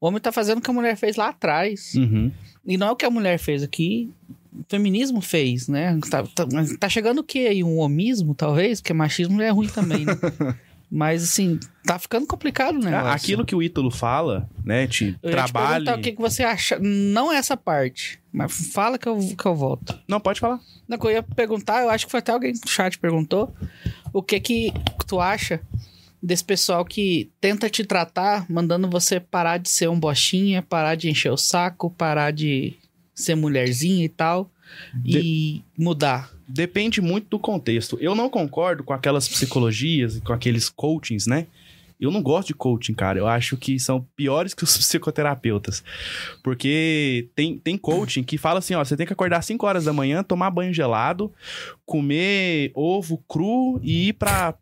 O 0.00 0.06
homem 0.06 0.20
tá 0.20 0.32
fazendo 0.32 0.58
o 0.58 0.60
que 0.60 0.70
a 0.70 0.74
mulher 0.74 0.96
fez 0.96 1.16
lá 1.16 1.28
atrás. 1.28 1.94
Uhum. 1.94 2.30
E 2.66 2.76
não 2.76 2.88
é 2.88 2.90
o 2.90 2.96
que 2.96 3.04
a 3.04 3.10
mulher 3.10 3.38
fez 3.38 3.62
aqui. 3.62 4.10
O 4.52 4.64
feminismo 4.68 5.20
fez, 5.20 5.68
né? 5.68 5.98
Tá, 6.10 6.22
tá, 6.22 6.46
tá 6.80 6.88
chegando 6.88 7.18
o 7.20 7.24
quê 7.24 7.40
aí? 7.50 7.62
Um 7.62 7.78
homismo, 7.78 8.34
talvez? 8.34 8.80
Porque 8.80 8.92
machismo 8.92 9.40
é 9.40 9.50
ruim 9.50 9.68
também, 9.68 10.04
né? 10.04 10.14
Mas, 10.90 11.22
assim, 11.22 11.60
tá 11.84 11.98
ficando 11.98 12.26
complicado. 12.26 12.78
Ah, 12.88 13.12
Aquilo 13.12 13.44
que 13.44 13.54
o 13.54 13.62
Ítalo 13.62 13.90
fala, 13.90 14.48
né? 14.64 14.86
Te 14.86 15.16
Eu 15.22 15.30
te 15.30 15.52
o 15.94 16.00
que, 16.00 16.12
que 16.12 16.20
você 16.20 16.42
acha. 16.42 16.78
Não 16.78 17.30
essa 17.30 17.56
parte, 17.56 18.18
mas 18.32 18.72
fala 18.72 18.98
que 18.98 19.06
eu, 19.06 19.18
que 19.36 19.46
eu 19.46 19.54
volto. 19.54 19.98
Não, 20.08 20.18
pode 20.18 20.40
falar. 20.40 20.60
Não, 20.88 20.96
eu 21.04 21.10
ia 21.10 21.22
perguntar, 21.22 21.82
eu 21.82 21.90
acho 21.90 22.06
que 22.06 22.10
foi 22.10 22.20
até 22.20 22.32
alguém 22.32 22.52
no 22.52 22.70
chat 22.70 22.98
perguntou. 22.98 23.54
O 24.12 24.22
que 24.22 24.40
que 24.40 24.72
tu 25.06 25.20
acha 25.20 25.60
desse 26.22 26.44
pessoal 26.44 26.84
que 26.84 27.30
tenta 27.40 27.68
te 27.68 27.84
tratar, 27.84 28.46
mandando 28.50 28.88
você 28.88 29.20
parar 29.20 29.58
de 29.58 29.68
ser 29.68 29.88
um 29.88 29.98
bochinha, 30.00 30.62
parar 30.62 30.94
de 30.94 31.08
encher 31.10 31.30
o 31.30 31.36
saco, 31.36 31.90
parar 31.90 32.32
de 32.32 32.76
ser 33.14 33.34
mulherzinha 33.34 34.04
e 34.04 34.08
tal, 34.08 34.50
e 35.04 35.62
mudar. 35.76 36.30
Depende 36.46 37.00
muito 37.00 37.28
do 37.28 37.38
contexto. 37.38 37.98
Eu 38.00 38.14
não 38.14 38.28
concordo 38.28 38.82
com 38.82 38.92
aquelas 38.92 39.28
psicologias 39.28 40.16
e 40.16 40.20
com 40.20 40.32
aqueles 40.32 40.68
coachings, 40.68 41.26
né? 41.26 41.46
Eu 42.00 42.12
não 42.12 42.22
gosto 42.22 42.48
de 42.48 42.54
coaching, 42.54 42.94
cara. 42.94 43.18
Eu 43.18 43.26
acho 43.26 43.56
que 43.56 43.78
são 43.78 44.06
piores 44.14 44.54
que 44.54 44.62
os 44.62 44.76
psicoterapeutas. 44.78 45.82
Porque 46.42 47.28
tem, 47.34 47.58
tem 47.58 47.76
coaching 47.76 48.22
que 48.22 48.38
fala 48.38 48.60
assim, 48.60 48.74
ó, 48.74 48.84
você 48.84 48.96
tem 48.96 49.06
que 49.06 49.12
acordar 49.12 49.38
às 49.38 49.46
5 49.46 49.66
horas 49.66 49.84
da 49.84 49.92
manhã, 49.92 50.22
tomar 50.22 50.50
banho 50.50 50.72
gelado, 50.72 51.32
comer 51.84 52.70
ovo 52.74 53.18
cru 53.28 53.80
e 53.82 54.08
ir 54.08 54.12
para 54.12 54.54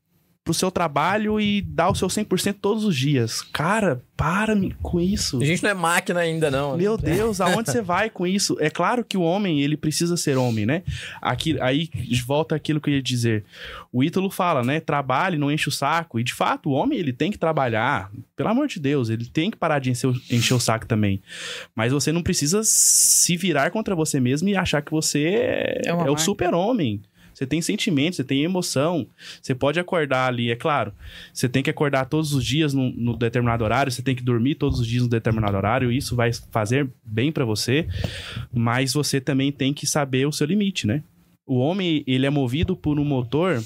pro 0.47 0.55
seu 0.55 0.71
trabalho 0.71 1.41
e 1.41 1.61
dar 1.61 1.91
o 1.91 1.95
seu 1.97 2.07
100% 2.07 2.55
todos 2.63 2.85
os 2.85 2.95
dias. 2.97 3.43
Cara, 3.43 4.01
para 4.17 4.55
-me 4.55 4.77
com 4.81 5.01
isso. 5.01 5.43
A 5.43 5.45
gente 5.45 5.61
não 5.61 5.71
é 5.71 5.75
máquina 5.75 6.21
ainda, 6.21 6.51
não. 6.53 6.73
né? 6.77 6.85
Meu 6.85 6.97
Deus, 6.97 7.41
aonde 7.41 7.69
você 7.69 7.83
vai 7.83 8.09
com 8.09 8.25
isso? 8.25 8.57
É 8.61 8.71
claro 8.71 9.05
que 9.05 9.17
o 9.19 9.23
homem, 9.23 9.61
ele 9.61 9.77
precisa 9.77 10.17
ser 10.17 10.37
homem, 10.39 10.65
né? 10.65 10.85
Aqui, 11.21 11.61
aí 11.61 11.91
volta 12.25 12.55
aquilo 12.55 12.81
que 12.81 12.89
eu 12.89 12.95
ia 12.95 13.03
dizer. 13.03 13.45
O 13.93 14.05
Ítalo 14.05 14.31
fala, 14.31 14.63
né? 14.63 14.79
Trabalhe, 14.79 15.37
não 15.37 15.51
enche 15.51 15.69
o 15.69 15.73
saco. 15.73 16.21
E 16.21 16.23
de 16.23 16.33
fato, 16.33 16.71
o 16.71 16.73
homem, 16.73 16.97
ele 16.97 17.13
tem 17.13 17.33
que 17.33 17.39
trabalhar. 17.39 18.09
Pelo 18.37 18.49
amor 18.49 18.69
de 18.69 18.79
Deus, 18.79 19.11
ele 19.11 19.27
tem 19.27 19.51
que 19.51 19.57
parar 19.57 19.81
de 19.81 19.91
encher, 19.91 20.07
o- 20.07 20.21
encher 20.31 20.55
o 20.55 20.61
saco 20.61 20.87
também. 20.87 21.21
Mas 21.75 21.93
você 21.93 22.13
não 22.13 22.23
precisa 22.23 22.61
se 22.63 23.37
virar 23.37 23.73
contra 23.73 23.97
você 23.97 24.21
mesmo 24.21 24.49
e 24.49 24.57
achar 24.57 24.81
que 24.81 24.93
você 24.93 25.25
é, 25.25 25.83
É 25.87 26.11
o 26.11 26.17
super-homem. 26.17 27.03
Você 27.37 27.47
tem 27.47 27.61
sentimentos, 27.61 28.17
você 28.17 28.25
tem 28.25 28.45
emoção. 28.45 29.07
Você 29.43 29.55
pode 29.55 29.79
acordar 29.79 30.27
ali, 30.27 30.51
é 30.51 30.57
claro. 30.57 30.91
Você 31.35 31.47
tem 31.47 31.63
que 31.63 31.69
acordar 31.69 32.07
todos 32.07 32.33
os 32.33 32.43
dias 32.43 32.73
no, 32.73 32.91
no 32.91 33.15
determinado 33.15 33.63
horário, 33.63 33.93
você 33.93 34.01
tem 34.01 34.17
que 34.17 34.23
dormir 34.23 34.55
todos 34.55 34.81
os 34.81 34.87
dias 34.87 35.03
no 35.03 35.09
determinado 35.11 35.55
horário. 35.55 35.93
Isso 35.93 36.17
vai 36.17 36.31
fazer 36.51 36.89
bem 37.05 37.31
pra 37.31 37.45
você, 37.45 37.87
mas 38.51 38.95
você 38.95 39.21
também 39.21 39.53
tem 39.53 39.75
que 39.75 39.87
saber 39.87 40.27
o 40.27 40.33
seu 40.33 40.47
limite, 40.47 40.87
né? 40.87 41.03
O 41.47 41.59
homem, 41.59 42.03
ele 42.07 42.25
é 42.25 42.31
movido 42.31 42.75
por 42.75 42.99
um 42.99 43.05
motor 43.05 43.63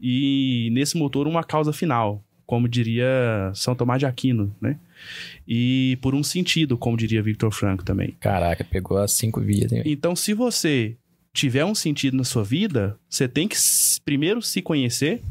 e 0.00 0.70
nesse 0.72 0.96
motor 0.96 1.26
uma 1.26 1.42
causa 1.42 1.72
final, 1.72 2.22
como 2.46 2.68
diria 2.68 3.50
São 3.52 3.74
Tomás 3.74 3.98
de 3.98 4.06
Aquino, 4.06 4.54
né? 4.60 4.78
E 5.46 5.98
por 6.00 6.14
um 6.14 6.22
sentido, 6.22 6.78
como 6.78 6.96
diria 6.96 7.20
Victor 7.20 7.50
Franco 7.50 7.84
também. 7.84 8.14
Caraca, 8.20 8.62
pegou 8.62 8.96
as 8.98 9.10
cinco 9.10 9.40
vias, 9.40 9.72
hein? 9.72 9.82
Então, 9.84 10.14
se 10.14 10.32
você 10.32 10.96
tiver 11.32 11.64
um 11.64 11.74
sentido 11.74 12.16
na 12.16 12.24
sua 12.24 12.44
vida, 12.44 12.98
você 13.08 13.26
tem 13.26 13.48
que 13.48 13.56
primeiro 14.04 14.42
se 14.42 14.60
conhecer, 14.60 15.22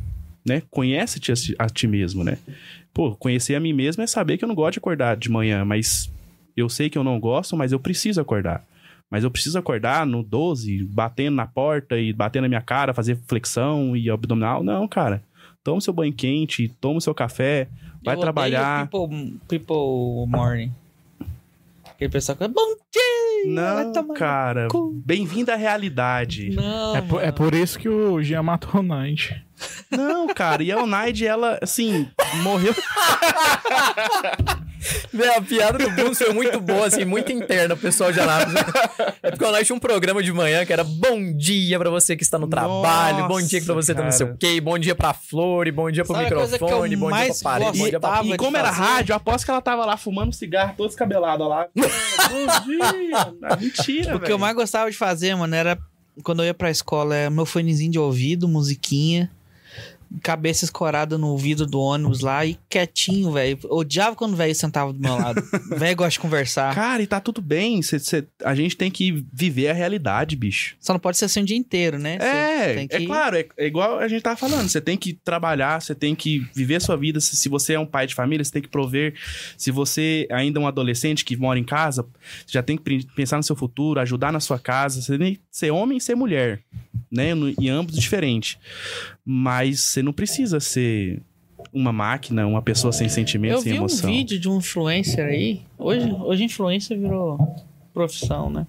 né? 0.45 0.61
Conhece-te 0.69 1.31
a, 1.31 1.65
a 1.65 1.69
ti 1.69 1.87
mesmo, 1.87 2.23
né? 2.23 2.37
Pô, 2.93 3.15
conhecer 3.15 3.55
a 3.55 3.59
mim 3.59 3.73
mesmo 3.73 4.03
é 4.03 4.07
saber 4.07 4.37
que 4.37 4.43
eu 4.43 4.47
não 4.47 4.55
gosto 4.55 4.73
de 4.73 4.79
acordar 4.79 5.15
de 5.15 5.29
manhã, 5.29 5.63
mas 5.63 6.11
eu 6.57 6.67
sei 6.67 6.89
que 6.89 6.97
eu 6.97 7.03
não 7.03 7.19
gosto, 7.19 7.55
mas 7.55 7.71
eu 7.71 7.79
preciso 7.79 8.19
acordar. 8.19 8.65
Mas 9.09 9.23
eu 9.23 9.31
preciso 9.31 9.59
acordar 9.59 10.05
no 10.05 10.23
12, 10.23 10.85
batendo 10.85 11.35
na 11.35 11.45
porta 11.45 11.97
e 11.99 12.13
batendo 12.13 12.43
na 12.43 12.49
minha 12.49 12.61
cara, 12.61 12.93
fazer 12.93 13.17
flexão 13.27 13.95
e 13.95 14.09
abdominal. 14.09 14.63
Não, 14.63 14.87
cara. 14.87 15.21
Toma 15.63 15.81
seu 15.81 15.93
banho 15.93 16.13
quente, 16.13 16.69
toma 16.79 16.97
o 16.97 17.01
seu 17.01 17.13
café, 17.13 17.67
vai 18.03 18.15
Eu 18.15 18.19
trabalhar. 18.19 18.89
People, 18.89 19.33
people 19.47 20.25
morning. 20.27 20.71
Aquele 22.01 22.13
pessoal 22.13 22.35
que 22.35 22.47
bom 22.47 22.75
dia! 22.91 23.53
Não, 23.53 24.07
cara. 24.15 24.67
cu. 24.71 24.91
Bem-vindo 25.05 25.51
à 25.51 25.55
realidade. 25.55 26.49
Não. 26.49 26.95
É 26.95 27.01
por, 27.03 27.23
é 27.23 27.31
por 27.31 27.53
isso 27.53 27.77
que 27.77 27.87
o 27.87 28.19
Jean 28.23 28.41
matou 28.41 28.81
o 28.81 28.83
Night. 28.83 29.45
Não, 29.91 30.25
cara. 30.25 30.63
E 30.63 30.71
a 30.71 30.81
Onaide, 30.81 31.27
ela, 31.27 31.59
assim, 31.61 32.09
morreu. 32.41 32.73
A 35.37 35.41
piada 35.41 35.77
do 35.77 35.89
Bruno 35.91 36.15
foi 36.15 36.33
muito 36.33 36.59
boa, 36.59 36.87
assim, 36.87 37.05
muito 37.05 37.31
interna, 37.31 37.75
o 37.75 37.77
pessoal 37.77 38.11
de 38.11 38.19
Anápolis. 38.19 38.61
É 39.21 39.29
porque 39.31 39.45
nós 39.45 39.65
tinha 39.67 39.75
um 39.75 39.79
programa 39.79 40.23
de 40.23 40.31
manhã 40.33 40.65
que 40.65 40.73
era 40.73 40.83
bom 40.83 41.31
dia 41.35 41.77
pra 41.77 41.89
você 41.89 42.15
que 42.15 42.23
está 42.23 42.39
no 42.39 42.47
trabalho, 42.47 43.27
bom 43.27 43.41
dia 43.41 43.61
pra 43.61 43.73
você 43.75 43.93
que 43.93 43.99
tá 43.99 44.03
não 44.03 44.11
sei 44.11 44.25
cara. 44.25 44.35
o 44.35 44.37
quê, 44.39 44.59
bom 44.61 44.77
dia 44.79 44.95
pra 44.95 45.13
Flor, 45.13 45.71
bom 45.71 45.91
dia 45.91 46.03
pro 46.03 46.15
Sabe 46.15 46.31
eu 46.31 46.41
microfone, 46.41 46.95
bom 46.95 47.11
dia 47.11 47.25
pra 47.27 47.43
parede, 47.43 47.79
bom 47.79 47.89
dia 47.89 47.99
pra... 47.99 48.21
E 48.23 48.37
como 48.37 48.57
era 48.57 48.69
fazer. 48.73 48.81
rádio, 48.81 49.13
eu 49.13 49.17
aposto 49.17 49.45
que 49.45 49.51
ela 49.51 49.61
tava 49.61 49.85
lá 49.85 49.97
fumando 49.97 50.33
cigarro, 50.33 50.73
toda 50.75 50.89
descabelada 50.89 51.45
lá. 51.47 51.67
Bom 51.75 52.65
dia. 52.65 53.33
Ah, 53.43 53.55
Mentira, 53.57 54.15
O 54.15 54.19
que 54.19 54.31
eu 54.31 54.39
mais 54.39 54.55
gostava 54.55 54.89
de 54.89 54.97
fazer, 54.97 55.35
mano, 55.35 55.53
era 55.55 55.77
quando 56.23 56.41
eu 56.41 56.47
ia 56.47 56.53
pra 56.53 56.69
escola, 56.71 57.15
é 57.15 57.29
meu 57.29 57.45
fonezinho 57.45 57.91
de 57.91 57.99
ouvido, 57.99 58.47
musiquinha, 58.47 59.31
cabeça 60.21 60.65
escorada 60.65 61.17
no 61.17 61.37
vidro 61.37 61.65
do 61.65 61.79
ônibus 61.79 62.19
lá 62.19 62.45
e 62.45 62.57
quietinho, 62.69 63.31
velho. 63.31 63.57
Odiava 63.69 64.15
quando 64.15 64.33
o 64.33 64.35
velho 64.35 64.53
sentava 64.53 64.91
do 64.91 64.99
meu 64.99 65.15
lado. 65.15 65.41
O 65.71 65.75
velho 65.77 65.95
gosta 65.95 66.11
de 66.11 66.19
conversar. 66.19 66.73
Cara, 66.75 67.01
e 67.01 67.07
tá 67.07 67.19
tudo 67.19 67.41
bem. 67.41 67.81
cê- 67.81 67.99
cê- 67.99 68.25
a 68.43 68.53
gente 68.53 68.75
tem 68.75 68.91
que 68.91 69.25
viver 69.33 69.69
a 69.69 69.73
realidade, 69.73 70.35
bicho. 70.35 70.75
Só 70.79 70.93
não 70.93 70.99
pode 70.99 71.17
ser 71.17 71.25
assim 71.25 71.41
o 71.41 71.45
dia 71.45 71.55
inteiro, 71.57 71.97
né? 71.97 72.17
Você 72.19 72.25
É, 72.25 72.83
é 72.83 72.87
que- 72.87 73.05
claro, 73.05 73.37
é, 73.37 73.45
é 73.57 73.65
igual 73.67 73.99
a 73.99 74.07
gente 74.07 74.21
tava 74.21 74.35
falando. 74.35 74.67
Você 74.67 74.81
tem 74.81 74.97
que 74.97 75.13
trabalhar, 75.13 75.81
você 75.81 75.95
tem 75.95 76.13
que 76.13 76.45
viver 76.53 76.75
a 76.75 76.79
sua 76.79 76.97
vida. 76.97 77.19
Se, 77.19 77.35
se 77.35 77.47
você 77.49 77.73
é 77.73 77.79
um 77.79 77.85
pai 77.85 78.05
de 78.07 78.13
família, 78.15 78.43
você 78.43 78.51
tem 78.51 78.61
que 78.61 78.67
prover. 78.69 79.13
Se 79.57 79.71
você 79.71 80.27
ainda 80.31 80.59
é 80.59 80.61
um 80.61 80.67
adolescente 80.67 81.23
que 81.23 81.37
mora 81.37 81.57
em 81.57 81.63
casa, 81.63 82.03
você 82.45 82.53
já 82.53 82.61
tem 82.63 82.77
que 82.77 83.05
pensar 83.15 83.37
no 83.37 83.43
seu 83.43 83.55
futuro, 83.55 83.99
ajudar 83.99 84.31
na 84.31 84.39
sua 84.39 84.59
casa. 84.59 85.01
Você 85.01 85.17
tem 85.17 85.35
que 85.35 85.41
ser 85.51 85.71
homem 85.71 85.97
e 85.97 86.01
ser 86.01 86.15
mulher, 86.15 86.61
né? 87.11 87.29
Em 87.59 87.69
ambos 87.69 87.95
diferente. 87.95 88.57
Mas 89.33 89.79
você 89.79 90.03
não 90.03 90.11
precisa 90.11 90.59
ser 90.59 91.21
uma 91.71 91.93
máquina, 91.93 92.45
uma 92.45 92.61
pessoa 92.61 92.91
sem 92.91 93.07
sentimento, 93.07 93.53
Eu 93.53 93.61
sem 93.61 93.71
vi 93.71 93.77
um 93.79 93.81
emoção. 93.83 94.09
vídeo 94.11 94.37
de 94.37 94.49
um 94.49 94.57
influencer 94.57 95.25
aí. 95.25 95.61
Hoje, 95.77 96.11
hoje 96.11 96.43
influencer 96.43 96.99
virou 96.99 97.39
profissão, 97.93 98.49
né? 98.49 98.67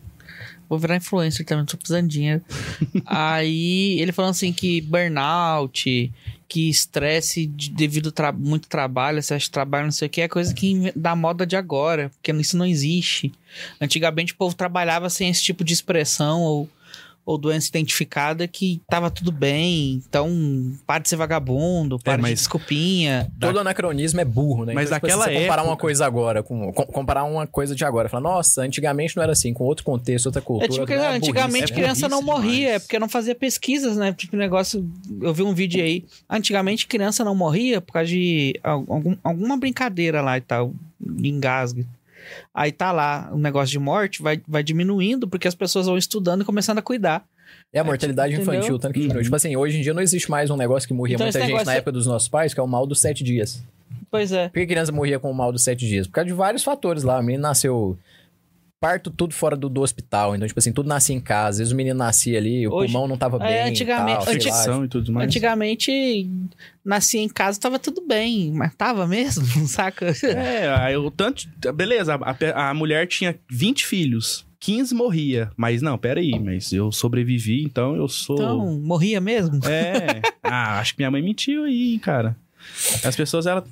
Vou 0.69 0.79
virar 0.79 0.97
influencer 0.97 1.45
também, 1.45 1.65
tô 1.67 1.77
precisando 1.77 2.07
de 2.07 2.13
dinheiro. 2.15 2.43
aí 3.05 3.99
ele 4.01 4.13
falando 4.13 4.31
assim 4.31 4.53
que 4.53 4.81
burnout, 4.83 6.13
que 6.49 6.69
estresse 6.71 7.47
de- 7.47 7.71
devido 7.71 8.11
a 8.11 8.13
tra 8.13 8.31
muito 8.33 8.69
trabalho, 8.69 9.19
excesso 9.19 9.47
de 9.47 9.51
trabalho, 9.51 9.87
não 9.87 9.93
sei 9.93 10.07
o 10.07 10.11
que, 10.11 10.21
é 10.21 10.29
coisa 10.29 10.55
que 10.55 10.93
da 10.95 11.17
moda 11.17 11.45
de 11.45 11.57
agora, 11.57 12.11
porque 12.11 12.31
isso 12.41 12.57
não 12.57 12.65
existe. 12.65 13.33
Antigamente 13.81 14.33
o 14.33 14.37
povo 14.37 14.55
trabalhava 14.55 15.11
sem 15.11 15.29
esse 15.29 15.43
tipo 15.43 15.65
de 15.65 15.73
expressão 15.73 16.41
ou, 16.43 16.69
ou 17.25 17.39
doença 17.39 17.69
identificada 17.69 18.49
que 18.49 18.81
tava 18.89 19.11
tudo 19.11 19.31
bem. 19.31 20.03
Então, 20.09 20.29
para 20.87 21.01
de 21.03 21.09
ser 21.09 21.17
vagabundo, 21.17 21.99
para 21.99 22.17
de 22.17 22.23
mas- 22.23 22.35
desculpinha. 22.41 23.31
Todo 23.39 23.59
anacronismo 23.61 24.21
é 24.21 24.25
burro, 24.25 24.65
né? 24.65 24.73
Mas 24.75 24.91
tipo 24.91 24.97
assim, 25.07 25.07
naquela 25.17 25.25
você 25.27 25.41
comparar 25.41 25.63
época- 25.63 25.71
uma 25.71 25.77
coisa 25.77 26.05
agora, 26.07 26.43
com, 26.43 26.73
com- 26.73 26.87
comparar 26.87 27.25
uma 27.25 27.47
coisa 27.47 27.75
de 27.77 27.85
agora, 27.85 28.09
falar, 28.09 28.23
nossa, 28.23 28.63
antigamente 28.63 29.17
não 29.17 29.23
era 29.23 29.33
assim, 29.33 29.53
com 29.53 29.65
outro 29.65 29.85
contexto, 29.85 30.27
outra 30.27 30.43
cultura. 30.43 30.67
É 30.67 30.69
tipo 30.73 30.87
que 30.87 30.97
não 30.97 31.05
é 31.05 31.17
antigamente 31.17 31.73
né? 31.73 31.79
criança 31.79 32.09
não 32.09 32.23
morria, 32.23 32.53
demais. 32.59 32.75
é 32.75 32.79
porque 32.81 32.99
não 32.99 33.09
fazia 33.09 33.35
pesquisas, 33.35 33.97
né? 33.97 34.13
Tipo, 34.13 34.37
negócio. 34.37 34.89
Eu 35.21 35.33
vi 35.33 35.43
um 35.43 35.55
vídeo 35.55 35.83
aí. 35.83 36.05
Antigamente 36.29 36.87
criança 36.87 37.25
não 37.25 37.35
morria 37.35 37.81
por 37.81 37.93
causa 37.93 38.09
de 38.09 38.59
algum- 38.63 39.17
alguma 39.23 39.57
brincadeira 39.57 40.21
lá 40.21 40.37
e 40.37 40.41
tal, 40.41 40.73
engasgue. 41.23 41.87
Aí 42.55 42.73
tá 42.73 42.93
lá, 42.93 43.31
o 43.33 43.39
negócio 43.39 43.71
de 43.71 43.79
morte 43.79 44.23
vai, 44.23 44.41
vai 44.47 44.63
diminuindo 44.63 45.29
porque 45.29 45.49
as 45.49 45.55
pessoas 45.55 45.87
vão 45.87 45.97
estudando 45.97 46.43
e 46.43 46.45
começando 46.45 46.79
a 46.79 46.83
cuidar. 46.83 47.25
É 47.73 47.79
a 47.79 47.85
mortalidade 47.85 48.35
Entendeu? 48.35 48.55
infantil, 48.55 48.79
tanto 48.79 48.95
que 48.95 49.01
diminuiu. 49.01 49.23
Tipo 49.25 49.37
assim, 49.37 49.57
hoje 49.57 49.79
em 49.79 49.83
dia 49.83 49.93
não 49.95 50.03
existe 50.03 50.31
mais 50.31 50.51
um 50.51 50.57
negócio 50.57 50.87
que 50.87 50.95
morria 50.95 51.15
Então 51.17 51.27
muita 51.27 51.41
gente 51.41 51.65
na 51.65 51.75
é- 51.75 51.77
época 51.79 51.93
dos 51.93 52.07
nossos 52.07 52.29
pais, 52.29 52.53
que 52.55 52.61
é 52.61 52.63
o 52.63 52.67
mal 52.67 52.87
dos 52.87 53.01
sete 53.01 53.23
dias. 53.25 53.63
Pois 54.11 54.33
é. 54.33 54.49
Por 54.49 54.55
que 54.55 54.61
a 54.61 54.67
criança 54.67 54.93
morria 54.93 55.19
com 55.19 55.31
o 55.31 55.35
mal 55.35 55.51
dos 55.53 55.63
sete 55.65 55.87
dias? 55.87 56.07
Por 56.07 56.13
causa 56.15 56.27
de 56.27 56.35
vários 56.35 56.63
fatores 56.63 57.03
lá. 57.03 57.19
O 57.19 57.23
menino 57.23 57.43
nasceu 57.43 57.99
parto 58.83 59.11
tudo 59.13 59.33
fora 59.33 59.57
do, 59.57 59.69
do 59.69 59.81
hospital. 59.81 60.35
Então, 60.35 60.49
tipo 60.49 60.59
assim, 60.59 60.73
tudo 60.73 60.89
nascia 60.89 61.15
em 61.15 61.21
casa. 61.21 61.51
Às 61.51 61.59
vezes 61.59 61.73
o 61.73 61.77
menino 61.77 61.97
nascia 61.97 62.37
ali, 62.37 62.67
o 62.67 62.73
Hoje- 62.73 62.93
pulmão 62.93 63.07
não 63.07 63.17
tava 63.17 63.37
É, 63.47 63.63
bem. 63.63 63.71
antigamente- 63.71 64.25
tal, 64.27 64.41
sei 64.65 64.73
lá. 64.73 64.85
E 64.85 64.89
tudo 64.89 65.13
mais. 65.13 65.27
Antigamente 65.29 66.29
nascia 66.85 67.21
em 67.23 67.29
casa, 67.29 67.61
tava 67.61 67.79
tudo 67.79 68.03
bem, 68.07 68.51
mas 68.53 68.75
tava 68.75 69.07
mesmo, 69.07 69.45
saca? 69.69 70.13
É, 70.27 70.69
aí 70.75 70.97
o 70.97 71.11
tanto. 71.13 71.49
Beleza, 71.75 72.17
a, 72.17 72.71
a 72.71 72.75
mulher 72.75 73.07
tinha 73.07 73.39
20 73.49 73.87
filhos. 73.87 74.45
15 74.59 74.95
morria. 74.95 75.51
Mas 75.57 75.83
não, 75.83 75.99
peraí, 75.99 76.39
mas 76.39 76.73
eu 76.73 76.93
sobrevivi, 76.93 77.65
então 77.65 77.97
eu 77.97 78.07
sou. 78.09 78.37
Então, 78.37 78.81
morria 78.81 79.21
mesmo? 79.21 79.59
É. 79.67 80.21
Ah, 80.43 80.79
acho 80.79 80.95
que 80.95 81.01
minha 81.01 81.11
mãe 81.11 81.21
mentiu 81.23 81.65
aí, 81.65 81.93
hein, 81.95 81.99
cara. 81.99 82.37
As 83.05 83.15
pessoas, 83.17 83.47
ela. 83.47 83.65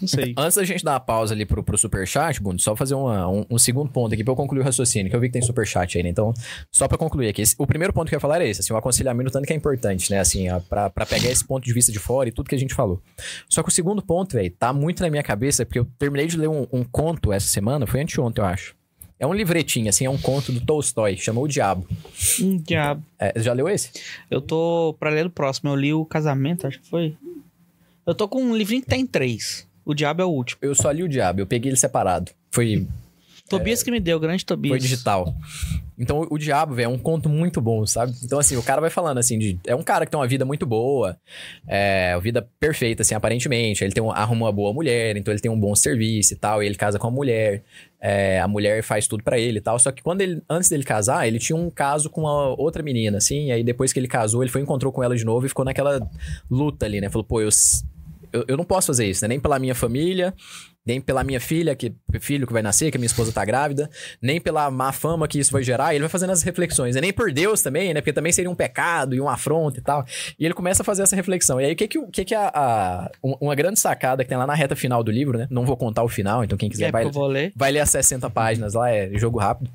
Não 0.00 0.08
sei. 0.08 0.34
Antes 0.38 0.56
da 0.56 0.64
gente 0.64 0.84
dar 0.84 0.92
uma 0.92 1.00
pausa 1.00 1.34
ali 1.34 1.44
pro, 1.46 1.62
pro 1.62 1.76
superchat, 1.76 2.42
Bruno, 2.42 2.58
só 2.58 2.74
fazer 2.76 2.94
uma- 2.94 3.28
um, 3.28 3.44
um 3.50 3.58
segundo 3.58 3.90
ponto 3.90 4.12
aqui 4.14 4.22
pra 4.24 4.32
eu 4.32 4.36
concluir 4.36 4.60
o 4.60 4.64
raciocínio, 4.64 5.10
que 5.10 5.16
eu 5.16 5.20
vi 5.20 5.28
que 5.28 5.34
tem 5.34 5.42
superchat 5.42 5.96
aí, 5.96 6.02
né? 6.04 6.10
Então, 6.10 6.32
só 6.70 6.86
pra 6.88 6.96
concluir 6.98 7.28
aqui. 7.28 7.42
esse- 7.42 7.54
o 7.58 7.66
primeiro 7.66 7.92
ponto 7.92 8.08
que 8.08 8.14
eu 8.14 8.16
ia 8.16 8.20
falar 8.20 8.40
é 8.40 8.48
esse, 8.48 8.60
assim, 8.60 8.72
o 8.72 8.76
aconselhamento 8.76 9.30
tanto 9.30 9.46
que 9.46 9.52
é 9.52 9.56
importante, 9.56 10.10
né? 10.10 10.20
Assim, 10.20 10.48
ó, 10.50 10.60
pra, 10.60 10.88
pra 10.90 11.04
pegar 11.06 11.28
esse 11.30 11.44
ponto 11.44 11.64
de 11.64 11.72
vista 11.72 11.90
de 11.92 11.98
fora 11.98 12.28
e 12.28 12.32
tudo 12.32 12.48
que 12.48 12.54
a 12.54 12.58
gente 12.58 12.74
falou. 12.74 13.00
Só 13.48 13.62
que 13.62 13.68
o 13.68 13.72
segundo 13.72 14.02
ponto, 14.02 14.34
velho, 14.36 14.50
tá 14.58 14.72
muito 14.72 15.02
na 15.02 15.10
minha 15.10 15.22
cabeça, 15.22 15.64
porque 15.66 15.78
eu 15.78 15.86
terminei 15.98 16.26
de 16.26 16.36
ler 16.36 16.48
um, 16.48 16.66
um 16.72 16.82
conto 16.84 17.32
essa 17.32 17.46
semana, 17.48 17.86
foi 17.86 18.00
anteontem, 18.02 18.42
eu 18.42 18.48
acho. 18.48 18.74
É 19.18 19.26
um 19.26 19.32
livretinho, 19.32 19.88
assim, 19.88 20.04
é 20.04 20.10
um 20.10 20.18
conto 20.18 20.52
do 20.52 20.60
Tolstói, 20.60 21.16
chamou 21.16 21.44
O 21.44 21.48
Diabo. 21.48 21.86
Hum, 22.38 22.58
diabo. 22.58 23.02
É, 23.18 23.32
já 23.40 23.54
leu 23.54 23.66
esse? 23.66 23.90
Eu 24.30 24.42
tô 24.42 24.94
pra 25.00 25.08
ler 25.08 25.24
o 25.24 25.30
próximo. 25.30 25.70
Eu 25.70 25.74
li 25.76 25.94
o 25.94 26.04
casamento, 26.04 26.66
acho 26.66 26.78
que 26.80 26.86
foi. 26.90 27.16
Eu 28.06 28.14
tô 28.14 28.28
com 28.28 28.40
um 28.40 28.56
livrinho 28.56 28.82
que 28.82 28.88
tem 28.88 29.04
três. 29.04 29.66
O 29.84 29.92
diabo 29.92 30.22
é 30.22 30.24
o 30.24 30.28
último. 30.28 30.58
Eu 30.62 30.74
só 30.74 30.90
li 30.92 31.02
O 31.02 31.08
Diabo, 31.08 31.40
eu 31.40 31.46
peguei 31.46 31.70
ele 31.70 31.76
separado. 31.76 32.30
Foi 32.52 32.86
Tobias 33.48 33.82
que 33.82 33.90
me 33.90 34.00
deu, 34.00 34.18
grande 34.18 34.44
Tobias. 34.44 34.72
Foi 34.72 34.78
digital. 34.78 35.34
Então, 35.98 36.20
o, 36.20 36.34
o 36.34 36.38
Diabo, 36.38 36.74
velho, 36.74 36.86
é 36.86 36.88
um 36.88 36.98
conto 36.98 37.28
muito 37.28 37.60
bom, 37.60 37.86
sabe? 37.86 38.12
Então, 38.22 38.38
assim, 38.38 38.56
o 38.56 38.62
cara 38.62 38.80
vai 38.80 38.90
falando, 38.90 39.18
assim, 39.18 39.38
de... 39.38 39.58
É 39.66 39.74
um 39.74 39.82
cara 39.82 40.04
que 40.04 40.10
tem 40.10 40.18
uma 40.18 40.26
vida 40.26 40.44
muito 40.44 40.66
boa, 40.66 41.16
é, 41.66 42.18
vida 42.20 42.48
perfeita, 42.58 43.02
assim, 43.02 43.14
aparentemente. 43.14 43.84
Ele 43.84 43.92
tem 43.92 44.02
um, 44.02 44.10
arruma 44.10 44.46
uma 44.46 44.52
boa 44.52 44.72
mulher, 44.72 45.16
então 45.16 45.32
ele 45.32 45.40
tem 45.40 45.50
um 45.50 45.58
bom 45.58 45.74
serviço 45.74 46.34
e 46.34 46.36
tal, 46.36 46.62
e 46.62 46.66
ele 46.66 46.74
casa 46.74 46.98
com 46.98 47.06
a 47.06 47.10
mulher. 47.10 47.62
é, 48.00 48.40
a 48.40 48.48
mulher 48.48 48.82
faz 48.82 49.06
tudo 49.06 49.22
pra 49.22 49.38
ele 49.38 49.58
e 49.58 49.60
tal. 49.60 49.78
Só 49.78 49.90
que 49.90 50.02
quando 50.02 50.20
ele... 50.20 50.42
Antes 50.50 50.68
dele 50.68 50.82
casar, 50.82 51.26
ele 51.26 51.38
tinha 51.38 51.56
um 51.56 51.70
caso 51.70 52.10
com 52.10 52.22
uma 52.22 52.60
outra 52.60 52.82
menina, 52.82 53.18
assim, 53.18 53.46
e 53.46 53.52
aí 53.52 53.64
depois 53.64 53.92
que 53.92 53.98
ele 54.00 54.08
casou, 54.08 54.42
ele 54.42 54.50
foi 54.50 54.60
e 54.60 54.64
encontrou 54.64 54.92
com 54.92 55.02
ela 55.02 55.16
de 55.16 55.24
novo 55.24 55.46
e 55.46 55.48
ficou 55.48 55.64
naquela 55.64 56.08
luta 56.50 56.84
ali, 56.84 57.00
né? 57.00 57.08
Falou, 57.08 57.24
pô, 57.24 57.40
eu... 57.40 57.48
Eu, 58.36 58.44
eu 58.48 58.56
não 58.56 58.64
posso 58.64 58.88
fazer 58.88 59.06
isso, 59.06 59.22
né? 59.24 59.28
Nem 59.28 59.40
pela 59.40 59.58
minha 59.58 59.74
família, 59.74 60.34
nem 60.84 61.00
pela 61.00 61.24
minha 61.24 61.40
filha, 61.40 61.74
que 61.74 61.92
filho 62.20 62.46
que 62.46 62.52
vai 62.52 62.62
nascer, 62.62 62.90
que 62.92 62.96
a 62.96 63.00
minha 63.00 63.06
esposa 63.06 63.32
tá 63.32 63.44
grávida, 63.44 63.90
nem 64.22 64.40
pela 64.40 64.70
má 64.70 64.92
fama 64.92 65.26
que 65.26 65.38
isso 65.38 65.50
vai 65.50 65.62
gerar. 65.62 65.92
E 65.92 65.96
ele 65.96 66.02
vai 66.04 66.08
fazendo 66.08 66.30
as 66.30 66.42
reflexões, 66.42 66.94
né? 66.94 67.00
nem 67.00 67.12
por 67.12 67.32
Deus 67.32 67.60
também, 67.60 67.92
né? 67.92 68.00
Porque 68.00 68.12
também 68.12 68.30
seria 68.32 68.50
um 68.50 68.54
pecado 68.54 69.14
e 69.14 69.20
um 69.20 69.28
afronto 69.28 69.78
e 69.78 69.82
tal. 69.82 70.04
E 70.38 70.44
ele 70.44 70.54
começa 70.54 70.82
a 70.82 70.84
fazer 70.84 71.02
essa 71.02 71.16
reflexão. 71.16 71.60
E 71.60 71.64
aí, 71.64 71.72
o 71.72 71.76
que 71.76 71.88
que, 71.88 72.06
que, 72.06 72.24
que 72.26 72.34
a, 72.34 72.50
a- 72.54 73.10
um- 73.22 73.36
uma 73.40 73.54
grande 73.56 73.80
sacada 73.80 74.22
que 74.22 74.28
tem 74.28 74.38
lá 74.38 74.46
na 74.46 74.54
reta 74.54 74.76
final 74.76 75.02
do 75.02 75.10
livro, 75.10 75.36
né? 75.38 75.46
Não 75.50 75.66
vou 75.66 75.76
contar 75.76 76.04
o 76.04 76.08
final, 76.08 76.44
então 76.44 76.56
quem 76.56 76.68
quiser 76.70 76.86
É, 76.88 76.92
vai, 76.92 77.04
ler. 77.04 77.52
vai 77.56 77.72
ler 77.72 77.80
as 77.80 77.90
60 77.90 78.30
páginas 78.30 78.74
lá, 78.74 78.88
é 78.90 79.10
jogo 79.18 79.38
rápido. 79.40 79.68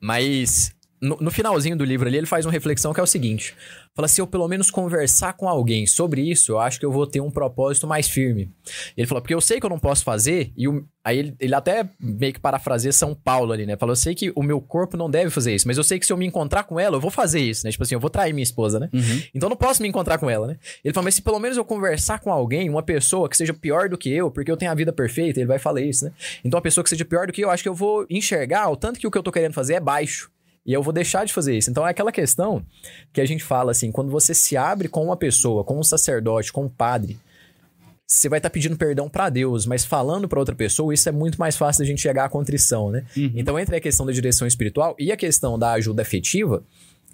Mas 0.00 0.73
no, 1.04 1.16
no 1.20 1.30
finalzinho 1.30 1.76
do 1.76 1.84
livro 1.84 2.08
ali, 2.08 2.16
ele 2.16 2.26
faz 2.26 2.44
uma 2.46 2.52
reflexão 2.52 2.92
que 2.94 3.00
é 3.00 3.02
o 3.02 3.06
seguinte: 3.06 3.54
fala, 3.94 4.08
se 4.08 4.20
eu 4.20 4.26
pelo 4.26 4.48
menos 4.48 4.70
conversar 4.70 5.34
com 5.34 5.48
alguém 5.48 5.86
sobre 5.86 6.22
isso, 6.22 6.52
eu 6.52 6.58
acho 6.58 6.78
que 6.80 6.86
eu 6.86 6.92
vou 6.92 7.06
ter 7.06 7.20
um 7.20 7.30
propósito 7.30 7.86
mais 7.86 8.08
firme. 8.08 8.50
Ele 8.96 9.06
falou, 9.06 9.20
porque 9.20 9.34
eu 9.34 9.40
sei 9.40 9.60
que 9.60 9.66
eu 9.66 9.70
não 9.70 9.78
posso 9.78 10.02
fazer, 10.04 10.52
e 10.56 10.66
o- 10.66 10.84
aí 11.04 11.18
ele, 11.18 11.34
ele 11.38 11.54
até 11.54 11.86
meio 12.00 12.32
que 12.32 12.40
parafraseia 12.40 12.92
São 12.92 13.14
Paulo 13.14 13.52
ali, 13.52 13.66
né? 13.66 13.76
Falou, 13.76 13.92
eu 13.92 13.96
sei 13.96 14.14
que 14.14 14.32
o 14.34 14.42
meu 14.42 14.60
corpo 14.60 14.96
não 14.96 15.10
deve 15.10 15.30
fazer 15.30 15.54
isso, 15.54 15.68
mas 15.68 15.76
eu 15.76 15.84
sei 15.84 15.98
que 15.98 16.06
se 16.06 16.12
eu 16.12 16.16
me 16.16 16.26
encontrar 16.26 16.64
com 16.64 16.80
ela, 16.80 16.96
eu 16.96 17.00
vou 17.00 17.10
fazer 17.10 17.40
isso, 17.40 17.66
né? 17.66 17.70
Tipo 17.70 17.82
assim, 17.84 17.94
eu 17.94 18.00
vou 18.00 18.08
trair 18.10 18.32
minha 18.32 18.42
esposa, 18.42 18.80
né? 18.80 18.88
Então 19.34 19.46
eu 19.46 19.50
não 19.50 19.56
posso 19.56 19.82
me 19.82 19.88
encontrar 19.88 20.16
com 20.18 20.30
ela, 20.30 20.46
né? 20.46 20.56
Ele 20.82 20.94
falou, 20.94 21.04
mas 21.04 21.14
se 21.16 21.22
pelo 21.22 21.38
menos 21.38 21.56
eu 21.58 21.64
conversar 21.64 22.20
com 22.20 22.32
alguém, 22.32 22.70
uma 22.70 22.82
pessoa 22.82 23.28
que 23.28 23.36
seja 23.36 23.52
pior 23.52 23.88
do 23.88 23.98
que 23.98 24.08
eu, 24.10 24.30
porque 24.30 24.50
eu 24.50 24.56
tenho 24.56 24.70
a 24.70 24.74
vida 24.74 24.92
perfeita, 24.92 25.38
ele 25.40 25.46
vai 25.46 25.58
falar 25.58 25.82
isso, 25.82 26.06
né? 26.06 26.12
Então 26.42 26.56
uma 26.56 26.62
pessoa 26.62 26.82
que 26.82 26.88
seja 26.90 27.04
pior 27.04 27.26
do 27.26 27.32
que 27.32 27.44
eu, 27.44 27.50
acho 27.50 27.62
que 27.62 27.68
eu 27.68 27.74
vou 27.74 28.06
enxergar 28.08 28.70
o 28.70 28.76
tanto 28.76 28.98
que 28.98 29.06
o 29.06 29.10
que 29.10 29.18
eu 29.18 29.22
tô 29.22 29.30
querendo 29.30 29.52
fazer 29.52 29.74
é 29.74 29.80
baixo. 29.80 30.30
E 30.66 30.72
eu 30.72 30.82
vou 30.82 30.92
deixar 30.92 31.24
de 31.24 31.32
fazer 31.32 31.56
isso. 31.56 31.70
Então 31.70 31.86
é 31.86 31.90
aquela 31.90 32.10
questão 32.10 32.64
que 33.12 33.20
a 33.20 33.26
gente 33.26 33.44
fala 33.44 33.70
assim, 33.70 33.92
quando 33.92 34.10
você 34.10 34.32
se 34.34 34.56
abre 34.56 34.88
com 34.88 35.04
uma 35.04 35.16
pessoa, 35.16 35.62
com 35.64 35.78
um 35.78 35.82
sacerdote, 35.84 36.52
com 36.52 36.64
um 36.64 36.68
padre, 36.68 37.18
você 38.06 38.28
vai 38.28 38.38
estar 38.38 38.50
pedindo 38.50 38.76
perdão 38.76 39.08
pra 39.08 39.28
Deus, 39.30 39.66
mas 39.66 39.84
falando 39.84 40.28
pra 40.28 40.38
outra 40.38 40.54
pessoa, 40.54 40.92
isso 40.92 41.08
é 41.08 41.12
muito 41.12 41.38
mais 41.38 41.56
fácil 41.56 41.80
da 41.82 41.86
gente 41.86 42.00
chegar 42.00 42.24
à 42.24 42.28
contrição, 42.28 42.90
né? 42.90 43.04
Então, 43.34 43.58
entre 43.58 43.76
a 43.76 43.80
questão 43.80 44.06
da 44.06 44.12
direção 44.12 44.46
espiritual 44.46 44.94
e 44.98 45.10
a 45.10 45.16
questão 45.16 45.58
da 45.58 45.72
ajuda 45.72 46.02
afetiva, 46.02 46.62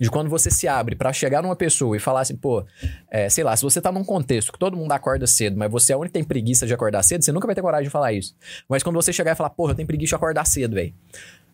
de 0.00 0.10
quando 0.10 0.30
você 0.30 0.50
se 0.50 0.66
abre 0.66 0.96
pra 0.96 1.12
chegar 1.12 1.42
numa 1.42 1.54
pessoa 1.54 1.94
e 1.94 2.00
falar 2.00 2.22
assim, 2.22 2.34
pô, 2.34 2.64
é, 3.10 3.28
sei 3.28 3.44
lá, 3.44 3.54
se 3.54 3.62
você 3.62 3.82
tá 3.82 3.92
num 3.92 4.02
contexto 4.02 4.50
que 4.50 4.58
todo 4.58 4.74
mundo 4.74 4.90
acorda 4.92 5.26
cedo, 5.26 5.58
mas 5.58 5.70
você 5.70 5.92
é 5.92 5.96
o 5.96 5.98
único 5.98 6.12
que 6.12 6.18
tem 6.18 6.24
preguiça 6.24 6.66
de 6.66 6.72
acordar 6.72 7.02
cedo, 7.02 7.22
você 7.22 7.30
nunca 7.30 7.46
vai 7.46 7.54
ter 7.54 7.60
coragem 7.60 7.84
de 7.84 7.90
falar 7.90 8.12
isso. 8.14 8.34
Mas 8.66 8.82
quando 8.82 8.96
você 8.96 9.12
chegar 9.12 9.32
e 9.32 9.34
falar, 9.34 9.50
porra, 9.50 9.72
eu 9.72 9.76
tenho 9.76 9.86
preguiça 9.86 10.10
de 10.10 10.14
acordar 10.14 10.46
cedo, 10.46 10.74
velho. 10.74 10.94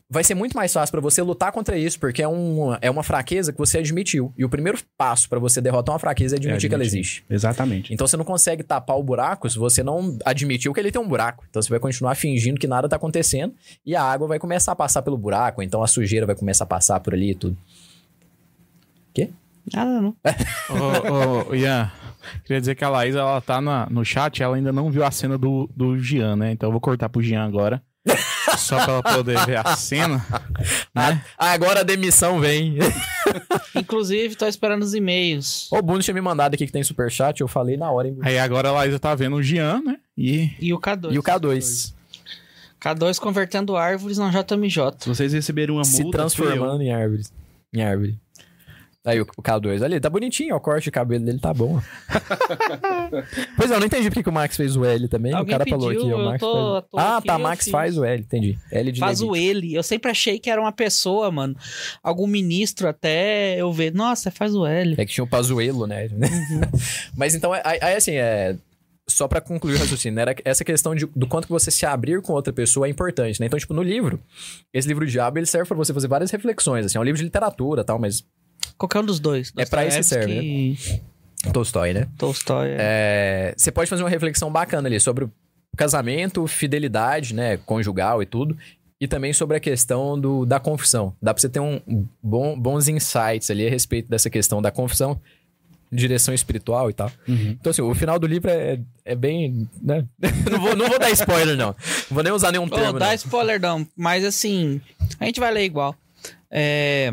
Vai 0.09 0.23
ser 0.23 0.35
muito 0.35 0.57
mais 0.57 0.73
fácil 0.73 0.93
pra 0.93 1.01
você 1.01 1.21
lutar 1.23 1.51
contra 1.53 1.77
isso, 1.77 1.99
porque 1.99 2.23
é, 2.23 2.29
um, 2.29 2.77
é 2.81 2.91
uma 2.91 3.03
fraqueza 3.03 3.53
que 3.53 3.59
você 3.59 3.79
admitiu. 3.79 4.33
E 4.39 4.45
o 4.45 4.49
primeiro 4.49 4.79
passo 4.97 5.29
pra 5.29 5.39
você 5.39 5.61
derrotar 5.61 5.93
uma 5.95 5.99
fraqueza 5.99 6.37
é 6.37 6.39
admitir, 6.39 6.69
que 6.69 6.75
ela 6.75 6.85
admitir. 6.85 6.99
existe. 7.01 7.25
Exatamente. 7.29 7.93
Então 7.93 8.07
você 8.07 8.17
não 8.17 8.25
consegue 8.25 8.63
tapar 8.63 8.97
o 8.97 9.03
buraco 9.03 9.49
se 9.51 9.59
você 9.59 9.83
não 9.83 10.17
admitiu 10.25 10.73
que 10.73 10.79
ele 10.81 10.93
tem 10.93 11.01
um 11.03 11.09
buraco. 11.09 11.45
Então 11.51 11.61
você 11.61 11.69
vai 11.71 11.81
continuar 11.81 12.15
fingindo 12.15 12.59
que 12.61 12.67
nada 12.67 12.89
tá 12.89 12.97
acontecendo 12.97 13.53
e 13.85 13.97
a 13.97 14.03
água 14.03 14.29
vai 14.29 14.39
começar 14.39 14.73
a 14.73 14.77
passar 14.77 15.03
pelo 15.03 15.19
buraco, 15.19 15.63
então 15.63 15.83
a 15.83 15.87
sujeira 15.87 16.25
vai 16.27 16.37
começar 16.37 16.65
a 16.65 16.69
passar 16.69 17.01
por 17.01 17.13
ali 17.13 17.31
e 17.31 17.35
tudo. 17.35 17.57
Nada, 19.75 20.01
não. 20.01 20.17
Ô, 20.71 21.51
ô, 21.51 21.55
Ian, 21.57 21.91
queria 22.45 22.61
dizer 22.61 22.77
que 22.77 22.85
a 22.85 22.89
Laís, 22.89 23.17
ela 23.17 23.41
tá 23.41 23.61
na- 23.61 23.89
no 23.91 24.05
chat, 24.05 24.41
ela 24.41 24.55
ainda 24.55 24.73
não 24.73 24.93
viu 24.93 25.05
a 25.05 25.11
cena 25.11 25.37
do, 25.37 25.69
do 25.75 25.99
Gian, 25.99 26.37
né? 26.37 26.53
Então 26.53 26.69
eu 26.69 26.73
vou 26.73 26.81
cortar 26.81 27.09
pro 27.09 27.21
Gian 27.21 27.43
agora. 27.43 27.83
Só 28.57 28.77
pra 28.85 28.93
ela 28.95 29.03
poder 29.03 29.45
ver 29.47 29.59
a 29.65 29.77
cena. 29.77 30.25
Né? 30.95 31.23
Ah, 31.37 31.51
agora 31.53 31.81
a 31.81 31.83
demissão 31.83 32.41
vem. 32.41 32.77
Inclusive, 33.75 34.35
tô 34.37 34.47
esperando 34.47 34.83
os 34.83 34.95
e-mails. 34.95 35.69
o 35.71 35.83
Bruno 35.83 36.03
tinha 36.03 36.15
me 36.15 36.21
mandado 36.21 36.55
aqui 36.55 36.67
que 36.67 36.73
tem 36.73 36.83
superchat, 36.83 37.41
eu 37.41 37.49
falei 37.49 37.77
na 37.77 37.91
hora. 37.91 38.09
hein? 38.09 38.17
Aí 38.23 38.39
agora 38.39 38.69
a 38.69 38.73
Laís 38.73 38.99
tá 39.01 39.15
vendo 39.15 39.37
o 39.37 39.43
Gian, 39.43 39.83
né? 39.85 39.99
E 40.17 40.51
E 40.61 40.73
o 40.73 40.79
K2. 40.81 41.13
E 41.13 41.19
o 41.19 41.23
K2 41.23 41.95
K2 42.81 43.19
convertendo 43.19 43.77
árvores 43.77 44.19
na 44.19 44.31
JMJ. 44.31 44.81
Se 45.01 45.09
vocês 45.09 45.33
receberem 45.33 45.75
uma 45.75 45.85
se 45.85 46.03
multa, 46.03 46.19
eu. 46.19 46.21
transformando 46.21 46.83
em 46.83 46.93
árvore. 46.93 47.23
Em 47.75 47.83
árvore. 47.83 48.19
Aí 49.07 49.21
o, 49.21 49.27
o 49.37 49.43
K2 49.43 49.83
ali, 49.83 50.01
tá 50.01 50.11
bonitinho, 50.11 50.55
ó, 50.55 50.59
o 50.59 50.61
corte 50.61 50.85
de 50.85 50.91
cabelo 50.91 51.25
dele 51.25 51.39
tá 51.39 51.55
bom. 51.55 51.81
pois 53.57 53.71
é, 53.71 53.75
eu 53.75 53.79
não 53.81 53.87
entendi 53.87 54.09
porque 54.09 54.23
que 54.23 54.29
o 54.29 54.33
Max 54.33 54.57
fez 54.57 54.77
o 54.77 54.85
L 54.85 55.09
também. 55.09 55.33
Alguém 55.33 55.55
o 55.55 55.59
cara 55.59 55.69
falou 55.71 55.89
pediu, 55.89 56.03
aqui, 56.07 56.13
o 56.15 56.25
Max 56.25 56.41
tô- 56.41 56.73
faz... 56.73 56.85
tô 56.91 56.99
Ah, 56.99 57.23
tá, 57.25 57.39
Max 57.39 57.65
fiz. 57.65 57.71
faz 57.73 57.97
o 57.99 58.05
L, 58.05 58.21
entendi. 58.23 58.59
L 58.71 58.93
de 58.93 59.01
Faz 59.01 59.21
Levi. 59.21 59.31
o 59.31 59.37
ele. 59.37 59.75
Eu 59.75 59.83
sempre 59.83 60.11
achei 60.11 60.39
que 60.39 60.51
era 60.51 60.61
uma 60.61 60.73
pessoa, 60.73 61.31
mano. 61.31 61.57
Algum 62.03 62.27
ministro 62.27 62.89
até 62.89 63.57
eu 63.61 63.73
ver. 63.73 63.95
Nossa, 63.95 64.31
faz 64.31 64.55
o 64.55 64.67
L. 64.67 64.95
É 64.99 65.05
que 65.07 65.13
tinha 65.13 65.25
o 65.25 65.29
Pazuelo, 65.29 65.87
né? 65.87 66.09
Mas 67.17 67.35
então, 67.35 67.53
aí, 67.53 67.95
assim, 67.97 68.15
é... 68.15 68.57
Só 69.09 69.29
pra 69.29 69.41
concluir 69.41 69.77
o 69.77 69.79
raciocínio, 69.79 70.19
era 70.19 70.35
essa 70.45 70.65
questão 70.65 70.93
de- 70.93 71.07
do 71.15 71.29
quanto 71.29 71.47
que 71.47 71.53
você 71.53 71.71
se 71.71 71.87
abrir 71.87 72.21
com 72.23 72.33
outra 72.33 72.53
pessoa 72.53 72.89
é 72.89 72.91
importante, 72.91 73.39
né? 73.39 73.47
Então, 73.47 73.57
tipo, 73.57 73.73
no 73.73 73.81
livro, 73.81 74.19
esse 74.75 74.89
livro 74.89 75.07
Diabo, 75.07 75.39
ele 75.39 75.47
serve 75.47 75.69
pra 75.69 75.77
você 75.77 75.95
fazer 75.95 76.09
várias 76.09 76.29
reflexões, 76.33 76.85
assim. 76.87 76.99
É 76.99 77.01
um 77.01 77.05
livro 77.05 77.17
de 77.19 77.23
literatura 77.25 77.83
e 77.83 77.85
tal, 77.85 78.01
mas... 78.01 78.25
Qualquer 78.79 79.01
um 79.01 79.05
dos 79.05 79.21
dois. 79.21 79.53
É 79.57 79.65
pra 79.65 79.87
isso 79.87 79.97
que 79.99 80.03
serve, 80.03 80.35
Dostoiévski, 80.35 81.03
Tolstói, 81.53 81.93
né? 81.93 82.09
Tolstói. 82.19 82.69
é. 82.71 82.77
É, 82.79 83.55
você 83.57 83.71
pode 83.71 83.89
fazer 83.89 84.03
uma 84.03 84.11
reflexão 84.11 84.51
bacana 84.51 84.89
ali 84.89 84.99
sobre 85.01 85.25
o 85.25 85.33
casamento, 85.77 86.47
fidelidade, 86.47 87.35
né, 87.35 87.59
conjugal 87.59 88.23
e 88.23 88.27
tudo, 88.27 88.57
e 89.01 89.07
também 89.07 89.33
sobre 89.33 89.57
a 89.57 89.61
questão 89.61 90.19
do, 90.19 90.47
da 90.47 90.59
confissão. 90.59 91.15
Dá 91.21 91.35
pra 91.35 91.41
você 91.41 91.49
ter 91.49 91.61
um 91.61 91.81
bom, 92.23 92.59
bons 92.59 92.89
insights 92.89 93.51
ali 93.51 93.67
a 93.67 93.71
respeito 93.71 94.09
dessa 94.09 94.31
questão 94.31 94.63
da 94.63 94.71
confissão, 94.71 95.21
direção 95.93 96.35
espiritual 96.35 96.91
e 96.91 96.95
tal. 96.95 97.11
Uhum. 97.29 97.57
Então, 97.61 97.71
assim, 97.71 97.83
o 97.83 97.95
final 97.95 98.19
do 98.19 98.27
livro 98.27 98.51
é, 98.51 98.81
é 99.05 99.15
bem, 99.15 99.69
né? 99.81 100.05
não, 100.51 100.61
vou, 100.61 100.75
não 100.75 100.89
vou 100.89 100.99
dar 100.99 101.11
spoiler, 101.11 101.57
não. 101.57 101.69
Não 101.69 102.15
vou 102.15 102.23
nem 102.23 102.33
usar 102.33 102.53
nenhum 102.53 102.69
termo, 102.69 102.99
dá 102.99 103.09
não. 103.09 103.15
spoiler 103.15 103.61
não, 103.61 103.87
mas 103.95 104.25
assim, 104.25 104.81
a 105.21 105.27
gente 105.27 105.41
vai 105.41 105.53
ler 105.53 105.65
igual. 105.65 105.95
É... 106.51 107.13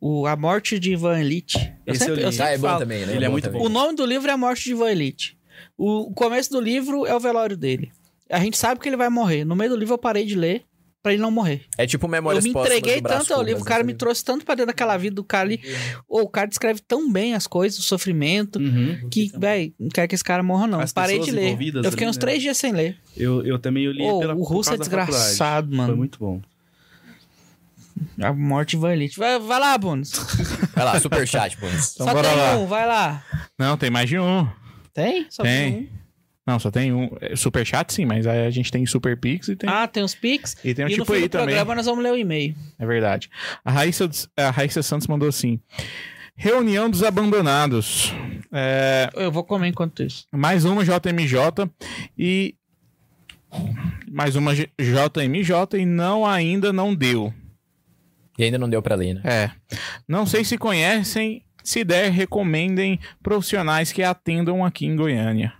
O, 0.00 0.26
a 0.26 0.36
Morte 0.36 0.78
de 0.78 0.92
Ivan 0.92 1.18
Elite. 1.20 1.58
Eu 1.86 1.94
Esse 1.94 2.04
sempre, 2.04 2.22
eu 2.22 2.26
eu 2.26 2.32
sempre 2.32 2.46
Ah, 2.46 2.50
é 2.54 2.58
bom 2.58 2.66
falo. 2.68 2.78
também, 2.80 3.04
né? 3.06 3.16
Ele 3.16 3.24
é 3.24 3.28
bom 3.28 3.32
muito 3.32 3.50
bom. 3.50 3.62
O 3.64 3.68
nome 3.68 3.94
do 3.96 4.06
livro 4.06 4.28
é 4.28 4.32
A 4.32 4.36
Morte 4.36 4.64
de 4.64 4.70
Ivan 4.72 4.90
Elite. 4.90 5.36
O, 5.76 6.12
começo 6.12 6.50
do 6.50 6.60
livro 6.60 7.04
é 7.06 7.14
o 7.14 7.20
velório 7.20 7.56
dele. 7.56 7.90
A 8.30 8.38
gente 8.40 8.56
sabe 8.58 8.80
que 8.80 8.88
ele 8.88 8.96
vai 8.96 9.08
morrer. 9.08 9.44
No 9.44 9.56
meio 9.56 9.70
do 9.70 9.76
livro 9.76 9.94
eu 9.94 9.98
parei 9.98 10.24
de 10.24 10.34
ler 10.36 10.62
pra 11.02 11.12
ele 11.12 11.22
não 11.22 11.30
morrer. 11.30 11.62
É 11.78 11.86
tipo 11.86 12.06
Memórias 12.08 12.44
eu 12.44 12.52
me 12.52 12.58
entreguei 12.60 13.00
tanto 13.00 13.32
ao 13.32 13.42
livro, 13.42 13.62
o 13.62 13.64
cara 13.64 13.82
né? 13.82 13.86
me 13.86 13.94
trouxe 13.94 14.24
tanto 14.24 14.44
pra 14.44 14.54
dentro 14.54 14.66
daquela 14.68 14.96
vida 14.96 15.14
do 15.16 15.24
cara 15.24 15.46
ali. 15.46 15.60
Ô, 16.08 16.20
o 16.22 16.28
cara 16.28 16.46
descreve 16.46 16.80
tão 16.86 17.10
bem 17.10 17.34
as 17.34 17.46
coisas, 17.46 17.78
o 17.78 17.82
sofrimento, 17.82 18.58
Uhum. 18.58 19.08
que, 19.10 19.30
véi, 19.38 19.72
não 19.78 19.88
quero 19.88 20.08
que 20.08 20.14
esse 20.14 20.24
cara 20.24 20.42
morra, 20.42 20.66
não. 20.66 20.80
As 20.80 20.92
Parei 20.92 21.20
de 21.20 21.30
ler. 21.30 21.52
Eu 21.52 21.90
fiquei 21.90 22.04
ali, 22.04 22.10
uns 22.10 22.16
né? 22.16 22.20
três 22.20 22.42
dias 22.42 22.56
sem 22.56 22.72
ler. 22.72 22.98
Eu, 23.16 23.44
eu 23.46 23.58
também 23.58 23.84
eu 23.84 23.92
li 23.92 24.02
Ô, 24.04 24.18
pela 24.18 24.34
o 24.34 24.42
russo 24.42 24.74
é 24.74 24.76
desgraçado, 24.76 25.74
mano. 25.74 25.88
Foi 25.90 25.96
muito 25.96 26.18
bom. 26.18 26.40
A 28.20 28.32
morte 28.32 28.76
vai 28.76 28.94
elite. 28.94 29.18
Vai, 29.18 29.38
vai 29.38 29.58
lá, 29.60 29.76
Bones. 29.78 30.12
Vai 30.74 30.84
lá, 30.84 31.00
superchat, 31.00 31.56
pô. 31.56 31.66
Então 31.66 31.78
Só 32.06 32.12
bora 32.12 32.28
tem 32.28 32.36
lá. 32.36 32.56
um, 32.56 32.66
vai 32.66 32.86
lá. 32.86 33.24
Não, 33.58 33.76
tem 33.76 33.90
mais 33.90 34.08
de 34.08 34.18
um. 34.18 34.48
Tem? 34.94 35.26
Só 35.30 35.42
Tem. 35.42 35.90
Não, 36.46 36.58
só 36.58 36.70
tem 36.70 36.92
um. 36.94 37.10
É, 37.20 37.36
Superchat 37.36 37.92
sim, 37.92 38.06
mas 38.06 38.26
aí 38.26 38.46
a 38.46 38.50
gente 38.50 38.70
tem 38.72 38.84
Super 38.86 39.18
Pix 39.20 39.48
e 39.48 39.56
tem. 39.56 39.68
Ah, 39.68 39.86
tem 39.86 40.02
os 40.02 40.14
Pix. 40.14 40.56
e 40.64 40.72
tem 40.72 40.86
um 40.86 40.88
e 40.88 40.96
no 40.96 41.02
tipo 41.04 41.12
aí 41.12 41.28
também. 41.28 41.46
programa 41.48 41.74
nós 41.74 41.84
vamos 41.86 42.02
ler 42.02 42.12
o 42.12 42.16
e-mail. 42.16 42.54
É 42.78 42.86
verdade. 42.86 43.28
A 43.64 43.70
Raíssa, 43.70 44.08
a 44.36 44.48
Raíssa 44.50 44.82
Santos 44.82 45.06
mandou 45.06 45.28
assim: 45.28 45.60
Reunião 46.34 46.88
dos 46.88 47.02
Abandonados. 47.02 48.14
É, 48.50 49.10
Eu 49.14 49.30
vou 49.30 49.44
comer 49.44 49.68
enquanto 49.68 50.02
isso. 50.02 50.24
mais 50.32 50.64
uma 50.64 50.82
JMJ 50.84 51.68
e. 52.16 52.54
Mais 54.10 54.34
uma 54.36 54.54
JMJ 54.54 55.78
e 55.78 55.84
não 55.86 56.24
ainda 56.24 56.72
não 56.72 56.94
deu. 56.94 57.32
E 58.38 58.44
ainda 58.44 58.56
não 58.58 58.68
deu 58.68 58.80
pra 58.80 58.94
ler, 58.94 59.14
né? 59.14 59.20
É. 59.24 59.50
Não 60.06 60.24
sei 60.24 60.44
se 60.44 60.56
conhecem. 60.56 61.42
Se 61.64 61.84
der, 61.84 62.10
recomendem 62.10 62.98
profissionais 63.22 63.92
que 63.92 64.02
atendam 64.02 64.64
aqui 64.64 64.86
em 64.86 64.96
Goiânia. 64.96 65.52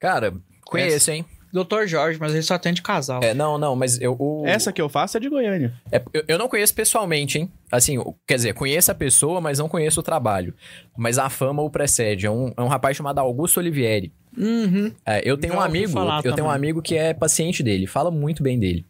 Cara, 0.00 0.34
conheço, 0.64 1.10
hein? 1.10 1.24
Doutor 1.52 1.86
Jorge, 1.86 2.18
mas 2.20 2.32
ele 2.32 2.42
só 2.42 2.54
atende 2.54 2.82
casal. 2.82 3.22
É, 3.22 3.32
não, 3.32 3.56
não, 3.56 3.74
mas 3.76 4.00
eu... 4.00 4.14
o- 4.18 4.42
Essa 4.46 4.72
que 4.72 4.82
eu 4.82 4.88
faço 4.88 5.16
é 5.16 5.20
de 5.20 5.28
Goiânia. 5.28 5.72
É, 5.90 6.02
eu, 6.12 6.24
eu 6.28 6.38
não 6.38 6.48
conheço 6.48 6.74
pessoalmente, 6.74 7.38
hein? 7.38 7.50
Assim, 7.70 7.96
quer 8.26 8.34
dizer, 8.34 8.52
conheço 8.54 8.90
a 8.90 8.94
pessoa, 8.94 9.40
mas 9.40 9.58
não 9.58 9.68
conheço 9.68 10.00
o 10.00 10.02
trabalho. 10.02 10.54
Mas 10.96 11.18
a 11.18 11.30
fama 11.30 11.62
o 11.62 11.70
precede. 11.70 12.26
É 12.26 12.30
um, 12.30 12.52
é 12.56 12.60
um 12.60 12.66
rapaz 12.68 12.96
chamado 12.96 13.20
Augusto 13.20 13.58
Olivieri. 13.58 14.12
Uhum. 14.36 14.92
É, 15.06 15.22
eu 15.24 15.38
tenho 15.38 15.54
Já 15.54 15.60
um 15.60 15.62
amigo, 15.62 15.92
falar 15.92 16.16
eu 16.18 16.22
tenho 16.24 16.34
um 16.34 16.36
também. 16.36 16.52
amigo 16.52 16.82
que 16.82 16.94
é 16.96 17.14
paciente 17.14 17.62
dele, 17.62 17.86
fala 17.86 18.10
muito 18.10 18.42
bem 18.42 18.58
dele. 18.58 18.84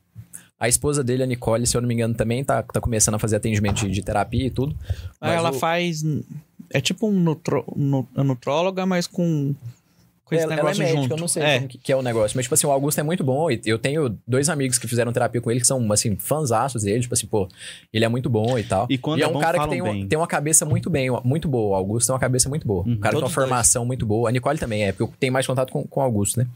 A 0.59 0.69
esposa 0.69 1.05
dele, 1.05 1.23
a 1.23 1.27
Nicole, 1.27 1.67
se 1.67 1.77
eu 1.77 1.81
não 1.83 1.89
me 1.89 1.95
engano, 1.95 2.15
também 2.15 2.43
tá, 2.43 2.63
tá 2.63 2.81
começando 2.81 3.15
a 3.15 3.19
fazer 3.19 3.37
atendimento 3.37 3.77
de, 3.81 3.91
de 3.91 4.03
terapia 4.03 4.47
e 4.47 4.51
tudo. 4.51 4.75
Ela 5.21 5.51
o- 5.51 5.53
faz. 5.53 6.03
É 6.73 6.81
tipo 6.81 7.07
um 7.09 7.13
nutro, 7.13 7.65
nu- 7.77 8.09
nutróloga, 8.15 8.87
mas 8.87 9.07
com. 9.07 9.55
Com 10.25 10.35
esse 10.35 10.43
ela, 10.43 10.55
ela 10.55 10.61
é 10.61 10.65
negócio 10.65 10.83
médica, 10.83 11.03
junto. 11.03 11.13
eu 11.15 11.19
não 11.21 11.29
sei 11.29 11.43
É. 11.45 11.55
como 11.59 11.69
que, 11.69 11.79
que 11.79 11.93
é 11.93 11.97
o 11.97 12.03
negócio. 12.03 12.37
Mas, 12.37 12.47
tipo 12.47 12.55
assim, 12.57 12.67
o 12.67 12.73
Augusto 12.73 12.99
é 12.99 13.03
muito 13.05 13.23
bom. 13.23 13.49
E 13.49 13.61
eu 13.65 13.79
tenho 13.79 14.19
dois 14.27 14.49
amigos 14.49 14.77
que 14.77 14.89
fizeram 14.89 15.13
terapia 15.13 15.41
com 15.41 15.53
ele, 15.53 15.61
que 15.61 15.67
são, 15.69 15.93
assim, 15.93 16.17
fãzaços 16.17 16.83
dele. 16.83 17.01
Tipo 17.03 17.15
assim, 17.15 17.29
pô, 17.29 17.47
ele 17.93 18.05
é 18.05 18.09
muito 18.09 18.29
bom 18.29 18.59
e 18.59 18.65
tal. 18.65 18.89
E 18.91 18.99
quando 18.99 19.21
é 19.21 19.23
é 19.23 19.29
um 19.29 19.35
bom, 19.35 19.39
cara 19.39 19.61
que 19.61 19.69
tem, 19.69 19.81
um- 19.83 20.09
tem 20.09 20.19
uma 20.19 20.27
cabeça 20.27 20.65
muito 20.65 20.91
bem, 20.91 21.11
muito 21.23 21.47
boa. 21.47 21.71
O 21.71 21.75
Augusto 21.77 22.09
tem 22.09 22.15
uma 22.15 22.19
cabeça 22.19 22.49
muito 22.49 22.67
boa. 22.67 22.83
Uhum. 22.85 22.95
O 22.95 22.99
cara 22.99 23.13
tem 23.13 23.19
uma 23.19 23.21
Todos 23.29 23.35
dois. 23.37 23.47
formação 23.49 23.87
muito 23.87 24.05
boa. 24.05 24.29
A 24.29 24.33
Nicole 24.33 24.59
também 24.59 24.83
é, 24.85 24.91
porque 24.91 25.05
eu 25.05 25.13
tenho 25.21 25.33
mais 25.33 25.47
contato 25.47 25.71
com, 25.71 25.87
com 25.87 26.01
o 26.01 26.03
Augusto, 26.03 26.41
né? 26.41 26.49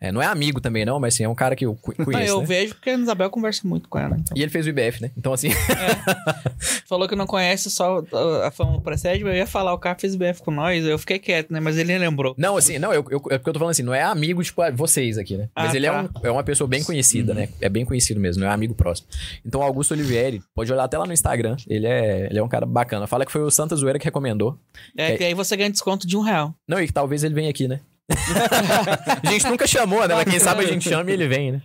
É, 0.00 0.12
não 0.12 0.20
é 0.20 0.26
amigo 0.26 0.60
também, 0.60 0.84
não, 0.84 1.00
mas 1.00 1.14
assim, 1.14 1.24
é 1.24 1.28
um 1.28 1.34
cara 1.34 1.56
que 1.56 1.64
eu 1.64 1.74
cu- 1.74 1.94
Ah, 1.98 2.04
conheço, 2.04 2.32
eu 2.34 2.40
né? 2.40 2.46
vejo 2.46 2.74
porque 2.74 2.90
a 2.90 2.94
Isabel 2.94 3.30
conversa 3.30 3.66
muito 3.66 3.88
com 3.88 3.98
ela. 3.98 4.16
Então. 4.18 4.36
E 4.36 4.42
ele 4.42 4.50
fez 4.50 4.66
o 4.66 4.68
IBF, 4.68 5.00
né? 5.02 5.10
Então, 5.16 5.32
assim, 5.32 5.48
Falou 6.86 7.08
que 7.08 7.16
não 7.16 7.26
conhece 7.26 7.70
só 7.70 8.02
a 8.44 8.50
fama 8.50 8.80
precede, 8.80 9.24
mas 9.24 9.32
eu 9.32 9.38
ia 9.38 9.46
falar, 9.46 9.72
o 9.74 9.78
cara 9.78 9.98
fez 9.98 10.14
BF 10.14 10.42
com 10.42 10.50
nós, 10.50 10.84
eu 10.84 10.98
fiquei 10.98 11.18
quieto, 11.18 11.52
né? 11.52 11.60
Mas 11.60 11.76
ele 11.78 11.96
lembrou. 11.98 12.34
não, 12.38 12.56
assim, 12.56 12.78
não, 12.78 12.92
eu, 12.92 13.04
eu, 13.10 13.22
é 13.30 13.38
porque 13.38 13.48
eu 13.50 13.52
tô 13.52 13.58
falando 13.58 13.72
assim, 13.72 13.82
não 13.82 13.94
é 13.94 14.02
amigo, 14.02 14.42
tipo, 14.42 14.60
ah, 14.62 14.70
vocês 14.70 15.18
aqui, 15.18 15.36
né? 15.36 15.48
Mas 15.54 15.72
Ah, 15.72 15.76
ele 15.76 15.86
é, 15.86 15.90
tá. 15.90 16.02
um, 16.02 16.26
é 16.26 16.30
uma 16.30 16.44
pessoa 16.44 16.68
bem 16.68 16.82
conhecida, 16.84 17.34
né? 17.34 17.48
É 17.60 17.68
bem 17.68 17.84
conhecido 17.84 18.20
mesmo, 18.20 18.42
não 18.42 18.50
é 18.50 18.52
amigo 18.54 18.74
próximo. 18.74 19.08
Então, 19.44 19.62
Augusto 19.62 19.92
Olivieri, 19.92 20.42
pode 20.54 20.72
olhar 20.72 20.84
até 20.84 20.96
lá 20.98 21.06
no 21.06 21.12
Instagram, 21.12 21.56
ele 21.68 21.86
é, 21.86 22.26
ele 22.30 22.38
é 22.38 22.42
um 22.42 22.48
cara 22.48 22.66
bacana. 22.66 23.06
Fala 23.06 23.24
que 23.26 23.32
foi 23.32 23.42
o 23.42 23.50
Santa 23.50 23.74
Zoeira 23.76 23.98
que 23.98 24.04
recomendou. 24.04 24.58
É, 24.96 25.12
É. 25.12 25.16
que 25.16 25.24
aí 25.24 25.34
você 25.34 25.56
ganha 25.56 25.70
desconto 25.70 26.06
de 26.06 26.16
um 26.16 26.20
real. 26.20 26.54
Não, 26.68 26.80
e 26.80 26.86
que 26.86 26.92
talvez 26.92 27.24
ele 27.24 27.34
venha 27.34 27.50
aqui, 27.50 27.66
né? 27.68 27.80
a 29.22 29.30
gente 29.30 29.46
nunca 29.46 29.66
chamou, 29.66 30.06
né? 30.06 30.14
Mas 30.14 30.24
quem 30.28 30.38
sabe 30.38 30.64
a 30.64 30.66
gente 30.66 30.88
chama 30.88 31.10
e 31.10 31.14
ele 31.14 31.28
vem, 31.28 31.52
né? 31.52 31.62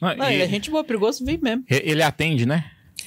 Não, 0.00 0.16
Não, 0.16 0.30
e- 0.30 0.34
ele 0.34 0.42
é 0.42 0.48
gente 0.48 0.70
boa, 0.70 0.84
perigoso, 0.84 1.24
vem 1.24 1.38
mesmo. 1.38 1.64
ele 1.68 2.02
atende, 2.02 2.46
né? 2.46 2.64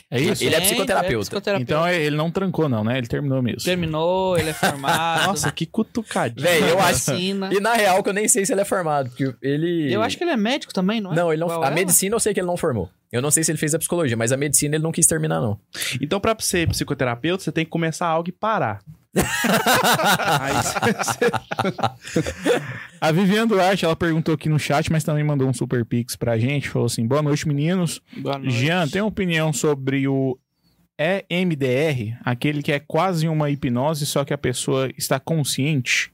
É 0.10 0.22
isso? 0.22 0.42
Ele 0.42 0.56
é 0.56 0.62
psicoterapeuta. 0.62 1.20
psicoterapeuta. 1.20 1.72
Então 1.74 1.88
ele 1.90 2.16
não 2.16 2.32
trancou, 2.32 2.70
não, 2.70 2.82
né? 2.82 2.98
Ele 2.98 3.08
terminou 3.08 3.42
mesmo. 3.42 3.62
Terminou, 3.62 4.38
ele 4.38 4.52
é 4.52 4.54
formado. 4.56 5.28
Nossa, 5.28 5.52
que 5.52 5.66
cutucadinha. 5.66 6.48
Véi, 6.48 6.62
eu 6.72 6.80
acho. 6.80 7.12
E 7.14 7.34
na 7.60 7.74
real, 7.74 8.02
que 8.02 8.08
eu 8.10 8.14
nem 8.14 8.26
sei 8.26 8.46
se 8.46 8.54
ele 8.54 8.62
é 8.62 8.66
formado, 8.66 9.10
porque 9.10 9.34
ele. 9.42 9.94
Eu 9.94 10.02
acho 10.02 10.18
que 10.18 10.24
ele 10.24 10.32
é 10.32 10.38
médico 10.38 10.74
também, 10.74 11.02
não 11.02 11.12
é? 11.12 11.16
Não, 11.16 11.34
ele 11.34 11.42
não. 11.42 11.50
A 11.52 11.56
ela? 11.56 11.72
medicina 11.72 12.16
eu 12.16 12.20
sei 12.22 12.34
que 12.34 12.40
ele 12.40 12.48
não 12.48 12.56
formou. 12.56 12.90
Eu 13.12 13.22
não 13.22 13.32
sei 13.32 13.44
se 13.44 13.52
ele 13.52 13.58
fez 13.58 13.74
a 13.76 13.80
psicologia, 13.80 14.16
mas 14.16 14.32
a 14.32 14.38
medicina 14.38 14.76
ele 14.76 14.84
não 14.84 14.92
quis 14.94 15.06
terminar, 15.06 15.42
não. 15.42 15.60
Então, 16.02 16.20
pra 16.22 16.36
ser 16.40 16.68
psicoterapeuta, 16.70 17.44
você 17.44 17.52
tem 17.52 17.66
que 17.66 17.72
começar 17.72 18.08
algo 18.08 18.30
e 18.30 18.32
parar. 18.32 18.80
A 23.02 23.12
Viviane 23.12 23.50
Duarte, 23.50 23.86
ela 23.86 23.96
perguntou 23.96 24.34
aqui 24.34 24.50
no 24.50 24.60
chat, 24.60 24.92
mas 24.92 25.04
também 25.04 25.24
mandou 25.24 25.48
um 25.48 25.54
super 25.54 25.86
pix 25.86 26.16
pra 26.16 26.38
gente. 26.38 26.70
Falou 26.70 26.86
assim: 26.86 27.08
boa 27.08 27.22
noite, 27.22 27.48
meninos. 27.48 28.02
Boa 28.18 28.38
noite. 28.38 28.54
Jean, 28.54 28.88
tem 28.88 29.02
uma 29.02 29.08
opinião 29.08 29.54
sobre 29.54 30.08
o 30.08 30.38
EMDR? 30.98 32.18
Aquele 32.24 32.62
que 32.62 32.72
é 32.72 32.80
quase 32.80 33.28
uma 33.28 33.50
hipnose, 33.50 34.06
só 34.06 34.26
que 34.26 34.34
a 34.34 34.38
pessoa 34.38 34.92
está 34.98 35.20
consciente? 35.20 36.12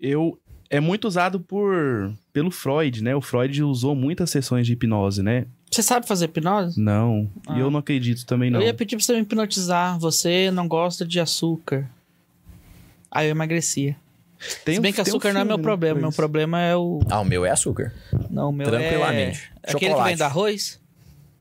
eu 0.00 0.38
é 0.70 0.80
muito 0.80 1.06
usado 1.06 1.40
por 1.40 2.12
pelo 2.32 2.50
Freud, 2.50 3.02
né? 3.02 3.14
O 3.14 3.20
Freud 3.20 3.62
usou 3.62 3.94
muitas 3.94 4.30
sessões 4.30 4.66
de 4.66 4.72
hipnose, 4.72 5.22
né? 5.22 5.46
Você 5.70 5.82
sabe 5.82 6.06
fazer 6.06 6.24
hipnose? 6.26 6.80
Não. 6.80 7.30
Ah. 7.46 7.56
E 7.56 7.60
eu 7.60 7.70
não 7.70 7.78
acredito 7.78 8.26
também, 8.26 8.50
não. 8.50 8.60
Eu 8.60 8.66
ia 8.66 8.74
pedir 8.74 8.96
pra 8.96 9.04
você 9.04 9.14
me 9.14 9.20
hipnotizar. 9.20 9.98
Você 10.00 10.50
não 10.50 10.66
gosta 10.66 11.04
de 11.06 11.20
açúcar. 11.20 11.88
Aí 13.10 13.26
eu 13.28 13.30
emagrecia. 13.30 13.96
Tem 14.64 14.76
Se 14.76 14.80
bem 14.80 14.90
um- 14.90 14.94
que 14.94 15.02
tem 15.02 15.12
um 15.12 15.16
açúcar 15.16 15.32
não 15.32 15.42
é 15.42 15.44
meu 15.44 15.56
né, 15.58 15.62
problema. 15.62 16.00
Meu 16.00 16.12
problema 16.12 16.60
é 16.60 16.74
o. 16.76 17.00
Ah, 17.10 17.20
o 17.20 17.24
meu 17.24 17.44
é 17.44 17.50
açúcar. 17.50 17.92
Não, 18.30 18.48
o 18.48 18.52
meu 18.52 18.66
Tranquilamente. 18.68 19.50
é. 19.54 19.58
Aquele 19.70 19.78
que 19.78 19.86
Chocolate. 19.86 20.08
vem 20.08 20.16
do 20.16 20.22
arroz? 20.24 20.80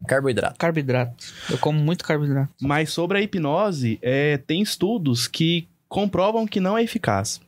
Carboidrato. 0.07 0.57
Carboidrato. 0.57 1.33
Eu 1.49 1.57
como 1.57 1.79
muito 1.79 2.03
carboidrato. 2.03 2.49
Mas 2.61 2.91
sobre 2.91 3.17
a 3.17 3.21
hipnose, 3.21 3.97
é, 4.01 4.37
tem 4.37 4.61
estudos 4.61 5.27
que 5.27 5.67
comprovam 5.87 6.45
que 6.45 6.59
não 6.59 6.77
é 6.77 6.83
eficaz, 6.83 7.41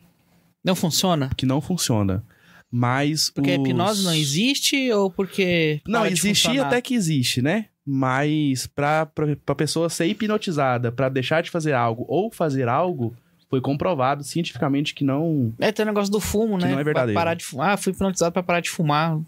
Não 0.63 0.75
funciona? 0.75 1.29
que 1.37 1.45
não 1.45 1.61
funciona. 1.61 2.23
Mas 2.71 3.29
Porque 3.29 3.51
a 3.51 3.59
os- 3.59 3.67
hipnose 3.67 4.03
não 4.05 4.13
existe 4.13 4.91
ou 4.93 5.11
porque. 5.11 5.81
Não, 5.85 6.01
para 6.01 6.09
de 6.09 6.13
existia 6.15 6.61
até 6.63 6.81
que 6.81 6.93
existe, 6.93 7.41
né? 7.41 7.65
Mas 7.85 8.67
pra, 8.67 9.05
pra, 9.07 9.35
pra 9.45 9.55
pessoa 9.55 9.89
ser 9.89 10.05
hipnotizada 10.05 10.91
pra 10.91 11.09
deixar 11.09 11.41
de 11.43 11.49
fazer 11.49 11.73
algo 11.73 12.05
ou 12.07 12.31
fazer 12.31 12.69
algo, 12.69 13.13
foi 13.49 13.59
comprovado 13.59 14.23
cientificamente 14.23 14.93
que 14.93 15.03
não. 15.03 15.51
É, 15.59 15.71
tem 15.71 15.83
o 15.83 15.87
negócio 15.87 16.11
do 16.11 16.19
fumo, 16.21 16.57
né? 16.57 16.71
não 16.71 16.79
é 16.79 16.83
verdadeiro. 16.83 17.13
Vai 17.15 17.23
Parar 17.25 17.33
de 17.33 17.43
fumar. 17.43 17.71
Ah, 17.71 17.77
fui 17.77 17.91
hipnotizado 17.91 18.31
pra 18.31 18.43
parar 18.43 18.61
de 18.61 18.69
fumar. 18.69 19.19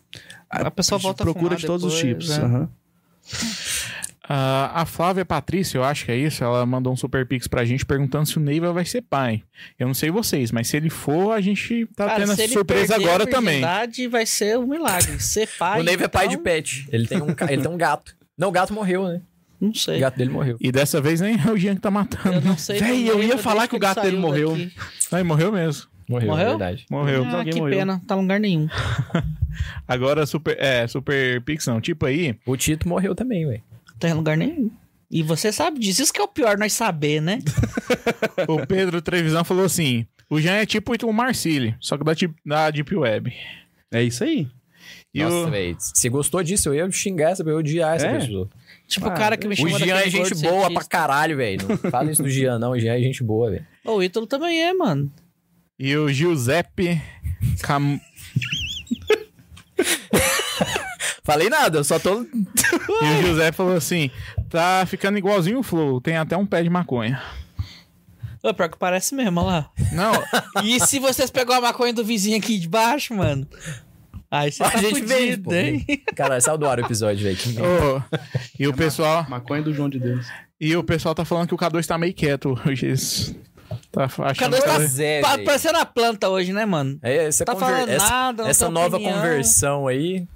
A 0.50 0.72
pessoa 0.72 0.98
volta 1.00 1.24
a 1.24 1.26
procura 1.26 1.58
fumar 1.58 1.60
de 1.60 1.66
todos 1.66 1.84
os 1.84 2.02
depois, 2.02 2.24
tipos. 2.26 2.38
né? 2.38 2.46
aham. 2.46 2.70
Ah, 4.28 4.72
a 4.82 4.86
Flávia 4.86 5.26
Patrícia, 5.26 5.78
eu 5.78 5.84
acho 5.84 6.06
que 6.06 6.12
é 6.12 6.16
isso, 6.18 6.44
ela 6.44 6.66
mandou 6.66 6.94
um 6.94 6.96
super 6.96 7.26
pix 7.28 7.46
pra 7.46 7.66
gente 7.66 7.86
perguntando 7.86 8.26
se 8.26 8.38
o 8.38 8.40
Neiva 8.40 8.72
vai 8.72 8.86
ser 8.86 9.02
pai. 9.02 9.44
Eu 9.78 9.86
não 9.88 9.94
sei 9.94 10.10
vocês, 10.10 10.50
mas 10.52 10.68
se 10.68 10.78
ele 10.78 10.90
for, 10.90 11.32
a 11.34 11.42
gente 11.42 11.86
tá 11.96 12.06
Cara, 12.08 12.20
tendo 12.22 12.32
essa 12.32 12.48
surpresa 12.48 12.96
agora 12.96 13.24
a 13.24 13.28
também. 13.28 13.62
vai 14.10 14.26
ser 14.26 14.58
um 14.58 14.66
milagre. 14.68 15.20
Ser 15.22 15.48
pai. 15.60 15.82
o 15.82 15.84
Neiva 15.84 16.06
é 16.06 16.08
pai 16.08 16.28
de 16.30 16.36
então, 16.36 16.44
pet. 16.44 16.88
Ele 16.92 17.06
tem 17.06 17.22
um, 17.22 17.28
ele 17.50 17.62
tem 17.62 17.72
um 17.72 17.78
gato. 17.78 18.16
Não, 18.38 18.48
o 18.48 18.52
gato 18.52 18.74
morreu, 18.74 19.08
né? 19.10 19.22
Não 19.60 19.72
O 19.72 19.76
sei. 19.76 20.00
gato 20.00 20.18
dele 20.18 20.30
morreu. 20.30 20.58
E 20.60 20.72
dessa 20.72 21.02
vez 21.02 21.20
nem 21.22 21.36
é 21.40 21.52
o 21.52 21.58
Jean 21.58 21.76
que 21.76 21.82
tá 21.82 21.90
Eu 21.90 21.94
matando. 21.94 22.42
não 22.42 22.58
sei. 22.58 22.80
Véi, 22.80 23.08
eu 23.10 23.22
ia 23.22 23.38
falar 23.38 23.68
que 23.68 23.76
o 23.76 23.80
gato 23.80 24.02
dele 24.02 24.18
morreu. 24.18 24.52
daqui. 24.52 24.72
Não, 25.12 25.26
morreu 25.26 25.52
mesmo. 25.52 25.88
Morreu, 26.08 26.28
Morreu? 26.30 26.46
é 26.46 26.50
verdade. 26.50 26.86
Morreu. 26.90 27.24
Ah, 27.26 27.46
que 27.46 27.56
morreu. 27.60 27.78
pena. 27.78 28.02
Tá 28.06 28.16
em 28.16 28.22
lugar 28.22 28.40
nenhum. 28.40 28.68
Agora, 29.88 30.26
super, 30.26 30.58
é, 30.60 30.88
super 30.88 31.42
pix 31.42 31.66
não. 31.68 31.80
Tipo 31.80 32.06
aí, 32.06 32.36
O 32.46 32.56
Tito 32.58 32.88
morreu 32.88 33.16
também, 33.16 33.46
velho. 33.48 33.64
Tá 34.04 34.10
em 34.10 34.14
lugar 34.14 34.36
nenhum. 34.36 34.70
E 35.10 35.24
você 35.24 35.50
sabe 35.50 35.80
disso. 35.80 36.02
Isso 36.04 36.12
que 36.12 36.20
é 36.20 36.24
o 36.24 36.28
pior, 36.28 36.58
nós 36.58 36.74
saber, 36.74 37.22
né? 37.22 37.40
o 38.50 38.68
Pedro 38.68 39.02
Trevisan 39.02 39.46
falou 39.46 39.64
assim: 39.64 40.06
o 40.30 40.42
Jean 40.42 40.56
é 40.56 40.66
tipo 40.66 40.94
o 41.08 41.14
Marcili, 41.14 41.74
só 41.80 41.98
que 41.98 42.04
da, 42.04 42.14
Deep- 42.14 42.36
da 42.46 42.70
Deep 42.70 42.94
Web. 42.94 43.34
É 43.94 44.04
isso 44.04 44.26
aí. 44.26 44.46
E 45.14 45.24
Nossa, 45.24 45.36
o, 45.48 45.52
velho. 45.52 45.78
Se 45.80 46.10
gostou 46.10 46.44
disso, 46.44 46.68
eu 46.68 46.74
ia 46.76 46.92
xingar 46.92 47.30
essa, 47.32 47.44
eu 47.44 47.48
ia 47.50 47.56
odiar 47.56 47.96
essa 47.96 48.08
É? 48.08 48.20
pessoa. 48.20 48.50
Tipo 48.88 49.08
Ah, 49.08 49.14
o 49.14 49.16
cara 49.16 49.38
que 49.38 49.48
me 49.48 49.54
O 49.54 49.58
chama 49.58 49.80
Jean 49.80 49.96
é 50.00 50.10
gente 50.10 50.36
boa 50.36 50.52
pra 50.54 50.68
cientista. 50.68 50.90
caralho, 50.90 51.38
velho. 51.38 51.66
Não 51.66 51.78
fala 51.92 52.12
isso 52.12 52.22
do 52.24 52.30
Jean, 52.30 52.60
não. 52.60 52.72
O 52.72 52.80
Jean 52.80 52.96
é 52.96 53.00
gente 53.00 53.24
boa, 53.24 53.52
velho. 53.52 53.66
O 53.86 54.04
Ítalo 54.04 54.28
também 54.28 54.62
é, 54.62 54.74
mano. 54.74 55.10
e 55.80 55.96
o 55.96 56.12
Giuseppe 56.12 57.02
Cam... 57.62 58.02
Falei 61.26 61.50
nada, 61.50 61.78
eu 61.80 61.84
só 61.84 61.98
tô. 62.00 62.26
E 63.02 63.20
o 63.20 63.22
Giuseppe 63.28 63.56
falou 63.58 63.76
assim: 63.76 64.12
tá 64.50 64.86
ficando 64.86 65.18
igualzinho 65.18 65.60
o 65.60 65.64
Flow, 65.64 66.02
tem 66.02 66.18
até 66.18 66.36
um 66.36 66.46
pé 66.46 66.62
de 66.64 66.70
maconha. 66.70 67.22
Ô, 68.44 68.54
pior 68.54 68.68
que 68.70 68.78
parece 68.78 69.16
mesmo, 69.16 69.40
olha 69.40 69.48
lá. 69.50 69.70
Não, 69.94 70.12
E 70.64 70.78
se 70.86 71.00
vocês 71.00 71.30
pegou 71.32 71.56
a 71.56 71.62
maconha 71.62 71.94
do 71.94 72.04
vizinho 72.04 72.38
aqui 72.38 72.58
de 72.60 72.68
baixo, 72.68 73.14
mano? 73.16 73.48
Aí 74.30 74.52
você 74.52 74.64
A 74.64 74.70
tá 74.72 74.78
gente 74.80 75.02
vende, 75.06 75.32
fudido, 75.44 75.56
hein? 75.56 75.86
Caralho, 76.16 76.42
saiu 76.42 76.58
do 76.58 76.68
ar 76.68 76.80
o 76.80 76.82
episódio, 76.86 77.24
velho. 77.24 77.38
Ô, 77.64 78.02
e 78.60 78.68
o 78.68 78.74
pessoal. 78.74 79.26
Maconha 79.30 79.62
do 79.62 79.74
João 79.74 79.88
de 79.88 80.00
Deus. 80.00 80.26
E 80.60 80.76
o 80.76 80.84
pessoal 80.84 81.16
tá 81.16 81.24
falando 81.24 81.48
que 81.48 81.54
o 81.54 81.58
K2 81.58 81.86
tá 81.86 81.98
meio 81.98 82.14
quieto 82.14 82.60
hoje. 82.66 82.90
Isso. 82.92 83.36
Tá 83.92 84.06
achando 84.06 84.36
Cada 84.38 84.58
que 84.58 84.64
tá 84.64 84.74
tá- 84.80 84.86
Zé, 84.86 85.22
velho. 85.22 85.46
parecendo 85.46 85.78
a 85.78 85.86
planta 85.86 86.30
hoje, 86.30 86.52
né, 86.52 86.66
mano? 86.66 87.00
É, 87.02 87.28
essa, 87.28 87.46
Tá 87.46 87.54
conver- 87.54 87.66
falando 87.70 87.90
essa, 87.90 88.10
nada, 88.10 88.44
não 88.44 88.50
essa 88.50 88.70
nova 88.70 88.98
opinião. 88.98 89.16
conversão 89.20 89.88
aí. 89.88 90.28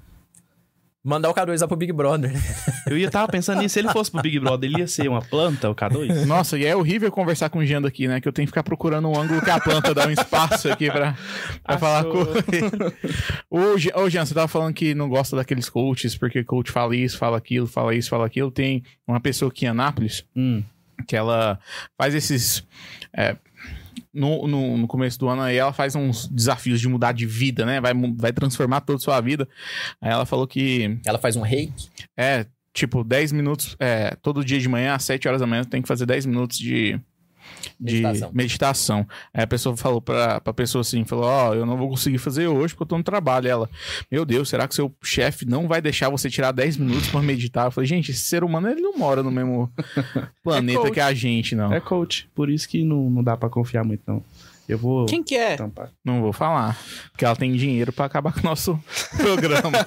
Mandar 1.08 1.30
o 1.30 1.34
K2 1.34 1.60
lá 1.60 1.66
pro 1.66 1.76
Big 1.76 1.92
Brother. 1.92 2.32
né? 2.32 2.40
Eu 2.86 2.98
ia 2.98 3.10
tava 3.10 3.26
pensando 3.32 3.60
nisso, 3.60 3.72
se 3.74 3.78
ele 3.78 3.88
fosse 3.88 4.10
pro 4.10 4.20
Big 4.20 4.38
Brother, 4.38 4.68
ele 4.70 4.80
ia 4.80 4.86
ser 4.86 5.08
uma 5.08 5.22
planta, 5.22 5.70
o 5.70 5.74
K2? 5.74 6.26
Nossa, 6.26 6.58
e 6.58 6.66
é 6.66 6.76
horrível 6.76 7.10
conversar 7.10 7.48
com 7.48 7.60
o 7.60 7.64
Jean 7.66 7.84
aqui, 7.86 8.06
né? 8.06 8.20
Que 8.20 8.28
eu 8.28 8.32
tenho 8.32 8.46
que 8.46 8.50
ficar 8.50 8.62
procurando 8.62 9.08
um 9.08 9.18
ângulo 9.18 9.40
que 9.40 9.50
a 9.50 9.58
planta 9.58 9.94
dá 9.94 10.06
um 10.06 10.10
espaço 10.10 10.70
aqui 10.70 10.90
pra, 10.90 11.16
pra 11.64 11.78
falar 11.78 12.04
com 12.04 12.18
ele. 12.20 12.94
Ô, 13.50 13.78
Jean, 13.78 13.96
ô, 13.96 14.10
Jean, 14.10 14.24
você 14.26 14.34
tava 14.34 14.48
falando 14.48 14.74
que 14.74 14.94
não 14.94 15.08
gosta 15.08 15.34
daqueles 15.34 15.68
coaches, 15.70 16.16
porque 16.16 16.44
coach 16.44 16.70
fala 16.70 16.94
isso, 16.94 17.16
fala 17.18 17.38
aquilo, 17.38 17.66
fala 17.66 17.94
isso, 17.94 18.10
fala 18.10 18.26
aquilo. 18.26 18.50
Tem 18.50 18.82
uma 19.06 19.20
pessoa 19.20 19.50
aqui 19.50 19.64
em 19.64 19.68
Anápolis 19.68 20.24
Hum. 20.36 20.62
que 21.06 21.16
ela 21.16 21.58
faz 21.96 22.14
esses. 22.14 22.62
é, 23.16 23.36
no, 24.18 24.46
no, 24.46 24.76
no 24.78 24.86
começo 24.88 25.18
do 25.18 25.28
ano 25.28 25.42
aí, 25.42 25.56
ela 25.56 25.72
faz 25.72 25.94
uns 25.94 26.26
desafios 26.28 26.80
de 26.80 26.88
mudar 26.88 27.12
de 27.12 27.24
vida, 27.26 27.64
né? 27.64 27.80
Vai, 27.80 27.92
vai 28.16 28.32
transformar 28.32 28.80
toda 28.80 28.96
a 28.96 29.00
sua 29.00 29.20
vida. 29.20 29.48
Aí 30.00 30.10
ela 30.10 30.26
falou 30.26 30.46
que 30.46 30.98
Ela 31.06 31.18
faz 31.18 31.36
um 31.36 31.42
reiki. 31.42 31.88
é, 32.16 32.46
tipo, 32.72 33.02
10 33.02 33.32
minutos, 33.32 33.76
é, 33.78 34.16
todo 34.22 34.44
dia 34.44 34.58
de 34.58 34.68
manhã, 34.68 34.94
às 34.94 35.04
7 35.04 35.26
horas 35.28 35.40
da 35.40 35.46
manhã, 35.46 35.64
tem 35.64 35.82
que 35.82 35.88
fazer 35.88 36.06
10 36.06 36.26
minutos 36.26 36.58
de, 36.58 37.00
de 37.80 37.94
Meditação. 38.02 38.30
meditação. 38.32 39.08
Aí 39.32 39.42
a 39.44 39.46
pessoa 39.46 39.76
falou 39.76 40.00
pra, 40.00 40.40
pra 40.40 40.52
pessoa 40.52 40.80
assim, 40.82 41.04
falou, 41.04 41.24
ó, 41.26 41.54
eu 41.54 41.64
não 41.66 41.76
vou 41.76 41.88
conseguir 41.88 42.18
fazer 42.18 42.46
hoje 42.48 42.74
porque 42.74 42.82
eu 42.84 42.88
tô 42.88 42.98
no 42.98 43.04
trabalho. 43.04 43.48
Ela, 43.48 43.70
meu 44.10 44.24
Deus, 44.24 44.48
será 44.48 44.66
que 44.68 44.74
seu 44.74 44.94
chefe 45.02 45.44
não 45.46 45.66
vai 45.68 45.80
deixar 45.80 46.08
você 46.10 46.28
tirar 46.30 46.52
10 46.52 46.76
minutos 46.76 47.08
pra 47.08 47.20
meditar? 47.22 47.66
Eu 47.66 47.70
falei, 47.70 47.86
gente, 47.88 48.10
esse 48.10 48.22
ser 48.22 48.42
humano, 48.44 48.68
ele 48.68 48.80
não 48.80 48.96
mora 48.98 49.22
no 49.22 49.30
mesmo 49.30 49.70
planeta 50.42 50.80
coach. 50.80 50.92
que 50.94 51.00
a 51.00 51.12
gente, 51.14 51.54
não. 51.54 51.72
É 51.72 51.80
coach, 51.80 52.28
por 52.34 52.50
isso 52.50 52.68
que 52.68 52.82
não, 52.84 53.08
não 53.10 53.22
dá 53.22 53.36
pra 53.36 53.48
confiar 53.48 53.84
muito, 53.84 54.02
não. 54.06 54.22
Eu 54.68 54.76
vou 54.76 55.06
Quem 55.06 55.22
que 55.22 55.34
é? 55.34 55.56
tampar. 55.56 55.90
Não 56.04 56.20
vou 56.20 56.30
falar, 56.32 56.78
porque 57.10 57.24
ela 57.24 57.34
tem 57.34 57.50
dinheiro 57.54 57.90
pra 57.90 58.04
acabar 58.04 58.34
com 58.34 58.40
o 58.40 58.42
nosso 58.42 58.78
programa. 59.16 59.78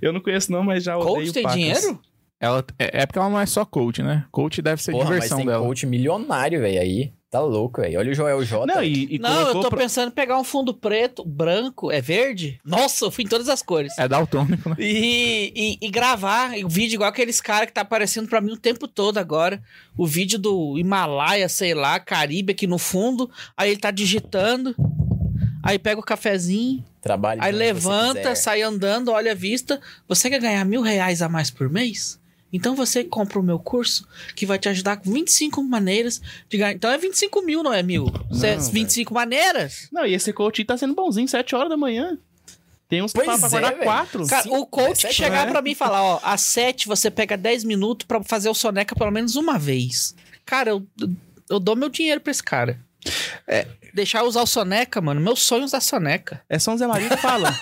Eu 0.00 0.12
não 0.12 0.20
conheço 0.20 0.52
não, 0.52 0.62
mas 0.62 0.84
já 0.84 0.96
odeio 0.96 1.14
Coach 1.16 1.32
tem 1.32 1.42
pacas. 1.42 1.58
dinheiro? 1.58 2.00
Ela, 2.44 2.64
é, 2.78 3.02
é 3.02 3.06
porque 3.06 3.18
ela 3.18 3.28
não 3.30 3.40
é 3.40 3.46
só 3.46 3.64
coach, 3.64 4.02
né? 4.02 4.24
Coach 4.30 4.60
deve 4.62 4.82
ser 4.82 4.92
Porra, 4.92 5.04
mas 5.04 5.14
diversão 5.14 5.38
tem 5.38 5.46
dela. 5.46 5.64
coach 5.66 5.86
milionário, 5.86 6.60
velho. 6.60 6.80
Aí 6.80 7.12
tá 7.30 7.40
louco, 7.40 7.80
velho. 7.80 7.98
Olha 7.98 8.12
o 8.12 8.14
Joel 8.14 8.44
J. 8.44 8.66
Não, 8.66 8.82
e, 8.82 9.16
e 9.16 9.18
Não, 9.18 9.48
eu 9.48 9.52
tô 9.60 9.68
pra- 9.68 9.78
pensando 9.78 10.08
em 10.08 10.14
pegar 10.14 10.38
um 10.38 10.44
fundo 10.44 10.72
preto, 10.72 11.24
branco, 11.24 11.90
é 11.90 12.00
verde? 12.00 12.60
Nossa, 12.64 13.06
eu 13.06 13.10
fui 13.10 13.24
em 13.24 13.26
todas 13.26 13.48
as 13.48 13.60
cores. 13.62 13.92
É 13.98 14.06
daltônico, 14.06 14.68
né? 14.68 14.76
E, 14.78 15.52
e, 15.80 15.86
e 15.86 15.90
gravar 15.90 16.52
o 16.64 16.68
vídeo 16.68 16.94
igual 16.96 17.10
aqueles 17.10 17.40
caras 17.40 17.66
que 17.66 17.72
tá 17.72 17.80
aparecendo 17.80 18.28
pra 18.28 18.40
mim 18.40 18.52
o 18.52 18.56
tempo 18.56 18.86
todo 18.86 19.18
agora. 19.18 19.60
O 19.96 20.06
vídeo 20.06 20.38
do 20.38 20.78
Himalaia, 20.78 21.48
sei 21.48 21.74
lá, 21.74 21.98
Caribe 21.98 22.52
aqui 22.52 22.66
no 22.66 22.78
fundo. 22.78 23.28
Aí 23.56 23.70
ele 23.70 23.80
tá 23.80 23.90
digitando. 23.90 24.74
Aí 25.62 25.78
pega 25.78 25.98
o 25.98 26.04
cafezinho, 26.04 26.84
Trabalho 27.00 27.42
aí 27.42 27.50
levanta, 27.50 28.34
sai 28.34 28.60
andando, 28.60 29.10
olha 29.10 29.32
a 29.32 29.34
vista. 29.34 29.80
Você 30.06 30.28
quer 30.28 30.38
ganhar 30.38 30.62
mil 30.66 30.82
reais 30.82 31.22
a 31.22 31.28
mais 31.28 31.50
por 31.50 31.70
mês? 31.70 32.20
Então 32.56 32.74
você 32.76 33.02
compra 33.04 33.38
o 33.38 33.42
meu 33.42 33.58
curso 33.58 34.06
que 34.36 34.46
vai 34.46 34.58
te 34.58 34.68
ajudar 34.68 34.96
com 34.98 35.12
25 35.12 35.62
maneiras 35.62 36.22
de 36.48 36.56
ganhar. 36.56 36.72
Então 36.72 36.90
é 36.90 36.96
25 36.96 37.42
mil, 37.42 37.62
não 37.62 37.72
é 37.74 37.82
mil? 37.82 38.06
Cê- 38.32 38.56
velho. 38.56 38.60
25 38.70 39.12
maneiras? 39.12 39.88
Não, 39.92 40.06
e 40.06 40.14
esse 40.14 40.32
coach 40.32 40.60
aí 40.60 40.64
tá 40.64 40.78
sendo 40.78 40.94
bonzinho, 40.94 41.26
7 41.28 41.54
horas 41.54 41.68
da 41.68 41.76
manhã. 41.76 42.16
Tem 42.88 43.02
uns 43.02 43.12
que 43.12 43.18
Pois 43.18 43.26
falam 43.26 43.40
pra 43.40 43.48
é, 43.48 43.48
acordar 43.50 43.70
velho. 43.72 43.84
4. 43.84 44.26
Cara, 44.28 44.42
Cinco, 44.44 44.56
o 44.58 44.66
coach 44.66 44.86
que 44.86 44.92
dezessete, 44.94 45.14
chegar 45.14 45.46
né? 45.46 45.50
pra 45.52 45.60
mim 45.62 45.70
e 45.72 45.74
falar, 45.74 46.02
ó, 46.02 46.20
às 46.22 46.42
7 46.42 46.86
você 46.86 47.10
pega 47.10 47.36
10 47.36 47.64
minutos 47.64 48.06
pra 48.06 48.22
fazer 48.22 48.48
o 48.48 48.54
soneca 48.54 48.94
pelo 48.94 49.10
menos 49.10 49.34
uma 49.36 49.58
vez. 49.58 50.14
Cara, 50.46 50.70
eu, 50.70 50.86
eu 51.50 51.58
dou 51.58 51.74
meu 51.74 51.88
dinheiro 51.88 52.20
pra 52.20 52.30
esse 52.30 52.42
cara. 52.42 52.78
É. 53.48 53.66
Deixar 53.94 54.20
eu 54.20 54.26
usar 54.26 54.42
o 54.42 54.46
soneca, 54.46 55.00
mano. 55.00 55.20
Meu 55.20 55.36
sonho 55.36 55.62
é 55.62 55.64
usar 55.66 55.80
soneca. 55.80 56.42
É 56.48 56.58
São 56.58 56.76
Zé 56.76 56.86
Maria 56.86 57.08
que 57.08 57.16
fala. 57.16 57.54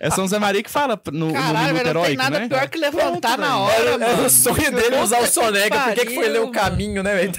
é 0.00 0.10
São 0.10 0.26
Zé 0.26 0.38
Maria 0.38 0.62
que 0.62 0.70
fala 0.70 1.00
no, 1.12 1.28
no 1.28 1.32
Caralho, 1.32 1.68
Minuto 1.68 1.82
velho, 1.84 1.94
não 1.94 2.02
tem 2.04 2.16
nada 2.16 2.38
né? 2.40 2.48
pior 2.48 2.68
que 2.68 2.78
levantar 2.78 3.36
Pronto, 3.36 3.40
na 3.40 3.58
hora, 3.58 3.74
Era, 3.74 3.90
era 3.90 3.98
mano. 4.16 4.26
o 4.26 4.30
sonho 4.30 4.72
dele 4.72 4.96
usar 4.96 5.20
o 5.20 5.26
soneca. 5.26 5.78
Por 5.80 5.94
que, 5.94 6.06
que 6.06 6.14
foi 6.14 6.28
ler 6.28 6.40
o 6.40 6.50
caminho, 6.50 7.02
né, 7.02 7.14
velho? 7.14 7.32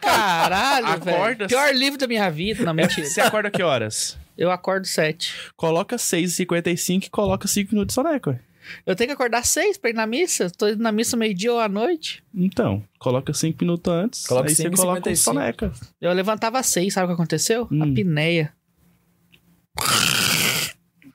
Caralho, 0.00 0.86
Acorda- 0.88 1.46
velho. 1.46 1.48
Pior 1.48 1.74
livro 1.74 1.98
da 1.98 2.06
minha 2.08 2.28
vida. 2.30 2.64
Não, 2.64 2.74
mentira. 2.74 3.06
Você 3.06 3.20
acorda 3.20 3.50
que 3.50 3.62
horas? 3.62 4.18
Eu 4.36 4.50
acordo 4.50 4.86
7. 4.86 5.34
Coloca 5.56 5.96
6h55 5.96 7.06
e 7.06 7.10
coloca 7.10 7.46
5 7.46 7.72
minutos 7.72 7.94
de 7.94 8.02
soneca. 8.02 8.40
Eu 8.86 8.96
tenho 8.96 9.08
que 9.08 9.14
acordar 9.14 9.44
6 9.44 9.78
pra 9.78 9.90
ir 9.90 9.94
na 9.94 10.06
missa. 10.06 10.50
Tô 10.50 10.68
indo 10.68 10.82
na 10.82 10.92
missa 10.92 11.16
meio-dia 11.16 11.52
ou 11.52 11.60
à 11.60 11.68
noite. 11.68 12.22
Então, 12.34 12.82
coloca 12.98 13.32
5 13.32 13.58
minutos 13.60 13.92
antes, 13.92 14.26
Coloca 14.26 14.48
aí 14.48 14.54
você 14.54 14.62
5 14.64 14.74
e 14.74 14.76
coloca 14.76 15.00
um 15.00 15.14
55. 15.14 15.22
soneca. 15.24 15.72
Eu 16.00 16.12
levantava 16.12 16.62
6, 16.62 16.92
sabe 16.92 17.04
o 17.04 17.08
que 17.08 17.14
aconteceu? 17.14 17.68
Hum. 17.70 17.82
A 17.82 17.94
pineia. 17.94 18.52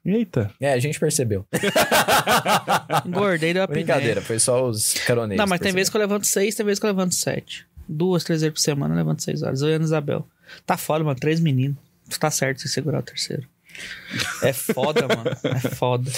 Eita. 0.05 0.51
É, 0.61 0.73
a 0.73 0.79
gente 0.79 0.99
percebeu. 0.99 1.45
Engordei, 3.05 3.53
deu 3.53 3.63
a 3.63 3.67
pineia. 3.67 3.85
Brincadeira, 3.85 4.21
foi 4.21 4.37
só 4.37 4.67
os 4.67 4.93
caroneiros. 4.93 5.37
Não, 5.37 5.47
mas 5.49 5.59
tem 5.59 5.73
vezes 5.73 5.89
que 5.89 5.97
eu 5.97 6.01
levanto 6.01 6.25
seis, 6.27 6.53
tem 6.53 6.65
vezes 6.65 6.79
que 6.79 6.85
eu 6.85 6.91
levanto 6.91 7.15
sete. 7.15 7.65
Duas, 7.87 8.23
três 8.23 8.41
vezes 8.41 8.53
por 8.53 8.59
semana 8.59 8.93
eu 8.93 8.97
levanto 8.97 9.23
seis 9.23 9.41
horas. 9.41 9.61
Eu 9.61 9.69
e 9.69 9.73
a 9.73 9.75
Ana 9.77 9.85
Isabel. 9.85 10.27
Tá 10.65 10.77
foda, 10.77 11.03
mano. 11.03 11.19
Três 11.19 11.39
meninos. 11.39 11.77
Tá 12.19 12.29
certo 12.29 12.61
se 12.61 12.69
segurar 12.69 12.99
o 12.99 13.03
terceiro. 13.03 13.47
É 14.41 14.53
foda, 14.53 15.07
mano. 15.07 15.29
É 15.43 15.69
foda. 15.69 16.11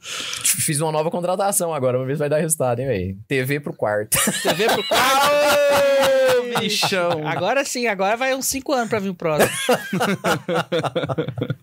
Fiz 0.00 0.80
uma 0.80 0.90
nova 0.90 1.10
contratação 1.10 1.74
agora, 1.74 1.98
vamos 1.98 2.08
ver 2.08 2.14
se 2.14 2.20
vai 2.20 2.28
dar 2.28 2.38
resultado, 2.38 2.80
hein, 2.80 2.86
velho? 2.86 3.18
TV 3.28 3.60
pro 3.60 3.74
quarto. 3.74 4.16
TV 4.42 4.66
pro 4.66 4.88
quarto. 4.88 5.30
Ô, 6.38 6.60
bichão. 6.60 7.28
Agora 7.28 7.64
sim, 7.64 7.86
agora 7.86 8.16
vai 8.16 8.34
uns 8.34 8.46
5 8.46 8.72
anos 8.72 8.88
pra 8.88 8.98
vir 8.98 9.10
o 9.10 9.14
próximo. 9.14 9.50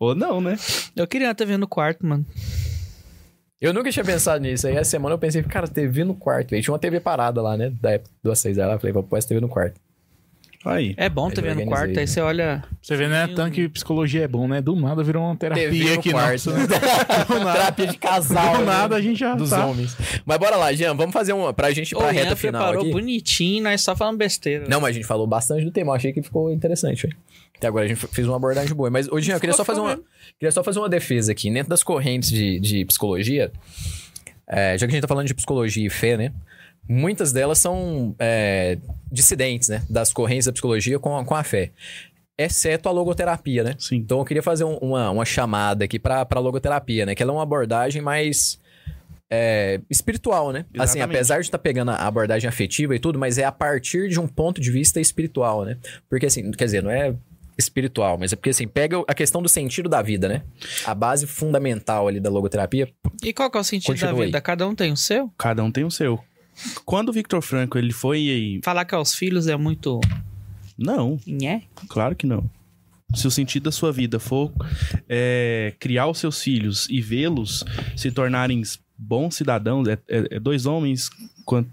Ou 0.00 0.14
não, 0.14 0.40
né? 0.40 0.56
Eu 0.96 1.06
queria 1.06 1.28
uma 1.28 1.34
TV 1.34 1.56
no 1.56 1.68
quarto, 1.68 2.04
mano. 2.04 2.26
Eu 3.60 3.74
nunca 3.74 3.92
tinha 3.92 4.04
pensado 4.04 4.42
nisso. 4.42 4.66
Aí 4.66 4.74
essa 4.74 4.90
semana 4.90 5.14
eu 5.14 5.18
pensei, 5.18 5.42
cara, 5.42 5.68
TV 5.68 6.02
no 6.02 6.14
quarto, 6.14 6.50
velho. 6.50 6.62
Tinha 6.62 6.72
uma 6.72 6.78
TV 6.78 6.98
parada 6.98 7.42
lá, 7.42 7.56
né? 7.56 7.70
Da 7.80 7.92
época 7.92 8.10
do 8.22 8.32
A6 8.32 8.56
lá. 8.56 8.72
Eu 8.72 8.80
falei, 8.80 8.92
vou 8.92 9.02
pôr 9.02 9.18
essa 9.18 9.28
TV 9.28 9.40
no 9.40 9.48
quarto. 9.48 9.78
Aí. 10.62 10.94
É 10.98 11.08
bom 11.08 11.30
TV 11.30 11.54
no 11.54 11.64
quarto, 11.64 11.88
aí 11.90 11.96
né? 11.96 12.06
você 12.06 12.20
olha. 12.20 12.62
Você 12.82 12.94
vê, 12.94 13.08
né? 13.08 13.26
Tanto 13.34 13.52
que 13.52 13.66
psicologia 13.66 14.24
é 14.24 14.28
bom, 14.28 14.46
né? 14.46 14.60
Do 14.60 14.76
nada 14.76 15.02
virou 15.02 15.22
uma 15.24 15.34
terapia 15.34 15.70
TV 15.70 15.84
no 15.84 15.94
aqui 15.94 16.10
quarto. 16.10 16.50
né? 16.50 16.66
Do 17.26 17.38
nada, 17.38 17.52
Terapia 17.52 17.86
de 17.86 17.96
casal. 17.96 18.52
do 18.52 18.58
né? 18.58 18.64
nada 18.66 18.96
a 18.96 19.00
gente 19.00 19.18
já 19.18 19.34
Dos 19.34 19.50
tá. 19.50 19.64
homens. 19.64 19.96
Mas 20.24 20.36
bora 20.38 20.56
lá, 20.56 20.70
Jean, 20.74 20.94
vamos 20.94 21.14
fazer 21.14 21.32
uma 21.32 21.54
pra 21.54 21.70
gente 21.70 21.92
ir 21.92 21.96
pra 21.96 22.12
Ian 22.12 22.24
reta 22.24 22.36
final 22.36 22.60
preparou 22.60 22.82
aqui. 22.82 22.92
bonitinho, 22.92 23.62
nós 23.62 23.80
só 23.80 23.96
falando 23.96 24.18
besteira. 24.18 24.66
Não, 24.68 24.82
mas 24.82 24.90
a 24.90 24.92
gente 24.92 25.06
falou 25.06 25.26
bastante 25.26 25.64
do 25.64 25.70
tema. 25.70 25.92
Eu 25.92 25.96
achei 25.96 26.12
que 26.12 26.20
ficou 26.22 26.52
interessante, 26.52 27.06
velho. 27.06 27.16
Até 27.56 27.66
agora 27.66 27.86
a 27.86 27.88
gente 27.88 28.06
fez 28.08 28.26
uma 28.26 28.36
abordagem 28.36 28.74
boa. 28.74 28.90
Mas, 28.90 29.08
hoje 29.08 29.28
Jean, 29.28 29.36
eu 29.36 29.40
queria 29.40 29.56
só, 29.56 29.64
fazer 29.64 29.80
uma, 29.80 29.96
queria 30.38 30.52
só 30.52 30.62
fazer 30.62 30.78
uma 30.78 30.88
defesa 30.90 31.32
aqui. 31.32 31.50
Dentro 31.50 31.70
das 31.70 31.82
correntes 31.82 32.30
de, 32.30 32.60
de 32.60 32.84
psicologia, 32.84 33.50
é, 34.46 34.76
já 34.76 34.86
que 34.86 34.92
a 34.92 34.94
gente 34.94 35.02
tá 35.02 35.08
falando 35.08 35.26
de 35.26 35.34
psicologia 35.34 35.86
e 35.86 35.90
fé, 35.90 36.18
né? 36.18 36.32
Muitas 36.88 37.32
delas 37.32 37.58
são 37.58 38.14
é, 38.18 38.78
dissidentes, 39.10 39.68
né? 39.68 39.82
Das 39.88 40.12
correntes 40.12 40.46
da 40.46 40.52
psicologia 40.52 40.98
com, 40.98 41.16
a- 41.16 41.24
com 41.24 41.34
a 41.34 41.42
fé. 41.44 41.70
Exceto 42.36 42.88
a 42.88 42.92
logoterapia, 42.92 43.62
né? 43.62 43.74
Sim. 43.78 43.96
Então 43.96 44.18
eu 44.18 44.24
queria 44.24 44.42
fazer 44.42 44.64
um- 44.64 44.76
uma, 44.78 45.10
uma 45.10 45.24
chamada 45.24 45.84
aqui 45.84 45.98
pra, 45.98 46.24
pra 46.24 46.40
logoterapia, 46.40 47.04
né? 47.06 47.14
Que 47.14 47.22
ela 47.22 47.32
é 47.32 47.34
uma 47.34 47.42
abordagem 47.42 48.00
mais 48.02 48.58
é, 49.30 49.80
espiritual, 49.88 50.50
né? 50.50 50.64
Assim, 50.78 50.98
Exatamente. 50.98 51.16
apesar 51.16 51.36
de 51.40 51.46
estar 51.46 51.58
pegando 51.58 51.90
a 51.92 51.96
abordagem 52.06 52.48
afetiva 52.48 52.96
e 52.96 52.98
tudo, 52.98 53.18
mas 53.18 53.38
é 53.38 53.44
a 53.44 53.52
partir 53.52 54.08
de 54.08 54.18
um 54.18 54.26
ponto 54.26 54.60
de 54.60 54.70
vista 54.72 55.00
espiritual, 55.00 55.64
né? 55.64 55.76
Porque 56.08 56.26
assim, 56.26 56.50
quer 56.50 56.64
dizer, 56.64 56.82
não 56.82 56.90
é 56.90 57.14
espiritual, 57.56 58.16
mas 58.18 58.32
é 58.32 58.36
porque 58.36 58.50
assim, 58.50 58.66
pega 58.66 58.96
a 59.06 59.14
questão 59.14 59.40
do 59.42 59.48
sentido 59.48 59.88
da 59.88 60.00
vida, 60.02 60.26
né? 60.28 60.42
A 60.84 60.94
base 60.94 61.26
fundamental 61.26 62.08
ali 62.08 62.18
da 62.18 62.30
logoterapia. 62.30 62.88
E 63.22 63.32
qual 63.34 63.50
que 63.50 63.58
é 63.58 63.60
o 63.60 63.64
sentido 63.64 63.92
Continua 63.92 64.12
da 64.14 64.18
aí. 64.20 64.26
vida? 64.26 64.40
Cada 64.40 64.66
um 64.66 64.74
tem 64.74 64.90
o 64.90 64.96
seu? 64.96 65.30
Cada 65.38 65.62
um 65.62 65.70
tem 65.70 65.84
o 65.84 65.90
seu. 65.90 66.18
Quando 66.84 67.08
o 67.10 67.12
Victor 67.12 67.40
Franco 67.42 67.78
ele 67.78 67.92
foi 67.92 68.18
aí. 68.28 68.60
Falar 68.64 68.84
que 68.84 68.94
aos 68.94 69.14
filhos 69.14 69.46
é 69.46 69.56
muito. 69.56 70.00
Não, 70.78 71.18
Nhé? 71.26 71.62
claro 71.88 72.14
que 72.16 72.26
não. 72.26 72.48
Se 73.14 73.26
o 73.26 73.30
sentido 73.30 73.64
da 73.64 73.72
sua 73.72 73.90
vida 73.92 74.18
for 74.20 74.52
é, 75.08 75.74
criar 75.80 76.06
os 76.06 76.18
seus 76.18 76.40
filhos 76.42 76.86
e 76.88 77.00
vê-los 77.00 77.64
se 77.96 78.10
tornarem 78.10 78.62
bons 78.96 79.34
cidadãos, 79.34 79.88
é, 79.88 79.98
é- 80.08 80.36
é 80.36 80.40
dois 80.40 80.64
homens. 80.66 81.10
quant- 81.44 81.66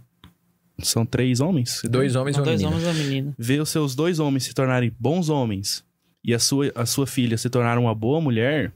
São 0.80 1.06
três 1.06 1.40
homens? 1.40 1.82
Dois 1.90 2.16
homens 2.16 2.36
e 2.38 2.40
uma 2.40 2.46
dois 2.46 2.62
menina. 2.62 2.76
homens 2.78 2.88
e 2.88 3.00
uma 3.00 3.04
menina. 3.08 3.36
ver 3.38 3.62
os 3.62 3.70
seus 3.70 3.96
dois 3.96 4.20
homens 4.20 4.44
se 4.46 4.54
tornarem 4.54 4.92
bons 5.00 5.30
homens 5.30 5.84
e 6.24 6.34
a 6.34 6.40
sua, 6.40 6.72
a 6.76 6.86
sua 6.86 7.06
filha 7.08 7.38
se 7.38 7.50
tornar 7.50 7.78
uma 7.78 7.94
boa 7.96 8.20
mulher, 8.20 8.72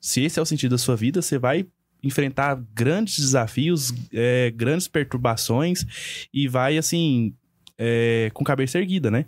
se 0.00 0.22
esse 0.22 0.38
é 0.38 0.42
o 0.42 0.46
sentido 0.46 0.70
da 0.72 0.78
sua 0.78 0.96
vida, 0.96 1.20
você 1.20 1.38
vai 1.38 1.66
enfrentar 2.02 2.62
grandes 2.74 3.18
desafios, 3.18 3.92
é, 4.12 4.50
grandes 4.54 4.88
perturbações 4.88 5.84
e 6.32 6.48
vai, 6.48 6.78
assim, 6.78 7.34
é, 7.78 8.30
com 8.34 8.44
cabeça 8.44 8.78
erguida, 8.78 9.10
né? 9.10 9.26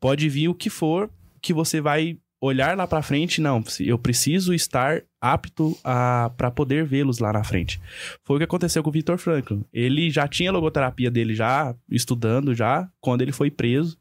Pode 0.00 0.28
vir 0.28 0.48
o 0.48 0.54
que 0.54 0.68
for 0.68 1.10
que 1.40 1.52
você 1.52 1.80
vai 1.80 2.18
olhar 2.42 2.76
lá 2.76 2.88
pra 2.88 3.02
frente, 3.02 3.40
não, 3.40 3.62
eu 3.78 3.96
preciso 3.96 4.52
estar 4.52 5.00
apto 5.20 5.78
a 5.84 6.32
para 6.36 6.50
poder 6.50 6.84
vê-los 6.84 7.20
lá 7.20 7.32
na 7.32 7.44
frente. 7.44 7.80
Foi 8.24 8.34
o 8.34 8.38
que 8.40 8.44
aconteceu 8.44 8.82
com 8.82 8.90
o 8.90 8.92
Victor 8.92 9.16
Franklin. 9.16 9.64
Ele 9.72 10.10
já 10.10 10.26
tinha 10.26 10.50
logoterapia 10.50 11.08
dele 11.08 11.36
já 11.36 11.72
estudando 11.88 12.52
já 12.52 12.88
quando 13.00 13.22
ele 13.22 13.30
foi 13.30 13.48
preso 13.48 13.96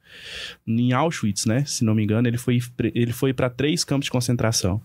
em 0.66 0.92
Auschwitz, 0.92 1.46
né? 1.46 1.64
Se 1.66 1.86
não 1.86 1.94
me 1.94 2.04
engano, 2.04 2.28
ele 2.28 2.40
foi 2.40 2.60
ele 2.96 3.14
foi 3.14 3.32
para 3.32 3.48
três 3.48 3.84
campos 3.84 4.06
de 4.06 4.12
concentração. 4.12 4.82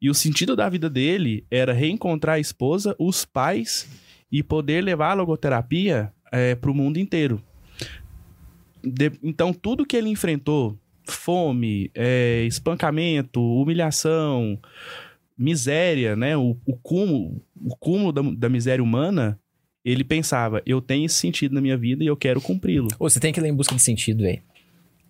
E 0.00 0.08
o 0.10 0.14
sentido 0.14 0.54
da 0.56 0.68
vida 0.68 0.88
dele 0.90 1.44
era 1.50 1.72
reencontrar 1.72 2.36
a 2.36 2.40
esposa, 2.40 2.94
os 2.98 3.24
pais 3.24 3.88
e 4.30 4.42
poder 4.42 4.82
levar 4.82 5.10
a 5.10 5.14
logoterapia 5.14 6.12
para 6.60 6.70
o 6.70 6.74
mundo 6.74 6.98
inteiro. 6.98 7.42
De- 8.82 9.12
então, 9.22 9.52
tudo 9.52 9.86
que 9.86 9.96
ele 9.96 10.08
enfrentou, 10.08 10.76
fome, 11.04 11.90
é, 11.94 12.44
espancamento, 12.46 13.40
humilhação, 13.40 14.58
miséria, 15.36 16.16
né? 16.16 16.36
O, 16.36 16.56
o 16.66 16.76
cúmulo, 16.76 17.42
o 17.60 17.76
cúmulo 17.76 18.12
da, 18.12 18.22
da 18.22 18.48
miséria 18.48 18.82
humana, 18.82 19.38
ele 19.84 20.04
pensava, 20.04 20.62
eu 20.64 20.80
tenho 20.80 21.06
esse 21.06 21.16
sentido 21.16 21.54
na 21.54 21.60
minha 21.60 21.76
vida 21.76 22.02
e 22.02 22.06
eu 22.06 22.16
quero 22.16 22.40
cumpri-lo. 22.40 22.88
Você 22.98 23.20
tem 23.20 23.32
que 23.32 23.40
ler 23.40 23.48
em 23.48 23.54
busca 23.54 23.74
de 23.74 23.82
sentido, 23.82 24.22
velho. 24.22 24.42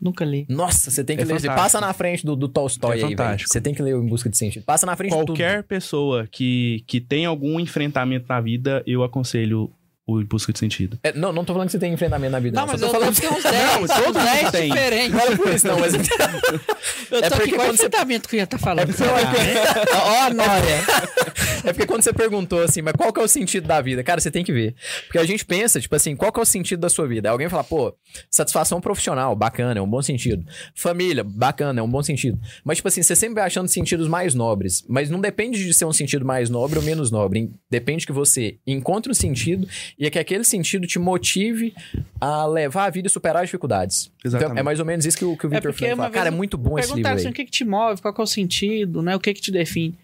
Nunca 0.03 0.25
li. 0.25 0.45
Nossa, 0.49 0.91
você 0.91 1.05
tem 1.05 1.17
que 1.17 1.23
É 1.23 1.25
ler. 1.25 1.35
Fantástico. 1.35 1.55
passa 1.55 1.81
na 1.81 1.93
frente 1.93 2.27
do, 2.27 2.35
do 2.35 2.49
Tolstói 2.49 3.01
É 3.01 3.05
aí, 3.05 3.11
fantástico. 3.11 3.49
Você 3.53 3.61
tem 3.61 3.73
que 3.73 3.81
ler 3.81 3.95
em 3.95 4.07
busca 4.07 4.29
de 4.29 4.37
sentido. 4.37 4.65
Passa 4.65 4.85
na 4.85 4.97
frente 4.97 5.13
de 5.13 5.17
Qualquer 5.17 5.63
pessoa 5.63 6.27
que, 6.27 6.83
que 6.89 7.01
tem 7.01 7.25
algum 7.25 7.61
enfrentamento 7.61 8.27
na 8.29 8.41
vida, 8.41 8.83
eu 8.85 9.05
aconselho 9.05 9.71
o 10.07 10.21
Em 10.21 10.25
Busca 10.25 10.53
de 10.53 10.59
Sentido. 10.59 10.99
É, 11.03 11.13
não, 11.13 11.33
não 11.33 11.45
tô 11.45 11.53
falando 11.53 11.69
que 11.69 11.73
você 11.73 11.79
tem 11.79 11.93
enfrentamento 11.93 12.33
na 12.33 12.41
vida. 12.41 12.57
Não, 12.61 12.67
Não, 12.67 12.73
mas 12.73 12.81
só 12.81 12.87
eu 12.87 12.93
tô 12.93 12.99
falando 12.99 13.15
tô 13.15 13.21
tem 13.21 13.31
uns 13.31 13.43
10, 13.43 13.77
uns 13.83 13.91
todo 13.91 14.05
mundo 14.07 14.25
10 14.25 14.51
tem. 14.51 14.69
diferentes. 14.71 15.11
Não 15.13 15.21
era 15.21 15.37
por 15.37 15.49
isso, 15.55 15.67
não, 15.69 15.79
mas. 15.79 15.95
Eu 15.95 15.99
É 16.01 17.29
tô 17.29 17.37
porque 17.37 17.43
aqui, 17.43 17.51
qual 17.53 17.67
quando 17.69 17.77
você- 17.77 17.87
enfrentamento 17.87 18.29
que 18.29 18.37
eu 18.37 18.39
ia 18.39 18.45
estar 18.45 18.59
falando? 18.59 18.87
porque 18.89 19.03
eu- 19.03 19.97
Ó, 19.97 20.23
a 20.27 20.31
Nória. 20.31 20.83
É 21.65 21.73
porque 21.73 21.87
quando 21.87 22.03
você 22.03 22.13
perguntou 22.13 22.61
assim, 22.61 22.83
mas 22.83 22.93
qual 22.95 23.13
que 23.13 23.21
é 23.21 23.23
o 23.23 23.29
sentido 23.29 23.69
da 23.69 23.81
vida? 23.81 24.03
Cara, 24.03 24.21
você 24.21 24.33
tem 24.33 24.43
que 24.43 24.53
ver. 24.53 24.75
Porque 25.07 25.19
a 25.19 25.25
gente 25.25 25.45
pensa, 25.45 25.81
tipo 25.81 25.95
assim, 25.95 26.17
qual 26.17 26.33
que 26.33 26.41
é 26.41 26.43
o 26.43 26.45
sentido 26.45 26.81
da 26.81 26.89
sua 26.89 27.07
vida? 27.07 27.31
Alguém 27.31 27.49
fala, 27.49 27.63
pô, 27.63 27.95
satisfação 28.29 28.81
profissional, 28.81 29.37
bacana, 29.37 29.79
é 29.79 29.81
um 29.81 29.87
bom 29.89 30.03
sentido. 30.03 30.45
Família, 30.75 31.23
bacana, 31.23 31.79
é 31.79 31.83
um 31.83 31.89
bom 31.89 32.03
sentido. 32.03 32.37
Mas, 32.65 32.79
tipo 32.79 32.89
assim, 32.89 33.01
você 33.01 33.15
sempre 33.15 33.37
vai 33.37 33.45
achando 33.45 33.69
sentidos 33.69 34.09
mais 34.09 34.35
nobres. 34.35 34.85
Mas 34.89 35.09
não 35.09 35.21
depende 35.21 35.65
de 35.65 35.73
ser 35.73 35.85
um 35.85 35.93
sentido 35.93 36.25
mais 36.25 36.51
nobre 36.51 36.81
ou 36.81 36.85
menos 36.85 37.13
nobre. 37.13 37.49
Depende 37.71 38.05
que 38.07 38.13
você 38.13 38.59
encontre 38.67 39.13
um 39.13 39.15
sentido 39.15 39.69
e 39.99 40.07
é 40.07 40.11
que 40.11 40.19
aquele 40.19 40.45
sentido 40.45 40.87
te 40.87 40.99
motive 40.99 41.75
a 42.21 42.47
levar 42.47 42.87
a 42.87 42.91
vida 42.91 43.09
e 43.09 43.11
superar 43.11 43.43
as 43.43 43.49
dificuldades. 43.49 44.11
Exatamente. 44.25 44.53
Então, 44.53 44.61
é 44.61 44.63
mais 44.63 44.79
ou 44.81 44.87
menos 44.87 45.05
isso 45.07 45.17
que 45.17 45.25
o, 45.25 45.37
que 45.37 45.47
o 45.47 45.49
É 45.49 45.51
Victor 45.51 45.73
Frank 45.73 45.93
uma 45.95 46.03
fala. 46.05 46.11
Cara, 46.15 46.29
é 46.29 46.31
muito 46.31 46.57
bom 46.59 46.79
esse 46.79 46.95
livro 46.95 47.11
assim, 47.11 47.29
o 47.29 47.33
que, 47.33 47.45
que 47.45 47.51
te 47.51 47.65
move, 47.65 48.01
qual 48.01 48.13
que 48.15 48.21
é 48.21 48.25
o 48.25 48.27
sentido, 48.27 49.03
né? 49.03 49.15
O 49.17 49.21
que 49.21 49.33
que 49.35 49.41
te 49.41 49.51
define. 49.51 49.99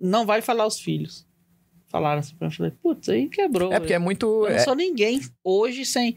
Não 0.00 0.24
vai 0.26 0.40
falar 0.42 0.66
os 0.66 0.80
filhos. 0.80 1.26
Falaram 1.88 2.20
assim 2.20 2.34
pra 2.36 2.48
mim, 2.48 2.52
eu 2.54 2.56
falei, 2.56 2.72
putz, 2.82 3.08
aí 3.10 3.28
quebrou. 3.28 3.70
É 3.72 3.78
porque 3.78 3.92
é 3.92 3.98
muito... 3.98 4.26
Eu 4.46 4.50
não 4.50 4.56
é- 4.56 4.58
sou 4.60 4.74
ninguém 4.74 5.20
hoje 5.44 5.84
sem... 5.84 6.16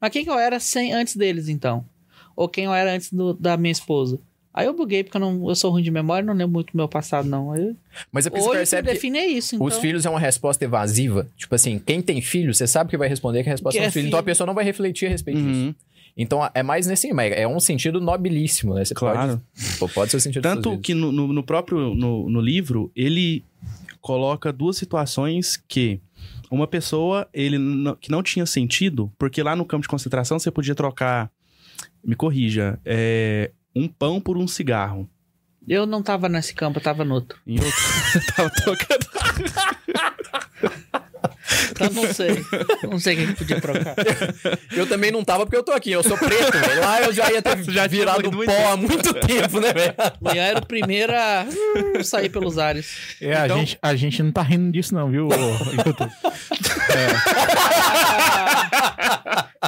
Mas 0.00 0.10
quem 0.12 0.22
que 0.24 0.30
eu 0.30 0.38
era 0.38 0.60
sem, 0.60 0.92
antes 0.92 1.16
deles, 1.16 1.48
então? 1.48 1.84
Ou 2.36 2.48
quem 2.48 2.66
eu 2.66 2.72
era 2.74 2.92
antes 2.94 3.12
do- 3.12 3.34
da 3.34 3.56
minha 3.56 3.72
esposa? 3.72 4.20
Aí 4.54 4.66
eu 4.66 4.72
buguei, 4.72 5.02
porque 5.02 5.16
eu, 5.16 5.20
não, 5.20 5.48
eu 5.48 5.54
sou 5.56 5.72
ruim 5.72 5.82
de 5.82 5.90
memória, 5.90 6.24
não 6.24 6.32
lembro 6.32 6.52
muito 6.52 6.72
do 6.72 6.76
meu 6.76 6.88
passado, 6.88 7.28
não. 7.28 7.50
Aí, 7.52 7.74
Mas 8.12 8.24
é 8.24 8.30
porque 8.30 8.40
você 8.40 8.48
hoje 8.50 8.58
percebe 8.58 8.82
me 8.82 8.88
que... 8.88 8.94
define 8.94 9.18
é 9.18 9.26
isso, 9.26 9.56
então. 9.56 9.66
Os 9.66 9.78
filhos 9.78 10.06
é 10.06 10.10
uma 10.10 10.20
resposta 10.20 10.64
evasiva. 10.64 11.26
Tipo 11.36 11.56
assim, 11.56 11.78
quem 11.84 12.00
tem 12.00 12.22
filho, 12.22 12.54
você 12.54 12.64
sabe 12.66 12.88
que 12.88 12.96
vai 12.96 13.08
responder 13.08 13.42
que 13.42 13.48
a 13.48 13.52
resposta 13.52 13.76
Que 13.76 13.82
é 13.82 13.86
é 13.86 13.88
os 13.88 13.92
filhos. 13.92 14.06
Então 14.06 14.18
a 14.20 14.22
filho. 14.22 14.26
pessoa 14.30 14.46
não 14.46 14.54
vai 14.54 14.64
refletir 14.64 15.06
a 15.06 15.08
respeito 15.10 15.40
disso. 15.42 15.60
Uhum, 15.60 15.74
Então 16.16 16.48
é 16.54 16.62
mais 16.62 16.86
nesse. 16.86 17.12
mas 17.12 17.32
É 17.32 17.48
um 17.48 17.58
sentido 17.58 18.00
nobilíssimo, 18.00 18.74
né? 18.74 18.84
Você 18.84 18.94
claro. 18.94 19.42
Pode, 19.80 19.92
pode 19.92 20.10
ser 20.12 20.18
o 20.18 20.20
sentido 20.20 20.42
Tanto 20.42 20.78
que 20.78 20.94
no, 20.94 21.10
no- 21.10 21.42
próprio 21.42 21.92
no, 21.92 22.30
no 22.30 22.40
livro, 22.40 22.92
ele 22.94 23.42
coloca 24.00 24.52
duas 24.52 24.76
situações 24.76 25.56
que 25.66 25.98
uma 26.48 26.68
pessoa 26.68 27.26
ele 27.34 27.58
não- 27.58 27.96
que 27.96 28.08
não 28.10 28.22
tinha 28.22 28.46
sentido, 28.46 29.10
porque 29.18 29.42
lá 29.42 29.56
no 29.56 29.64
campo 29.64 29.82
de 29.82 29.88
concentração 29.88 30.38
você 30.38 30.50
podia 30.50 30.76
trocar, 30.76 31.28
me 32.04 32.14
corrija, 32.14 32.78
é, 32.84 33.50
um 33.74 33.88
pão 33.88 34.20
por 34.20 34.36
um 34.36 34.46
cigarro. 34.46 35.08
Eu 35.66 35.86
não 35.86 36.02
tava 36.02 36.28
nesse 36.28 36.54
campo, 36.54 36.78
eu 36.78 36.82
tava 36.82 37.04
no 37.04 37.14
outro. 37.14 37.40
Em 37.46 37.58
outro, 37.58 37.80
tava 38.36 38.50
trocando. 38.50 39.06
Então 41.70 41.90
não 41.92 42.12
sei. 42.14 42.44
não 42.90 42.98
sei 42.98 43.14
o 43.14 43.18
que 43.18 43.26
que 43.26 43.32
podia 43.34 43.60
trocar. 43.60 43.94
Eu 44.74 44.86
também 44.86 45.10
não 45.10 45.22
tava 45.24 45.44
porque 45.44 45.56
eu 45.56 45.62
tô 45.62 45.72
aqui, 45.72 45.92
eu 45.92 46.02
sou 46.02 46.16
preto, 46.18 46.52
velho. 46.52 46.80
Lá 46.80 47.00
eu 47.02 47.12
já 47.12 47.30
ia 47.30 47.40
ter 47.40 47.62
Já 47.70 47.86
virado 47.86 48.30
pó 48.30 48.72
há 48.72 48.76
muito 48.76 49.12
tempo, 49.14 49.60
né, 49.60 49.72
velho? 49.72 49.94
Ian 50.34 50.42
era 50.42 50.58
o 50.58 50.66
primeiro 50.66 51.12
a 51.14 51.46
uh, 51.98 52.04
sair 52.04 52.28
pelos 52.28 52.58
ares. 52.58 53.16
É, 53.20 53.34
a, 53.36 53.44
Então- 53.46 53.58
gente, 53.58 53.78
a 53.80 53.94
gente 53.94 54.22
não 54.22 54.32
tá 54.32 54.42
rindo 54.42 54.72
disso, 54.72 54.94
não, 54.94 55.10
viu? 55.10 55.28
YouTube? 55.28 56.10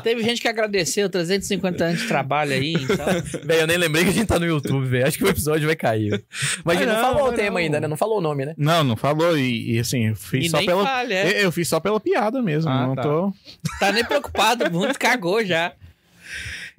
Teve 0.02 0.22
gente 0.22 0.40
que 0.40 0.48
agradeceu 0.48 1.08
350 1.08 1.84
anos 1.84 2.00
de 2.02 2.06
trabalho 2.08 2.52
aí, 2.52 2.74
então. 2.74 3.06
Velho, 3.44 3.60
eu 3.62 3.66
nem 3.66 3.76
lembrei 3.76 4.04
que 4.04 4.10
a 4.10 4.12
gente 4.12 4.26
tá 4.26 4.38
no 4.38 4.46
YouTube, 4.46 4.86
velho. 4.86 5.06
Acho 5.06 5.18
que 5.18 5.24
o 5.24 5.28
episódio 5.28 5.66
vai 5.66 5.74
cair. 5.76 6.22
Mas 6.64 6.76
a 6.76 6.80
gente 6.80 6.88
não, 6.92 7.02
não, 7.02 7.12
falou 7.14 7.28
o 7.28 7.32
tema 7.32 7.50
não. 7.50 7.56
ainda, 7.56 7.80
né? 7.80 7.88
Não 7.88 7.96
falou 7.96 8.18
o 8.18 8.20
nome, 8.20 8.44
né? 8.46 8.54
Não, 8.56 8.84
não 8.84 8.96
falou. 8.96 9.36
E, 9.36 9.72
e, 9.74 9.78
assim, 9.78 10.08
eu 10.08 10.16
fiz 10.16 10.46
E 10.46 10.48
só 10.50 10.58
nem 10.58 10.66
pela. 10.66 10.84
falha, 10.84 11.14
é. 11.14 11.28
Eu, 11.38 11.44
eu 11.44 11.52
fiz 11.52 11.65
só 11.66 11.78
pela 11.80 12.00
piada 12.00 12.40
mesmo. 12.42 12.70
Ah, 12.70 12.86
não 12.86 12.94
tá. 12.94 13.02
tô. 13.02 13.32
Tá 13.78 13.92
nem 13.92 14.04
preocupado, 14.04 14.64
o 14.64 14.72
mundo 14.72 14.96
cagou 14.98 15.44
já. 15.44 15.72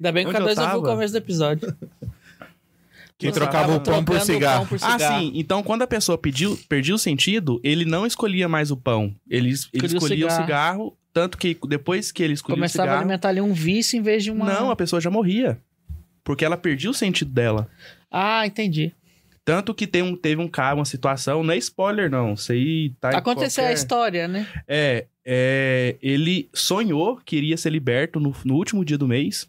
Ainda 0.00 0.12
bem 0.12 0.24
que 0.24 0.30
o 0.32 0.34
Onde 0.36 0.50
eu 0.50 0.54
K2 0.56 0.62
ouviu 0.64 0.78
o 0.80 0.82
começo 0.82 1.12
do 1.12 1.18
episódio. 1.18 1.76
Que 3.16 3.26
Você 3.26 3.32
trocava 3.32 3.74
o 3.74 3.80
pão 3.80 4.04
por 4.04 4.14
o 4.16 4.20
cigarro. 4.20 4.60
pão 4.66 4.78
por 4.78 4.78
Ah, 4.86 4.92
cigarro. 4.92 5.18
sim. 5.20 5.32
Então, 5.34 5.60
quando 5.62 5.82
a 5.82 5.88
pessoa 5.88 6.16
pediu, 6.16 6.56
perdia 6.68 6.94
o 6.94 6.98
sentido, 6.98 7.60
ele 7.64 7.84
não 7.84 8.06
escolhia 8.06 8.48
mais 8.48 8.70
o 8.70 8.76
pão. 8.76 9.12
Ele, 9.28 9.48
ele 9.48 9.54
Escolhia 9.54 9.82
o 9.82 9.86
escolhia 9.96 10.26
o 10.26 10.30
cigarro. 10.30 10.42
cigarro. 10.46 10.96
tanto 11.12 11.36
que 11.36 11.58
depois 11.66 12.12
que 12.12 12.22
ele 12.22 12.34
escolhia 12.34 12.56
Começava 12.56 12.82
o 12.82 12.84
a 12.84 12.92
cigarro... 12.92 13.00
alimentar 13.02 13.28
ali 13.30 13.40
um 13.40 13.52
vício 13.52 13.98
em 13.98 14.02
vez 14.02 14.22
de 14.22 14.30
uma. 14.30 14.44
Não, 14.46 14.70
a 14.70 14.76
pessoa 14.76 15.00
já 15.00 15.10
morria. 15.10 15.58
Porque 16.22 16.44
ela 16.44 16.56
perdia 16.56 16.90
o 16.90 16.94
sentido 16.94 17.32
dela. 17.32 17.68
Ah, 18.08 18.46
entendi. 18.46 18.94
Tanto 19.48 19.72
que 19.74 19.86
tem 19.86 20.02
um, 20.02 20.14
teve 20.14 20.42
um 20.42 20.48
cara, 20.48 20.76
uma 20.76 20.84
situação, 20.84 21.42
não 21.42 21.54
é 21.54 21.56
spoiler 21.56 22.10
não, 22.10 22.34
isso 22.34 22.52
aí 22.52 22.90
tá 23.00 23.08
Aconteceu 23.16 23.64
a 23.64 23.66
qualquer- 23.68 23.74
história, 23.78 24.28
né? 24.28 24.46
É, 24.68 25.06
é, 25.24 25.96
ele 26.02 26.50
sonhou 26.52 27.16
que 27.24 27.34
iria 27.36 27.56
ser 27.56 27.70
liberto 27.70 28.20
no, 28.20 28.34
no 28.44 28.54
último 28.54 28.84
dia 28.84 28.98
do 28.98 29.08
mês. 29.08 29.48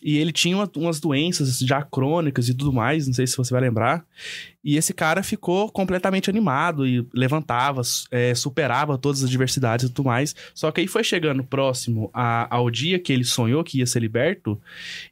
E 0.00 0.16
ele 0.18 0.30
tinha 0.30 0.56
uma- 0.56 0.70
umas 0.76 1.00
doenças 1.00 1.58
já 1.58 1.82
crônicas 1.82 2.48
e 2.48 2.54
tudo 2.54 2.72
mais, 2.72 3.06
não 3.08 3.14
sei 3.14 3.26
se 3.26 3.36
você 3.36 3.50
vai 3.52 3.60
lembrar. 3.62 4.04
E 4.62 4.76
esse 4.76 4.92
cara 4.94 5.22
ficou 5.24 5.72
completamente 5.72 6.30
animado 6.30 6.86
e 6.86 7.04
levantava, 7.12 7.80
é, 8.10 8.32
superava 8.34 8.96
todas 8.96 9.24
as 9.24 9.28
adversidades 9.28 9.86
e 9.86 9.88
tudo 9.92 10.06
mais. 10.06 10.36
Só 10.54 10.70
que 10.70 10.82
aí 10.82 10.86
foi 10.86 11.02
chegando 11.02 11.42
próximo 11.42 12.10
a- 12.14 12.46
ao 12.54 12.70
dia 12.70 12.98
que 12.98 13.12
ele 13.12 13.24
sonhou 13.24 13.64
que 13.64 13.78
ia 13.78 13.86
ser 13.86 14.00
liberto, 14.00 14.60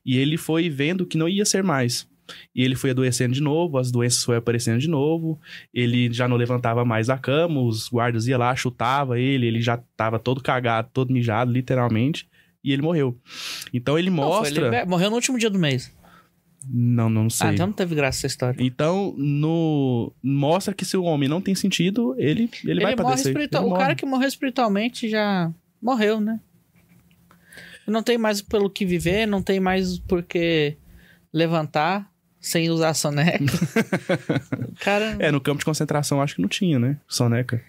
e 0.05 0.17
ele 0.19 0.37
foi 0.37 0.69
vendo 0.69 1.05
que 1.07 1.19
não 1.19 1.29
ia 1.29 1.45
ser 1.45 1.65
mais. 1.65 2.07
E 2.55 2.63
ele 2.63 2.75
foi 2.75 2.91
adoecendo 2.91 3.35
de 3.35 3.41
novo, 3.41 3.79
as 3.79 3.91
doenças 3.91 4.23
foram 4.25 4.39
aparecendo 4.39 4.79
de 4.81 4.89
novo, 4.89 5.39
ele 5.73 6.13
já 6.13 6.27
não 6.27 6.37
levantava 6.37 6.85
mais 6.85 7.07
da 7.07 7.17
cama, 7.17 7.61
os 7.63 7.89
guardas 7.89 8.27
iam 8.27 8.39
lá, 8.39 8.55
chutava 8.57 9.19
ele, 9.19 9.47
ele 9.47 9.61
já 9.61 9.77
tava 9.97 10.19
todo 10.19 10.43
cagado, 10.43 10.89
todo 10.93 11.13
mijado, 11.13 11.53
literalmente, 11.53 12.29
e 12.65 12.73
ele 12.73 12.83
morreu. 12.83 13.17
Então 13.73 13.99
ele 13.99 14.11
Não, 14.11 14.17
foi 14.17 14.27
mostra... 14.39 14.65
liber- 14.65 14.89
Morreu 14.89 15.09
no 15.11 15.17
último 15.17 15.39
dia 15.39 15.49
do 15.51 15.59
mês. 15.59 15.95
Não, 16.69 17.09
não 17.09 17.31
sei. 17.31 17.47
Ah, 17.49 17.53
então 17.53 17.67
não 17.69 17.73
teve 17.73 17.95
graça 17.95 18.19
essa 18.19 18.27
história. 18.27 18.57
Então, 18.61 19.15
no... 19.17 20.13
mostra 20.21 20.75
que 20.75 20.85
se 20.85 20.97
o 20.97 21.05
homem 21.05 21.29
não 21.29 21.41
tem 21.41 21.55
sentido, 21.55 22.17
ele, 22.19 22.51
ele, 22.65 22.83
vai 22.83 22.97
morre 22.97 23.05
padecer. 23.11 23.31
espiritual- 23.31 23.63
Ele 23.63 23.69
O 23.69 23.71
morre. 23.71 23.83
cara 23.83 23.95
que 23.95 24.05
morreu 24.05 24.27
espiritualmente 24.27 25.09
já 25.09 25.53
morreu, 25.81 26.21
né? 26.21 26.41
Não 27.87 28.03
tem 28.03 28.19
mais 28.19 28.43
pelo 28.43 28.69
que 28.69 28.85
viver, 28.85 29.27
não 29.27 29.41
tem 29.41 29.61
mais 29.61 29.97
por 30.01 30.25
que 30.25 30.77
levantar 31.33 32.11
sem 32.47 32.71
usar 32.71 32.95
soneca. 32.95 33.45
cara. 34.81 35.17
É, 35.19 35.33
no 35.33 35.41
campo 35.41 35.59
de 35.59 35.65
concentração 35.65 36.23
acho 36.23 36.37
que 36.37 36.43
não 36.43 36.49
tinha, 36.49 36.79
né? 36.79 36.97
Soneca. 37.09 37.61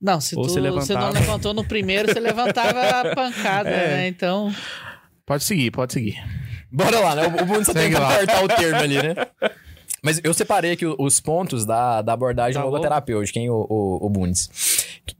Não, 0.00 0.18
se 0.18 0.34
Ou 0.34 0.42
tu 0.44 0.48
você 0.48 0.60
você 0.60 0.94
não 0.94 1.00
levantava. 1.00 1.20
levantou 1.20 1.52
no 1.54 1.62
primeiro, 1.64 2.10
você 2.10 2.20
levantava 2.20 2.80
a 2.80 3.04
pancada, 3.14 3.68
É. 3.68 3.96
né? 3.96 4.08
Então. 4.08 4.50
Pode 5.26 5.44
seguir, 5.44 5.70
pode 5.70 5.92
seguir. 5.92 6.16
Bora 6.72 6.98
lá, 7.00 7.14
né? 7.14 7.22
O, 7.26 7.42
o 7.42 7.46
Bundes 7.46 7.66
só 7.66 7.74
tem 7.74 7.90
que 7.90 7.96
cortar 7.96 8.44
o 8.44 8.48
termo 8.48 8.76
ali, 8.80 8.96
né? 8.96 9.14
Mas 10.02 10.20
eu 10.22 10.34
separei 10.34 10.72
aqui 10.72 10.84
os 10.86 11.20
pontos 11.20 11.64
da, 11.64 12.02
da 12.02 12.12
abordagem 12.12 12.60
Tá 12.60 12.64
logoterapêutica, 12.64 13.38
hein, 13.38 13.48
o, 13.48 13.66
o, 13.68 14.06
o 14.06 14.10
Bundes. 14.10 14.50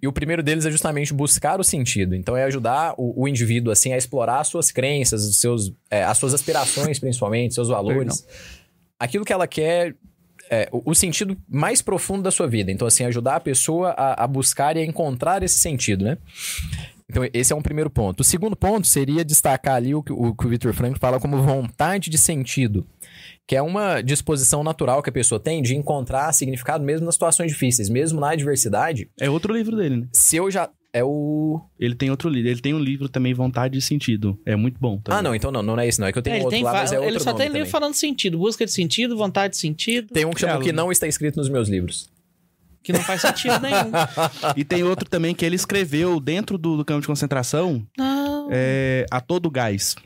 E 0.03 0.07
o 0.09 0.13
primeiro 0.13 0.43
deles 0.43 0.67
é 0.67 0.71
justamente 0.71 1.13
buscar 1.15 1.59
o 1.61 1.65
sentido. 1.65 2.15
Então 2.15 2.37
é 2.37 2.45
ajudar 2.45 2.95
o, 2.99 3.23
o 3.23 3.29
indivíduo, 3.29 3.73
assim, 3.73 3.93
a 3.93 3.97
explorar 3.97 4.41
as 4.41 4.49
suas 4.49 4.71
crenças, 4.71 5.25
os 5.25 5.41
seus, 5.41 5.73
é, 5.91 6.05
as 6.05 6.19
suas 6.19 6.35
aspirações, 6.35 6.99
principalmente, 6.99 7.55
seus 7.55 7.69
valores. 7.69 8.27
Aquilo 9.05 9.25
que 9.25 9.33
ela 9.33 9.47
quer... 9.47 9.95
é, 10.51 10.69
o, 10.73 10.91
o 10.91 10.95
sentido 10.95 11.37
mais 11.49 11.83
profundo 11.83 12.23
da 12.23 12.31
sua 12.31 12.47
vida. 12.47 12.71
Então, 12.71 12.87
assim, 12.87 13.05
ajudar 13.05 13.37
a 13.37 13.41
pessoa 13.41 13.91
a, 13.91 14.25
a 14.25 14.27
buscar 14.27 14.77
e 14.77 14.81
a 14.81 14.85
encontrar 14.85 15.43
esse 15.43 15.59
sentido, 15.59 16.05
né? 16.05 16.19
Então, 17.11 17.23
esse 17.33 17.53
é 17.53 17.57
um 17.57 17.63
primeiro 17.63 17.91
ponto. 17.91 18.21
O 18.21 18.25
segundo 18.25 18.57
ponto 18.57 18.87
seria 18.87 19.25
destacar 19.25 19.77
ali 19.77 19.95
o 19.95 20.03
que 20.03 20.13
o, 20.13 20.35
que 20.35 20.47
o 20.47 20.49
Victor 20.49 20.73
Frank 20.73 20.99
fala 20.99 21.21
como 21.21 21.43
vontade 21.43 22.11
de 22.11 22.19
sentido, 22.19 22.87
que 23.47 23.55
é 23.55 23.63
uma 23.63 24.01
disposição 24.01 24.65
natural 24.65 25.03
que 25.03 25.11
a 25.11 25.13
pessoa 25.13 25.39
tem 25.39 25.63
de 25.63 25.77
encontrar 25.77 26.33
significado 26.33 26.83
mesmo 26.83 27.05
nas 27.05 27.15
situações 27.15 27.53
difíceis, 27.53 27.89
mesmo 27.91 28.21
na 28.21 28.31
adversidade. 28.31 29.09
É 29.21 29.29
outro 29.29 29.55
livro 29.55 29.77
dele, 29.77 29.97
né? 29.99 30.09
Se 30.13 30.37
eu 30.37 30.51
já. 30.51 30.69
É 30.97 31.03
o. 31.03 31.61
Ele 31.79 31.95
tem 31.97 32.09
outro 32.09 32.29
livro. 32.29 32.49
Ele 32.49 32.61
tem 32.61 32.73
um 32.73 32.79
livro 32.79 33.09
também, 33.09 33.35
Vontade 33.35 33.77
e 33.77 33.83
Sentido. 33.83 34.39
É 34.47 34.55
muito 34.55 34.79
bom. 34.81 34.99
Também. 35.01 35.19
Ah, 35.19 35.23
não, 35.23 35.35
então 35.35 35.51
não, 35.51 35.61
não 35.61 35.77
é 35.79 35.89
esse, 35.89 36.01
não. 36.01 36.07
É 36.07 36.13
que 36.13 36.19
eu 36.19 36.23
tenho 36.23 36.35
É, 36.35 36.37
ele, 36.39 36.45
outro 36.45 36.57
tem 36.57 36.65
lá, 36.65 36.73
mas 36.73 36.93
é 36.93 36.99
outro 37.01 37.11
ele 37.11 37.19
só 37.19 37.33
nome 37.33 37.45
tem 37.45 37.53
livro 37.53 37.69
falando 37.69 37.95
sentido, 37.95 38.39
busca 38.39 38.65
de 38.65 38.71
sentido, 38.71 39.17
vontade 39.17 39.55
de 39.55 39.59
sentido, 39.59 40.13
Tem 40.15 40.25
um 40.25 40.31
que 40.31 40.39
chama 40.41 40.53
É, 40.53 40.57
o 40.57 40.61
que 40.61 40.73
não 40.73 40.93
está 40.93 41.09
escrito 41.09 41.35
nos 41.37 41.49
meus 41.49 41.69
livros. 41.69 42.09
que 42.85 42.93
não 42.93 43.01
faz 43.01 43.23
sentido 43.23 43.59
nenhum. 43.61 43.91
E 44.57 44.63
tem 44.65 44.85
outro 44.85 45.09
também 45.09 45.35
que 45.35 45.45
ele 45.45 45.57
escreveu 45.57 46.21
dentro 46.21 46.57
do, 46.57 46.77
do 46.77 46.85
campo 46.85 47.01
de 47.01 47.09
concentração, 47.09 47.85
Não. 47.99 48.49
é, 48.53 49.05
A 49.11 49.21
Todo 49.21 49.51
Gás. 49.51 49.97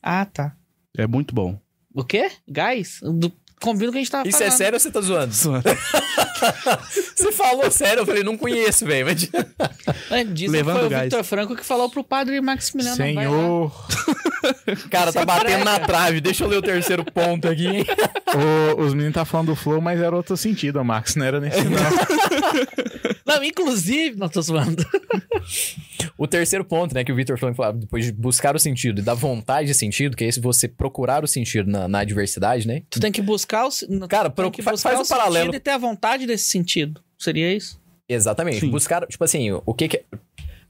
Ah, 0.00 0.24
tá. 0.24 0.54
É 0.96 1.08
muito 1.08 1.34
bom. 1.34 1.58
O 1.92 2.04
quê? 2.04 2.30
Gás? 2.48 3.00
Do... 3.02 3.32
Combina 3.60 3.88
o 3.90 3.92
que 3.92 3.98
a 3.98 4.00
gente 4.00 4.10
tava 4.10 4.28
Isso 4.28 4.38
falando. 4.38 4.52
é 4.54 4.56
sério 4.56 4.76
ou 4.76 4.80
você 4.80 4.90
tá 4.92 5.00
zoando? 5.00 5.32
você 7.14 7.32
falou 7.32 7.70
sério, 7.70 8.00
eu 8.00 8.06
falei, 8.06 8.22
não 8.22 8.36
conheço, 8.36 8.84
velho. 8.86 9.06
Mas... 9.06 9.28
É, 10.10 10.24
dizem 10.24 10.50
Levando 10.50 10.74
que 10.76 10.80
foi 10.82 10.88
gás. 10.90 11.00
o 11.00 11.04
Victor 11.04 11.24
Franco 11.24 11.56
que 11.56 11.64
falou 11.64 11.88
pro 11.88 12.02
padre 12.02 12.40
Maximiliano. 12.40 12.96
Senhor, 12.96 13.72
Cara, 14.90 15.12
tá 15.12 15.24
batendo 15.24 15.64
na 15.64 15.78
trave. 15.78 16.20
Deixa 16.20 16.44
eu 16.44 16.48
ler 16.48 16.56
o 16.56 16.62
terceiro 16.62 17.04
ponto 17.04 17.48
aqui, 17.48 17.66
hein? 17.66 17.86
o- 18.76 18.82
os 18.82 18.92
meninos 18.94 19.14
tá 19.14 19.24
falando 19.24 19.48
do 19.48 19.56
flow, 19.56 19.80
mas 19.80 20.00
era 20.00 20.14
outro 20.14 20.36
sentido, 20.36 20.84
Max. 20.84 21.14
Não 21.16 21.26
era 21.26 21.40
nesse 21.40 21.62
não. 21.64 21.78
Não, 23.26 23.42
inclusive... 23.44 24.16
Não, 24.16 24.28
tô 24.28 24.40
zoando. 24.42 24.84
O 26.16 26.26
terceiro 26.26 26.64
ponto, 26.64 26.94
né, 26.94 27.04
que 27.04 27.12
o 27.12 27.14
Victor 27.16 27.38
Frank 27.38 27.56
falava, 27.56 27.78
depois 27.78 28.04
de 28.04 28.12
buscar 28.12 28.54
o 28.54 28.58
sentido 28.58 29.00
e 29.00 29.02
da 29.04 29.14
vontade 29.14 29.68
de 29.68 29.74
sentido, 29.74 30.16
que 30.16 30.24
é 30.24 30.28
esse 30.28 30.40
você 30.40 30.68
procurar 30.68 31.24
o 31.24 31.26
sentido 31.26 31.70
na, 31.70 31.88
na 31.88 32.00
adversidade, 32.00 32.66
né? 32.66 32.82
Tu 32.90 33.00
tem 33.00 33.10
que 33.12 33.22
buscar 33.22 33.66
o... 33.66 34.08
Cara, 34.08 34.28
pro- 34.30 34.50
buscar 34.50 34.76
faz 34.76 34.98
o 34.98 35.02
um 35.02 35.06
paralelo. 35.06 35.46
sentido 35.46 35.56
e 35.56 35.60
ter 35.60 35.70
a 35.70 35.78
vontade 35.78 36.26
desse 36.26 36.44
sentido. 36.50 37.00
Seria 37.18 37.52
isso? 37.54 37.80
Exatamente. 38.08 38.60
Sim. 38.60 38.70
Buscar, 38.70 39.06
tipo 39.06 39.22
assim, 39.24 39.50
o 39.52 39.74
que 39.74 39.88
que 39.88 39.96
é... 39.98 40.04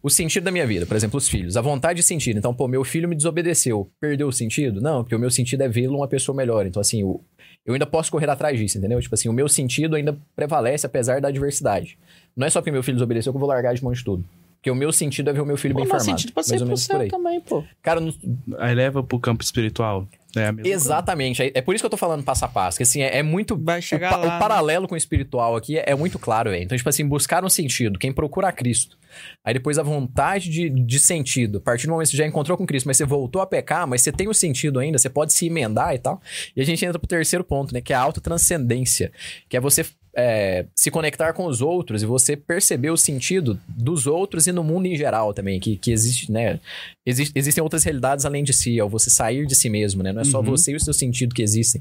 O 0.02 0.08
sentido 0.08 0.44
da 0.44 0.50
minha 0.50 0.66
vida, 0.66 0.86
por 0.86 0.96
exemplo, 0.96 1.18
os 1.18 1.28
filhos. 1.28 1.58
A 1.58 1.60
vontade 1.60 1.98
de 1.98 2.02
sentido. 2.02 2.38
Então, 2.38 2.54
pô, 2.54 2.66
meu 2.66 2.82
filho 2.84 3.06
me 3.06 3.14
desobedeceu. 3.14 3.90
Perdeu 4.00 4.28
o 4.28 4.32
sentido? 4.32 4.80
Não, 4.80 5.02
porque 5.02 5.14
o 5.14 5.18
meu 5.18 5.30
sentido 5.30 5.62
é 5.62 5.68
vê-lo 5.68 5.98
uma 5.98 6.08
pessoa 6.08 6.34
melhor. 6.34 6.64
Então, 6.64 6.80
assim, 6.80 7.04
o- 7.04 7.20
eu 7.66 7.74
ainda 7.74 7.84
posso 7.84 8.10
correr 8.10 8.30
atrás 8.30 8.58
disso, 8.58 8.78
entendeu? 8.78 8.98
Tipo 8.98 9.14
assim, 9.14 9.28
o 9.28 9.32
meu 9.32 9.46
sentido 9.46 9.94
ainda 9.96 10.16
prevalece 10.34 10.86
apesar 10.86 11.20
da 11.20 11.28
adversidade. 11.28 11.98
Não 12.36 12.46
é 12.46 12.50
só 12.50 12.60
porque 12.60 12.70
meu 12.72 12.82
filho 12.82 12.96
desobedeceu 12.96 13.32
que 13.32 13.36
eu 13.36 13.40
vou 13.40 13.48
largar 13.48 13.74
de 13.74 13.82
mão 13.82 13.92
de 13.92 14.02
tudo. 14.04 14.24
Porque 14.56 14.70
o 14.70 14.74
meu 14.74 14.92
sentido 14.92 15.30
é 15.30 15.32
ver 15.32 15.40
o 15.40 15.46
meu 15.46 15.56
filho 15.56 15.74
bem 15.74 15.86
formado. 15.86 16.04
sentido 16.04 16.32
pode 16.34 16.46
ser 16.46 16.52
mais 16.52 16.60
ou 16.62 16.66
pro 16.66 16.68
menos 16.68 16.86
por 16.86 16.92
céu 16.92 17.00
aí. 17.00 17.08
também, 17.08 17.40
pô. 17.40 17.64
Cara, 17.82 17.98
não- 17.98 18.12
Aí 18.58 18.74
leva 18.74 19.02
pro 19.02 19.18
campo 19.18 19.42
espiritual. 19.42 20.06
É 20.36 20.46
a 20.46 20.52
mesma 20.52 20.70
Exatamente. 20.70 21.42
É, 21.42 21.50
é 21.54 21.62
por 21.62 21.74
isso 21.74 21.82
que 21.82 21.86
eu 21.86 21.90
tô 21.90 21.96
falando 21.96 22.22
passo 22.22 22.44
a 22.44 22.48
passo. 22.48 22.76
Que 22.76 22.82
assim, 22.82 23.00
é, 23.00 23.16
é 23.18 23.22
muito. 23.22 23.56
Vai 23.56 23.80
chegar 23.80 24.08
o, 24.08 24.10
pa- 24.10 24.16
lá, 24.18 24.26
o 24.26 24.30
né? 24.34 24.38
paralelo 24.38 24.86
com 24.86 24.94
o 24.94 24.98
espiritual 24.98 25.56
aqui 25.56 25.78
é, 25.78 25.84
é 25.88 25.94
muito 25.96 26.18
claro, 26.18 26.50
velho. 26.50 26.62
Então, 26.62 26.76
tipo 26.76 26.88
assim, 26.90 27.08
buscar 27.08 27.42
um 27.42 27.48
sentido. 27.48 27.98
Quem 27.98 28.12
procura 28.12 28.48
a 28.48 28.52
Cristo. 28.52 28.98
Aí 29.42 29.54
depois 29.54 29.78
a 29.78 29.82
vontade 29.82 30.50
de, 30.50 30.68
de 30.68 30.98
sentido. 31.00 31.56
A 31.56 31.60
partir 31.62 31.86
do 31.86 31.92
momento 31.92 32.08
que 32.08 32.10
você 32.12 32.18
já 32.18 32.26
encontrou 32.26 32.56
com 32.58 32.66
Cristo, 32.66 32.86
mas 32.86 32.98
você 32.98 33.04
voltou 33.06 33.40
a 33.40 33.46
pecar, 33.46 33.86
mas 33.88 34.02
você 34.02 34.12
tem 34.12 34.28
o 34.28 34.34
sentido 34.34 34.78
ainda, 34.78 34.98
você 34.98 35.08
pode 35.08 35.32
se 35.32 35.46
emendar 35.46 35.94
e 35.94 35.98
tal. 35.98 36.20
E 36.54 36.60
a 36.60 36.64
gente 36.66 36.84
entra 36.84 36.98
pro 36.98 37.08
terceiro 37.08 37.42
ponto, 37.42 37.72
né? 37.72 37.80
Que 37.80 37.94
é 37.94 37.96
a 37.96 38.00
autotranscendência. 38.00 39.10
Que 39.48 39.56
é 39.56 39.60
você 39.60 39.84
é, 40.14 40.66
se 40.74 40.90
conectar 40.90 41.32
com 41.32 41.46
os 41.46 41.60
outros 41.60 42.02
e 42.02 42.06
você 42.06 42.36
perceber 42.36 42.90
o 42.90 42.96
sentido 42.96 43.58
dos 43.68 44.06
outros 44.06 44.46
e 44.46 44.52
no 44.52 44.64
mundo 44.64 44.86
em 44.86 44.96
geral 44.96 45.32
também. 45.32 45.60
Que, 45.60 45.76
que 45.76 45.90
existe, 45.92 46.30
né? 46.32 46.58
Existe- 47.06 47.32
existem 47.38 47.62
outras 47.62 47.84
realidades 47.84 48.24
além 48.24 48.42
de 48.44 48.52
si, 48.52 48.78
é 48.78 48.84
o 48.84 48.88
você 48.88 49.08
sair 49.10 49.46
de 49.46 49.54
si 49.54 49.68
mesmo, 49.70 50.02
né? 50.02 50.12
Não 50.12 50.22
é 50.22 50.24
só 50.24 50.38
Uhum. 50.38 50.44
você 50.46 50.72
e 50.72 50.76
o 50.76 50.80
seu 50.80 50.92
sentido 50.92 51.34
que 51.34 51.42
existem. 51.42 51.80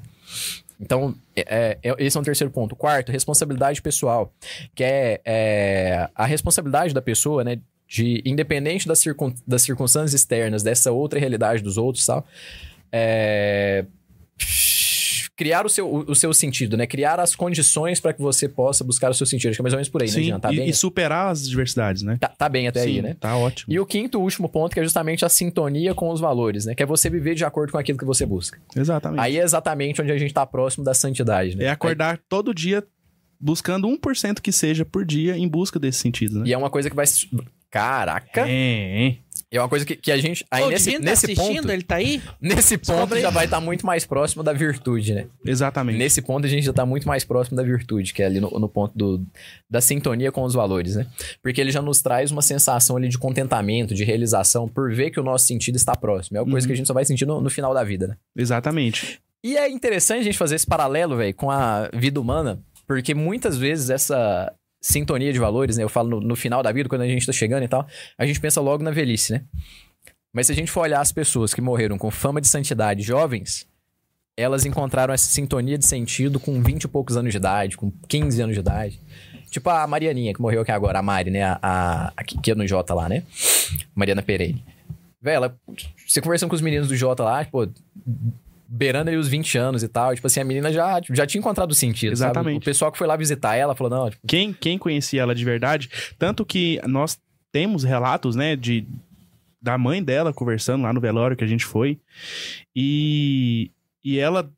Então, 0.80 1.14
é- 1.35 1.77
é- 1.84 1.95
esse 1.97 2.15
é 2.15 2.19
um 2.19 2.23
terceiro 2.23 2.51
ponto. 2.51 2.76
Quarto, 2.76 3.11
responsabilidade 3.11 3.81
pessoal, 3.81 4.31
que 4.73 4.84
é, 4.84 5.19
é 5.26 6.10
a 6.15 6.26
responsabilidade 6.26 6.93
da 6.93 7.01
pessoa, 7.01 7.43
né? 7.43 7.60
De, 7.88 8.22
independente 8.23 8.88
das, 8.88 8.99
circun, 8.99 9.34
das 9.47 9.64
circunstâncias 9.64 10.14
externas, 10.14 10.61
dessa 10.61 10.91
outra 10.91 11.19
realidade 11.19 11.64
dos 11.64 11.76
outros, 11.77 12.06
tal, 12.06 12.26
é, 12.91 13.84
criar 15.40 15.66
o 15.66 15.70
seu, 15.70 15.88
o, 15.90 16.11
o 16.11 16.16
seu 16.16 16.34
sentido, 16.34 16.76
né? 16.76 16.86
Criar 16.86 17.18
as 17.18 17.34
condições 17.34 18.02
para 18.02 18.11
que 18.11 18.22
você 18.22 18.49
possa 18.49 18.84
buscar 18.84 19.10
o 19.10 19.14
seu 19.14 19.26
sentido. 19.26 19.52
Acho 19.52 19.57
que 19.57 19.61
é 19.61 19.64
mais 19.64 19.74
ou 19.74 19.78
menos 19.78 19.88
por 19.88 20.02
aí, 20.02 20.10
né, 20.10 20.14
Sim, 20.14 20.24
Jean? 20.24 20.38
Tá 20.38 20.52
e, 20.52 20.57
bem? 20.57 20.68
e 20.68 20.74
superar 20.74 21.32
as 21.32 21.45
adversidades, 21.45 22.03
né? 22.03 22.18
Tá, 22.20 22.28
tá 22.28 22.49
bem 22.49 22.68
até 22.68 22.82
aí, 22.82 22.95
Sim, 22.95 23.02
né? 23.02 23.16
Tá 23.18 23.38
ótimo. 23.38 23.72
E 23.72 23.80
o 23.80 23.86
quinto 23.86 24.18
e 24.18 24.22
último 24.22 24.49
ponto, 24.49 24.74
que 24.74 24.82
é 24.82 24.84
justamente 24.84 25.24
a 25.24 25.30
sintonia 25.30 25.95
com 25.95 26.10
os 26.10 26.20
valores, 26.20 26.66
né? 26.66 26.76
Que 26.76 26.84
é 26.84 26.86
você 26.86 27.10
viver 27.10 27.36
de 27.36 27.45
acordo 27.45 27.72
com 27.72 27.78
aquilo 27.78 27.98
que 27.98 28.03
você 28.03 28.26
busca. 28.26 28.60
Exatamente. 28.76 29.22
Aí 29.22 29.38
é 29.38 29.41
exatamente 29.44 30.02
onde 30.02 30.11
a 30.11 30.18
gente 30.18 30.34
tá 30.34 30.45
próximo 30.45 30.84
da 30.84 30.94
santidade, 30.94 31.56
né? 31.56 31.64
É 31.66 31.70
acordar 31.70 32.20
todo 32.28 32.53
dia 32.53 32.84
buscando 33.40 33.88
1% 33.88 34.41
que 34.41 34.52
seja 34.52 34.84
por 34.84 35.06
dia 35.06 35.38
em 35.38 35.48
busca 35.48 35.80
desse 35.80 35.99
sentido, 35.99 36.40
né? 36.40 36.48
E 36.49 36.53
é 36.53 36.57
uma 36.57 36.70
coisa 36.70 36.90
que 36.90 36.95
vai. 36.98 37.07
se- 37.07 37.30
Caraca! 37.72 38.45
É, 38.49 39.16
é. 39.51 39.57
É 39.57 39.61
uma 39.61 39.67
coisa 39.69 39.85
que, 39.85 39.95
que 39.95 40.11
a 40.11 40.17
gente. 40.17 40.45
Aí 40.51 40.63
o 40.63 40.69
nesse, 40.69 40.91
tá 40.93 40.99
nesse 40.99 41.26
assistindo, 41.26 41.61
ponto. 41.63 41.71
ele 41.71 41.84
tá 41.84 41.95
aí? 41.95 42.21
Nesse 42.39 42.77
ponto 42.77 43.13
aí. 43.15 43.21
já 43.21 43.30
vai 43.30 43.45
estar 43.45 43.59
muito 43.59 43.85
mais 43.85 44.05
próximo 44.05 44.43
da 44.43 44.53
virtude, 44.53 45.13
né? 45.13 45.27
Exatamente. 45.45 45.97
Nesse 45.97 46.21
ponto 46.21 46.45
a 46.45 46.49
gente 46.49 46.63
já 46.65 46.73
tá 46.73 46.85
muito 46.85 47.07
mais 47.07 47.23
próximo 47.23 47.57
da 47.57 47.63
virtude, 47.63 48.13
que 48.13 48.21
é 48.21 48.26
ali 48.26 48.39
no, 48.39 48.49
no 48.51 48.69
ponto 48.69 48.97
do, 48.97 49.26
da 49.69 49.81
sintonia 49.81 50.31
com 50.31 50.43
os 50.43 50.53
valores, 50.53 50.95
né? 50.95 51.07
Porque 51.41 51.59
ele 51.59 51.71
já 51.71 51.81
nos 51.81 52.01
traz 52.01 52.31
uma 52.31 52.41
sensação 52.41 52.95
ali 52.97 53.07
de 53.09 53.17
contentamento, 53.17 53.93
de 53.95 54.03
realização, 54.03 54.67
por 54.67 54.93
ver 54.93 55.09
que 55.11 55.19
o 55.19 55.23
nosso 55.23 55.45
sentido 55.45 55.76
está 55.76 55.95
próximo. 55.95 56.38
É 56.38 56.41
uma 56.41 56.49
coisa 56.51 56.65
Uhum. 56.65 56.67
que 56.67 56.73
a 56.73 56.76
gente 56.77 56.88
só 56.88 56.93
vai 56.93 57.05
sentir 57.05 57.26
no, 57.26 57.41
no 57.41 57.49
final 57.49 57.73
da 57.73 57.84
vida, 57.84 58.07
né? 58.07 58.15
Exatamente. 58.38 59.19
E 59.43 59.55
é 59.57 59.69
interessante 59.69 60.19
a 60.19 60.23
gente 60.23 60.38
fazer 60.38 60.55
esse 60.55 60.67
paralelo, 60.67 61.15
velho, 61.17 61.34
com 61.34 61.49
a 61.49 61.89
vida 61.93 62.19
humana, 62.19 62.59
porque 62.85 63.13
muitas 63.13 63.57
vezes 63.57 63.89
essa 63.89 64.51
sintonia 64.81 65.34
de 65.34 65.39
valores, 65.39 65.77
né? 65.77 65.84
Eu 65.84 65.89
falo 65.89 66.10
no, 66.10 66.19
no 66.22 66.35
final 66.35 66.64
da 66.64 66.72
vida, 66.72 66.88
quando 66.88 67.01
a 67.01 67.07
gente 67.07 67.26
tá 67.26 67.34
chegando 67.34 67.64
e 67.64 67.68
tal, 67.68 67.88
a 68.18 68.26
gente 68.26 68.39
pensa 68.39 68.61
logo 68.61 68.84
na 68.84 68.91
velhice, 68.91 69.34
né? 69.34 69.43
Mas 70.31 70.47
se 70.47 70.53
a 70.53 70.56
gente 70.56 70.72
for 70.72 70.81
olhar 70.81 71.01
as 71.01 71.11
pessoas 71.11 71.53
que 71.53 71.61
morreram 71.61 71.97
com 71.97 72.11
fama 72.11 72.39
de 72.39 72.47
santidade 72.47 73.01
jovens, 73.01 73.68
elas 74.38 74.65
encontraram 74.65 75.14
essa 75.14 75.27
sintonia 75.27 75.77
de 75.77 75.85
sentido 75.85 76.39
com 76.39 76.61
20 76.61 76.84
e 76.84 76.88
poucos 76.88 77.18
anos 77.18 77.31
de 77.31 77.38
idade, 77.38 77.76
com 77.76 77.91
15 78.07 78.41
anos 78.41 78.56
de 78.56 78.61
idade. 78.61 79.01
Tipo 79.49 79.69
a 79.69 79.85
Marianinha, 79.88 80.34
que 80.34 80.41
morreu 80.41 80.61
aqui 80.61 80.72
agora, 80.72 80.99
a 80.99 81.01
Mari, 81.01 81.31
né? 81.31 81.43
A, 81.43 81.60
a, 81.61 82.14
a 82.15 82.23
que 82.23 82.51
é 82.51 82.56
no 82.56 82.68
Jota 82.68 82.93
lá, 82.93 83.10
né? 83.10 83.23
Mariana 83.95 84.22
Pereira. 84.22 84.57
Velho, 85.22 85.35
ela, 85.35 85.60
você 86.07 86.22
conversando 86.22 86.49
com 86.49 86.56
os 86.56 86.61
meninos 86.61 86.88
do 86.88 86.95
Jota 86.95 87.23
lá, 87.23 87.43
tipo, 87.43 87.68
beirando 88.72 89.10
ali 89.10 89.18
os 89.18 89.28
20 89.28 89.58
anos 89.58 89.82
e 89.82 89.88
tal, 89.88 90.14
tipo 90.14 90.28
assim, 90.28 90.40
a 90.40 90.44
menina 90.46 90.72
já, 90.72 91.02
já 91.10 91.26
tinha 91.26 91.40
encontrado 91.40 91.72
o 91.72 91.76
sentido, 91.76 92.16
sabe? 92.16 92.32
Exatamente. 92.32 92.62
O 92.62 92.66
pessoal 92.66 92.91
que 92.91 92.98
foi 93.00 93.08
lá 93.08 93.16
visitar 93.18 93.56
ela 93.56 93.76
falou, 93.76 93.90
não, 93.90 94.10
tipo, 94.12 94.22
Quem, 94.28 94.54
quem 94.54 94.78
conhecia 94.78 95.22
ela 95.24 95.34
de 95.34 95.44
verdade, 95.44 95.90
tanto 96.20 96.46
que 96.46 96.80
nós 96.86 97.18
temos 97.52 97.84
relatos, 97.84 98.36
né, 98.36 98.56
de 98.56 98.86
da 99.62 99.78
mãe 99.78 100.02
dela 100.02 100.32
conversando 100.32 100.84
lá 100.84 100.94
no 100.94 101.02
velório 101.02 101.36
que 101.36 101.44
a 101.44 101.48
gente 101.48 101.66
foi, 101.66 102.00
e, 102.76 103.72
e 104.04 104.18
ela, 104.20 104.50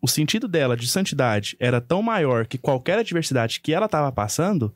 o 0.00 0.06
sentido 0.06 0.46
dela 0.46 0.76
de 0.76 0.86
santidade 0.86 1.56
era 1.58 1.80
tão 1.80 2.02
maior 2.02 2.46
que 2.46 2.56
qualquer 2.58 2.98
adversidade 2.98 3.60
que 3.60 3.72
ela 3.72 3.86
estava 3.86 4.12
passando, 4.12 4.72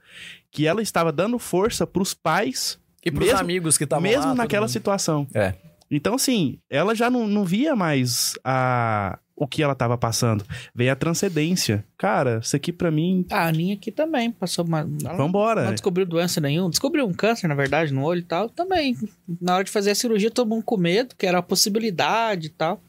que 0.51 0.66
ela 0.66 0.82
estava 0.82 1.12
dando 1.12 1.39
força 1.39 1.86
pros 1.86 2.12
pais, 2.15 2.81
e 3.05 3.11
pros 3.11 3.27
Mesmo- 3.27 3.40
amigos 3.40 3.77
que 3.78 3.85
estavam 3.85 4.11
lá, 4.11 4.16
mesmo 4.16 4.35
naquela 4.35 4.66
situação. 4.69 5.27
É. 5.35 5.55
Então, 5.94 6.14
assim, 6.14 6.59
ela 6.70 6.94
já 6.94 7.10
não, 7.10 7.27
não 7.27 7.44
via 7.44 7.77
mais 7.77 8.32
a, 8.43 9.19
o 9.36 9.47
que 9.47 9.62
ela 9.62 9.74
estava 9.74 9.98
passando. 9.98 10.43
Veio 10.74 10.90
a 10.90 10.97
transcendência. 10.97 11.85
Cara, 11.98 12.40
isso 12.43 12.56
aqui 12.56 12.73
pra 12.73 12.90
mim, 12.90 13.27
Ah, 13.31 13.40
a 13.43 13.48
Aninha 13.48 13.74
aqui 13.74 13.93
também 13.93 14.31
passou 14.31 14.64
uma. 14.64 14.89
Ela 15.05 15.14
vambora. 15.14 15.64
não 15.64 15.73
descobriu 15.73 16.06
doença 16.06 16.40
nenhuma. 16.40 16.70
Descobriu 16.70 17.06
um 17.06 17.12
câncer, 17.12 17.47
na 17.47 17.55
verdade, 17.55 17.93
no 17.93 18.02
olho 18.05 18.20
e 18.20 18.24
tal. 18.24 18.48
Também. 18.48 18.97
Na 19.40 19.56
hora 19.56 19.64
de 19.64 19.70
fazer 19.70 19.90
a 19.90 19.94
cirurgia, 19.94 20.31
todo 20.31 20.48
mundo 20.48 20.62
com 20.64 20.78
medo, 20.78 21.14
que 21.14 21.27
era 21.27 21.39
a 21.39 21.43
possibilidade 21.43 22.47
e 22.47 22.51
tal. 22.51 22.81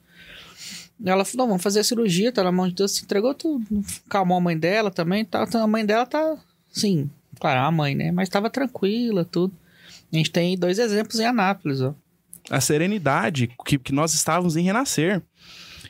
Ela 1.06 1.26
falou: 1.26 1.46
não, 1.46 1.48
vamos 1.50 1.64
fazer 1.64 1.82
a 1.82 1.84
cirurgia, 1.84 2.32
tá 2.32 2.42
na 2.42 2.52
mão 2.52 2.70
de 2.70 2.76
Deus, 2.76 2.96
se 2.96 3.04
entregou 3.04 3.34
tudo. 3.34 3.66
Calmou 4.08 4.38
a 4.38 4.42
mãe 4.42 4.58
dela 4.58 4.90
também 4.90 5.24
e 5.24 5.26
tal. 5.26 5.44
Então, 5.44 5.62
a 5.62 5.68
mãe 5.68 5.86
dela 5.86 6.06
tá, 6.06 6.38
sim, 6.70 7.10
claro, 7.40 7.60
é 7.60 7.64
a 7.64 7.72
mãe, 7.72 7.96
né? 7.96 8.12
Mas 8.12 8.30
tava 8.30 8.50
tranquila, 8.50 9.26
tudo. 9.26 9.54
A 10.12 10.16
gente 10.16 10.32
tem 10.32 10.58
dois 10.58 10.80
exemplos 10.80 11.20
em 11.20 11.26
Anápolis, 11.26 11.82
ó. 11.82 11.94
A 12.50 12.60
serenidade 12.62 13.50
que, 13.66 13.78
que 13.78 13.92
nós 13.94 14.14
estávamos 14.14 14.56
em 14.56 14.64
Renascer. 14.64 15.22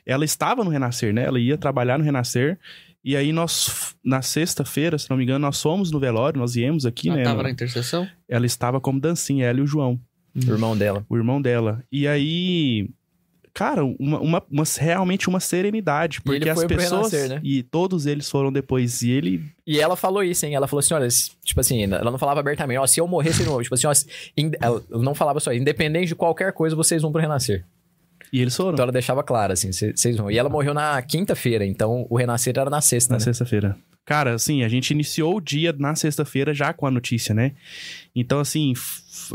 Ela 0.05 0.25
estava 0.25 0.63
no 0.63 0.69
Renascer, 0.69 1.13
né? 1.13 1.23
Ela 1.23 1.39
ia 1.39 1.57
trabalhar 1.57 1.97
no 1.97 2.03
Renascer. 2.03 2.59
E 3.05 3.17
aí 3.17 3.33
nós, 3.33 3.95
na 4.03 4.21
sexta-feira, 4.21 4.97
se 4.97 5.09
não 5.09 5.17
me 5.17 5.23
engano, 5.23 5.39
nós 5.39 5.61
fomos 5.61 5.91
no 5.91 5.99
velório, 5.99 6.39
nós 6.39 6.53
viemos 6.53 6.85
aqui, 6.85 7.09
Ela 7.09 7.17
né? 7.17 7.23
tava 7.23 7.37
no- 7.37 7.43
na 7.43 7.49
intercessão. 7.49 8.07
Ela 8.29 8.45
estava 8.45 8.79
como 8.79 8.99
dancinha, 8.99 9.45
ela 9.45 9.59
e 9.59 9.61
o 9.61 9.67
João, 9.67 9.99
O 10.35 10.51
irmão 10.51 10.75
dela. 10.77 11.05
o 11.09 11.17
irmão 11.17 11.41
dela. 11.41 11.83
E 11.91 12.07
aí, 12.07 12.89
cara, 13.53 13.83
uma, 13.85 14.19
uma- 14.19 14.43
uma- 14.49 14.63
realmente 14.79 15.29
uma 15.29 15.39
serenidade. 15.39 16.21
Porque 16.21 16.49
as 16.49 16.63
pessoas. 16.65 17.11
Renascer, 17.11 17.29
né? 17.29 17.41
E 17.43 17.61
todos 17.63 18.05
eles 18.05 18.29
foram 18.29 18.51
depois. 18.51 19.01
E 19.01 19.11
ele. 19.11 19.43
E 19.65 19.79
ela 19.79 19.95
falou 19.95 20.23
isso, 20.23 20.45
hein? 20.45 20.55
Ela 20.55 20.67
falou 20.67 20.79
assim, 20.79 20.93
olha, 20.93 21.07
tipo 21.43 21.59
assim, 21.59 21.83
ela 21.83 22.09
não 22.11 22.17
falava 22.17 22.39
abertamente, 22.39 22.77
ó, 22.79 22.87
se 22.87 22.99
eu 22.99 23.07
morresse 23.07 23.39
de 23.39 23.45
novo, 23.45 23.61
tipo 23.63 23.75
assim, 23.75 23.87
ó, 23.87 23.93
in- 24.37 24.51
ela 24.59 24.81
não 24.89 25.13
falava 25.15 25.39
só, 25.39 25.53
independente 25.53 26.07
de 26.07 26.15
qualquer 26.15 26.51
coisa, 26.53 26.75
vocês 26.75 27.01
vão 27.01 27.11
pro 27.11 27.21
Renascer. 27.21 27.63
E 28.31 28.41
eles 28.41 28.55
foram. 28.55 28.73
Então 28.73 28.83
ela 28.83 28.91
deixava 28.91 29.21
claro, 29.23 29.53
assim, 29.53 29.71
cê- 29.71 29.93
vocês 29.95 30.17
vão. 30.17 30.31
E 30.31 30.37
ela 30.37 30.49
morreu 30.49 30.73
na 30.73 30.99
quinta-feira, 31.03 31.65
então 31.65 32.07
o 32.09 32.17
Renascer 32.17 32.53
era 32.57 32.69
na 32.69 32.81
sexta, 32.81 33.13
Na 33.13 33.19
né? 33.19 33.23
sexta-feira. 33.23 33.77
Cara, 34.05 34.33
assim, 34.33 34.63
a 34.63 34.67
gente 34.67 34.91
iniciou 34.91 35.37
o 35.37 35.39
dia 35.41 35.73
na 35.77 35.95
sexta-feira 35.95 36.53
já 36.53 36.73
com 36.73 36.85
a 36.85 36.91
notícia, 36.91 37.33
né? 37.33 37.53
Então, 38.13 38.39
assim, 38.39 38.73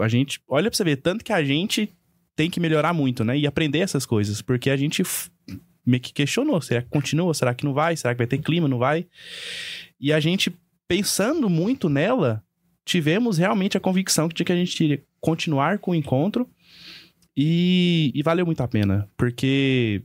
a 0.01 0.09
gente. 0.09 0.40
Olha 0.47 0.69
pra 0.69 0.77
você 0.77 0.85
ver, 0.85 0.97
tanto 0.97 1.24
que 1.24 1.32
a 1.32 1.43
gente 1.43 1.90
tem 2.39 2.48
que 2.48 2.60
melhorar 2.60 2.93
muito, 2.93 3.24
né? 3.24 3.36
E 3.36 3.48
aprender 3.48 3.81
essas 3.81 4.06
coisas, 4.06 4.40
porque 4.40 4.70
a 4.70 4.77
gente 4.77 5.02
meio 5.85 6.01
que 6.01 6.12
questionou: 6.12 6.60
será 6.60 6.81
que 6.81 6.89
continua? 6.89 7.35
Será 7.35 7.52
que 7.52 7.65
não 7.65 7.74
vai? 7.74 7.97
Será 7.97 8.15
que 8.15 8.19
vai 8.19 8.28
ter 8.28 8.39
clima? 8.39 8.69
Não 8.69 8.78
vai? 8.78 9.09
E 10.01 10.12
a 10.12 10.20
gente, 10.20 10.56
pensando 10.86 11.51
muito 11.51 11.89
nela, 11.89 12.40
tivemos 12.85 13.39
realmente 13.39 13.77
a 13.77 13.81
convicção 13.81 14.28
de 14.28 14.44
que 14.44 14.52
a 14.52 14.55
gente 14.55 14.85
iria 14.85 15.02
continuar 15.20 15.81
com 15.81 15.90
o 15.90 15.94
encontro. 15.97 16.48
E, 17.36 18.12
e 18.15 18.23
valeu 18.23 18.47
muito 18.47 18.60
a 18.60 18.69
pena, 18.69 19.09
porque 19.16 20.02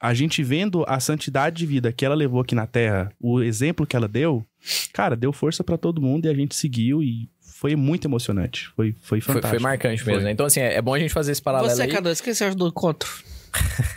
a 0.00 0.14
gente 0.14 0.42
vendo 0.42 0.84
a 0.86 1.00
santidade 1.00 1.56
de 1.56 1.66
vida 1.66 1.92
que 1.92 2.04
ela 2.04 2.14
levou 2.14 2.40
aqui 2.40 2.54
na 2.54 2.66
Terra, 2.66 3.10
o 3.20 3.42
exemplo 3.42 3.86
que 3.86 3.96
ela 3.96 4.08
deu, 4.08 4.44
cara, 4.92 5.16
deu 5.16 5.32
força 5.32 5.64
pra 5.64 5.78
todo 5.78 6.00
mundo 6.00 6.26
e 6.26 6.28
a 6.28 6.34
gente 6.34 6.54
seguiu 6.54 7.02
e 7.02 7.28
foi 7.58 7.74
muito 7.74 8.06
emocionante. 8.06 8.68
Foi, 8.76 8.94
foi 9.00 9.20
Foi, 9.20 9.34
fantástico. 9.34 9.48
foi 9.48 9.58
marcante 9.58 10.02
Foi. 10.02 10.12
mesmo. 10.12 10.26
né? 10.26 10.32
Então, 10.32 10.44
assim, 10.44 10.60
é 10.60 10.74
é 10.74 10.82
bom 10.82 10.92
a 10.92 10.98
gente 10.98 11.14
fazer 11.14 11.32
esse 11.32 11.40
paralelo 11.40 11.74
Você, 11.74 11.82
aí. 11.82 11.90
K2, 11.90 12.20
o 12.20 12.22
que 12.22 12.34
você 12.34 12.44
acha 12.44 12.54
do 12.54 12.68
encontro? 12.68 13.08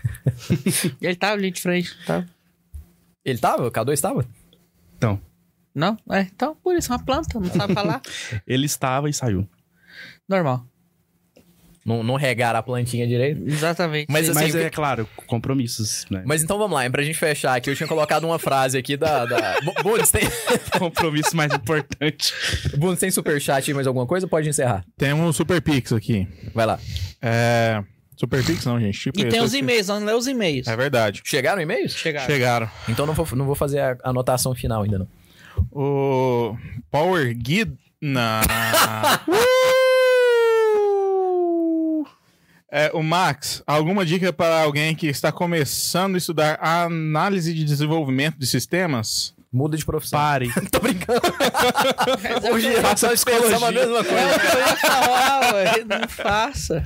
Ele 1.01 1.15
tava 1.15 1.33
ali 1.33 1.51
de 1.51 1.59
frente, 1.61 1.93
tá? 2.05 2.25
Ele 3.25 3.37
tava? 3.37 3.67
O 3.67 3.71
K2 3.71 3.99
tava? 3.99 4.25
Não? 5.75 5.97
É, 6.09 6.21
então, 6.21 6.55
por 6.55 6.75
isso, 6.75 6.91
uma 6.91 6.99
planta, 6.99 7.39
não 7.39 7.49
sabe 7.51 7.73
falar. 7.73 8.01
Ele 8.47 8.65
estava 8.65 9.09
e 9.09 9.13
saiu. 9.13 9.47
Normal. 10.27 10.65
Não, 11.85 12.03
não 12.03 12.15
regaram 12.15 12.59
a 12.59 12.63
plantinha 12.63 13.07
direito. 13.07 13.41
Exatamente. 13.47 14.07
Mas, 14.09 14.29
assim, 14.29 14.39
Mas 14.39 14.55
é 14.55 14.69
claro, 14.69 15.07
compromissos, 15.25 16.05
né? 16.09 16.21
Mas 16.25 16.43
então 16.43 16.57
vamos 16.57 16.77
lá, 16.77 16.87
pra 16.89 17.01
gente 17.01 17.17
fechar 17.17 17.55
aqui, 17.55 17.69
eu 17.69 17.75
tinha 17.75 17.87
colocado 17.87 18.25
uma 18.25 18.37
frase 18.37 18.77
aqui 18.77 18.95
da... 18.97 19.25
da... 19.25 19.59
Bu- 19.63 19.83
Bundes, 19.83 20.11
tem... 20.11 20.21
Compromisso 20.77 21.35
mais 21.35 21.53
importante. 21.53 22.33
Bundes, 22.77 22.99
tem 22.99 23.09
superchat 23.09 23.69
aí, 23.69 23.73
mais 23.73 23.87
alguma 23.87 24.05
coisa? 24.05 24.27
Pode 24.27 24.47
encerrar. 24.49 24.83
Temos 24.97 25.25
um 25.27 25.33
Super 25.33 25.61
Pix 25.61 25.91
aqui. 25.93 26.27
Vai 26.53 26.65
lá. 26.65 26.79
É... 27.21 27.81
Super 28.17 28.43
Pix 28.43 28.65
não, 28.65 28.77
gente. 28.79 28.99
Tipo, 28.99 29.19
E 29.21 29.25
tem 29.29 29.41
os 29.41 29.53
e-mails, 29.53 29.87
não 29.87 30.03
lê 30.03 30.13
os 30.13 30.27
e-mails. 30.27 30.67
É 30.67 30.75
verdade. 30.75 31.21
Chegaram 31.23 31.61
e-mails? 31.61 31.93
Chegaram. 31.93 32.27
Chegaram. 32.27 32.69
Então 32.89 33.05
não 33.05 33.13
vou, 33.13 33.25
não 33.33 33.45
vou 33.45 33.55
fazer 33.55 33.79
a 33.79 33.97
anotação 34.03 34.53
final 34.53 34.83
ainda, 34.83 34.99
não. 34.99 35.07
O 35.71 36.57
Power 36.91 37.33
Guide. 37.35 37.77
Não. 38.01 38.41
É, 42.71 42.91
o 42.93 43.01
Max, 43.01 43.63
alguma 43.65 44.05
dica 44.05 44.31
para 44.31 44.61
alguém 44.61 44.95
que 44.95 45.07
está 45.07 45.31
começando 45.31 46.15
a 46.15 46.17
estudar 46.19 46.59
análise 46.61 47.53
de 47.53 47.63
desenvolvimento 47.63 48.37
de 48.37 48.45
sistemas? 48.45 49.33
Muda 49.51 49.75
de 49.75 49.83
profissão. 49.83 50.19
Pare. 50.19 50.51
Tô 50.69 50.79
brincando. 50.79 51.19
é 52.45 52.51
Hoje 52.53 52.67
eu 52.67 52.81
só 52.97 53.09
pensava 53.09 53.69
a 53.69 53.71
mesma 53.71 53.99
É 53.99 54.03
coisa. 54.03 54.39
que 54.39 54.55
eu 54.55 54.59
ia 54.59 54.75
falar, 54.75 55.53
ué. 55.55 55.83
Não 55.83 56.07
faça. 56.07 56.83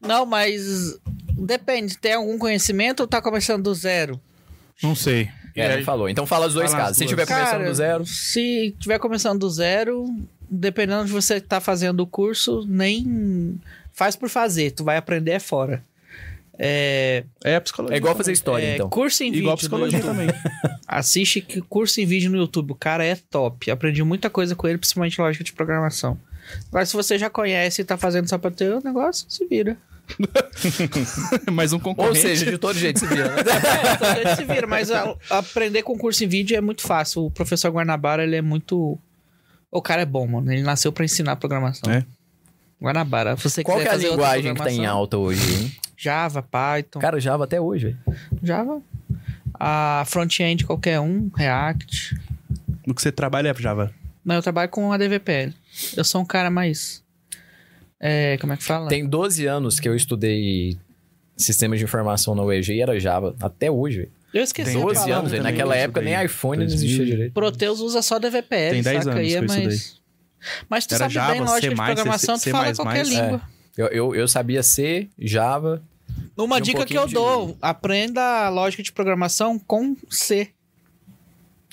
Não, 0.00 0.24
mas 0.24 0.96
depende. 1.36 1.98
Tem 1.98 2.14
algum 2.14 2.38
conhecimento 2.38 3.00
ou 3.00 3.06
tá 3.08 3.20
começando 3.20 3.64
do 3.64 3.74
zero? 3.74 4.20
Não 4.80 4.94
sei. 4.94 5.28
É, 5.56 5.78
não 5.78 5.84
falou. 5.84 6.08
Então 6.08 6.24
fala 6.24 6.46
os 6.46 6.54
dois 6.54 6.70
Fala 6.70 6.84
as 6.84 6.88
casos. 6.90 6.98
Se 6.98 7.04
duas. 7.04 7.10
tiver 7.10 7.26
começando 7.26 7.50
Cara, 7.50 7.68
do 7.68 7.74
zero, 7.74 8.06
Se 8.06 8.76
tiver 8.78 8.98
começando 9.00 9.40
do 9.40 9.50
zero, 9.50 10.06
dependendo 10.48 11.06
de 11.06 11.10
você 11.12 11.40
tá 11.40 11.60
fazendo 11.60 11.98
o 11.98 12.06
curso, 12.06 12.64
nem 12.68 13.60
faz 13.98 14.14
por 14.16 14.28
fazer. 14.28 14.70
Tu 14.70 14.84
vai 14.84 14.96
aprender 14.96 15.32
é 15.32 15.38
fora. 15.40 15.84
É, 16.60 17.24
É 17.44 17.54
a 17.56 17.60
psicologia. 17.60 17.94
é 17.94 17.98
igual 17.98 18.16
fazer 18.16 18.32
história, 18.32 18.64
é, 18.66 18.74
então. 18.74 18.88
curso 18.88 19.22
em 19.22 19.28
Igual 19.32 19.52
a 19.52 19.56
vídeo. 19.56 19.68
no 19.70 19.86
psicologia 19.86 20.00
também. 20.00 20.28
Assiste 20.88 21.40
que 21.40 21.60
curso 21.60 22.00
em 22.00 22.06
vídeo 22.06 22.30
no 22.30 22.36
YouTube. 22.38 22.72
O 22.72 22.74
cara 22.74 23.04
é 23.04 23.14
top. 23.16 23.70
Aprendi 23.70 24.02
muita 24.02 24.28
coisa 24.30 24.56
com 24.56 24.66
ele, 24.66 24.78
principalmente 24.78 25.20
lógica 25.20 25.44
de 25.44 25.52
programação. 25.52 26.18
Agora, 26.68 26.84
se 26.86 26.94
você 26.94 27.18
já 27.18 27.28
conhece 27.30 27.82
e 27.82 27.84
tá 27.84 27.96
fazendo 27.96 28.28
só 28.28 28.38
pra 28.38 28.50
ter 28.50 28.72
o 28.72 28.80
negócio, 28.82 29.26
se 29.28 29.44
vira. 29.46 29.76
Mais 31.52 31.72
um 31.72 31.76
Ou 31.76 31.82
concorrente. 31.82 32.18
seja, 32.20 32.50
de 32.50 32.58
todo 32.58 32.76
jeito 32.78 32.98
se 33.00 33.06
vira, 33.06 33.28
né? 33.28 33.42
É, 33.44 33.92
então 33.92 34.14
você 34.14 34.36
se 34.36 34.44
vira. 34.44 34.66
Mas 34.66 34.90
a- 34.90 35.14
aprender 35.30 35.82
com 35.82 35.96
curso 35.98 36.24
em 36.24 36.28
vídeo 36.28 36.56
é 36.56 36.60
muito 36.60 36.82
fácil. 36.82 37.26
O 37.26 37.30
professor 37.30 37.70
Guanabara, 37.70 38.24
ele 38.24 38.36
é 38.36 38.42
muito... 38.42 38.98
O 39.70 39.82
cara 39.82 40.02
é 40.02 40.06
bom, 40.06 40.26
mano. 40.26 40.50
Ele 40.52 40.62
nasceu 40.62 40.90
pra 40.90 41.04
ensinar 41.04 41.36
programação. 41.36 41.92
É. 41.92 42.04
Guanabara. 42.80 43.36
Se 43.36 43.42
você 43.50 43.62
Qual 43.64 43.80
é 43.80 43.88
a 43.88 43.96
linguagem 43.96 44.54
que 44.54 44.62
tá 44.62 44.70
em 44.70 44.86
alta 44.86 45.18
hoje, 45.18 45.40
hein? 45.54 45.72
Java, 45.96 46.42
Python. 46.42 47.00
Cara, 47.00 47.18
Java 47.18 47.44
até 47.44 47.60
hoje, 47.60 47.96
velho. 48.06 48.20
Java. 48.42 48.80
A 49.58 50.04
front-end 50.06 50.64
qualquer 50.64 51.00
um, 51.00 51.28
React. 51.34 52.16
No 52.86 52.94
que 52.94 53.02
você 53.02 53.10
trabalha 53.10 53.48
é 53.48 53.54
Java. 53.54 53.92
Não, 54.24 54.36
eu 54.36 54.42
trabalho 54.42 54.70
com 54.70 54.92
a 54.92 54.96
DVPL. 54.96 55.52
Eu 55.96 56.04
sou 56.04 56.20
um 56.20 56.24
cara 56.24 56.50
mais. 56.50 57.02
É, 58.00 58.36
como 58.38 58.52
é 58.52 58.56
que 58.56 58.62
fala? 58.62 58.88
Tem 58.88 59.04
12 59.04 59.46
anos 59.46 59.80
que 59.80 59.88
eu 59.88 59.94
estudei 59.96 60.78
sistemas 61.36 61.78
de 61.78 61.84
informação 61.84 62.34
na 62.34 62.42
UEG 62.44 62.74
e 62.74 62.80
era 62.80 62.98
Java. 63.00 63.34
Até 63.40 63.70
hoje, 63.70 63.98
velho. 63.98 64.12
Eu 64.32 64.42
esqueci. 64.44 64.70
Tem 64.72 64.80
a 64.80 64.84
12 64.84 64.94
palavra 64.94 65.16
anos, 65.18 65.30
velho. 65.32 65.42
Naquela 65.42 65.74
época 65.74 66.00
nem 66.00 66.24
iPhone 66.24 66.58
não 66.60 66.66
2000. 66.66 66.86
existia 66.86 67.04
direito. 67.06 67.32
Proteus 67.32 67.80
usa 67.80 68.02
só 68.02 68.18
DVPL, 68.18 68.70
Tem 68.74 68.82
10 68.82 68.84
saca? 68.84 69.10
anos 69.16 69.16
Aí 69.16 69.34
é 69.34 69.38
que 69.38 69.44
eu 69.44 69.46
estudei. 69.46 69.98
Mas 70.68 70.86
tu 70.86 70.94
Era 70.94 71.04
sabe 71.10 71.14
bem 71.14 71.38
Java, 71.38 71.50
lógica 71.50 71.60
C++, 71.60 71.68
de 71.70 71.74
programação, 71.94 72.34
tu 72.36 72.40
C++, 72.42 72.50
fala 72.50 72.74
qualquer 72.74 73.00
é. 73.00 73.08
língua. 73.08 73.42
Eu, 73.76 73.86
eu, 73.88 74.14
eu 74.14 74.28
sabia 74.28 74.62
C, 74.62 75.08
Java, 75.18 75.82
Uma 76.36 76.56
um 76.56 76.60
dica 76.60 76.84
que 76.84 76.96
eu 76.96 77.06
de- 77.06 77.14
dou: 77.14 77.56
aprenda 77.62 78.46
a 78.46 78.48
lógica 78.48 78.82
de 78.82 78.92
programação 78.92 79.58
com 79.58 79.96
C. 80.10 80.50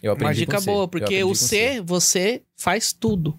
Eu 0.03 0.11
Uma 0.11 0.13
aprendi 0.15 0.39
dica 0.41 0.57
com 0.57 0.61
C. 0.61 0.65
boa, 0.65 0.83
Eu 0.83 0.87
porque 0.87 1.23
o 1.23 1.29
com 1.29 1.35
C, 1.35 1.81
você 1.81 2.41
faz 2.55 2.93
tudo. 2.93 3.35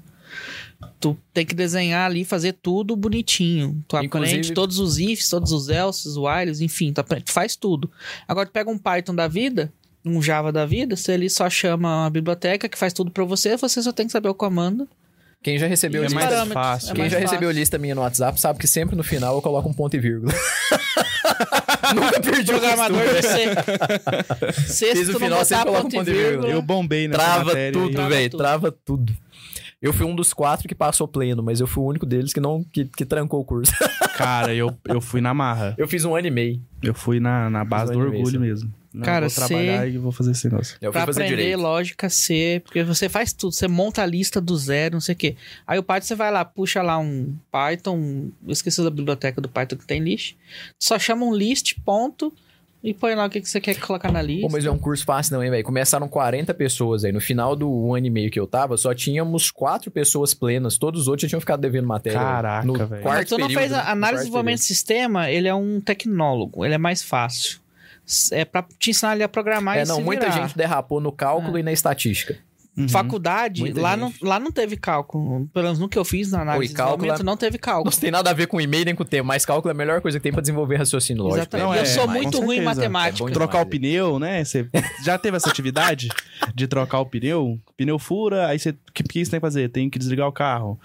Tu 0.98 1.16
tem 1.32 1.44
que 1.46 1.54
desenhar 1.54 2.06
ali, 2.10 2.24
fazer 2.24 2.54
tudo 2.54 2.96
bonitinho. 2.96 3.82
Tu 3.86 3.96
aprende 3.96 4.06
Inclusive- 4.34 4.54
todos 4.54 4.78
os 4.78 4.98
ifs, 4.98 5.28
todos 5.28 5.52
os 5.52 5.68
else, 5.68 6.08
os 6.08 6.16
whiles, 6.16 6.60
enfim, 6.60 6.92
tu, 6.92 7.00
aprende, 7.00 7.24
tu 7.24 7.32
faz 7.32 7.54
tudo. 7.54 7.90
Agora 8.26 8.46
tu 8.46 8.52
pega 8.52 8.70
um 8.70 8.78
Python 8.78 9.14
da 9.14 9.28
vida, 9.28 9.72
um 10.04 10.20
Java 10.20 10.50
da 10.52 10.66
vida, 10.66 10.96
se 10.96 11.12
ele 11.12 11.28
só 11.30 11.48
chama 11.48 12.02
uma 12.04 12.10
biblioteca 12.10 12.68
que 12.68 12.78
faz 12.78 12.92
tudo 12.92 13.10
pra 13.10 13.24
você, 13.24 13.56
você 13.56 13.80
só 13.82 13.92
tem 13.92 14.06
que 14.06 14.12
saber 14.12 14.28
o 14.28 14.34
comando. 14.34 14.88
Quem 15.47 15.59
já 15.59 15.68
recebeu 15.68 16.02
É 16.02 16.06
lista, 16.09 16.18
mais 16.18 16.52
fácil. 16.52 16.90
É 16.90 16.93
quem 16.93 17.02
mais 17.02 17.12
já 17.12 17.18
fácil. 17.20 17.31
recebeu 17.31 17.51
lista 17.52 17.78
minha 17.78 17.94
no 17.94 18.01
WhatsApp 18.01 18.40
sabe 18.40 18.59
que 18.59 18.66
sempre 18.66 18.97
no 18.97 19.05
final 19.05 19.36
eu 19.36 19.40
coloco 19.40 19.68
um 19.68 19.73
ponto 19.73 19.94
e 19.94 20.01
vírgula. 20.01 20.32
Nunca 21.94 22.20
perdi 22.20 22.51
o 22.51 22.59
Programador 22.59 23.05
de 23.14 23.23
C. 23.23 24.66
C, 24.66 24.97
Fiz 24.97 25.09
o 25.09 25.20
final, 25.20 25.44
sempre 25.44 25.66
coloco 25.66 25.82
ponto 25.85 25.94
e 25.94 25.98
ponto 25.98 26.10
e 26.10 26.14
vírgula. 26.14 26.48
Eu 26.48 26.60
bombei 26.60 27.06
nessa 27.06 27.23
Trava 27.23 27.44
matéria 27.44 27.73
tudo, 27.73 28.09
velho. 28.09 28.31
Trava 28.36 28.73
tudo. 28.73 29.16
Eu 29.81 29.93
fui 29.93 30.05
um 30.05 30.16
dos 30.16 30.35
quatro 30.35 30.66
que 30.66 30.74
passou 30.74 31.06
pleno, 31.06 31.44
mas 31.44 31.60
eu 31.60 31.68
fui 31.68 31.85
o 31.85 31.86
único 31.86 32.05
deles 32.05 32.32
que 32.32 32.40
não 32.40 32.64
que, 32.64 32.86
que 32.86 33.05
trancou 33.06 33.40
o 33.40 33.44
curso. 33.44 33.73
Cara, 34.16 34.52
eu, 34.52 34.77
eu 34.89 35.01
fui 35.01 35.20
na 35.20 35.32
marra. 35.32 35.77
Eu 35.78 35.86
fiz 35.86 36.05
um 36.05 36.16
ano 36.16 36.27
e 36.27 36.31
meio. 36.32 36.60
Eu 36.82 36.93
fui 36.93 37.20
na, 37.20 37.48
na 37.48 37.64
base 37.64 37.93
do 37.93 38.01
Dois 38.01 38.10
meses. 38.10 38.27
orgulho 38.27 38.40
mesmo. 38.40 38.74
Não, 38.97 39.05
Cara, 39.05 39.28
vou 39.28 39.35
trabalhar 39.35 39.86
e 39.86 39.98
vou 39.98 40.10
fazer 40.10 40.31
esse 40.31 40.48
negócio. 40.48 40.78
Eu 40.81 40.90
pra 40.90 41.05
fazer 41.05 41.24
aprender 41.24 41.43
direito. 41.43 41.60
lógica 41.60 42.09
C, 42.09 42.62
porque 42.64 42.82
você 42.82 43.10
faz 43.10 43.31
tudo, 43.31 43.52
você 43.52 43.68
monta 43.68 44.02
a 44.02 44.06
lista 44.06 44.40
do 44.40 44.56
zero, 44.56 44.94
não 44.94 45.01
sei 45.02 45.14
o 45.14 45.18
quê. 45.18 45.36
Aí 45.66 45.78
o 45.78 45.82
Python 45.82 46.06
você 46.06 46.14
vai 46.14 46.31
lá, 46.32 46.47
puxa 46.47 46.81
lá 46.81 46.97
um 46.98 47.36
Python, 47.52 48.31
eu 48.47 48.52
esqueci 48.52 48.82
da 48.82 48.89
biblioteca 48.89 49.39
do 49.39 49.51
Python 49.51 49.77
que 49.77 49.86
tem 49.86 50.01
list, 50.01 50.35
só 50.82 50.98
chama 50.98 51.27
um 51.27 51.35
list, 51.35 51.74
ponto, 51.85 52.32
e 52.82 52.94
põe 52.94 53.14
lá 53.14 53.27
o 53.27 53.31
que, 53.31 53.40
que 53.40 53.48
você 53.48 53.60
quer 53.60 53.78
colocar 53.81 54.10
na 54.10 54.23
lista. 54.23 54.47
Pô, 54.47 54.52
mas 54.52 54.64
é 54.64 54.70
um 54.70 54.78
curso 54.78 55.05
fácil 55.05 55.35
não, 55.35 55.44
hein, 55.44 55.51
velho? 55.51 55.64
Começaram 55.64 56.09
40 56.09 56.55
pessoas 56.55 57.05
aí. 57.05 57.12
No 57.12 57.20
final 57.20 57.55
do 57.55 57.70
um 57.70 57.94
ano 57.94 58.06
e 58.06 58.10
meio 58.10 58.31
que 58.31 58.40
eu 58.40 58.47
tava, 58.47 58.78
só 58.78 58.94
tínhamos 58.94 59.51
quatro 59.51 59.90
pessoas 59.90 60.32
plenas. 60.32 60.78
Todos 60.78 61.02
os 61.02 61.09
outros 61.09 61.23
já 61.23 61.28
tinham 61.28 61.40
ficado 61.40 61.60
devendo 61.60 61.86
matéria. 61.86 62.18
Caraca, 62.18 62.66
no 62.66 62.74
velho. 62.74 63.02
quarto 63.02 63.18
Mas 63.18 63.28
tu 63.28 63.39
não 63.39 63.48
período, 63.48 63.60
fez 63.60 63.73
a 63.73 63.90
análise 63.90 64.23
de 64.23 64.27
desenvolvimento 64.27 64.59
de 64.59 64.64
sistema, 64.64 65.31
ele 65.31 65.48
é 65.48 65.55
um 65.55 65.81
tecnólogo, 65.81 66.64
ele 66.64 66.74
é 66.74 66.78
mais 66.78 67.02
fácil. 67.02 67.59
É 68.32 68.44
pra 68.44 68.64
te 68.78 68.90
ensinar 68.90 69.12
ali 69.12 69.22
a 69.22 69.28
programar 69.28 69.74
período. 69.74 69.88
e 69.88 69.90
É, 69.90 69.92
não, 69.92 69.96
se 69.98 70.04
muita 70.04 70.26
virar. 70.30 70.42
gente 70.46 70.56
derrapou 70.56 71.00
no 71.00 71.10
cálculo 71.12 71.58
e 71.58 71.62
na 71.62 71.72
estatística. 71.72 72.36
Uhum. 72.78 72.86
Faculdade, 72.90 73.62
Muita 73.62 73.80
lá 73.80 73.96
gente. 73.96 74.00
não, 74.20 74.28
lá 74.28 74.38
não 74.38 74.52
teve 74.52 74.76
cálculo. 74.76 75.48
Pelo 75.50 75.64
menos 75.64 75.78
no 75.78 75.88
que 75.88 75.98
eu 75.98 76.04
fiz 76.04 76.30
na 76.30 76.42
análise 76.42 76.72
Oi, 76.72 76.76
cálculo 76.76 77.10
é- 77.10 77.22
não 77.22 77.34
teve 77.34 77.56
cálculo. 77.56 77.90
Não 77.90 77.98
tem 77.98 78.10
nada 78.10 78.28
a 78.28 78.34
ver 78.34 78.48
com 78.48 78.60
e-mail 78.60 78.84
nem 78.84 78.94
com 78.94 79.02
o 79.02 79.06
tempo, 79.06 79.26
mas 79.26 79.46
cálculo 79.46 79.70
é 79.70 79.74
a 79.74 79.74
melhor 79.74 80.02
coisa 80.02 80.18
que 80.18 80.22
tem 80.22 80.30
pra 80.30 80.42
desenvolver 80.42 80.76
raciocínio 80.76 81.22
lógico. 81.22 81.40
Exatamente. 81.40 81.66
Não, 81.66 81.74
eu 81.74 81.80
é, 81.80 81.84
sou 81.86 82.06
mas- 82.06 82.16
muito 82.22 82.38
ruim 82.38 82.58
em 82.58 82.62
matemática. 82.62 83.30
É 83.30 83.32
Trocar 83.32 83.62
o 83.62 83.66
pneu, 83.66 84.18
né? 84.18 84.44
Você 84.44 84.68
já 85.02 85.16
teve 85.16 85.38
essa 85.38 85.48
atividade 85.48 86.08
de 86.54 86.66
trocar 86.68 87.00
o 87.00 87.06
pneu? 87.06 87.58
Pneu 87.78 87.98
fura, 87.98 88.46
aí 88.48 88.58
você. 88.58 88.70
O 88.70 88.76
que, 88.92 89.02
que 89.02 89.24
você 89.24 89.30
tem 89.30 89.40
que 89.40 89.46
fazer? 89.46 89.70
Tem 89.70 89.88
que 89.88 89.98
desligar 89.98 90.28
o 90.28 90.32
carro. 90.32 90.78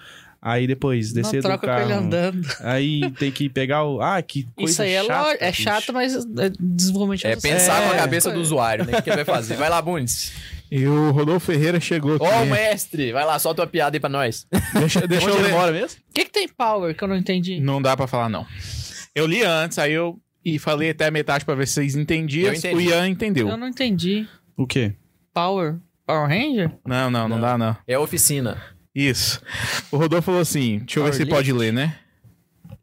Aí 0.44 0.66
depois 0.66 1.12
não 1.14 1.22
descer 1.22 1.40
do 1.40 1.44
troca 1.44 1.58
com 1.60 1.66
carro. 1.66 1.82
ele 1.82 1.92
andando. 1.92 2.48
Aí 2.60 3.08
tem 3.12 3.30
que 3.30 3.48
pegar 3.48 3.84
o. 3.84 4.00
Ah, 4.00 4.20
que 4.20 4.44
coisa 4.56 4.72
Isso 4.72 4.82
aí 4.82 4.92
é, 4.94 5.04
chata. 5.04 5.36
é 5.44 5.52
chato, 5.52 5.92
mas 5.92 6.16
é 6.16 6.50
desenvolvimento 6.58 7.20
de 7.20 7.26
É 7.28 7.36
pensar 7.36 7.80
com 7.84 7.92
a 7.92 7.94
É. 7.94 7.98
cabeça 7.98 8.30
do 8.32 8.40
usuário, 8.40 8.84
né? 8.84 8.98
O 8.98 9.02
que 9.02 9.08
ele 9.08 9.16
vai 9.22 9.24
fazer? 9.24 9.54
Vai 9.54 9.70
lá, 9.70 9.80
Bundes. 9.80 10.32
E 10.68 10.84
o 10.86 11.12
Rodolfo 11.12 11.46
Ferreira 11.46 11.78
chegou 11.78 12.16
aqui. 12.16 12.24
Ô, 12.24 12.44
mestre! 12.46 13.12
Vai 13.12 13.24
lá, 13.24 13.38
solta 13.38 13.62
uma 13.62 13.68
piada 13.68 13.94
aí 13.96 14.00
pra 14.00 14.08
nós. 14.10 14.46
Deixa, 14.74 15.00
deixa 15.06 15.28
eu 15.28 15.40
ler. 15.40 15.52
mora 15.52 15.70
mesmo? 15.70 16.00
O 16.10 16.12
que, 16.14 16.24
que 16.24 16.32
tem 16.32 16.48
power 16.48 16.92
que 16.96 17.04
eu 17.04 17.08
não 17.08 17.16
entendi? 17.16 17.60
Não 17.60 17.80
dá 17.80 17.96
pra 17.96 18.06
falar, 18.08 18.28
não. 18.28 18.44
Eu 19.14 19.26
li 19.26 19.42
antes, 19.44 19.78
aí 19.78 19.92
eu 19.92 20.18
e 20.44 20.58
falei 20.58 20.90
até 20.90 21.06
a 21.06 21.10
metade 21.12 21.44
pra 21.44 21.54
ver 21.54 21.68
se 21.68 21.74
vocês 21.74 21.94
entendiam. 21.94 22.52
O 22.74 22.80
Ian 22.80 23.06
entendeu. 23.08 23.48
Eu 23.48 23.56
não 23.56 23.68
entendi. 23.68 24.26
O 24.56 24.66
quê? 24.66 24.92
Power? 25.32 25.76
Power 26.04 26.26
Ranger? 26.28 26.72
Não, 26.84 27.10
não, 27.10 27.28
não, 27.28 27.36
Não. 27.36 27.40
dá, 27.40 27.56
não. 27.58 27.76
É 27.86 27.96
oficina. 27.96 28.60
Isso. 28.94 29.40
O 29.90 29.96
Rodolfo 29.96 30.26
falou 30.26 30.40
assim: 30.40 30.78
deixa 30.80 31.00
eu 31.00 31.04
ver 31.04 31.14
se 31.14 31.22
ele 31.22 31.30
pode 31.30 31.52
ler, 31.52 31.72
né? 31.72 31.96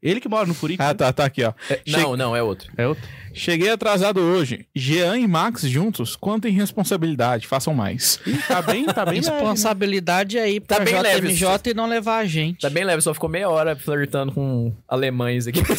Ele 0.02 0.22
que 0.22 0.30
mora 0.30 0.45
no 0.45 0.53
Furico. 0.53 0.81
Ah, 0.81 0.94
tá, 0.94 1.11
tá 1.11 1.26
aqui, 1.26 1.44
ó. 1.44 1.52
É- 1.69 1.81
Che- 1.86 1.91
Não, 1.98 2.15
não, 2.15 2.34
é 2.34 2.41
outro. 2.41 2.72
É 2.77 2.88
outro. 2.88 3.03
Cheguei 3.34 3.69
atrasado 3.69 4.22
hoje. 4.22 4.65
Jean 4.73 5.18
e 5.18 5.27
Max 5.27 5.64
juntos, 5.64 6.15
quanto 6.15 6.48
em 6.48 6.52
responsabilidade? 6.52 7.45
Façam 7.45 7.73
mais. 7.73 8.18
Ih, 8.26 8.38
tá 8.48 8.61
bem, 8.61 8.86
tá 8.86 9.06
bem 9.06 9.15
leve, 9.19 9.30
né? 9.30 9.34
Responsabilidade 9.40 10.38
aí 10.40 10.61
pra 10.61 10.77
Tá 10.77 10.84
bem 10.86 11.02
leve, 11.02 11.27
JMJ 11.34 11.72
e 11.72 11.73
não 11.73 11.86
levar 11.86 12.19
a 12.19 12.26
gente. 12.26 12.61
Tá 12.61 12.69
bem 12.69 12.86
leve, 12.86 13.02
só 13.02 13.14
ficou 13.14 13.30
meia 13.30 13.49
hora 13.49 13.76
flertando 13.76 14.31
com 14.31 14.73
alemães 14.88 15.48
aqui. 15.48 15.60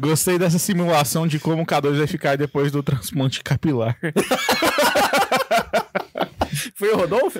Gostei 0.00 0.38
dessa 0.38 0.58
simulação 0.58 1.26
de 1.26 1.38
como 1.38 1.62
o 1.62 1.66
K2 1.66 1.98
vai 1.98 2.06
ficar 2.06 2.36
depois 2.36 2.72
do 2.72 2.82
transplante 2.82 3.42
capilar. 3.44 3.98
Foi 6.74 6.90
o 6.90 6.96
Rodolfo? 6.96 7.38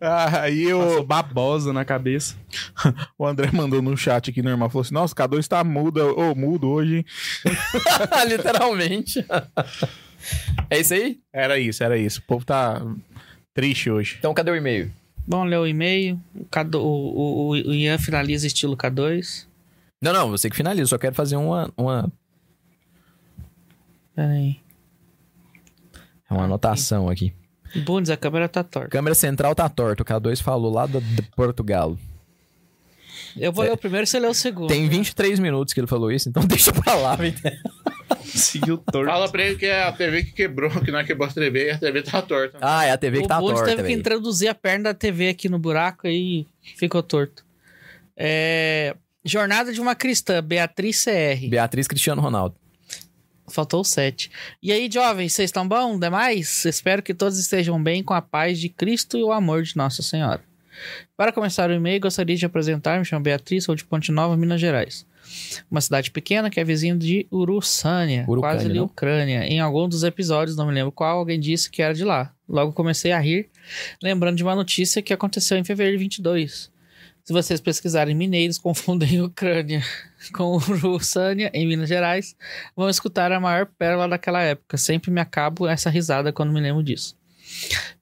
Ah, 0.00 0.42
Aí 0.42 0.66
Passou 0.66 1.00
o, 1.00 1.04
babosa 1.04 1.72
na 1.72 1.84
cabeça. 1.84 2.36
o 3.18 3.26
André 3.26 3.50
mandou 3.52 3.82
no 3.82 3.96
chat 3.96 4.30
aqui 4.30 4.42
normal, 4.42 4.70
falou 4.70 4.82
assim: 4.82 4.94
Nossa, 4.94 5.14
o 5.14 5.16
K2 5.16 5.46
tá 5.46 5.62
mudo, 5.64 6.00
ô, 6.18 6.34
mudo 6.34 6.68
hoje. 6.68 6.96
hein?" 6.96 7.04
Literalmente. 8.28 9.24
É 10.70 10.80
isso 10.80 10.94
aí? 10.94 11.20
Era 11.32 11.58
isso, 11.58 11.82
era 11.82 11.96
isso. 11.96 12.20
O 12.20 12.22
povo 12.22 12.44
tá 12.44 12.82
triste 13.54 13.90
hoje. 13.90 14.16
Então 14.18 14.34
cadê 14.34 14.50
o 14.50 14.56
e-mail? 14.56 14.90
Vamos 15.26 15.50
ler 15.50 15.58
o 15.58 15.66
e-mail. 15.66 16.20
O, 16.34 16.44
K2 16.44 16.74
o, 16.76 16.80
o, 16.80 17.48
o 17.50 17.74
Ian 17.74 17.98
finaliza 17.98 18.46
estilo 18.46 18.76
K2. 18.76 19.46
Não, 20.00 20.12
não, 20.12 20.30
você 20.30 20.48
que 20.48 20.56
finaliza. 20.56 20.90
Só 20.90 20.98
quero 20.98 21.14
fazer 21.14 21.36
uma, 21.36 21.72
uma, 21.76 22.12
Pera 24.16 24.32
aí. 26.28 26.36
uma 26.36 26.44
anotação 26.44 27.08
aqui. 27.08 27.32
Bundes, 27.84 28.10
a 28.10 28.16
câmera 28.16 28.48
tá 28.48 28.62
torta. 28.62 28.88
Câmera 28.88 29.14
central 29.14 29.54
tá 29.54 29.68
torta. 29.68 30.02
O 30.02 30.06
K2 30.06 30.42
falou 30.42 30.72
lá 30.72 30.86
do, 30.86 31.00
de 31.00 31.22
Portugal. 31.34 31.96
Eu 33.36 33.52
vou 33.52 33.64
ler 33.64 33.72
o 33.72 33.76
primeiro 33.76 34.04
e 34.04 34.06
você 34.06 34.18
lê 34.18 34.26
o 34.26 34.34
segundo. 34.34 34.68
Tem 34.68 34.88
23 34.88 35.38
minutos 35.38 35.74
que 35.74 35.80
ele 35.80 35.86
falou 35.86 36.10
isso, 36.10 36.28
então 36.28 36.44
deixa 36.46 36.72
pra 36.72 36.94
lá. 36.94 37.18
Seguiu 38.24 38.78
torto. 38.78 39.10
Fala 39.10 39.28
pra 39.28 39.42
ele 39.44 39.56
que 39.56 39.66
é 39.66 39.82
a 39.82 39.92
TV 39.92 40.24
que 40.24 40.32
quebrou, 40.32 40.70
que 40.70 40.90
não 40.90 40.98
é 40.98 41.04
quebrou 41.04 41.28
a 41.28 41.32
TV 41.32 41.66
e 41.66 41.70
a 41.70 41.78
TV 41.78 42.02
tá 42.02 42.22
torta. 42.22 42.58
Ah, 42.60 42.84
é 42.84 42.92
a 42.92 42.98
TV 42.98 43.18
que 43.18 43.24
o 43.24 43.28
tá 43.28 43.38
Bundes 43.38 43.60
torta, 43.60 43.76
teve 43.76 43.88
que 43.88 43.94
introduzir 43.94 44.48
a 44.48 44.54
perna 44.54 44.84
da 44.84 44.94
TV 44.94 45.28
aqui 45.28 45.48
no 45.48 45.58
buraco 45.58 46.06
e 46.06 46.46
ficou 46.76 47.02
torto. 47.02 47.44
É... 48.16 48.94
Jornada 49.24 49.72
de 49.72 49.80
uma 49.80 49.94
cristã, 49.94 50.42
Beatriz 50.42 51.04
CR. 51.04 51.48
Beatriz 51.48 51.88
Cristiano 51.88 52.22
Ronaldo. 52.22 52.54
Faltou 53.48 53.80
o 53.80 53.84
7. 53.84 54.30
E 54.62 54.72
aí, 54.72 54.88
jovens, 54.92 55.32
vocês 55.32 55.48
estão 55.48 55.66
bom? 55.66 55.98
Demais? 55.98 56.64
Espero 56.64 57.02
que 57.02 57.14
todos 57.14 57.38
estejam 57.38 57.82
bem 57.82 58.02
com 58.02 58.14
a 58.14 58.22
paz 58.22 58.58
de 58.58 58.68
Cristo 58.68 59.16
e 59.16 59.22
o 59.22 59.32
amor 59.32 59.62
de 59.62 59.76
Nossa 59.76 60.02
Senhora. 60.02 60.42
Para 61.16 61.32
começar 61.32 61.70
o 61.70 61.72
e-mail, 61.72 62.00
gostaria 62.00 62.36
de 62.36 62.44
apresentar, 62.44 62.98
me 62.98 63.04
chamo 63.04 63.22
Beatriz, 63.22 63.64
sou 63.64 63.74
de 63.74 63.84
Ponte 63.84 64.12
Nova, 64.12 64.36
Minas 64.36 64.60
Gerais. 64.60 65.06
Uma 65.70 65.80
cidade 65.80 66.10
pequena 66.10 66.50
que 66.50 66.60
é 66.60 66.64
vizinha 66.64 66.94
de 66.96 67.26
Uruçânia, 67.32 68.24
Urucânia, 68.28 68.56
quase 68.56 68.66
ali 68.66 68.78
não? 68.78 68.84
Ucrânia. 68.84 69.44
Em 69.44 69.58
algum 69.58 69.88
dos 69.88 70.02
episódios, 70.02 70.56
não 70.56 70.66
me 70.66 70.72
lembro 70.72 70.92
qual, 70.92 71.18
alguém 71.18 71.40
disse 71.40 71.70
que 71.70 71.82
era 71.82 71.94
de 71.94 72.04
lá. 72.04 72.32
Logo 72.48 72.72
comecei 72.72 73.12
a 73.12 73.18
rir, 73.18 73.48
lembrando 74.02 74.36
de 74.36 74.42
uma 74.42 74.54
notícia 74.54 75.02
que 75.02 75.12
aconteceu 75.12 75.56
em 75.58 75.64
fevereiro 75.64 75.98
de 75.98 76.04
22. 76.04 76.70
Se 77.26 77.32
vocês 77.32 77.60
pesquisarem 77.60 78.14
mineiros, 78.14 78.56
confundem 78.56 79.20
Ucrânia 79.20 79.82
com 80.32 80.56
Uruçânia, 80.56 81.50
em 81.52 81.66
Minas 81.66 81.88
Gerais, 81.88 82.36
vão 82.76 82.88
escutar 82.88 83.32
a 83.32 83.40
maior 83.40 83.66
pérola 83.66 84.08
daquela 84.08 84.40
época. 84.40 84.76
Sempre 84.76 85.10
me 85.10 85.20
acabo 85.20 85.66
essa 85.66 85.90
risada 85.90 86.32
quando 86.32 86.52
me 86.52 86.60
lembro 86.60 86.84
disso. 86.84 87.16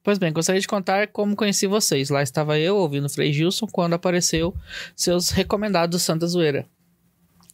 Pois 0.03 0.19
bem, 0.19 0.31
gostaria 0.31 0.61
de 0.61 0.67
contar 0.67 1.07
como 1.07 1.35
conheci 1.35 1.65
vocês. 1.65 2.11
Lá 2.11 2.21
estava 2.21 2.59
eu 2.59 2.77
ouvindo 2.77 3.09
Frei 3.09 3.33
Gilson 3.33 3.65
quando 3.65 3.93
apareceu 3.93 4.55
seus 4.95 5.31
recomendados 5.31 6.03
Santa 6.03 6.27
Zoeira. 6.27 6.67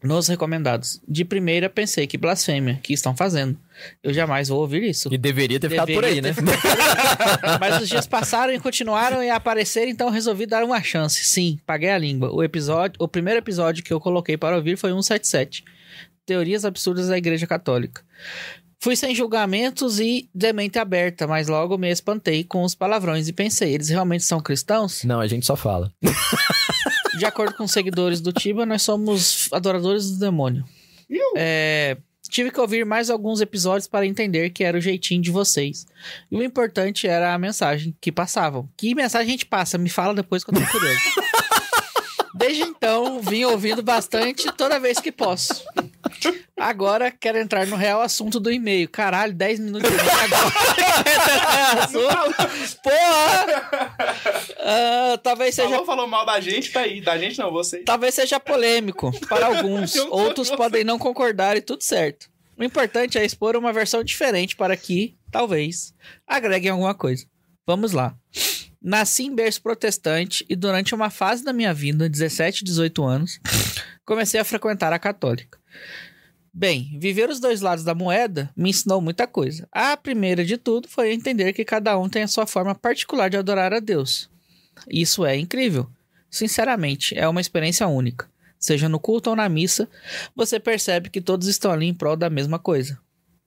Nos 0.04 0.28
recomendados. 0.28 1.00
De 1.08 1.24
primeira 1.24 1.70
pensei 1.70 2.08
que 2.08 2.18
blasfêmia, 2.18 2.80
que 2.82 2.92
estão 2.92 3.16
fazendo. 3.16 3.58
Eu 4.04 4.12
jamais 4.12 4.50
vou 4.50 4.60
ouvir 4.60 4.84
isso. 4.84 5.14
E 5.14 5.18
deveria 5.18 5.60
ter 5.60 5.70
ficado 5.70 5.94
por 5.94 6.04
aí, 6.04 6.20
né? 6.22 6.34
Mas 7.60 7.84
os 7.84 7.88
dias 7.88 8.08
passaram 8.08 8.52
e 8.52 8.60
continuaram 8.60 9.20
a 9.20 9.36
aparecer, 9.36 9.88
então 9.88 10.10
resolvi 10.10 10.48
dar 10.48 10.64
uma 10.64 10.82
chance. 10.82 11.24
Sim, 11.24 11.60
paguei 11.66 11.90
a 11.92 11.98
língua. 11.98 12.34
O 12.34 12.44
episódio, 12.44 12.96
o 13.00 13.08
primeiro 13.08 13.40
episódio 13.40 13.84
que 13.84 13.94
eu 13.94 14.00
coloquei 14.00 14.38
para 14.38 14.56
ouvir 14.56 14.76
foi 14.76 14.90
177. 14.90 15.64
Teorias 16.26 16.66
absurdas 16.66 17.08
da 17.08 17.18
Igreja 17.18 17.46
Católica. 17.46 18.02
Fui 18.84 18.96
sem 18.96 19.14
julgamentos 19.14 20.00
e 20.00 20.28
de 20.34 20.52
mente 20.52 20.80
aberta, 20.80 21.28
mas 21.28 21.48
logo 21.48 21.78
me 21.78 21.92
espantei 21.92 22.44
com 22.44 22.64
os 22.64 22.74
palavrões 22.74 23.28
e 23.28 23.34
pensei, 23.34 23.76
eles 23.76 23.90
realmente 23.90 24.24
são 24.24 24.42
cristãos? 24.42 25.04
Não, 25.04 25.20
a 25.20 25.28
gente 25.28 25.46
só 25.46 25.56
fala. 25.56 25.94
De 27.22 27.26
acordo 27.28 27.56
com 27.56 27.66
os 27.66 27.72
seguidores 27.72 28.20
do 28.20 28.34
Tiba, 28.34 28.66
nós 28.66 28.82
somos 28.82 29.48
adoradores 29.52 30.10
do 30.10 30.18
demônio. 30.18 30.66
É, 31.38 31.96
tive 32.28 32.50
que 32.50 32.60
ouvir 32.60 32.84
mais 32.84 33.12
alguns 33.12 33.42
episódios 33.42 33.88
para 33.88 34.08
entender 34.08 34.50
que 34.50 34.64
era 34.64 34.76
o 34.76 34.82
jeitinho 34.82 35.22
de 35.22 35.30
vocês. 35.30 35.86
E 36.32 36.36
o 36.36 36.42
importante 36.42 37.08
era 37.08 37.32
a 37.32 37.38
mensagem 37.38 37.96
que 38.02 38.12
passavam. 38.12 38.68
Que 38.76 38.96
mensagem 38.96 39.28
a 39.28 39.30
gente 39.30 39.46
passa? 39.46 39.78
Me 39.78 39.88
fala 39.88 40.16
depois 40.16 40.44
que 40.44 40.50
eu 40.50 40.56
tô 40.56 40.66
curioso. 40.72 41.00
Desde 42.34 42.64
então, 42.64 43.22
vim 43.22 43.44
ouvindo 43.44 43.84
bastante 43.84 44.52
toda 44.54 44.80
vez 44.80 45.00
que 45.00 45.12
posso. 45.12 45.64
Agora 46.58 47.10
quero 47.12 47.38
entrar 47.38 47.66
no 47.68 47.76
real 47.76 48.02
assunto 48.02 48.40
do 48.40 48.52
e-mail. 48.52 48.88
Caralho, 48.90 49.34
10 49.34 49.60
minutos 49.60 49.90
de 49.90 50.00
agora. 50.00 50.52
Porra! 52.84 53.98
Ah, 54.60 55.20
talvez 55.24 55.56
seja 55.56 55.70
Falou, 55.70 55.86
falou 55.86 56.08
mal 56.08 56.26
da 56.26 56.40
gente, 56.40 56.72
tá 56.72 56.82
aí. 56.82 57.02
Da 57.02 57.18
gente 57.18 57.40
não, 57.40 57.52
você. 57.52 57.80
Talvez 57.80 58.14
seja 58.14 58.40
polêmico 58.40 59.12
para 59.28 59.48
alguns, 59.48 59.96
outros 60.10 60.50
podem 60.52 60.84
não 60.84 61.00
concordar 61.00 61.58
e 61.58 61.62
tudo 61.62 61.84
certo. 61.84 62.30
O 62.58 62.64
importante 62.64 63.18
é 63.18 63.26
expor 63.26 63.56
uma 63.56 63.74
versão 63.74 64.04
diferente 64.04 64.56
para 64.56 64.78
que, 64.78 65.18
talvez, 65.32 65.96
agreguem 66.28 66.70
alguma 66.70 66.94
coisa. 66.94 67.26
Vamos 67.66 67.92
lá. 67.92 68.16
Nasci 68.82 69.24
em 69.24 69.34
berço 69.34 69.62
protestante 69.62 70.46
e 70.50 70.56
durante 70.56 70.94
uma 70.94 71.10
fase 71.10 71.44
da 71.44 71.54
minha 71.54 71.74
vida, 71.74 72.10
17, 72.10 72.64
18 72.64 73.04
anos, 73.04 73.40
comecei 74.06 74.40
a 74.40 74.46
frequentar 74.46 74.94
a 74.94 75.00
católica. 75.00 75.60
Bem, 76.54 76.98
viver 77.00 77.30
os 77.30 77.40
dois 77.40 77.62
lados 77.62 77.84
da 77.84 77.96
moeda 77.96 78.50
me 78.56 78.70
ensinou 78.70 79.00
muita 79.00 79.26
coisa. 79.26 79.68
A 79.72 79.96
primeira 79.96 80.44
de 80.44 80.58
tudo 80.58 80.88
foi 80.88 81.14
entender 81.14 81.54
que 81.54 81.64
cada 81.64 81.98
um 81.98 82.10
tem 82.10 82.24
a 82.24 82.28
sua 82.28 82.46
forma 82.46 82.76
particular 82.76 83.30
de 83.30 83.38
adorar 83.38 83.74
a 83.74 83.80
Deus. 83.80 84.30
Isso 84.90 85.26
é 85.26 85.38
incrível. 85.38 85.90
Sinceramente, 86.30 87.18
é 87.18 87.28
uma 87.28 87.42
experiência 87.42 87.88
única. 87.88 88.30
Seja 88.60 88.90
no 88.90 89.00
culto 89.00 89.30
ou 89.30 89.36
na 89.36 89.48
missa, 89.50 89.90
você 90.36 90.60
percebe 90.60 91.10
que 91.10 91.22
todos 91.22 91.48
estão 91.48 91.72
ali 91.72 91.88
em 91.88 91.94
prol 91.94 92.16
da 92.16 92.30
mesma 92.30 92.60
coisa. 92.60 93.00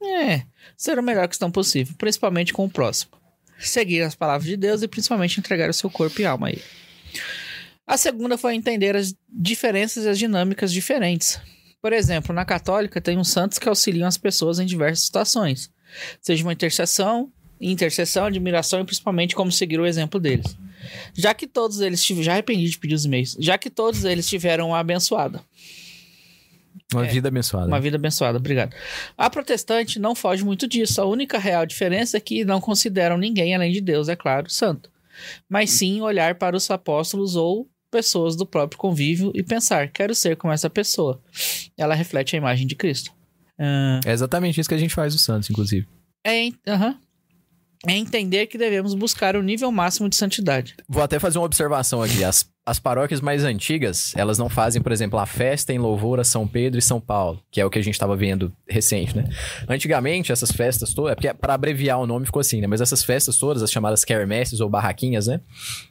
É, 0.02 0.42
ser 0.76 0.98
o 0.98 1.02
melhor 1.02 1.28
cristão 1.28 1.50
possível, 1.50 1.94
principalmente 1.96 2.52
com 2.52 2.64
o 2.64 2.70
próximo. 2.70 3.12
Seguir 3.58 4.02
as 4.02 4.14
palavras 4.14 4.48
de 4.48 4.56
Deus 4.56 4.82
e 4.82 4.88
principalmente 4.88 5.38
entregar 5.38 5.70
o 5.70 5.74
seu 5.74 5.88
corpo 5.88 6.20
e 6.20 6.26
alma 6.26 6.48
a 6.48 6.50
ele. 6.50 6.62
A 7.86 7.96
segunda 7.96 8.36
foi 8.36 8.54
entender 8.54 8.96
as 8.96 9.14
diferenças 9.28 10.04
e 10.04 10.08
as 10.08 10.18
dinâmicas 10.18 10.72
diferentes. 10.72 11.38
Por 11.84 11.92
exemplo, 11.92 12.34
na 12.34 12.46
católica 12.46 12.98
tem 12.98 13.18
uns 13.18 13.28
santos 13.28 13.58
que 13.58 13.68
auxiliam 13.68 14.08
as 14.08 14.16
pessoas 14.16 14.58
em 14.58 14.64
diversas 14.64 15.00
situações. 15.04 15.70
Seja 16.18 16.42
uma 16.42 16.54
intercessão, 16.54 17.30
intercessão, 17.60 18.24
admiração 18.24 18.80
e 18.80 18.84
principalmente 18.84 19.34
como 19.34 19.52
seguir 19.52 19.78
o 19.78 19.84
exemplo 19.84 20.18
deles. 20.18 20.56
Já 21.12 21.34
que 21.34 21.46
todos 21.46 21.82
eles 21.82 22.02
tiveram. 22.02 22.24
Já 22.24 22.32
arrependi 22.32 22.70
de 22.70 22.78
pedir 22.78 22.94
os 22.94 23.04
e-mails. 23.04 23.36
Já 23.38 23.58
que 23.58 23.68
todos 23.68 24.02
eles 24.06 24.26
tiveram 24.26 24.68
uma 24.68 24.78
abençoada. 24.78 25.42
Uma 26.90 27.04
É. 27.04 27.10
vida 27.10 27.28
abençoada. 27.28 27.66
Uma 27.66 27.80
vida 27.82 27.98
abençoada, 27.98 28.38
obrigado. 28.38 28.74
A 29.14 29.28
protestante 29.28 29.98
não 29.98 30.14
foge 30.14 30.42
muito 30.42 30.66
disso. 30.66 31.02
A 31.02 31.04
única 31.04 31.36
real 31.36 31.66
diferença 31.66 32.16
é 32.16 32.20
que 32.20 32.46
não 32.46 32.62
consideram 32.62 33.18
ninguém 33.18 33.54
além 33.54 33.70
de 33.70 33.82
Deus, 33.82 34.08
é 34.08 34.16
claro, 34.16 34.48
santo. 34.48 34.90
Mas 35.46 35.68
sim 35.72 36.00
olhar 36.00 36.36
para 36.36 36.56
os 36.56 36.70
apóstolos 36.70 37.36
ou 37.36 37.68
pessoas 37.94 38.34
do 38.34 38.44
próprio 38.44 38.76
convívio 38.78 39.30
e 39.34 39.42
pensar: 39.42 39.88
quero 39.88 40.14
ser 40.16 40.36
como 40.36 40.52
essa 40.52 40.68
pessoa. 40.68 41.22
Ela 41.76 41.94
reflete 41.94 42.34
a 42.34 42.38
imagem 42.38 42.66
de 42.66 42.74
Cristo. 42.74 43.12
Ah, 43.56 44.00
É 44.04 44.10
exatamente 44.12 44.58
isso 44.60 44.68
que 44.68 44.74
a 44.74 44.78
gente 44.78 44.92
faz 44.94 45.12
no 45.14 45.18
Santos, 45.20 45.48
inclusive. 45.48 45.86
é, 46.26 46.48
aham. 46.66 46.98
É 47.86 47.92
entender 47.92 48.46
que 48.46 48.58
devemos 48.58 48.94
buscar 48.94 49.36
o 49.36 49.42
nível 49.42 49.70
máximo 49.70 50.08
de 50.08 50.16
santidade. 50.16 50.74
Vou 50.88 51.02
até 51.02 51.18
fazer 51.18 51.38
uma 51.38 51.44
observação 51.44 52.02
aqui. 52.02 52.24
As, 52.24 52.48
as 52.66 52.78
paróquias 52.78 53.20
mais 53.20 53.44
antigas, 53.44 54.14
elas 54.16 54.38
não 54.38 54.48
fazem, 54.48 54.80
por 54.80 54.90
exemplo, 54.90 55.18
a 55.18 55.26
festa 55.26 55.72
em 55.72 55.78
louvor 55.78 56.18
a 56.18 56.24
São 56.24 56.46
Pedro 56.48 56.78
e 56.78 56.82
São 56.82 57.00
Paulo, 57.00 57.40
que 57.50 57.60
é 57.60 57.66
o 57.66 57.70
que 57.70 57.78
a 57.78 57.82
gente 57.82 57.94
estava 57.94 58.16
vendo 58.16 58.52
recente, 58.66 59.14
né? 59.16 59.28
Antigamente, 59.68 60.32
essas 60.32 60.50
festas 60.50 60.94
todas, 60.94 61.12
é 61.12 61.14
porque 61.14 61.32
para 61.34 61.54
abreviar 61.54 62.00
o 62.00 62.06
nome 62.06 62.24
ficou 62.24 62.40
assim, 62.40 62.60
né? 62.60 62.66
Mas 62.66 62.80
essas 62.80 63.04
festas 63.04 63.36
todas, 63.36 63.62
as 63.62 63.70
chamadas 63.70 64.04
quermesses 64.04 64.60
ou 64.60 64.68
barraquinhas, 64.70 65.26
né? 65.26 65.40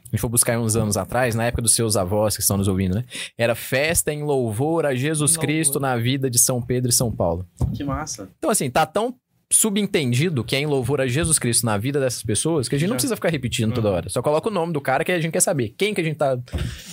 A 0.06 0.16
gente 0.16 0.20
for 0.20 0.28
buscar 0.28 0.58
uns 0.58 0.76
anos 0.76 0.96
atrás, 0.96 1.34
na 1.34 1.44
época 1.44 1.62
dos 1.62 1.74
seus 1.74 1.96
avós 1.96 2.36
que 2.36 2.42
estão 2.42 2.56
nos 2.56 2.68
ouvindo, 2.68 2.96
né? 2.96 3.04
Era 3.38 3.54
festa 3.54 4.12
em 4.12 4.22
louvor 4.22 4.86
a 4.86 4.94
Jesus 4.94 5.32
Louvor. 5.32 5.44
Cristo 5.44 5.80
na 5.80 5.96
vida 5.96 6.28
de 6.30 6.38
São 6.38 6.60
Pedro 6.60 6.90
e 6.90 6.92
São 6.92 7.10
Paulo. 7.10 7.46
Que 7.74 7.84
massa. 7.84 8.28
Então, 8.38 8.50
assim, 8.50 8.68
tá 8.68 8.84
tão 8.84 9.14
subentendido 9.54 10.42
que 10.44 10.54
é 10.56 10.60
em 10.60 10.66
louvor 10.66 11.00
a 11.00 11.06
Jesus 11.06 11.38
Cristo 11.38 11.64
na 11.64 11.78
vida 11.78 12.00
dessas 12.00 12.22
pessoas 12.22 12.68
que 12.68 12.74
a 12.74 12.78
gente 12.78 12.88
não 12.88 12.96
precisa 12.96 13.14
ficar 13.16 13.30
repetindo 13.30 13.72
toda 13.72 13.90
hora. 13.90 14.08
Só 14.08 14.20
coloca 14.22 14.48
o 14.48 14.52
nome 14.52 14.72
do 14.72 14.80
cara 14.80 15.04
que 15.04 15.12
a 15.12 15.20
gente 15.20 15.32
quer 15.32 15.40
saber. 15.40 15.74
Quem 15.76 15.94
que 15.94 16.00
a 16.00 16.04
gente 16.04 16.16
tá 16.16 16.38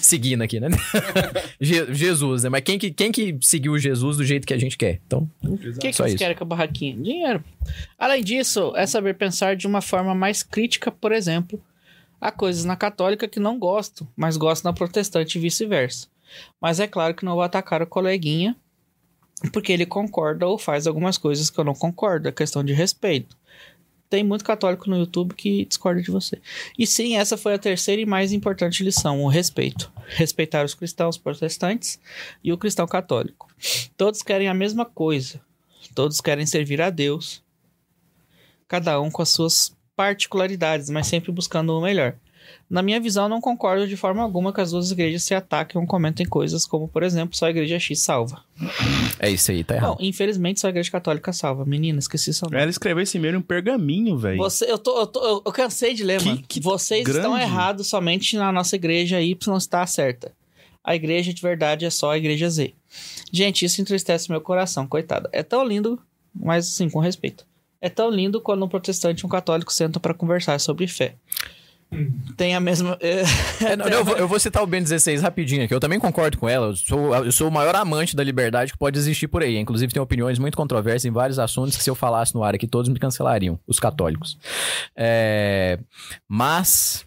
seguindo 0.02 0.42
aqui, 0.42 0.60
né? 0.60 0.70
Je- 1.60 1.94
Jesus, 1.94 2.44
né? 2.44 2.50
Mas 2.50 2.62
quem 2.62 2.78
que, 2.80 2.92
quem 2.92 3.12
que 3.12 3.38
seguiu 3.42 3.78
Jesus 3.78 4.18
do 4.18 4.24
jeito 4.24 4.46
que 4.48 4.54
a 4.54 4.58
gente 4.58 4.78
quer? 4.78 5.00
Então, 5.06 5.30
O 5.44 5.58
que, 5.58 5.72
que 5.90 5.94
vocês 5.94 6.10
isso. 6.10 6.18
querem 6.18 6.36
com 6.38 6.44
a 6.44 6.48
barraquinha? 6.48 6.96
Dinheiro. 6.96 7.44
Além 7.98 8.24
disso, 8.24 8.74
é 8.76 8.86
saber 8.86 9.16
pensar 9.16 9.56
de 9.56 9.68
uma 9.68 9.82
forma 9.82 10.14
mais 10.16 10.44
crítica, 10.44 10.92
por 10.92 11.12
exemplo, 11.12 11.62
há 12.20 12.32
coisas 12.32 12.64
na 12.66 12.76
católica 12.76 13.28
que 13.28 13.40
não 13.40 13.58
gosto, 13.58 14.08
mas 14.16 14.38
gosto 14.38 14.64
na 14.64 14.74
protestante 14.74 15.38
e 15.38 15.42
vice-versa. 15.42 16.08
Mas 16.62 16.80
é 16.80 16.88
claro 16.88 17.14
que 17.14 17.26
não 17.26 17.34
vou 17.34 17.42
atacar 17.42 17.82
o 17.82 17.88
coleguinha 17.88 18.56
porque 19.50 19.72
ele 19.72 19.86
concorda 19.86 20.48
ou 20.48 20.58
faz 20.58 20.88
algumas 20.88 21.18
coisas 21.18 21.50
que 21.50 21.60
eu 21.60 21.64
não 21.64 21.74
concordo. 21.74 22.28
É 22.28 22.32
questão 22.32 22.64
de 22.64 22.74
respeito. 22.74 23.36
Tem 24.10 24.24
muito 24.24 24.44
católico 24.44 24.90
no 24.90 24.98
YouTube 24.98 25.34
que 25.34 25.64
discorda 25.66 26.02
de 26.02 26.12
você. 26.12 26.38
E 26.78 26.86
sim, 26.86 27.16
essa 27.16 27.38
foi 27.38 27.54
a 27.54 27.60
terceira 27.60 28.02
e 28.02 28.06
mais 28.06 28.34
importante 28.34 28.84
lição: 28.84 29.24
o 29.24 29.28
respeito. 29.30 29.92
Respeitar 30.06 30.66
os 30.66 30.74
cristãos 30.74 31.18
protestantes 31.18 32.00
e 32.44 32.52
o 32.52 32.58
cristão 32.58 32.86
católico. 32.86 33.48
Todos 33.96 34.22
querem 34.22 34.50
a 34.50 34.54
mesma 34.54 34.86
coisa. 34.86 35.40
Todos 35.96 36.20
querem 36.20 36.46
servir 36.46 36.82
a 36.82 36.90
Deus. 36.90 37.42
Cada 38.68 39.00
um 39.00 39.10
com 39.10 39.22
as 39.22 39.30
suas 39.30 39.76
particularidades, 39.96 40.90
mas 40.90 41.08
sempre 41.08 41.32
buscando 41.32 41.78
o 41.78 41.82
melhor. 41.82 42.16
Na 42.70 42.82
minha 42.82 43.00
visão, 43.00 43.28
não 43.28 43.42
concordo 43.42 43.88
de 43.88 43.98
forma 43.98 44.22
alguma 44.24 44.54
que 44.54 44.62
as 44.62 44.72
duas 44.72 44.92
igrejas 44.92 45.24
se 45.24 45.34
ataquem 45.36 45.80
ou 45.80 45.86
comentem 45.88 46.26
coisas 46.26 46.66
como, 46.66 46.88
por 46.88 47.04
exemplo, 47.04 47.36
só 47.36 47.48
a 47.48 47.50
igreja 47.50 47.78
X 47.80 48.00
salva. 48.02 48.44
é 49.20 49.30
isso 49.30 49.52
aí, 49.52 49.64
tá 49.64 49.76
errado. 49.76 49.98
Não, 50.00 50.06
infelizmente 50.08 50.60
só 50.60 50.68
a 50.68 50.70
igreja 50.70 50.90
católica 50.92 51.34
salva. 51.34 51.66
Menina, 51.66 52.00
esqueci 52.00 52.34
seu 52.34 52.48
nome. 52.50 52.62
Ela 52.62 52.70
escreveu 52.72 53.04
esse 53.04 53.18
e-mail 53.18 53.36
em 53.36 53.38
um 53.38 53.42
pergaminho, 53.42 54.18
velho. 54.18 54.38
Você, 54.38 54.72
eu, 54.72 54.78
tô, 54.78 55.00
eu, 55.00 55.08
tô, 55.08 55.42
eu, 55.46 55.52
cansei 55.52 55.94
de 55.94 56.04
ler, 56.04 56.20
Que- 56.20 56.26
mano. 56.30 56.44
que 56.48 56.60
Vocês 56.62 57.08
estão 57.08 57.32
grande. 57.34 57.44
errados 57.44 57.88
somente 57.88 58.36
na 58.38 58.52
nossa 58.52 58.76
igreja 58.76 59.22
Y 59.22 59.58
está 59.58 59.86
certa. 59.86 60.32
A 60.84 60.96
igreja 60.96 61.34
de 61.34 61.42
verdade 61.42 61.86
é 61.86 61.90
só 61.90 62.12
a 62.12 62.18
igreja 62.18 62.50
Z. 62.50 62.74
Gente, 63.32 63.64
isso 63.66 63.80
entristece 63.82 64.32
meu 64.32 64.42
coração, 64.42 64.88
coitada. 64.88 65.30
É 65.32 65.44
tão 65.44 65.64
lindo, 65.64 66.00
mas 66.34 66.68
assim, 66.68 66.90
com 66.90 67.00
respeito. 67.00 67.46
É 67.80 67.90
tão 67.90 68.10
lindo 68.10 68.40
quando 68.42 68.64
um 68.64 68.68
protestante 68.70 69.24
e 69.24 69.26
um 69.26 69.30
católico 69.30 69.72
sentam 69.74 70.02
para 70.02 70.14
conversar 70.14 70.60
sobre 70.60 70.88
fé. 70.88 71.16
Tem 72.38 72.56
a 72.56 72.60
mesma. 72.60 72.98
É, 73.02 73.76
não, 73.76 73.86
eu, 73.88 74.06
vou, 74.06 74.18
eu 74.18 74.28
vou 74.28 74.40
citar 74.40 74.64
o 74.64 74.68
Ben 74.68 74.82
16 74.82 75.22
rapidinho 75.22 75.66
aqui. 75.66 75.74
Eu 75.74 75.80
também 75.80 76.00
concordo 76.00 76.38
com 76.38 76.48
ela. 76.48 76.68
Eu 76.68 76.76
sou, 76.76 77.16
eu 77.16 77.32
sou 77.32 77.50
o 77.50 77.52
maior 77.52 77.76
amante 77.76 78.16
da 78.16 78.24
liberdade 78.24 78.72
que 78.72 78.78
pode 78.78 78.98
existir 78.98 79.28
por 79.28 79.44
aí. 79.44 79.58
Inclusive, 79.58 79.92
tenho 79.92 80.04
opiniões 80.04 80.40
muito 80.40 80.56
controversas 80.56 81.06
em 81.06 81.12
vários 81.12 81.38
assuntos 81.38 81.76
que, 81.76 81.84
se 81.84 81.90
eu 81.90 81.96
falasse 81.96 82.34
no 82.34 82.44
ar 82.44 82.56
aqui, 82.56 82.66
todos 82.66 82.90
me 82.90 82.98
cancelariam. 82.98 83.60
Os 83.68 83.80
católicos. 83.80 84.38
É, 84.96 85.80
mas. 86.28 87.06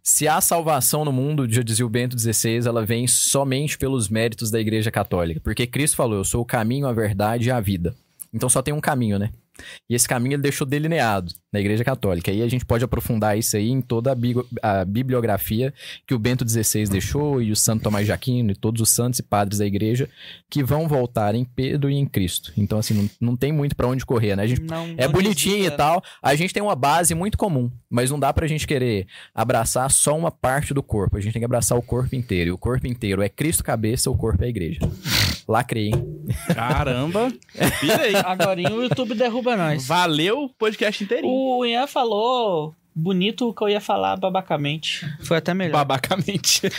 Se 0.00 0.26
há 0.26 0.40
salvação 0.40 1.04
no 1.04 1.12
mundo, 1.12 1.46
já 1.50 1.60
dizia 1.60 1.84
o 1.84 1.88
Bento 1.88 2.18
XVI, 2.18 2.66
ela 2.66 2.82
vem 2.82 3.06
somente 3.06 3.76
pelos 3.76 4.08
méritos 4.08 4.50
da 4.50 4.58
Igreja 4.58 4.90
Católica. 4.90 5.38
Porque 5.38 5.66
Cristo 5.66 5.96
falou: 5.96 6.16
Eu 6.16 6.24
sou 6.24 6.40
o 6.40 6.46
caminho, 6.46 6.86
a 6.86 6.94
verdade 6.94 7.48
e 7.48 7.50
a 7.50 7.60
vida. 7.60 7.94
Então 8.32 8.48
só 8.48 8.62
tem 8.62 8.72
um 8.72 8.80
caminho, 8.80 9.18
né? 9.18 9.30
E 9.88 9.94
esse 9.94 10.08
caminho 10.08 10.34
ele 10.34 10.42
deixou 10.42 10.66
delineado 10.66 11.32
na 11.52 11.60
Igreja 11.60 11.82
Católica. 11.84 12.30
E 12.30 12.42
a 12.42 12.48
gente 12.48 12.64
pode 12.64 12.84
aprofundar 12.84 13.38
isso 13.38 13.56
aí 13.56 13.70
em 13.70 13.80
toda 13.80 14.12
a, 14.12 14.14
bigo- 14.14 14.46
a 14.62 14.84
bibliografia 14.84 15.72
que 16.06 16.14
o 16.14 16.18
Bento 16.18 16.46
XVI 16.48 16.84
deixou 16.88 17.40
e 17.40 17.50
o 17.50 17.56
Santo 17.56 17.82
Tomás 17.84 18.04
de 18.06 18.12
Aquino 18.12 18.50
e 18.50 18.54
todos 18.54 18.80
os 18.82 18.90
santos 18.90 19.18
e 19.18 19.22
padres 19.22 19.58
da 19.58 19.66
Igreja 19.66 20.08
que 20.50 20.62
vão 20.62 20.86
voltar 20.86 21.34
em 21.34 21.44
Pedro 21.44 21.88
e 21.90 21.94
em 21.94 22.04
Cristo. 22.06 22.52
Então, 22.56 22.78
assim, 22.78 22.94
não, 22.94 23.10
não 23.30 23.36
tem 23.36 23.52
muito 23.52 23.74
pra 23.74 23.86
onde 23.88 24.04
correr, 24.04 24.36
né? 24.36 24.42
A 24.42 24.46
gente 24.46 24.62
Não, 24.62 24.86
é 24.96 25.04
não 25.06 25.12
bonitinho 25.12 25.64
e 25.64 25.70
tal. 25.70 26.02
A 26.22 26.34
gente 26.34 26.52
tem 26.52 26.62
uma 26.62 26.74
base 26.76 27.14
muito 27.14 27.38
comum, 27.38 27.70
mas 27.88 28.10
não 28.10 28.18
dá 28.20 28.32
pra 28.32 28.46
gente 28.46 28.66
querer 28.66 29.06
abraçar 29.34 29.90
só 29.90 30.16
uma 30.16 30.30
parte 30.30 30.74
do 30.74 30.82
corpo. 30.82 31.16
A 31.16 31.20
gente 31.20 31.32
tem 31.32 31.40
que 31.40 31.46
abraçar 31.46 31.78
o 31.78 31.82
corpo 31.82 32.14
inteiro. 32.14 32.50
E 32.50 32.52
o 32.52 32.58
corpo 32.58 32.86
inteiro 32.86 33.22
é 33.22 33.28
Cristo 33.28 33.64
cabeça, 33.64 34.10
o 34.10 34.16
corpo 34.16 34.42
é 34.42 34.46
a 34.46 34.50
igreja. 34.50 34.80
Lacrei, 35.48 35.86
hein? 35.86 35.94
Caramba. 36.54 37.32
Pira 37.80 38.02
aí. 38.02 38.16
Agora 38.16 38.60
o 38.60 38.82
YouTube 38.82 39.14
derruba 39.14 39.56
nós. 39.56 39.86
Valeu 39.86 40.44
o 40.44 40.48
podcast 40.50 41.02
inteirinho. 41.02 41.32
O 41.32 41.37
Ian 41.64 41.86
falou 41.86 42.74
bonito 42.98 43.48
o 43.48 43.54
que 43.54 43.62
eu 43.62 43.68
ia 43.68 43.80
falar 43.80 44.16
babacamente. 44.16 45.08
Foi 45.20 45.36
até 45.36 45.54
melhor. 45.54 45.72
Babacamente. 45.72 46.62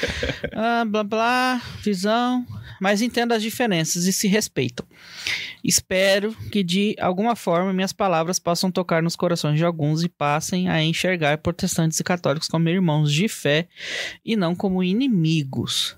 Ah, 0.53 0.83
blá 0.83 1.03
blá, 1.03 1.61
visão. 1.83 2.45
Mas 2.81 3.01
entenda 3.01 3.35
as 3.35 3.41
diferenças 3.41 4.05
e 4.05 4.11
se 4.11 4.27
respeitam. 4.27 4.85
Espero 5.63 6.33
que 6.51 6.63
de 6.63 6.95
alguma 6.99 7.35
forma 7.35 7.71
minhas 7.73 7.93
palavras 7.93 8.39
possam 8.39 8.69
tocar 8.69 9.01
nos 9.01 9.15
corações 9.15 9.57
de 9.57 9.63
alguns 9.63 10.03
e 10.03 10.09
passem 10.09 10.67
a 10.67 10.83
enxergar 10.83 11.37
protestantes 11.37 11.99
e 11.99 12.03
católicos 12.03 12.47
como 12.47 12.67
irmãos 12.67 13.11
de 13.13 13.27
fé 13.27 13.67
e 14.25 14.35
não 14.35 14.53
como 14.53 14.83
inimigos. 14.83 15.97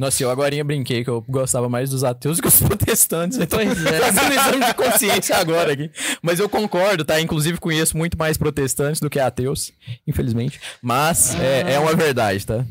Nossa, 0.00 0.22
eu 0.22 0.30
agora 0.30 0.64
brinquei 0.64 1.04
que 1.04 1.10
eu 1.10 1.20
gostava 1.28 1.68
mais 1.68 1.90
dos 1.90 2.04
ateus 2.04 2.38
do 2.38 2.42
que 2.42 2.48
os 2.48 2.56
protestantes. 2.62 3.36
Então, 3.36 3.58
Pois 3.58 3.84
é. 3.84 4.00
fazendo 4.10 4.32
exame 4.32 4.64
de 4.64 4.74
consciência 4.74 5.36
agora 5.36 5.74
aqui. 5.74 5.90
Mas 6.22 6.40
eu 6.40 6.48
concordo, 6.48 7.04
tá? 7.04 7.20
Inclusive 7.20 7.58
conheço 7.58 7.98
muito 7.98 8.16
mais 8.16 8.38
protestantes 8.38 8.98
do 8.98 9.10
que 9.10 9.20
ateus, 9.20 9.70
infelizmente. 10.06 10.58
Mas 10.80 11.34
é, 11.34 11.74
é 11.74 11.78
uma 11.78 11.94
verdade, 11.94 12.46
tá? 12.46 12.64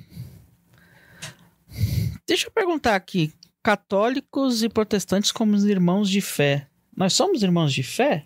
Deixa 2.28 2.48
eu 2.48 2.52
perguntar 2.52 2.96
aqui. 2.96 3.32
Católicos 3.62 4.64
e 4.64 4.70
protestantes 4.70 5.32
como 5.32 5.56
os 5.56 5.66
irmãos 5.66 6.10
de 6.10 6.22
fé. 6.22 6.66
Nós 6.98 7.14
somos 7.14 7.44
irmãos 7.44 7.72
de 7.72 7.84
fé? 7.84 8.26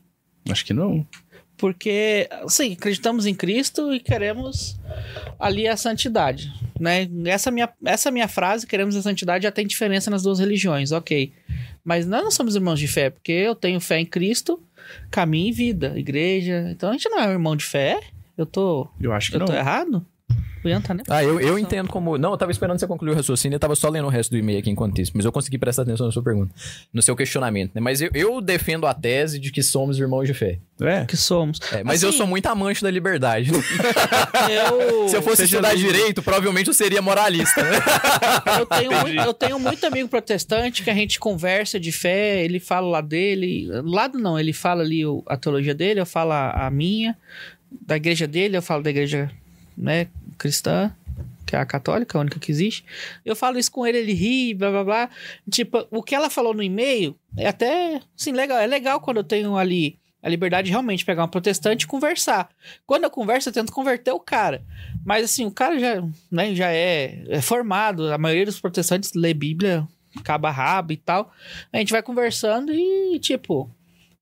Acho 0.49 0.63
que 0.63 0.73
não. 0.73 1.05
Porque, 1.57 2.27
sim, 2.47 2.73
acreditamos 2.73 3.25
em 3.25 3.34
Cristo 3.34 3.93
e 3.93 3.99
queremos 3.99 4.77
ali 5.39 5.67
a 5.67 5.77
santidade, 5.77 6.51
né? 6.80 7.07
Essa 7.25 7.51
minha, 7.51 7.69
essa 7.85 8.11
minha 8.11 8.27
frase, 8.27 8.67
queremos 8.67 8.95
a 8.95 9.01
santidade, 9.01 9.43
já 9.43 9.51
tem 9.51 9.65
diferença 9.65 10.09
nas 10.09 10.23
duas 10.23 10.39
religiões, 10.39 10.91
ok. 10.91 11.31
Mas 11.84 12.05
nós 12.05 12.23
não 12.23 12.31
somos 12.31 12.55
irmãos 12.55 12.80
de 12.80 12.88
fé, 12.88 13.09
porque 13.09 13.31
eu 13.31 13.55
tenho 13.55 13.80
fé 13.80 13.99
em 13.99 14.05
Cristo, 14.05 14.61
caminho 15.11 15.49
e 15.49 15.51
vida, 15.51 15.93
igreja. 15.97 16.67
Então 16.71 16.89
a 16.89 16.93
gente 16.93 17.09
não 17.09 17.19
é 17.19 17.27
um 17.27 17.31
irmão 17.31 17.55
de 17.55 17.65
fé? 17.65 17.99
Eu 18.38 18.45
tô, 18.45 18.88
Eu 18.99 19.13
acho 19.13 19.30
que 19.30 19.35
eu 19.35 19.39
não. 19.39 19.45
tô 19.47 19.53
errado? 19.53 20.05
Tá, 20.81 20.94
né? 20.94 21.03
Ah, 21.10 21.23
eu, 21.23 21.40
eu 21.40 21.60
entendo 21.60 21.90
como. 21.90 22.18
Não, 22.18 22.31
eu 22.31 22.38
tava 22.38 22.52
esperando 22.52 22.80
você 22.80 22.88
concluir 22.88 23.11
o 23.11 23.15
raciocínio, 23.15 23.56
eu 23.56 23.60
tava 23.60 23.76
só 23.76 23.90
lendo 23.90 24.06
o 24.06 24.10
resto 24.10 24.31
do 24.31 24.38
e-mail 24.38 24.60
aqui 24.60 24.69
enquanto 24.69 24.99
isso. 24.99 25.11
Mas 25.14 25.26
eu 25.26 25.31
consegui 25.31 25.57
prestar 25.57 25.81
atenção 25.84 26.06
na 26.06 26.11
sua 26.11 26.23
pergunta, 26.23 26.53
no 26.94 27.02
seu 27.02 27.15
questionamento, 27.15 27.72
né? 27.76 27.81
Mas 27.81 28.02
eu, 28.02 28.10
eu 28.14 28.40
defendo 28.41 28.88
a 28.88 28.94
tese 28.94 29.40
de 29.40 29.52
que 29.52 29.61
somos 29.61 29.99
irmãos 29.99 30.26
de 30.26 30.34
fé. 30.34 30.60
É. 30.81 31.06
Que 31.06 31.15
somos. 31.15 31.60
É, 31.72 31.84
mas 31.84 32.02
eu 32.02 32.10
Assim, 32.10 32.18
sou 32.18 32.27
muito 32.27 32.45
amante 32.48 32.81
da 32.81 32.90
liberdade. 32.90 33.52
Eu, 34.49 35.07
Se 35.07 35.15
eu 35.15 35.22
fosse 35.22 35.44
Seja 35.44 35.57
estudar 35.57 35.73
livre. 35.73 35.94
direito, 35.94 36.22
provavelmente 36.22 36.68
eu 36.68 36.73
seria 36.73 37.02
moralista, 37.02 37.61
né? 37.64 37.77
eu, 38.60 38.65
tenho 38.65 38.91
muito, 38.91 39.22
eu 39.22 39.34
tenho 39.34 39.60
muito 39.60 39.85
amigo 39.85 40.10
protestante 40.10 40.84
que 40.84 40.90
a 40.90 40.94
gente 40.94 41.19
conversa 41.19 41.80
de 41.80 41.91
fé, 41.91 42.44
ele 42.44 42.60
fala 42.60 42.88
lá 42.88 43.02
dele. 43.02 43.68
Lado 43.84 44.18
não, 44.19 44.38
ele 44.40 44.52
fala 44.53 44.81
ali 44.84 45.02
a 45.27 45.38
teologia 45.38 45.73
dele, 45.73 45.99
eu 45.99 46.06
falo 46.06 46.31
a, 46.31 46.68
a 46.68 46.69
minha. 46.69 47.15
Da 47.85 47.95
igreja 47.95 48.27
dele, 48.27 48.57
eu 48.57 48.61
falo 48.61 48.84
da 48.84 48.90
igreja 48.90 49.31
né, 49.77 50.07
cristã, 50.38 50.95
que 51.45 51.55
é 51.55 51.60
a 51.60 51.65
católica, 51.65 52.18
a 52.18 52.22
única 52.22 52.39
que 52.39 52.51
existe. 52.51 52.84
Eu 53.26 53.35
falo 53.35 53.57
isso 53.57 53.72
com 53.72 53.85
ele, 53.85 53.99
ele 53.99 54.14
ri, 54.14 54.53
blá 54.53 54.72
blá 54.72 54.84
blá. 54.84 55.10
Tipo, 55.49 55.88
o 55.91 56.01
que 56.01 56.15
ela 56.15 56.30
falou 56.30 56.53
no 56.53 56.64
e-mail 56.64 57.15
é 57.38 57.47
até, 57.47 58.01
assim, 58.18 58.31
legal. 58.31 58.57
É 58.57 58.68
legal 58.68 58.99
quando 58.99 59.18
eu 59.18 59.23
tenho 59.23 59.57
ali 59.57 59.99
a 60.23 60.30
liberdade 60.30 60.68
de 60.68 60.72
realmente 60.72 61.03
pegar 61.03 61.26
um 61.26 61.27
protestante 61.27 61.84
e 61.84 61.88
conversar. 61.88 62.49
Quando 62.85 63.03
eu 63.03 63.11
converso, 63.11 63.49
eu 63.49 63.53
tento 63.53 63.73
converter 63.73 64.14
o 64.14 64.19
cara. 64.19 64.64
Mas 65.05 65.26
assim, 65.26 65.45
o 65.45 65.51
cara 65.51 65.77
já, 65.77 66.01
né, 66.31 66.55
já 66.55 66.72
é, 66.72 67.23
é 67.27 67.41
formado. 67.41 68.11
A 68.11 68.18
maioria 68.18 68.45
dos 68.45 68.60
protestantes 68.60 69.11
lê 69.14 69.34
Bíblia, 69.34 69.85
caba 70.23 70.49
rabo 70.49 70.93
e 70.93 70.97
tal. 70.97 71.31
A 71.73 71.77
gente 71.77 71.91
vai 71.91 72.01
conversando 72.01 72.72
e, 72.73 73.19
tipo, 73.19 73.69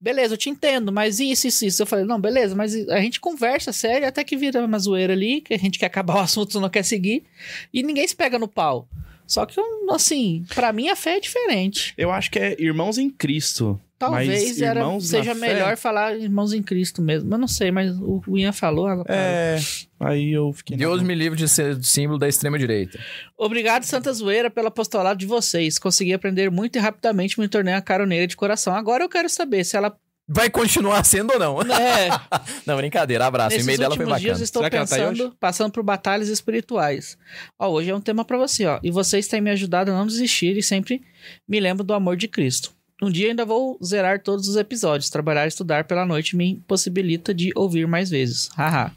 beleza, 0.01 0.33
eu 0.33 0.37
te 0.37 0.49
entendo, 0.49 0.91
mas 0.91 1.19
isso, 1.19 1.47
isso, 1.47 1.65
isso. 1.65 1.81
Eu 1.81 1.85
falei, 1.85 2.03
não, 2.03 2.19
beleza, 2.19 2.55
mas 2.55 2.75
a 2.89 2.99
gente 2.99 3.19
conversa 3.19 3.71
sério 3.71 4.07
até 4.07 4.23
que 4.23 4.35
vira 4.35 4.65
uma 4.65 4.79
zoeira 4.79 5.13
ali, 5.13 5.41
que 5.41 5.53
a 5.53 5.59
gente 5.59 5.77
quer 5.77 5.85
acabar 5.85 6.15
o 6.15 6.19
assunto, 6.19 6.59
não 6.59 6.69
quer 6.69 6.83
seguir. 6.83 7.23
E 7.71 7.83
ninguém 7.83 8.07
se 8.07 8.15
pega 8.15 8.39
no 8.39 8.47
pau. 8.47 8.87
Só 9.27 9.45
que, 9.45 9.61
assim, 9.89 10.43
pra 10.53 10.73
mim 10.73 10.89
a 10.89 10.95
fé 10.95 11.17
é 11.17 11.19
diferente. 11.19 11.93
Eu 11.97 12.11
acho 12.11 12.29
que 12.29 12.39
é 12.39 12.55
irmãos 12.59 12.97
em 12.97 13.09
Cristo. 13.09 13.79
Talvez 14.01 14.27
Mas 14.57 14.61
era, 14.63 14.99
seja 14.99 15.35
fé- 15.35 15.39
melhor 15.53 15.77
falar 15.77 16.17
irmãos 16.17 16.53
em 16.53 16.63
Cristo 16.63 17.03
mesmo. 17.03 17.31
Eu 17.31 17.37
não 17.37 17.47
sei, 17.47 17.69
mas 17.69 17.95
o 17.99 18.19
Ian 18.35 18.51
falou. 18.51 18.87
agora- 18.87 19.13
É. 19.13 19.59
Aí 19.99 20.31
eu 20.31 20.51
fiquei. 20.53 20.75
Deus 20.75 21.03
me 21.03 21.13
livre 21.13 21.37
de 21.37 21.47
ser 21.47 21.77
símbolo 21.83 22.17
da 22.17 22.27
extrema-direita. 22.27 22.97
Obrigado, 23.37 23.83
Santa 23.83 24.11
Zoeira, 24.11 24.49
pelo 24.49 24.69
apostolado 24.69 25.19
de 25.19 25.27
vocês. 25.27 25.77
Consegui 25.77 26.13
aprender 26.15 26.49
muito 26.49 26.77
e 26.77 26.79
rapidamente 26.79 27.39
me 27.39 27.47
tornei 27.47 27.75
uma 27.75 27.81
caroneira 27.81 28.25
de 28.25 28.35
coração. 28.35 28.73
Agora 28.75 29.03
eu 29.03 29.09
quero 29.09 29.29
saber 29.29 29.63
se 29.63 29.77
ela. 29.77 29.95
Vai 30.27 30.49
continuar 30.49 31.03
sendo 31.03 31.33
ou 31.33 31.39
não? 31.39 31.59
É, 31.71 32.09
Não, 32.65 32.77
brincadeira. 32.77 33.27
Abraço. 33.27 33.49
Nesses 33.49 33.63
e-mail 33.65 33.77
dela 33.79 33.95
foi 33.95 34.05
últimos 34.05 34.21
dias 34.21 34.31
bacana. 34.33 34.43
estou 34.45 34.61
Será 34.63 34.69
que 34.71 34.75
ela 34.77 34.87
tá 34.87 34.95
pensando, 34.95 35.35
passando 35.39 35.71
por 35.71 35.83
batalhas 35.83 36.27
espirituais. 36.27 37.17
Ó, 37.59 37.69
hoje 37.69 37.91
é 37.91 37.95
um 37.95 38.01
tema 38.01 38.25
pra 38.25 38.37
você, 38.39 38.65
ó. 38.65 38.79
E 38.81 38.89
vocês 38.89 39.27
têm 39.27 39.41
me 39.41 39.51
ajudado 39.51 39.91
a 39.91 39.93
não 39.93 40.07
desistir 40.07 40.57
e 40.57 40.63
sempre 40.63 41.03
me 41.47 41.59
lembro 41.59 41.83
do 41.83 41.93
amor 41.93 42.15
de 42.17 42.27
Cristo. 42.27 42.71
Um 43.01 43.09
dia 43.09 43.29
ainda 43.29 43.43
vou 43.45 43.79
zerar 43.83 44.21
todos 44.21 44.47
os 44.47 44.55
episódios. 44.55 45.09
Trabalhar 45.09 45.45
e 45.45 45.47
estudar 45.47 45.85
pela 45.85 46.05
noite 46.05 46.35
me 46.35 46.51
impossibilita 46.51 47.33
de 47.33 47.51
ouvir 47.55 47.87
mais 47.87 48.09
vezes. 48.11 48.49
Haha. 48.55 48.91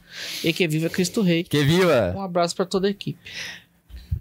E 0.45 0.53
que 0.53 0.69
viva 0.69 0.91
Cristo 0.91 1.23
Rei. 1.23 1.43
Que 1.45 1.65
viva! 1.65 2.13
Um 2.15 2.21
abraço 2.21 2.55
pra 2.55 2.67
toda 2.67 2.87
a 2.87 2.91
equipe. 2.91 3.19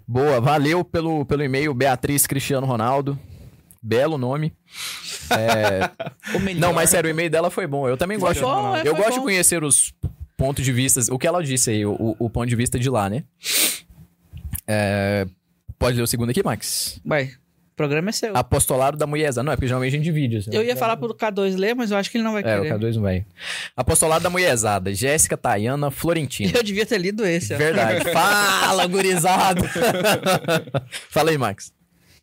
Boa, 0.08 0.40
valeu 0.40 0.82
pelo, 0.84 1.24
pelo 1.26 1.42
e-mail, 1.42 1.74
Beatriz 1.74 2.26
Cristiano 2.26 2.66
Ronaldo. 2.66 3.18
Belo 3.82 4.16
nome. 4.16 4.52
É. 5.30 5.90
Não, 6.56 6.72
mas 6.72 6.88
sério, 6.88 7.08
o 7.08 7.10
e-mail 7.10 7.28
dela 7.28 7.50
foi 7.50 7.66
bom. 7.66 7.86
Eu 7.86 7.96
também 7.98 8.18
Foi 8.18 8.30
gosto. 8.30 8.40
bom, 8.42 8.76
é, 8.76 8.82
eu 8.88 8.94
gosto 8.96 9.12
de 9.12 9.18
bom. 9.18 9.24
conhecer 9.24 9.62
os 9.62 9.92
pontos 10.36 10.64
de 10.64 10.72
vista. 10.72 11.00
O 11.12 11.18
que 11.18 11.26
ela 11.26 11.42
disse 11.44 11.70
aí, 11.70 11.84
o, 11.84 11.92
o- 11.92 12.16
o 12.18 12.30
ponto 12.30 12.46
de 12.48 12.56
vista 12.56 12.78
de 12.78 12.88
lá, 12.88 13.10
né? 13.10 13.24
É, 14.66 15.26
Pode 15.78 15.96
ler 15.98 16.02
o 16.02 16.06
segundo 16.06 16.30
aqui, 16.30 16.42
Max? 16.42 16.98
Vai. 17.04 17.32
O 17.74 17.76
programa 17.76 18.10
é 18.10 18.12
seu. 18.12 18.36
Apostolado 18.36 18.96
da 18.96 19.04
Mulherza. 19.04 19.42
Não, 19.42 19.50
é 19.50 19.56
porque 19.56 19.66
geralmente 19.66 19.94
a 19.94 19.96
gente 19.96 20.04
divide. 20.04 20.36
assim. 20.36 20.50
Eu 20.52 20.62
ia 20.62 20.76
falar 20.76 20.96
pro 20.96 21.12
K2 21.12 21.56
ler, 21.58 21.74
mas 21.74 21.90
eu 21.90 21.96
acho 21.96 22.08
que 22.08 22.16
ele 22.18 22.22
não 22.24 22.32
vai 22.32 22.40
É, 22.44 22.56
o 22.56 22.62
querer. 22.62 22.74
K2 22.78 22.94
não 22.94 23.02
vai. 23.02 23.26
Apostolado 23.76 24.22
da 24.22 24.30
Mulherzada. 24.30 24.94
Jéssica, 24.94 25.36
Tayana, 25.36 25.90
Florentina. 25.90 26.52
Eu 26.54 26.62
devia 26.62 26.86
ter 26.86 26.98
lido 26.98 27.26
esse, 27.26 27.52
ó. 27.52 27.56
Verdade. 27.58 28.04
Fala, 28.14 28.86
gurizada. 28.86 29.60
Fala 31.10 31.30
aí, 31.30 31.38
Max. 31.38 31.72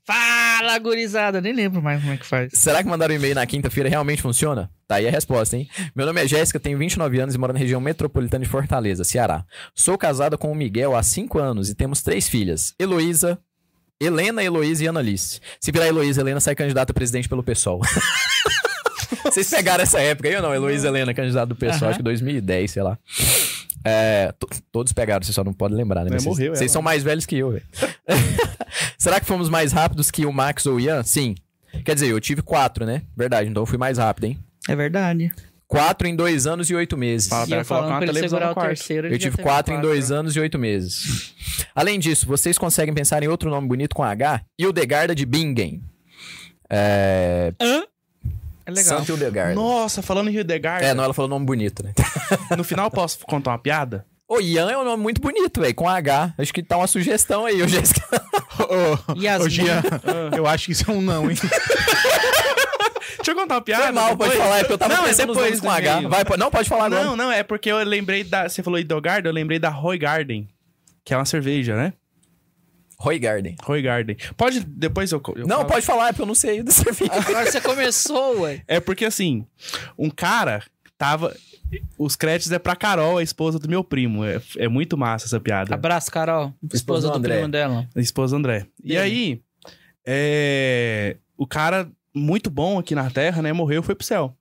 Fala, 0.06 0.78
gurizada. 0.80 1.42
Nem 1.42 1.54
lembro 1.54 1.82
mais 1.82 2.00
como 2.02 2.14
é 2.14 2.18
que 2.18 2.26
faz. 2.26 2.52
Será 2.54 2.82
que 2.82 2.90
mandar 2.90 3.10
o 3.10 3.14
e-mail 3.14 3.36
na 3.36 3.46
quinta-feira 3.46 3.88
realmente 3.90 4.22
funciona? 4.22 4.70
Tá 4.88 4.96
aí 4.96 5.08
a 5.08 5.12
resposta, 5.12 5.58
hein? 5.58 5.68
Meu 5.96 6.06
nome 6.06 6.22
é 6.24 6.28
Jéssica, 6.28 6.60
tenho 6.60 6.78
29 6.78 7.20
anos 7.20 7.36
e 7.36 7.38
moro 7.38 7.54
na 7.54 7.60
região 7.60 7.80
metropolitana 7.80 8.44
de 8.44 8.50
Fortaleza, 8.50 9.04
Ceará. 9.04 9.46
Sou 9.76 9.98
casada 9.98 10.38
com 10.38 10.52
o 10.52 10.56
Miguel 10.56 10.96
há 10.96 11.04
5 11.04 11.38
anos 11.40 11.70
e 11.70 11.76
temos 11.76 12.02
três 12.02 12.28
filhas: 12.28 12.74
Heloísa, 12.80 13.38
Helena, 14.02 14.44
Heloísa 14.44 14.84
e 14.84 14.88
Annalise. 14.88 15.40
Se 15.60 15.72
virar 15.72 15.88
Heloísa, 15.88 16.22
Helena 16.22 16.40
sai 16.40 16.56
candidata 16.56 16.92
a 16.92 16.94
presidente 16.94 17.30
pelo 17.30 17.44
PSOL. 17.44 17.80
Vocês 19.24 19.50
pegaram 19.50 19.84
essa 19.84 20.00
época 20.00 20.28
aí 20.28 20.36
ou 20.36 20.42
não? 20.42 20.54
Heloísa 20.54 20.88
Helena, 20.88 21.14
candidata 21.14 21.46
do 21.48 21.56
PSOL, 21.56 21.90
acho 21.90 21.98
que 21.98 22.04
2010, 22.04 22.72
sei 22.72 22.82
lá. 22.84 22.98
É, 23.84 24.32
to- 24.40 24.48
todos 24.72 24.94
pegaram, 24.94 25.24
você 25.24 25.34
só 25.34 25.44
não 25.44 25.54
pode 25.54 25.74
lembrar, 25.74 26.04
né? 26.04 26.10
Mas 26.12 26.24
vocês- 26.24 26.36
morreu 26.38 26.52
Vocês 26.56 26.70
ela. 26.70 26.74
são 26.74 26.82
mais 26.82 27.04
velhos 27.04 27.26
que 27.26 27.36
eu, 27.38 27.52
velho. 27.52 27.64
Será 28.98 29.20
que 29.20 29.26
fomos 29.26 29.50
mais 29.50 29.72
rápidos 29.72 30.12
que 30.12 30.26
o 30.26 30.32
Max 30.34 30.66
ou 30.66 30.76
o 30.76 30.80
Ian? 30.80 31.04
Sim. 31.04 31.36
Quer 31.86 31.94
dizer, 31.96 32.08
eu 32.08 32.20
tive 32.20 32.42
quatro, 32.42 32.86
né? 32.86 33.02
Verdade, 33.16 33.50
então 33.50 33.64
eu 33.64 33.68
fui 33.68 33.78
mais 33.78 33.98
rápido, 33.98 34.26
hein? 34.26 34.40
É 34.68 34.76
verdade. 34.76 35.32
Quatro 35.72 36.06
em 36.06 36.14
dois 36.14 36.46
anos 36.46 36.70
e 36.70 36.76
oito 36.76 36.98
meses. 36.98 37.30
Fala 37.30 37.48
e 37.48 37.54
eu 37.54 37.64
falando 37.64 37.88
uma 37.88 37.98
pra 37.98 38.06
ele 38.06 38.14
televisão 38.14 38.40
segurar 38.40 38.60
o 38.60 38.68
terceiro. 38.68 39.08
ele 39.08 39.16
Eu 39.16 39.20
já 39.20 39.24
tive 39.24 39.38
teve 39.38 39.48
quatro 39.48 39.74
em 39.74 39.80
dois 39.80 40.12
anos 40.12 40.36
e 40.36 40.40
oito 40.42 40.60
meses. 40.60 41.34
Além 41.74 41.98
disso, 41.98 42.28
vocês 42.28 42.58
conseguem 42.58 42.94
pensar 42.94 43.24
em 43.24 43.30
outro 43.30 43.50
nome 43.50 43.70
bonito 43.70 43.96
com 43.96 44.04
H? 44.04 44.42
Hildegarda 44.60 45.16
de 45.16 45.26
Bingen. 45.26 45.82
É... 46.70 47.54
É 48.66 48.72
legal. 48.72 49.00
Santa 49.00 49.12
Hildegarda. 49.14 49.56
Nossa, 49.56 50.02
falando 50.02 50.30
em 50.30 50.36
Hildegard, 50.36 50.86
É, 50.86 50.94
não, 50.94 51.06
ela 51.06 51.14
falou 51.14 51.30
nome 51.30 51.46
bonito, 51.46 51.84
né? 51.84 51.94
no 52.58 52.66
final 52.66 52.88
eu 52.88 52.92
posso 52.92 53.20
contar 53.20 53.52
uma 53.52 53.58
piada? 53.58 54.06
Ô, 54.28 54.40
Ian 54.40 54.72
é 54.72 54.78
um 54.78 54.86
nome 54.86 55.04
muito 55.04 55.20
bonito, 55.20 55.60
velho, 55.60 55.76
com 55.76 55.90
H. 55.90 56.34
Acho 56.38 56.54
que 56.54 56.64
tá 56.64 56.78
uma 56.78 56.88
sugestão 56.88 57.46
aí, 57.46 57.60
ô 57.64 57.68
Jéssica. 57.68 58.02
Ô, 58.60 59.14
ô, 59.14 59.44
ô, 59.44 59.50
Jean, 59.50 59.82
eu 60.36 60.48
acho 60.48 60.68
que 60.68 60.72
isso 60.72 60.90
é 60.90 60.94
um 60.94 61.02
não, 61.02 61.30
hein? 61.30 61.38
Deixa 63.18 63.32
eu 63.32 63.36
contar 63.36 63.56
uma 63.56 63.62
piada. 63.62 63.84
Foi 63.84 63.92
mal, 63.92 64.18
pode 64.18 64.36
falar, 64.36 64.58
é 64.58 64.60
porque 64.62 64.74
eu 64.74 64.78
tava 64.78 64.94
Não, 64.96 65.04
é 65.04 65.08
pensando 65.08 65.34
depois 65.34 65.60
com 65.60 65.70
H. 65.70 66.02
Vai, 66.08 66.24
não, 66.38 66.52
pode 66.52 66.70
falar 66.70 66.86
agora. 66.86 67.04
Não, 67.04 67.16
não, 67.16 67.32
é 67.32 67.44
porque 67.44 67.72
eu 67.72 67.78
lembrei 67.84 68.24
da. 68.24 68.48
Você 68.50 68.62
falou 68.64 68.80
Hildegard, 68.80 69.26
eu 69.28 69.34
lembrei 69.34 69.60
da 69.60 69.70
Roy 69.70 69.98
Garden, 69.98 70.48
que 71.04 71.14
é 71.14 71.18
uma 71.18 71.26
cerveja, 71.26 71.76
né? 71.76 71.94
Roy 72.98 73.18
Garden. 73.18 73.56
Roy 73.64 73.82
Garden. 73.82 74.16
Pode, 74.38 74.60
depois 74.60 75.12
eu. 75.12 75.22
eu 75.36 75.48
Não, 75.48 75.58
falo. 75.58 75.70
pode 75.70 75.86
falar, 75.86 76.10
é 76.10 76.12
porque 76.12 76.22
eu 76.22 76.28
não 76.28 76.36
sei 76.36 76.62
do 76.62 76.72
serviço. 76.72 77.12
Agora 77.14 77.52
você 77.52 77.60
começou, 77.60 78.42
ué. 78.42 78.62
É 78.68 78.80
porque 78.80 79.06
assim, 79.06 79.46
um 79.98 80.10
cara 80.10 80.64
tava. 80.98 81.36
Os 81.98 82.16
créditos 82.18 82.52
é 82.52 82.60
pra 82.60 82.76
Carol, 82.76 83.18
a 83.18 83.24
esposa 83.24 83.58
do 83.58 83.68
meu 83.68 83.84
primo. 83.84 84.24
É, 84.26 84.42
é 84.58 84.68
muito 84.68 84.98
massa 84.98 85.26
essa 85.26 85.40
piada. 85.40 85.74
Abraço, 85.74 86.12
Carol. 86.12 86.54
Esposa 86.72 87.08
do 87.08 87.14
do 87.14 87.18
André. 87.18 87.36
primo 87.38 87.50
dela. 87.50 87.88
Esposa 87.96 88.36
André. 88.36 88.68
E 88.84 88.96
aí, 88.98 89.42
é, 90.06 91.16
o 91.38 91.48
cara 91.48 91.90
muito 92.14 92.50
bom 92.50 92.80
aqui 92.80 92.96
na 92.96 93.10
Terra, 93.10 93.42
né? 93.42 93.54
Morreu, 93.54 93.84
foi 93.84 93.96
pro 93.96 94.06
céu. 94.06 94.36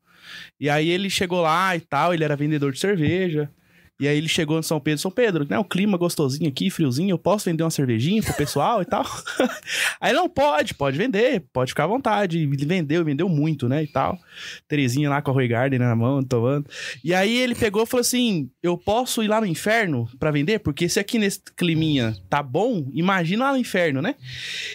E 0.59 0.69
aí 0.69 0.89
ele 0.89 1.11
chegou 1.11 1.41
lá 1.41 1.75
e 1.77 1.81
tal, 1.81 2.13
ele 2.15 2.25
era 2.25 2.37
vendedor 2.37 2.73
de 2.73 2.79
cerveja. 2.79 3.51
E 4.01 4.09
aí 4.09 4.17
ele 4.17 4.29
chegou 4.29 4.59
em 4.59 4.63
São 4.63 4.81
Pedro, 4.81 4.99
São 4.99 5.11
Pedro, 5.11 5.47
né? 5.47 5.59
O 5.59 5.65
clima 5.65 5.99
gostosinho 5.99 6.49
aqui, 6.49 6.71
friozinho, 6.71 7.11
eu 7.11 7.19
posso 7.19 7.45
vender 7.45 7.63
uma 7.63 7.71
cervejinha 7.71 8.23
pro 8.23 8.33
pessoal 8.33 8.81
e 8.81 8.87
tal? 8.87 9.05
aí 10.01 10.15
não 10.15 10.27
pode, 10.27 10.73
pode 10.73 10.97
vender, 10.97 11.45
pode 11.53 11.73
ficar 11.73 11.85
à 11.85 11.87
vontade. 11.87 12.39
Ele 12.39 12.65
vendeu, 12.65 13.05
vendeu 13.05 13.29
muito, 13.29 13.69
né? 13.69 13.83
E 13.83 13.87
tal. 13.87 14.19
Terezinha 14.67 15.11
lá 15.11 15.21
com 15.21 15.31
a 15.31 15.35
Roy 15.35 15.47
Garden 15.47 15.79
na 15.79 15.95
mão, 15.95 16.23
tomando. 16.23 16.67
E 17.05 17.13
aí 17.13 17.37
ele 17.37 17.55
pegou 17.55 17.83
e 17.83 17.87
falou 17.87 18.01
assim: 18.01 18.51
Eu 18.63 18.79
posso 18.79 19.23
ir 19.23 19.29
lá 19.29 19.39
no 19.39 19.47
inferno 19.47 20.09
pra 20.19 20.31
vender? 20.31 20.61
Porque 20.61 20.89
se 20.89 20.99
aqui 20.99 21.19
nesse 21.19 21.43
climinha 21.55 22.17
tá 22.31 22.43
bom, 22.43 22.89
imagina 22.95 23.45
lá 23.45 23.53
no 23.53 23.59
inferno, 23.59 24.01
né? 24.01 24.15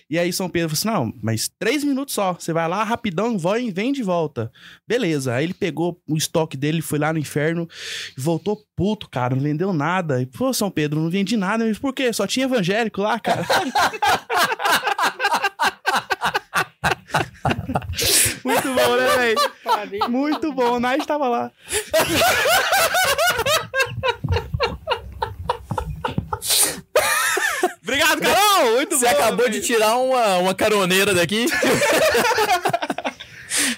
E 0.07 0.19
aí 0.19 0.31
São 0.31 0.47
Pedro 0.47 0.69
falou 0.75 1.01
assim: 1.01 1.11
Não, 1.11 1.19
mas 1.23 1.49
três 1.57 1.83
minutos 1.83 2.13
só. 2.13 2.33
Você 2.33 2.53
vai 2.53 2.69
lá 2.69 2.83
rapidão, 2.83 3.39
vai 3.39 3.63
e 3.63 3.71
vende 3.71 3.97
de 3.97 4.03
volta. 4.03 4.51
Beleza. 4.87 5.33
Aí 5.33 5.45
ele 5.45 5.55
pegou 5.55 5.99
o 6.07 6.15
estoque 6.15 6.55
dele, 6.55 6.79
foi 6.79 6.99
lá 6.99 7.11
no 7.11 7.17
inferno, 7.17 7.67
voltou 8.15 8.63
puto, 8.75 9.09
cara, 9.15 9.33
não 9.33 9.41
vendeu 9.41 9.71
nada. 9.71 10.21
E, 10.21 10.25
pô, 10.25 10.53
São 10.53 10.69
Pedro, 10.69 10.99
não 10.99 11.09
vendi 11.09 11.37
nada. 11.37 11.63
Mas 11.63 11.79
por 11.79 11.93
quê? 11.93 12.11
Só 12.11 12.27
tinha 12.27 12.47
evangélico 12.47 13.01
lá, 13.01 13.17
cara. 13.17 13.45
Muito 18.43 18.67
bom, 18.73 18.95
né, 18.97 19.07
velho? 19.17 19.39
Muito 20.09 20.51
bom. 20.51 20.73
O 20.73 20.79
Night 20.81 21.07
tava 21.07 21.29
lá. 21.29 21.49
Obrigado, 27.81 28.19
Carol! 28.19 28.71
Muito 28.73 28.97
Você 28.97 29.05
bom. 29.05 29.11
acabou 29.11 29.45
velho. 29.45 29.51
de 29.51 29.61
tirar 29.61 29.95
uma, 29.95 30.37
uma 30.39 30.53
caroneira 30.53 31.13
daqui. 31.13 31.45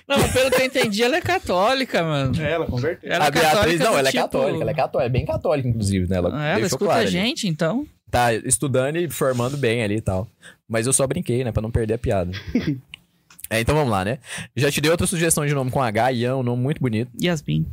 Não, 0.07 0.18
mas 0.19 0.31
pelo 0.31 0.49
que 0.51 0.61
eu 0.61 0.65
entendi, 0.65 1.03
ela 1.03 1.18
é 1.18 1.22
católica, 1.22 2.03
mano. 2.03 2.41
É, 2.41 2.51
ela 2.51 2.65
converteu. 2.65 3.11
Ela 3.11 3.26
a 3.26 3.27
é 3.27 3.31
Beatriz, 3.31 3.51
católica 3.53 3.84
não, 3.84 3.97
ela 3.97 4.07
é 4.07 4.11
tipo- 4.11 4.23
católica. 4.23 4.61
Ela 4.61 4.72
é 4.72 4.73
católica, 4.73 5.05
é 5.05 5.09
bem 5.09 5.26
católica, 5.26 5.68
inclusive, 5.69 6.09
né? 6.09 6.18
Ela, 6.18 6.30
Ah, 6.34 6.47
Ela 6.57 6.65
escuta 6.65 6.85
claro 6.85 6.99
a 6.99 7.03
ali. 7.03 7.11
gente, 7.11 7.47
então. 7.47 7.85
Tá 8.09 8.34
estudando 8.34 8.95
e 8.97 9.09
formando 9.09 9.57
bem 9.57 9.84
ali 9.84 9.95
e 9.97 10.01
tal. 10.01 10.27
Mas 10.68 10.88
eu 10.88 10.93
só 10.93 11.05
brinquei, 11.05 11.43
né? 11.43 11.51
Pra 11.51 11.61
não 11.61 11.72
perder 11.72 11.95
a 11.95 11.97
piada. 11.97 12.31
é, 13.49 13.59
então 13.59 13.76
vamos 13.76 13.91
lá, 13.91 14.03
né? 14.05 14.19
Já 14.55 14.72
te 14.72 14.80
dei 14.81 14.89
outra 14.91 15.05
sugestão 15.07 15.45
de 15.45 15.53
nome 15.53 15.72
com 15.72 15.81
H, 15.81 16.11
Ian, 16.14 16.38
um 16.38 16.43
nome 16.43 16.61
muito 16.64 16.80
bonito. 16.81 17.11
Yasmin. 17.22 17.65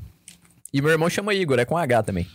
E 0.73 0.83
meu 0.83 0.91
irmão 0.91 1.09
chama 1.09 1.33
Igor, 1.35 1.59
é 1.61 1.65
com 1.65 1.77
H 1.79 2.03
também. 2.03 2.27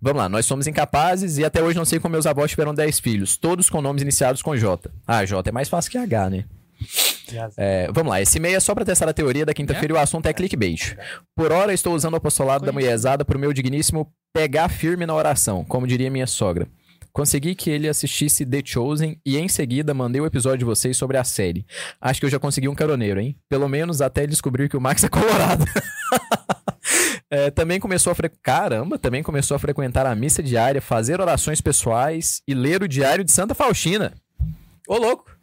Vamos 0.00 0.22
lá, 0.22 0.28
nós 0.28 0.46
somos 0.46 0.66
incapazes 0.66 1.36
e 1.36 1.44
até 1.44 1.62
hoje 1.62 1.76
não 1.76 1.84
sei 1.84 2.00
como 2.00 2.12
meus 2.12 2.26
avós 2.26 2.50
tiveram 2.50 2.72
10 2.74 2.98
filhos, 3.00 3.36
todos 3.36 3.68
com 3.68 3.82
nomes 3.82 4.00
iniciados 4.02 4.40
com 4.40 4.56
J. 4.56 4.90
Ah, 5.06 5.22
J 5.26 5.46
é 5.50 5.52
mais 5.52 5.68
fácil 5.68 5.90
que 5.90 5.98
H, 5.98 6.30
né? 6.30 6.44
É, 7.56 7.90
vamos 7.92 8.10
lá, 8.10 8.20
esse 8.20 8.38
e-mail 8.38 8.56
é 8.56 8.60
só 8.60 8.74
pra 8.74 8.84
testar 8.84 9.08
a 9.08 9.12
teoria 9.12 9.46
da 9.46 9.54
quinta-feira 9.54 9.94
e 9.94 9.96
o 9.96 9.98
assunto 9.98 10.26
é 10.26 10.32
clickbait. 10.32 10.96
Por 11.34 11.50
hora 11.52 11.72
estou 11.72 11.94
usando 11.94 12.14
o 12.14 12.16
apostolado 12.16 12.66
da 12.66 12.72
mulherzada 12.72 13.24
pro 13.24 13.38
meu 13.38 13.52
digníssimo 13.52 14.12
pegar 14.32 14.68
firme 14.68 15.06
na 15.06 15.14
oração, 15.14 15.64
como 15.64 15.86
diria 15.86 16.10
minha 16.10 16.26
sogra. 16.26 16.66
Consegui 17.12 17.54
que 17.54 17.68
ele 17.68 17.88
assistisse 17.88 18.46
The 18.46 18.62
Chosen 18.64 19.20
e 19.24 19.36
em 19.36 19.46
seguida 19.46 19.92
mandei 19.92 20.20
o 20.20 20.26
episódio 20.26 20.60
de 20.60 20.64
vocês 20.64 20.96
sobre 20.96 21.18
a 21.18 21.24
série. 21.24 21.66
Acho 22.00 22.20
que 22.20 22.26
eu 22.26 22.30
já 22.30 22.38
consegui 22.38 22.68
um 22.68 22.74
caroneiro, 22.74 23.20
hein? 23.20 23.36
Pelo 23.50 23.68
menos 23.68 24.00
até 24.00 24.26
descobrir 24.26 24.68
que 24.68 24.76
o 24.76 24.80
Max 24.80 25.04
é 25.04 25.08
colorado. 25.08 25.64
É, 27.30 27.50
também 27.50 27.80
começou 27.80 28.10
a 28.10 28.14
fre... 28.14 28.28
Caramba, 28.42 28.98
também 28.98 29.22
começou 29.22 29.54
a 29.54 29.58
frequentar 29.58 30.04
a 30.04 30.14
missa 30.14 30.42
diária, 30.42 30.82
fazer 30.82 31.18
orações 31.18 31.62
pessoais 31.62 32.42
e 32.46 32.52
ler 32.52 32.82
o 32.82 32.88
diário 32.88 33.24
de 33.24 33.32
Santa 33.32 33.54
Faustina. 33.54 34.12
Ô, 34.86 34.98
louco. 34.98 35.34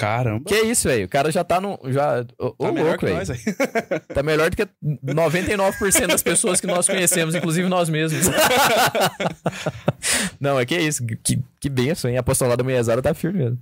Caramba. 0.00 0.44
Que 0.46 0.56
isso, 0.62 0.88
velho? 0.88 1.04
O 1.04 1.08
cara 1.08 1.30
já 1.30 1.44
tá 1.44 1.60
no. 1.60 1.78
Já... 1.86 2.24
Ô, 2.38 2.54
ô, 2.58 2.66
Tá 2.66 2.72
melhor 2.72 2.88
louco, 2.88 3.06
velho. 3.06 3.20
Tá 4.14 4.22
melhor 4.22 4.50
do 4.50 4.56
que 4.56 4.66
99% 4.82 6.06
das 6.06 6.22
pessoas 6.22 6.60
que 6.60 6.66
nós 6.66 6.86
conhecemos, 6.86 7.34
inclusive 7.34 7.68
nós 7.68 7.88
mesmos. 7.88 8.26
Não, 10.40 10.58
é 10.58 10.64
que 10.64 10.74
é 10.74 10.80
isso. 10.80 11.04
Que, 11.22 11.38
que 11.60 11.68
benção, 11.68 12.10
hein? 12.10 12.16
A 12.16 12.20
apostolada 12.20 12.58
da 12.58 12.64
mulherzada 12.64 13.02
tá 13.02 13.14
firme 13.14 13.38
mesmo. 13.40 13.58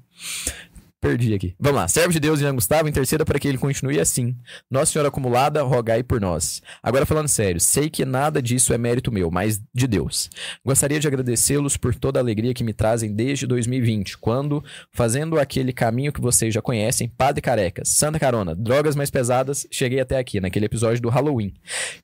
Perdi 1.00 1.32
aqui. 1.32 1.54
Vamos 1.60 1.80
lá. 1.80 1.86
Servo 1.86 2.12
de 2.12 2.18
Deus, 2.18 2.40
Ian 2.40 2.54
Gustavo, 2.56 2.88
interceda 2.88 3.24
para 3.24 3.38
que 3.38 3.46
ele 3.46 3.56
continue 3.56 4.00
assim. 4.00 4.34
Nossa 4.68 4.92
Senhora 4.92 5.08
acumulada, 5.08 5.62
rogai 5.62 6.02
por 6.02 6.20
nós. 6.20 6.60
Agora 6.82 7.06
falando 7.06 7.28
sério, 7.28 7.60
sei 7.60 7.88
que 7.88 8.04
nada 8.04 8.42
disso 8.42 8.72
é 8.72 8.78
mérito 8.78 9.12
meu, 9.12 9.30
mas 9.30 9.60
de 9.72 9.86
Deus. 9.86 10.28
Gostaria 10.64 10.98
de 10.98 11.06
agradecê-los 11.06 11.76
por 11.76 11.94
toda 11.94 12.18
a 12.18 12.22
alegria 12.22 12.52
que 12.52 12.64
me 12.64 12.72
trazem 12.72 13.14
desde 13.14 13.46
2020, 13.46 14.18
quando, 14.18 14.62
fazendo 14.90 15.38
aquele 15.38 15.72
caminho 15.72 16.12
que 16.12 16.20
vocês 16.20 16.52
já 16.52 16.60
conhecem, 16.60 17.08
Padre 17.08 17.40
Carecas, 17.42 17.90
Santa 17.90 18.18
Carona, 18.18 18.54
drogas 18.54 18.96
mais 18.96 19.10
pesadas, 19.10 19.66
cheguei 19.70 20.00
até 20.00 20.18
aqui, 20.18 20.40
naquele 20.40 20.66
episódio 20.66 21.00
do 21.00 21.08
Halloween. 21.08 21.54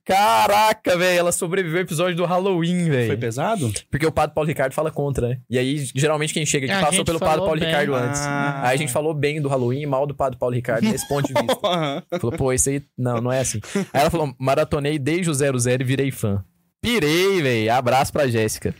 Caraca, 0.04 0.96
velho, 0.96 1.18
ela 1.18 1.32
sobreviveu 1.32 1.78
ao 1.78 1.84
episódio 1.84 2.14
do 2.16 2.24
Halloween, 2.24 2.82
Foi 2.86 2.90
velho. 2.90 3.18
pesado? 3.18 3.72
Porque 3.90 4.06
o 4.06 4.12
Padre 4.12 4.34
Paulo 4.34 4.46
Ricardo 4.46 4.72
fala 4.72 4.90
contra, 4.90 5.28
né? 5.28 5.38
E 5.48 5.58
aí, 5.58 5.88
geralmente, 5.94 6.32
quem 6.32 6.44
chega 6.46 6.66
aqui 6.66 6.74
A 6.74 6.86
passou 6.86 7.04
pelo 7.04 7.18
Padre 7.18 7.38
Paulo 7.44 7.58
bem. 7.58 7.68
Ricardo 7.68 7.94
antes. 7.94 8.20
Ah. 8.20 8.60
Aí 8.68 8.74
a 8.74 8.78
gente 8.78 8.83
falou 8.88 9.14
bem 9.14 9.40
do 9.40 9.48
Halloween 9.48 9.82
e 9.82 9.86
mal 9.86 10.06
do 10.06 10.14
Padre 10.14 10.38
Paulo 10.38 10.54
Ricardo 10.54 10.88
nesse 10.88 11.06
ponto 11.08 11.26
de 11.26 11.34
vista. 11.40 12.04
Falou, 12.20 12.36
pô, 12.36 12.52
isso 12.52 12.68
aí, 12.68 12.82
não, 12.96 13.20
não 13.20 13.32
é 13.32 13.40
assim. 13.40 13.60
Aí 13.92 14.00
ela 14.00 14.10
falou, 14.10 14.34
maratonei 14.38 14.98
desde 14.98 15.30
o 15.30 15.34
00 15.34 15.58
e 15.80 15.84
virei 15.84 16.10
fã. 16.10 16.44
Pirei, 16.80 17.40
velho. 17.40 17.72
Abraço 17.72 18.12
pra 18.12 18.28
Jéssica. 18.28 18.74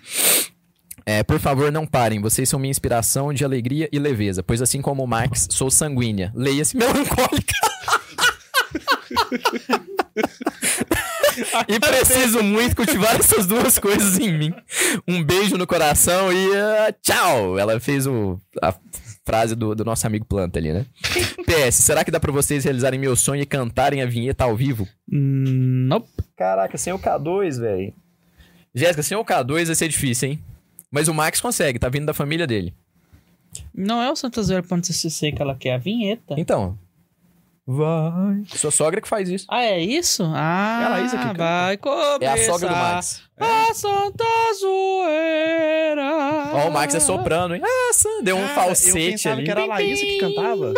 É, 1.07 1.23
por 1.23 1.39
favor, 1.39 1.71
não 1.71 1.87
parem. 1.87 2.21
Vocês 2.21 2.49
são 2.49 2.59
minha 2.59 2.71
inspiração 2.71 3.33
de 3.33 3.45
alegria 3.45 3.89
e 3.93 3.99
leveza. 3.99 4.43
Pois 4.43 4.63
assim 4.63 4.81
como 4.81 5.03
o 5.03 5.07
Max, 5.07 5.49
sou 5.51 5.71
sanguínea. 5.71 6.33
Leia-se 6.35 6.77
melancólica. 6.77 7.55
e 11.69 11.79
preciso 11.79 12.43
muito 12.43 12.77
cultivar 12.77 13.17
essas 13.17 13.47
duas 13.47 13.79
coisas 13.79 14.19
em 14.19 14.37
mim. 14.37 14.55
Um 15.07 15.23
beijo 15.23 15.57
no 15.57 15.67
coração 15.67 16.33
e 16.33 16.57
ah, 16.57 16.95
tchau. 17.03 17.59
Ela 17.59 17.79
fez 17.79 18.07
o, 18.07 18.39
a 18.63 18.75
frase 19.27 19.55
do, 19.55 19.75
do 19.75 19.85
nosso 19.85 20.07
amigo 20.07 20.25
Planta 20.25 20.59
ali, 20.59 20.73
né? 20.73 20.87
PS, 21.47 21.77
será 21.77 22.05
que 22.05 22.11
dá 22.11 22.21
pra 22.21 22.31
vocês 22.33 22.65
realizarem 22.65 22.99
meu 23.01 23.17
sonho 23.17 23.43
e 23.43 23.47
cantarem 23.47 24.03
a 24.03 24.07
vinheta 24.07 24.45
ao 24.45 24.55
vivo? 24.57 24.87
Hum, 25.11 25.87
Nope. 25.89 26.09
Caraca, 26.37 26.77
sem 26.77 26.93
o 26.93 26.99
K2, 26.99 27.59
velho. 27.61 27.95
Jéssica, 28.75 29.03
sem 29.03 29.17
o 29.17 29.25
K2 29.25 29.67
vai 29.67 29.75
ser 29.75 29.89
difícil, 29.89 30.31
hein? 30.31 30.45
Mas 30.91 31.09
o 31.09 31.15
Max 31.15 31.41
consegue, 31.41 31.79
tá 31.79 31.89
vindo 31.89 32.07
da 32.07 32.15
família 32.15 32.47
dele. 32.47 32.75
Não 33.73 34.03
é 34.03 34.11
o 34.11 34.17
Santa 34.17 34.43
Zoeira.cc 34.43 35.33
que 35.33 35.41
ela 35.43 35.55
quer 35.55 35.75
a 35.75 35.79
vinheta. 35.79 36.35
Então. 36.37 36.77
Vai. 37.67 38.43
Sua 38.49 38.71
sogra 38.71 39.01
que 39.01 39.09
faz 39.09 39.29
isso. 39.29 39.47
Ah, 39.49 39.63
é 39.63 39.81
isso? 39.81 40.23
Ah, 40.35 40.81
É 40.83 40.85
a 40.85 40.89
Laísa 40.91 41.17
que 41.17 41.23
canta. 41.25 41.39
vai 41.39 41.77
começar. 41.79 42.19
É 42.21 42.29
a 42.29 42.45
sogra 42.53 42.69
do 42.69 42.75
Max. 42.77 43.23
A 43.41 43.75
Santa 43.75 44.25
Zoeira. 44.61 46.34
Ó, 46.55 46.69
o 46.69 46.73
Max 46.73 46.95
é 46.95 47.01
soprano, 47.01 47.55
hein? 47.55 47.63
Ah, 47.65 47.93
Sam, 47.93 48.23
deu 48.23 48.37
um 48.37 48.41
Cara, 48.41 48.51
eu 48.53 48.55
falsete 48.55 49.11
pensava 49.11 49.35
ali. 49.37 49.45
que 49.45 49.51
era 49.51 49.63
a 49.63 49.67
Laísa 49.67 50.03
que 50.03 50.19
cantava. 50.19 50.75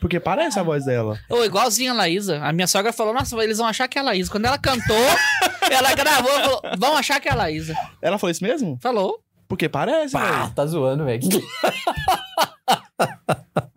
Porque 0.00 0.20
parece 0.20 0.58
a 0.58 0.62
voz 0.62 0.84
dela. 0.84 1.18
Ô, 1.30 1.44
igualzinho 1.44 1.92
a 1.92 1.94
Laísa. 1.94 2.40
A 2.42 2.52
minha 2.52 2.66
sogra 2.66 2.92
falou, 2.92 3.14
nossa, 3.14 3.36
eles 3.42 3.58
vão 3.58 3.66
achar 3.66 3.88
que 3.88 3.98
é 3.98 4.00
a 4.00 4.04
Laísa. 4.04 4.30
Quando 4.30 4.46
ela 4.46 4.58
cantou, 4.58 4.96
ela 5.70 5.94
gravou 5.94 6.30
falou, 6.32 6.62
vão 6.78 6.96
achar 6.96 7.20
que 7.20 7.28
é 7.28 7.32
a 7.32 7.36
Laísa. 7.36 7.74
Ela 8.02 8.18
falou 8.18 8.30
isso 8.30 8.42
mesmo? 8.44 8.78
Falou. 8.82 9.18
Porque 9.48 9.68
parece, 9.68 10.12
Pá, 10.12 10.40
velho. 10.42 10.54
tá 10.54 10.66
zoando, 10.66 11.04
velho. 11.04 11.20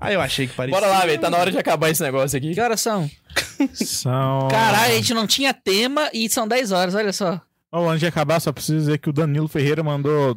Ah, 0.02 0.14
eu 0.14 0.22
achei 0.22 0.48
que 0.48 0.54
parecia. 0.54 0.80
Bora 0.80 0.90
lá, 0.92 1.06
velho. 1.06 1.20
Tá 1.20 1.30
na 1.30 1.38
hora 1.38 1.52
de 1.52 1.58
acabar 1.58 1.90
esse 1.90 2.02
negócio 2.02 2.38
aqui. 2.38 2.54
Que 2.54 2.62
horas 2.62 2.80
são? 2.80 3.10
São. 3.74 4.48
Caralho, 4.50 4.94
a 4.94 4.96
gente 4.96 5.14
não 5.14 5.28
tinha 5.28 5.54
tema 5.54 6.10
e 6.14 6.30
são 6.30 6.48
10 6.48 6.72
horas, 6.72 6.96
olha 6.96 7.12
só. 7.12 7.40
Ó, 7.72 7.88
antes 7.88 8.00
de 8.00 8.08
acabar, 8.08 8.40
só 8.40 8.52
preciso 8.52 8.80
dizer 8.80 8.98
que 8.98 9.10
o 9.10 9.14
Danilo 9.14 9.48
Ferreira 9.48 9.84
mandou 9.84 10.36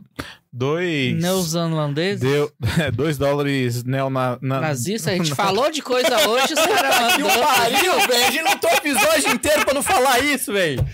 dois. 0.53 1.15
Neozelandeses. 1.19 2.21
Deu 2.21 2.53
é, 2.79 2.91
dois 2.91 3.17
dólares 3.17 3.83
neo 3.85 4.11
na, 4.11 4.39
a 4.69 4.75
gente 4.75 5.33
falou 5.35 5.71
de 5.71 5.81
coisa 5.81 6.29
hoje, 6.29 6.53
os 6.53 6.61
caras 6.61 7.15
Que 7.17 7.23
o 7.23 7.27
mandou. 7.27 7.43
pariu, 7.43 8.01
velho. 8.07 8.27
A 8.27 8.31
gente 8.31 8.43
lutou 8.43 8.71
o 8.71 8.75
episódio 8.75 9.31
inteiro 9.33 9.65
pra 9.65 9.73
não 9.73 9.83
falar 9.83 10.19
isso, 10.21 10.53
velho. 10.53 10.85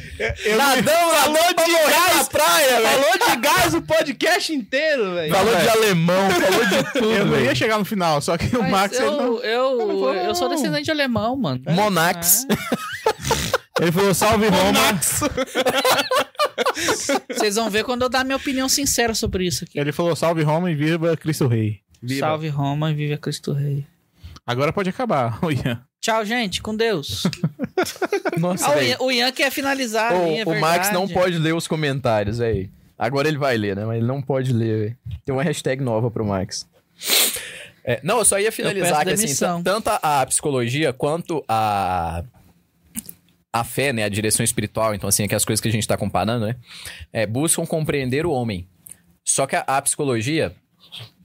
Nadão, 0.57 1.13
nadão 1.13 1.55
pra 1.57 1.67
morrer 1.67 2.15
na 2.17 2.25
praia, 2.27 2.81
velho. 2.83 3.03
Falou 3.03 3.29
de 3.31 3.37
gás 3.41 3.75
o 3.75 3.83
podcast 3.83 4.55
inteiro, 4.55 5.15
velho. 5.15 5.35
Falou 5.35 5.57
de 5.57 5.69
alemão, 5.69 6.31
falou 6.31 6.65
de 6.67 6.93
tudo, 6.93 7.13
Eu 7.13 7.27
não 7.27 7.41
ia 7.41 7.55
chegar 7.57 7.79
no 7.79 7.85
final, 7.85 8.21
só 8.21 8.39
que 8.39 8.57
o 8.57 8.63
Mas 8.63 8.71
Max 8.71 8.97
ele, 8.97 9.07
eu, 9.07 9.13
não- 9.17 9.39
eu, 9.43 10.15
eu 10.15 10.35
sou 10.37 10.49
descendente 10.49 10.85
de 10.85 10.91
alemão, 10.93 11.35
mano. 11.35 11.61
Monax. 11.67 12.47
Ele 13.81 13.93
falou 13.93 14.15
salve 14.15 14.49
Roma. 14.49 14.99
Vocês 17.31 17.57
vão 17.57 17.71
ver 17.71 17.85
quando 17.85 18.03
eu 18.03 18.09
dar 18.09 18.25
minha 18.25 18.37
opinião 18.37 18.69
sincera 18.69 19.15
sobre 19.15 19.47
isso 19.47 19.65
aqui. 19.65 19.79
Ele 19.79 19.93
falou 19.93 20.15
salve 20.17 20.43
Roma 20.43 20.71
e 20.71 20.75
viva 20.75 21.17
Cristo 21.17 21.47
Rei. 21.47 21.81
Salve 22.19 22.49
Roma 22.49 22.91
e 22.91 22.95
viva 22.95 23.17
Cristo 23.17 23.53
Rei. 23.53 23.87
Agora 24.47 24.73
pode 24.73 24.89
acabar, 24.89 25.39
o 25.45 25.51
Ian. 25.51 25.83
Tchau, 26.01 26.25
gente. 26.25 26.63
Com 26.63 26.75
Deus. 26.77 27.25
Nossa, 28.39 28.69
Ah, 28.69 28.77
o. 28.79 28.83
Ian, 28.83 28.97
o 29.01 29.13
Ian 29.13 29.33
quer 29.33 29.51
finalizar. 29.51 30.13
ali, 30.13 30.39
é 30.39 30.45
O, 30.45 30.51
o 30.51 30.61
Max 30.61 30.93
não 30.93 31.09
pode 31.09 31.39
ler 31.39 31.55
os 31.55 31.67
comentários, 31.67 32.39
velho. 32.39 32.71
Agora 32.99 33.29
ele 33.29 33.39
vai 33.39 33.57
ler, 33.57 33.77
né? 33.77 33.85
Mas 33.85 33.99
ele 33.99 34.07
não 34.07 34.23
pode 34.23 34.53
ler. 34.53 34.97
Tem 35.25 35.35
uma 35.35 35.43
hashtag 35.43 35.83
nova 35.83 36.11
pro 36.11 36.25
Max. 36.25 36.67
É, 37.85 38.01
não, 38.03 38.19
eu 38.19 38.25
só 38.25 38.39
ia 38.39 38.51
finalizar 38.53 39.05
que, 39.05 39.13
assim, 39.13 39.35
tanto 39.63 39.89
a, 39.89 40.21
a 40.23 40.27
psicologia 40.27 40.93
quanto 40.93 41.45
a. 41.49 42.23
A 43.53 43.65
fé, 43.65 43.93
né? 43.93 44.05
A 44.05 44.09
direção 44.09 44.45
espiritual, 44.45 44.95
então, 44.95 45.09
assim, 45.09 45.25
aquelas 45.25 45.45
coisas 45.45 45.61
que 45.61 45.69
a 45.69 45.73
gente 45.73 45.87
tá 45.87 45.97
comparando, 45.97 46.47
né? 46.47 46.57
É, 47.13 47.27
buscam 47.27 47.65
compreender 47.67 48.27
o 48.27 48.33
homem. 48.33 48.69
Só 49.27 49.47
que 49.47 49.57
a, 49.57 49.61
a 49.61 49.83
psicologia 49.83 50.55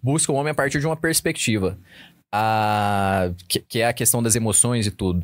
busca 0.02 0.32
o 0.32 0.36
homem 0.36 0.52
a 0.52 0.56
partir 0.56 0.80
de 0.80 0.86
uma 0.86 0.96
perspectiva. 0.96 1.78
A, 2.34 3.30
que, 3.48 3.60
que 3.60 3.80
é 3.80 3.88
a 3.88 3.94
questão 3.94 4.24
das 4.24 4.36
emoções 4.36 4.88
e 4.88 4.92
tudo. 4.92 5.24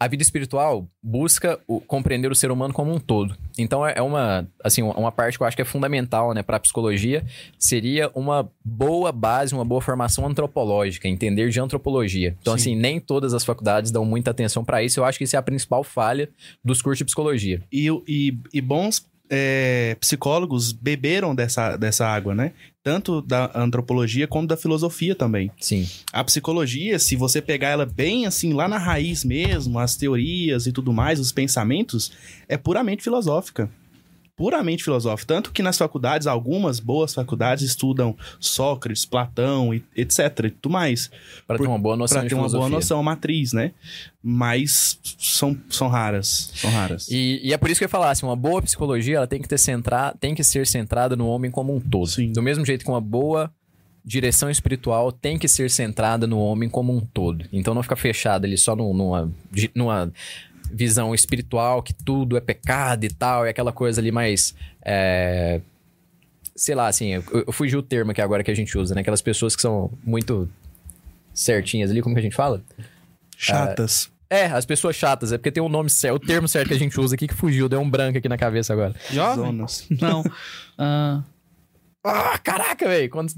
A 0.00 0.08
vida 0.08 0.22
espiritual 0.22 0.88
busca 1.02 1.60
o- 1.68 1.78
compreender 1.78 2.32
o 2.32 2.34
ser 2.34 2.50
humano 2.50 2.72
como 2.72 2.90
um 2.90 2.98
todo. 2.98 3.36
Então 3.58 3.86
é 3.86 3.92
é 3.96 4.02
uma, 4.02 4.48
assim, 4.64 4.80
uma 4.82 5.12
parte 5.12 5.36
que 5.36 5.42
eu 5.42 5.46
acho 5.46 5.54
que 5.54 5.60
é 5.62 5.64
fundamental, 5.66 6.32
né, 6.32 6.42
para 6.42 6.56
a 6.56 6.60
psicologia, 6.60 7.22
seria 7.58 8.10
uma 8.14 8.50
boa 8.64 9.12
base, 9.12 9.54
uma 9.54 9.64
boa 9.64 9.82
formação 9.82 10.26
antropológica, 10.26 11.06
entender 11.06 11.50
de 11.50 11.60
antropologia. 11.60 12.34
Então 12.40 12.54
assim, 12.54 12.74
nem 12.74 12.98
todas 12.98 13.34
as 13.34 13.44
faculdades 13.44 13.90
dão 13.90 14.04
muita 14.06 14.30
atenção 14.30 14.64
para 14.64 14.82
isso. 14.82 14.98
Eu 15.00 15.04
acho 15.04 15.18
que 15.18 15.24
isso 15.24 15.36
é 15.36 15.38
a 15.38 15.42
principal 15.42 15.84
falha 15.84 16.30
dos 16.64 16.80
cursos 16.80 16.98
de 16.98 17.04
psicologia. 17.04 17.62
E, 17.70 17.88
e, 18.08 18.38
e 18.54 18.60
bons 18.62 19.04
é, 19.32 19.96
psicólogos 20.00 20.72
beberam 20.72 21.34
dessa, 21.34 21.76
dessa 21.76 22.06
água, 22.06 22.34
né? 22.34 22.52
Tanto 22.82 23.20
da 23.20 23.50
antropologia 23.54 24.26
como 24.26 24.46
da 24.46 24.56
filosofia 24.56 25.14
também. 25.14 25.50
Sim. 25.60 25.86
A 26.12 26.24
psicologia, 26.24 26.98
se 26.98 27.14
você 27.14 27.42
pegar 27.42 27.68
ela 27.68 27.84
bem 27.84 28.24
assim, 28.24 28.54
lá 28.54 28.66
na 28.66 28.78
raiz 28.78 29.22
mesmo, 29.22 29.78
as 29.78 29.96
teorias 29.96 30.66
e 30.66 30.72
tudo 30.72 30.92
mais, 30.92 31.20
os 31.20 31.30
pensamentos, 31.30 32.10
é 32.48 32.56
puramente 32.56 33.02
filosófica. 33.02 33.70
Puramente 34.40 34.82
filosófica. 34.82 35.34
Tanto 35.34 35.52
que 35.52 35.62
nas 35.62 35.76
faculdades, 35.76 36.26
algumas 36.26 36.80
boas 36.80 37.12
faculdades 37.12 37.62
estudam 37.62 38.16
Sócrates, 38.38 39.04
Platão, 39.04 39.74
e 39.74 39.84
etc. 39.94 40.46
e 40.46 40.50
tudo 40.50 40.72
mais. 40.72 41.10
Pra 41.46 41.58
ter 41.58 41.66
uma 41.66 41.78
boa 41.78 41.94
noção 41.94 42.22
de 42.22 42.30
ter 42.30 42.34
uma 42.34 42.44
boa 42.44 42.50
filosofia. 42.52 42.74
noção 42.74 43.02
matriz, 43.02 43.52
né? 43.52 43.72
Mas 44.22 44.98
são, 45.18 45.54
são 45.68 45.88
raras. 45.88 46.52
São 46.54 46.70
raras. 46.70 47.06
E, 47.10 47.38
e 47.44 47.52
é 47.52 47.58
por 47.58 47.68
isso 47.68 47.78
que 47.80 47.84
eu 47.84 47.86
ia 47.88 47.90
falar, 47.90 48.12
assim, 48.12 48.24
uma 48.24 48.34
boa 48.34 48.62
psicologia, 48.62 49.18
ela 49.18 49.26
tem 49.26 49.42
que, 49.42 49.48
ter 49.48 49.58
centra... 49.58 50.14
tem 50.18 50.34
que 50.34 50.42
ser 50.42 50.66
centrada 50.66 51.14
no 51.14 51.26
homem 51.26 51.50
como 51.50 51.76
um 51.76 51.78
todo. 51.78 52.06
Sim. 52.06 52.32
Do 52.32 52.40
mesmo 52.40 52.64
jeito 52.64 52.82
que 52.82 52.90
uma 52.90 52.98
boa 52.98 53.52
direção 54.02 54.48
espiritual 54.48 55.12
tem 55.12 55.38
que 55.38 55.46
ser 55.46 55.68
centrada 55.70 56.26
no 56.26 56.38
homem 56.38 56.70
como 56.70 56.96
um 56.96 57.00
todo. 57.00 57.44
Então 57.52 57.74
não 57.74 57.82
fica 57.82 57.94
fechada 57.94 58.46
ali 58.46 58.56
só 58.56 58.74
num- 58.74 58.94
numa, 58.94 59.30
numa 59.74 60.10
visão 60.72 61.14
espiritual 61.14 61.82
que 61.82 61.92
tudo 61.92 62.36
é 62.36 62.40
pecado 62.40 63.04
e 63.04 63.10
tal, 63.10 63.44
é 63.46 63.50
aquela 63.50 63.72
coisa 63.72 64.00
ali 64.00 64.10
mais... 64.12 64.54
é, 64.82 65.60
Sei 66.54 66.74
lá, 66.74 66.88
assim, 66.88 67.14
eu, 67.14 67.24
eu 67.46 67.52
fugi 67.52 67.74
o 67.76 67.82
termo 67.82 68.10
aqui 68.10 68.20
agora 68.20 68.44
que 68.44 68.50
a 68.50 68.54
gente 68.54 68.76
usa, 68.76 68.94
né? 68.94 69.00
Aquelas 69.00 69.22
pessoas 69.22 69.56
que 69.56 69.62
são 69.62 69.90
muito 70.04 70.46
certinhas 71.32 71.90
ali, 71.90 72.02
como 72.02 72.14
que 72.14 72.18
a 72.18 72.22
gente 72.22 72.36
fala? 72.36 72.62
Chatas. 73.36 74.10
É, 74.28 74.44
as 74.46 74.66
pessoas 74.66 74.94
chatas, 74.94 75.32
é 75.32 75.38
porque 75.38 75.50
tem 75.50 75.62
um 75.62 75.68
nome 75.68 75.88
certo, 75.88 76.16
o 76.16 76.20
termo 76.20 76.46
certo 76.46 76.68
que 76.68 76.74
a 76.74 76.78
gente 76.78 77.00
usa 77.00 77.14
aqui 77.14 77.26
que 77.26 77.34
fugiu, 77.34 77.68
deu 77.68 77.80
um 77.80 77.88
branco 77.88 78.18
aqui 78.18 78.28
na 78.28 78.36
cabeça 78.36 78.72
agora. 78.72 78.94
Jovem? 79.10 79.44
Zonas. 79.44 79.86
Não. 80.00 80.22
Ah, 80.82 81.22
Ah, 82.04 82.38
caraca, 82.38 82.86
velho, 82.88 83.10
quando... 83.10 83.32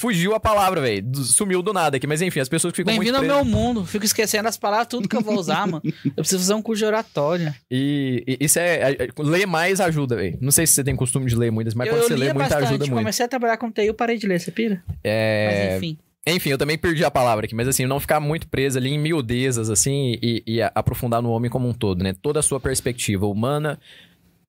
Fugiu 0.00 0.34
a 0.34 0.40
palavra, 0.40 0.80
velho, 0.80 1.14
sumiu 1.16 1.60
do 1.60 1.74
nada 1.74 1.98
aqui, 1.98 2.06
mas 2.06 2.22
enfim, 2.22 2.40
as 2.40 2.48
pessoas 2.48 2.72
que 2.72 2.78
ficam 2.78 2.94
muito 2.94 3.04
Bem-vindo 3.12 3.34
ao 3.34 3.44
meu 3.44 3.44
mundo. 3.44 3.84
Fico 3.84 4.02
esquecendo 4.02 4.48
as 4.48 4.56
palavras, 4.56 4.86
tudo 4.88 5.06
que 5.06 5.14
eu 5.14 5.20
vou 5.20 5.34
usar, 5.38 5.66
mano. 5.66 5.82
Eu 5.84 6.14
preciso 6.14 6.38
fazer 6.38 6.54
um 6.54 6.62
curso 6.62 6.78
de 6.78 6.86
oratória. 6.86 7.54
E, 7.70 8.24
e 8.26 8.44
isso 8.46 8.58
é, 8.58 8.92
é- 8.92 8.96
é- 9.04 9.08
Ler 9.18 9.46
mais 9.46 9.78
ajuda, 9.78 10.16
velho. 10.16 10.38
Não 10.40 10.50
sei 10.50 10.66
se 10.66 10.72
você 10.72 10.82
tem 10.82 10.96
costume 10.96 11.26
de 11.26 11.36
ler 11.36 11.52
muitas, 11.52 11.74
mas 11.74 11.86
eu 11.86 11.92
quando 11.92 12.02
eu 12.02 12.08
você 12.08 12.16
lê 12.16 12.32
muito, 12.32 12.50
ajuda 12.50 12.86
muito. 12.86 12.94
Comecei 12.94 13.26
a 13.26 13.28
trabalhar 13.28 13.58
com 13.58 13.70
TI, 13.70 13.88
eu 13.88 13.94
parei 13.94 14.16
de 14.16 14.26
ler, 14.26 14.40
você 14.40 14.50
pira? 14.50 14.82
É... 15.04 15.68
Mas 15.68 15.76
enfim. 15.76 15.98
Enfim, 16.26 16.48
eu 16.48 16.56
também 16.58 16.78
perdi 16.78 17.04
a 17.04 17.10
palavra 17.10 17.44
aqui, 17.44 17.54
mas 17.54 17.68
assim, 17.68 17.84
não 17.84 18.00
ficar 18.00 18.20
muito 18.20 18.48
preso 18.48 18.78
ali 18.78 18.88
em 18.88 18.98
miudezas, 18.98 19.68
assim, 19.68 20.18
e, 20.22 20.42
e 20.46 20.62
aprofundar 20.62 21.20
no 21.20 21.28
homem 21.28 21.50
como 21.50 21.68
um 21.68 21.74
todo, 21.74 22.02
né? 22.02 22.14
Toda 22.22 22.40
a 22.40 22.42
sua 22.42 22.58
perspectiva 22.58 23.26
humana, 23.26 23.78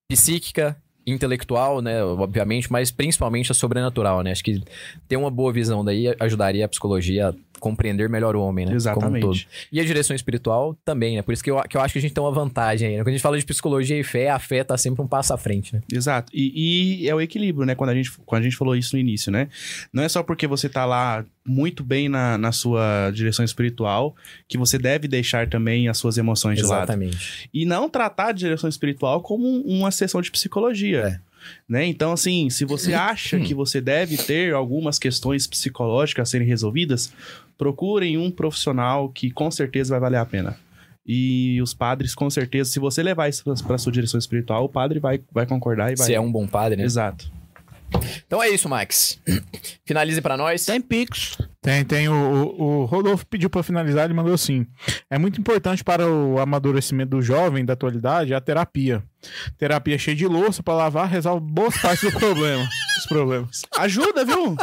psíquica, 0.09 0.77
intelectual, 1.13 1.81
né? 1.81 2.03
Obviamente, 2.03 2.71
mas 2.71 2.91
principalmente 2.91 3.51
a 3.51 3.55
sobrenatural, 3.55 4.21
né? 4.21 4.31
Acho 4.31 4.43
que 4.43 4.61
ter 5.07 5.17
uma 5.17 5.29
boa 5.29 5.51
visão 5.51 5.83
daí 5.83 6.13
ajudaria 6.19 6.65
a 6.65 6.67
psicologia 6.67 7.29
a 7.29 7.33
compreender 7.59 8.09
melhor 8.09 8.35
o 8.35 8.41
homem, 8.41 8.65
né? 8.65 8.71
Como 8.93 9.07
um 9.07 9.19
todo. 9.19 9.35
Exatamente. 9.35 9.47
E 9.71 9.79
a 9.79 9.83
direção 9.83 10.15
espiritual 10.15 10.75
também, 10.83 11.15
né? 11.15 11.21
Por 11.21 11.33
isso 11.33 11.43
que 11.43 11.51
eu, 11.51 11.61
que 11.61 11.77
eu 11.77 11.81
acho 11.81 11.93
que 11.93 11.99
a 11.99 12.01
gente 12.01 12.13
tem 12.13 12.23
uma 12.23 12.31
vantagem 12.31 12.87
aí, 12.87 12.97
né? 12.97 13.01
Quando 13.01 13.09
a 13.09 13.11
gente 13.11 13.21
fala 13.21 13.37
de 13.37 13.45
psicologia 13.45 13.97
e 13.97 14.03
fé, 14.03 14.29
a 14.29 14.39
fé 14.39 14.63
tá 14.63 14.75
sempre 14.77 15.01
um 15.01 15.07
passo 15.07 15.33
à 15.33 15.37
frente, 15.37 15.75
né? 15.75 15.81
Exato. 15.91 16.31
E, 16.33 17.03
e 17.03 17.09
é 17.09 17.13
o 17.13 17.21
equilíbrio, 17.21 17.65
né? 17.65 17.75
Quando 17.75 17.91
a, 17.91 17.95
gente, 17.95 18.11
quando 18.25 18.41
a 18.41 18.43
gente 18.43 18.57
falou 18.57 18.75
isso 18.75 18.95
no 18.95 18.99
início, 18.99 19.31
né? 19.31 19.47
Não 19.93 20.01
é 20.01 20.09
só 20.09 20.23
porque 20.23 20.47
você 20.47 20.67
tá 20.67 20.85
lá 20.85 21.23
muito 21.45 21.83
bem 21.83 22.07
na, 22.07 22.37
na 22.37 22.51
sua 22.51 23.11
direção 23.13 23.43
espiritual 23.43 24.15
que 24.47 24.57
você 24.57 24.77
deve 24.77 25.07
deixar 25.07 25.47
também 25.49 25.87
as 25.87 25.97
suas 25.97 26.17
emoções 26.17 26.57
de 26.57 26.63
lado. 26.63 26.83
Exatamente. 26.83 27.49
E 27.53 27.65
não 27.65 27.89
tratar 27.89 28.27
a 28.27 28.31
direção 28.31 28.69
espiritual 28.69 29.21
como 29.21 29.47
um- 29.47 29.61
uma 29.79 29.89
sessão 29.91 30.21
de 30.21 30.29
psicologia. 30.31 31.21
Né? 31.67 31.85
Então, 31.87 32.11
assim, 32.11 32.49
se 32.51 32.63
você 32.65 32.93
acha 32.93 33.39
que 33.39 33.53
você 33.55 33.81
deve 33.81 34.17
ter 34.17 34.53
algumas 34.53 34.99
questões 34.99 35.47
psicológicas 35.47 36.27
a 36.27 36.31
serem 36.31 36.47
resolvidas, 36.47 37.11
procurem 37.57 38.17
um 38.17 38.29
profissional 38.29 39.09
que 39.09 39.31
com 39.31 39.49
certeza 39.49 39.91
vai 39.91 39.99
valer 39.99 40.17
a 40.17 40.25
pena. 40.25 40.55
E 41.05 41.59
os 41.63 41.73
padres, 41.73 42.13
com 42.13 42.29
certeza, 42.29 42.69
se 42.69 42.79
você 42.79 43.01
levar 43.01 43.27
isso 43.27 43.43
para 43.65 43.77
sua 43.79 43.91
direção 43.91 44.19
espiritual, 44.19 44.65
o 44.65 44.69
padre 44.69 44.99
vai, 44.99 45.19
vai 45.31 45.47
concordar 45.47 45.91
e 45.91 45.95
vai. 45.95 46.05
Se 46.05 46.13
é 46.13 46.21
um 46.21 46.31
bom 46.31 46.45
padre, 46.45 46.77
né? 46.77 46.83
Exato. 46.83 47.31
Então 48.25 48.41
é 48.41 48.49
isso, 48.49 48.69
Max. 48.69 49.19
Finalize 49.85 50.21
pra 50.21 50.37
nós. 50.37 50.65
Tem 50.65 50.81
Pix. 50.81 51.37
Tem, 51.61 51.83
tem. 51.85 52.09
O, 52.09 52.13
o, 52.13 52.61
o 52.61 52.85
Rodolfo 52.85 53.25
pediu 53.25 53.49
pra 53.49 53.61
finalizar, 53.61 54.05
ele 54.05 54.13
mandou 54.13 54.33
assim. 54.33 54.65
É 55.09 55.17
muito 55.17 55.39
importante 55.39 55.83
para 55.83 56.07
o 56.07 56.39
amadurecimento 56.39 57.11
do 57.11 57.21
jovem 57.21 57.63
da 57.65 57.73
atualidade 57.73 58.33
a 58.33 58.41
terapia. 58.41 59.03
Terapia 59.57 59.97
cheia 59.97 60.15
de 60.15 60.25
louça 60.25 60.63
pra 60.63 60.73
lavar 60.73 61.07
resolve 61.07 61.45
boas 61.45 61.77
partes 61.77 62.11
do 62.11 62.19
problema. 62.19 62.67
Os 62.97 63.05
problemas. 63.05 63.61
Ajuda, 63.77 64.25
viu? 64.25 64.55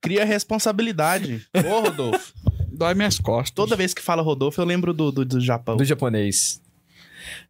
Cria 0.00 0.24
responsabilidade. 0.24 1.44
Ô, 1.54 1.80
Rodolfo. 1.80 2.32
Dói 2.70 2.94
minhas 2.94 3.18
costas. 3.18 3.52
Toda 3.52 3.74
vez 3.74 3.94
que 3.94 4.02
fala 4.02 4.22
Rodolfo, 4.22 4.60
eu 4.60 4.64
lembro 4.66 4.92
do, 4.92 5.10
do, 5.10 5.24
do 5.24 5.40
Japão. 5.40 5.76
Do 5.76 5.84
japonês. 5.84 6.60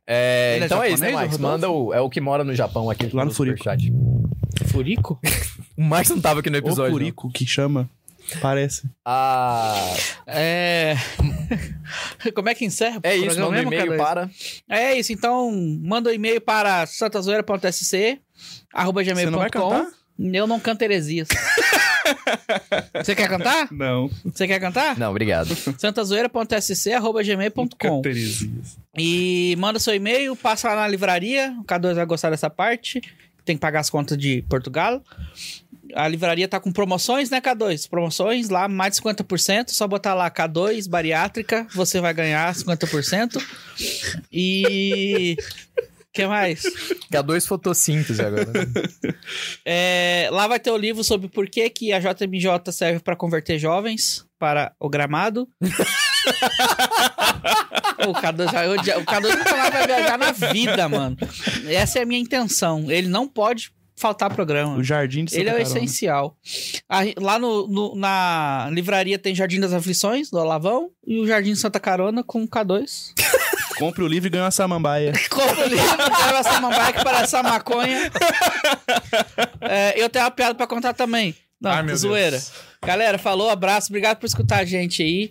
É, 0.07 0.59
é 0.61 0.65
então 0.65 0.83
é 0.83 0.91
isso, 0.91 1.03
né, 1.03 1.11
japonês, 1.11 1.15
Max? 1.15 1.33
Rodolfo? 1.33 1.43
Manda 1.43 1.71
o. 1.71 1.95
É 1.95 2.01
o 2.01 2.11
que 2.11 2.21
mora 2.21 2.45
no 2.45 2.55
Japão 2.55 2.89
aqui. 2.91 3.09
Lá 3.15 3.25
no 3.25 3.31
Furico. 3.33 3.59
superchat. 3.59 3.93
Furico? 4.71 5.21
O 5.77 5.83
Max 5.83 6.09
não 6.09 6.19
tava 6.19 6.41
aqui 6.41 6.49
no 6.49 6.57
O 6.57 6.59
episódio. 6.59 6.99
não. 6.99 7.31
Que 7.31 7.47
chama. 7.47 7.91
Parece. 8.41 8.89
Ah, 9.05 9.95
É. 10.27 10.97
Como 12.35 12.49
é 12.49 12.55
que 12.55 12.65
encerra? 12.65 12.99
é 13.03 13.13
o 13.13 13.27
isso, 13.27 13.39
manda 13.39 13.49
um 13.49 13.51
mesmo, 13.53 13.73
e-mail 13.75 13.97
cara? 13.99 13.99
para. 13.99 14.31
É 14.69 14.99
isso, 14.99 15.13
então 15.13 15.53
manda 15.83 16.09
um 16.11 16.13
e-mail 16.13 16.41
para 16.41 16.87
santazoeira.sc 16.87 18.19
arroba 18.73 19.03
gmail.com? 19.03 19.87
Eu 20.19 20.47
não 20.47 20.59
canto 20.59 20.83
heresias. 20.83 21.29
Você 22.95 23.15
quer 23.15 23.29
cantar? 23.29 23.69
Não. 23.71 24.11
Você 24.25 24.47
quer 24.47 24.61
cantar? 24.61 24.99
Não, 24.99 25.11
obrigado. 25.11 25.55
santazoeira.sc 25.79 26.93
arroba 26.93 27.23
gmail.com 27.23 28.03
Teresias. 28.03 28.79
E 28.97 29.55
manda 29.59 29.79
seu 29.79 29.95
e-mail, 29.95 30.35
passa 30.37 30.69
lá 30.69 30.77
na 30.77 30.89
livraria. 30.89 31.55
O 31.61 31.65
K2 31.65 31.95
vai 31.95 32.07
gostar 32.07 32.31
dessa 32.31 32.51
parte. 32.51 33.01
Tem 33.45 33.57
que 33.57 33.61
pagar 33.61 33.81
as 33.81 33.91
contas 33.91 34.19
de 34.19 34.43
Portugal. 34.49 35.03
A 35.95 36.09
livraria 36.09 36.49
tá 36.49 36.59
com 36.59 36.73
promoções, 36.73 37.31
né, 37.31 37.41
K2? 37.41 37.89
Promoções 37.89 38.49
lá, 38.49 38.67
mais 38.69 38.95
de 38.97 39.03
50%. 39.03 39.71
Só 39.71 39.87
botar 39.87 40.15
lá 40.15 40.31
K2 40.31 40.89
bariátrica, 40.89 41.67
você 41.73 42.01
vai 42.01 42.13
ganhar 42.13 42.53
50%. 42.55 43.41
E. 44.33 45.37
O 46.17 46.23
que 46.23 46.27
mais? 46.27 46.63
K2 47.13 47.47
fotossíntese 47.47 48.23
agora. 48.23 48.47
né? 48.47 49.15
É, 49.69 50.29
lá 50.33 50.47
vai 50.47 50.59
ter 50.61 50.71
o 50.71 50.77
livro 50.77 51.03
sobre 51.05 51.29
por 51.29 51.49
que, 51.49 51.69
que 51.69 51.93
a 51.93 51.99
JMJ 51.99 52.73
serve 52.73 53.01
para 53.01 53.15
converter 53.17 53.59
jovens 53.59 54.25
para 54.39 54.73
o 54.81 54.89
gramado. 54.89 55.49
o 58.07 58.13
K2 58.15 58.53
vai 58.53 58.69
o 58.69 58.77
K2 58.77 59.37
nunca 59.39 59.57
mais 59.57 59.73
vai 59.73 59.87
viajar 59.87 60.19
na 60.19 60.33
vida, 60.33 60.89
mano. 60.89 61.17
Essa 61.69 61.99
é 61.99 62.03
a 62.03 62.07
minha 62.07 62.21
intenção. 62.21 62.91
Ele 62.91 63.09
não 63.09 63.27
pode 63.29 63.73
faltar 63.99 64.33
programa. 64.35 64.77
O 64.77 64.85
Jardim 64.85 65.25
de 65.25 65.31
Santa 65.33 65.41
Ele 65.43 65.49
é 65.51 65.53
o 65.53 65.57
Carona. 65.57 65.77
essencial. 65.77 66.37
A- 66.89 67.03
lá 67.21 67.39
no, 67.39 67.67
no- 67.67 67.95
na 67.97 68.69
livraria 68.71 69.19
tem 69.19 69.35
Jardim 69.35 69.59
das 69.61 69.73
Aflições, 69.73 70.31
do 70.31 70.39
Alavão, 70.39 70.91
e 71.07 71.19
o 71.19 71.27
Jardim 71.27 71.53
de 71.53 71.59
Santa 71.59 71.81
Carona 71.81 72.23
com 72.23 72.47
K2. 72.47 73.13
Compre 73.79 74.03
o 74.03 74.07
livro 74.07 74.27
e 74.27 74.31
ganha 74.31 74.45
uma 74.45 74.51
samambaia. 74.51 75.13
Compra 75.31 75.65
o 75.67 75.69
livro, 75.69 75.97
leva 75.99 76.39
essa 76.39 76.61
mambaia 76.61 76.93
que 76.93 77.05
parece 77.05 77.23
essa 77.25 77.43
maconha. 77.43 78.11
É, 79.61 79.95
eu 80.03 80.09
tenho 80.09 80.25
uma 80.25 80.31
piada 80.31 80.55
pra 80.55 80.67
contar 80.67 80.95
também. 80.95 81.35
Não, 81.61 81.71
Ai, 81.71 81.83
meu 81.83 81.97
zoeira. 81.97 82.33
Deus. 82.33 82.53
Galera, 82.85 83.19
falou, 83.19 83.51
abraço, 83.51 83.89
obrigado 83.89 84.19
por 84.19 84.27
escutar 84.27 84.59
a 84.61 84.65
gente 84.65 85.03
aí. 85.03 85.31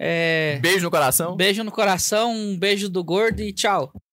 É, 0.00 0.58
Beijo 0.62 0.84
no 0.84 0.90
coração. 0.90 1.34
beijo 1.36 1.64
no 1.64 1.72
coração, 1.72 2.32
um 2.32 2.56
beijo 2.56 2.88
do 2.88 3.02
gordo 3.02 3.40
e 3.40 3.52
tchau. 3.52 3.92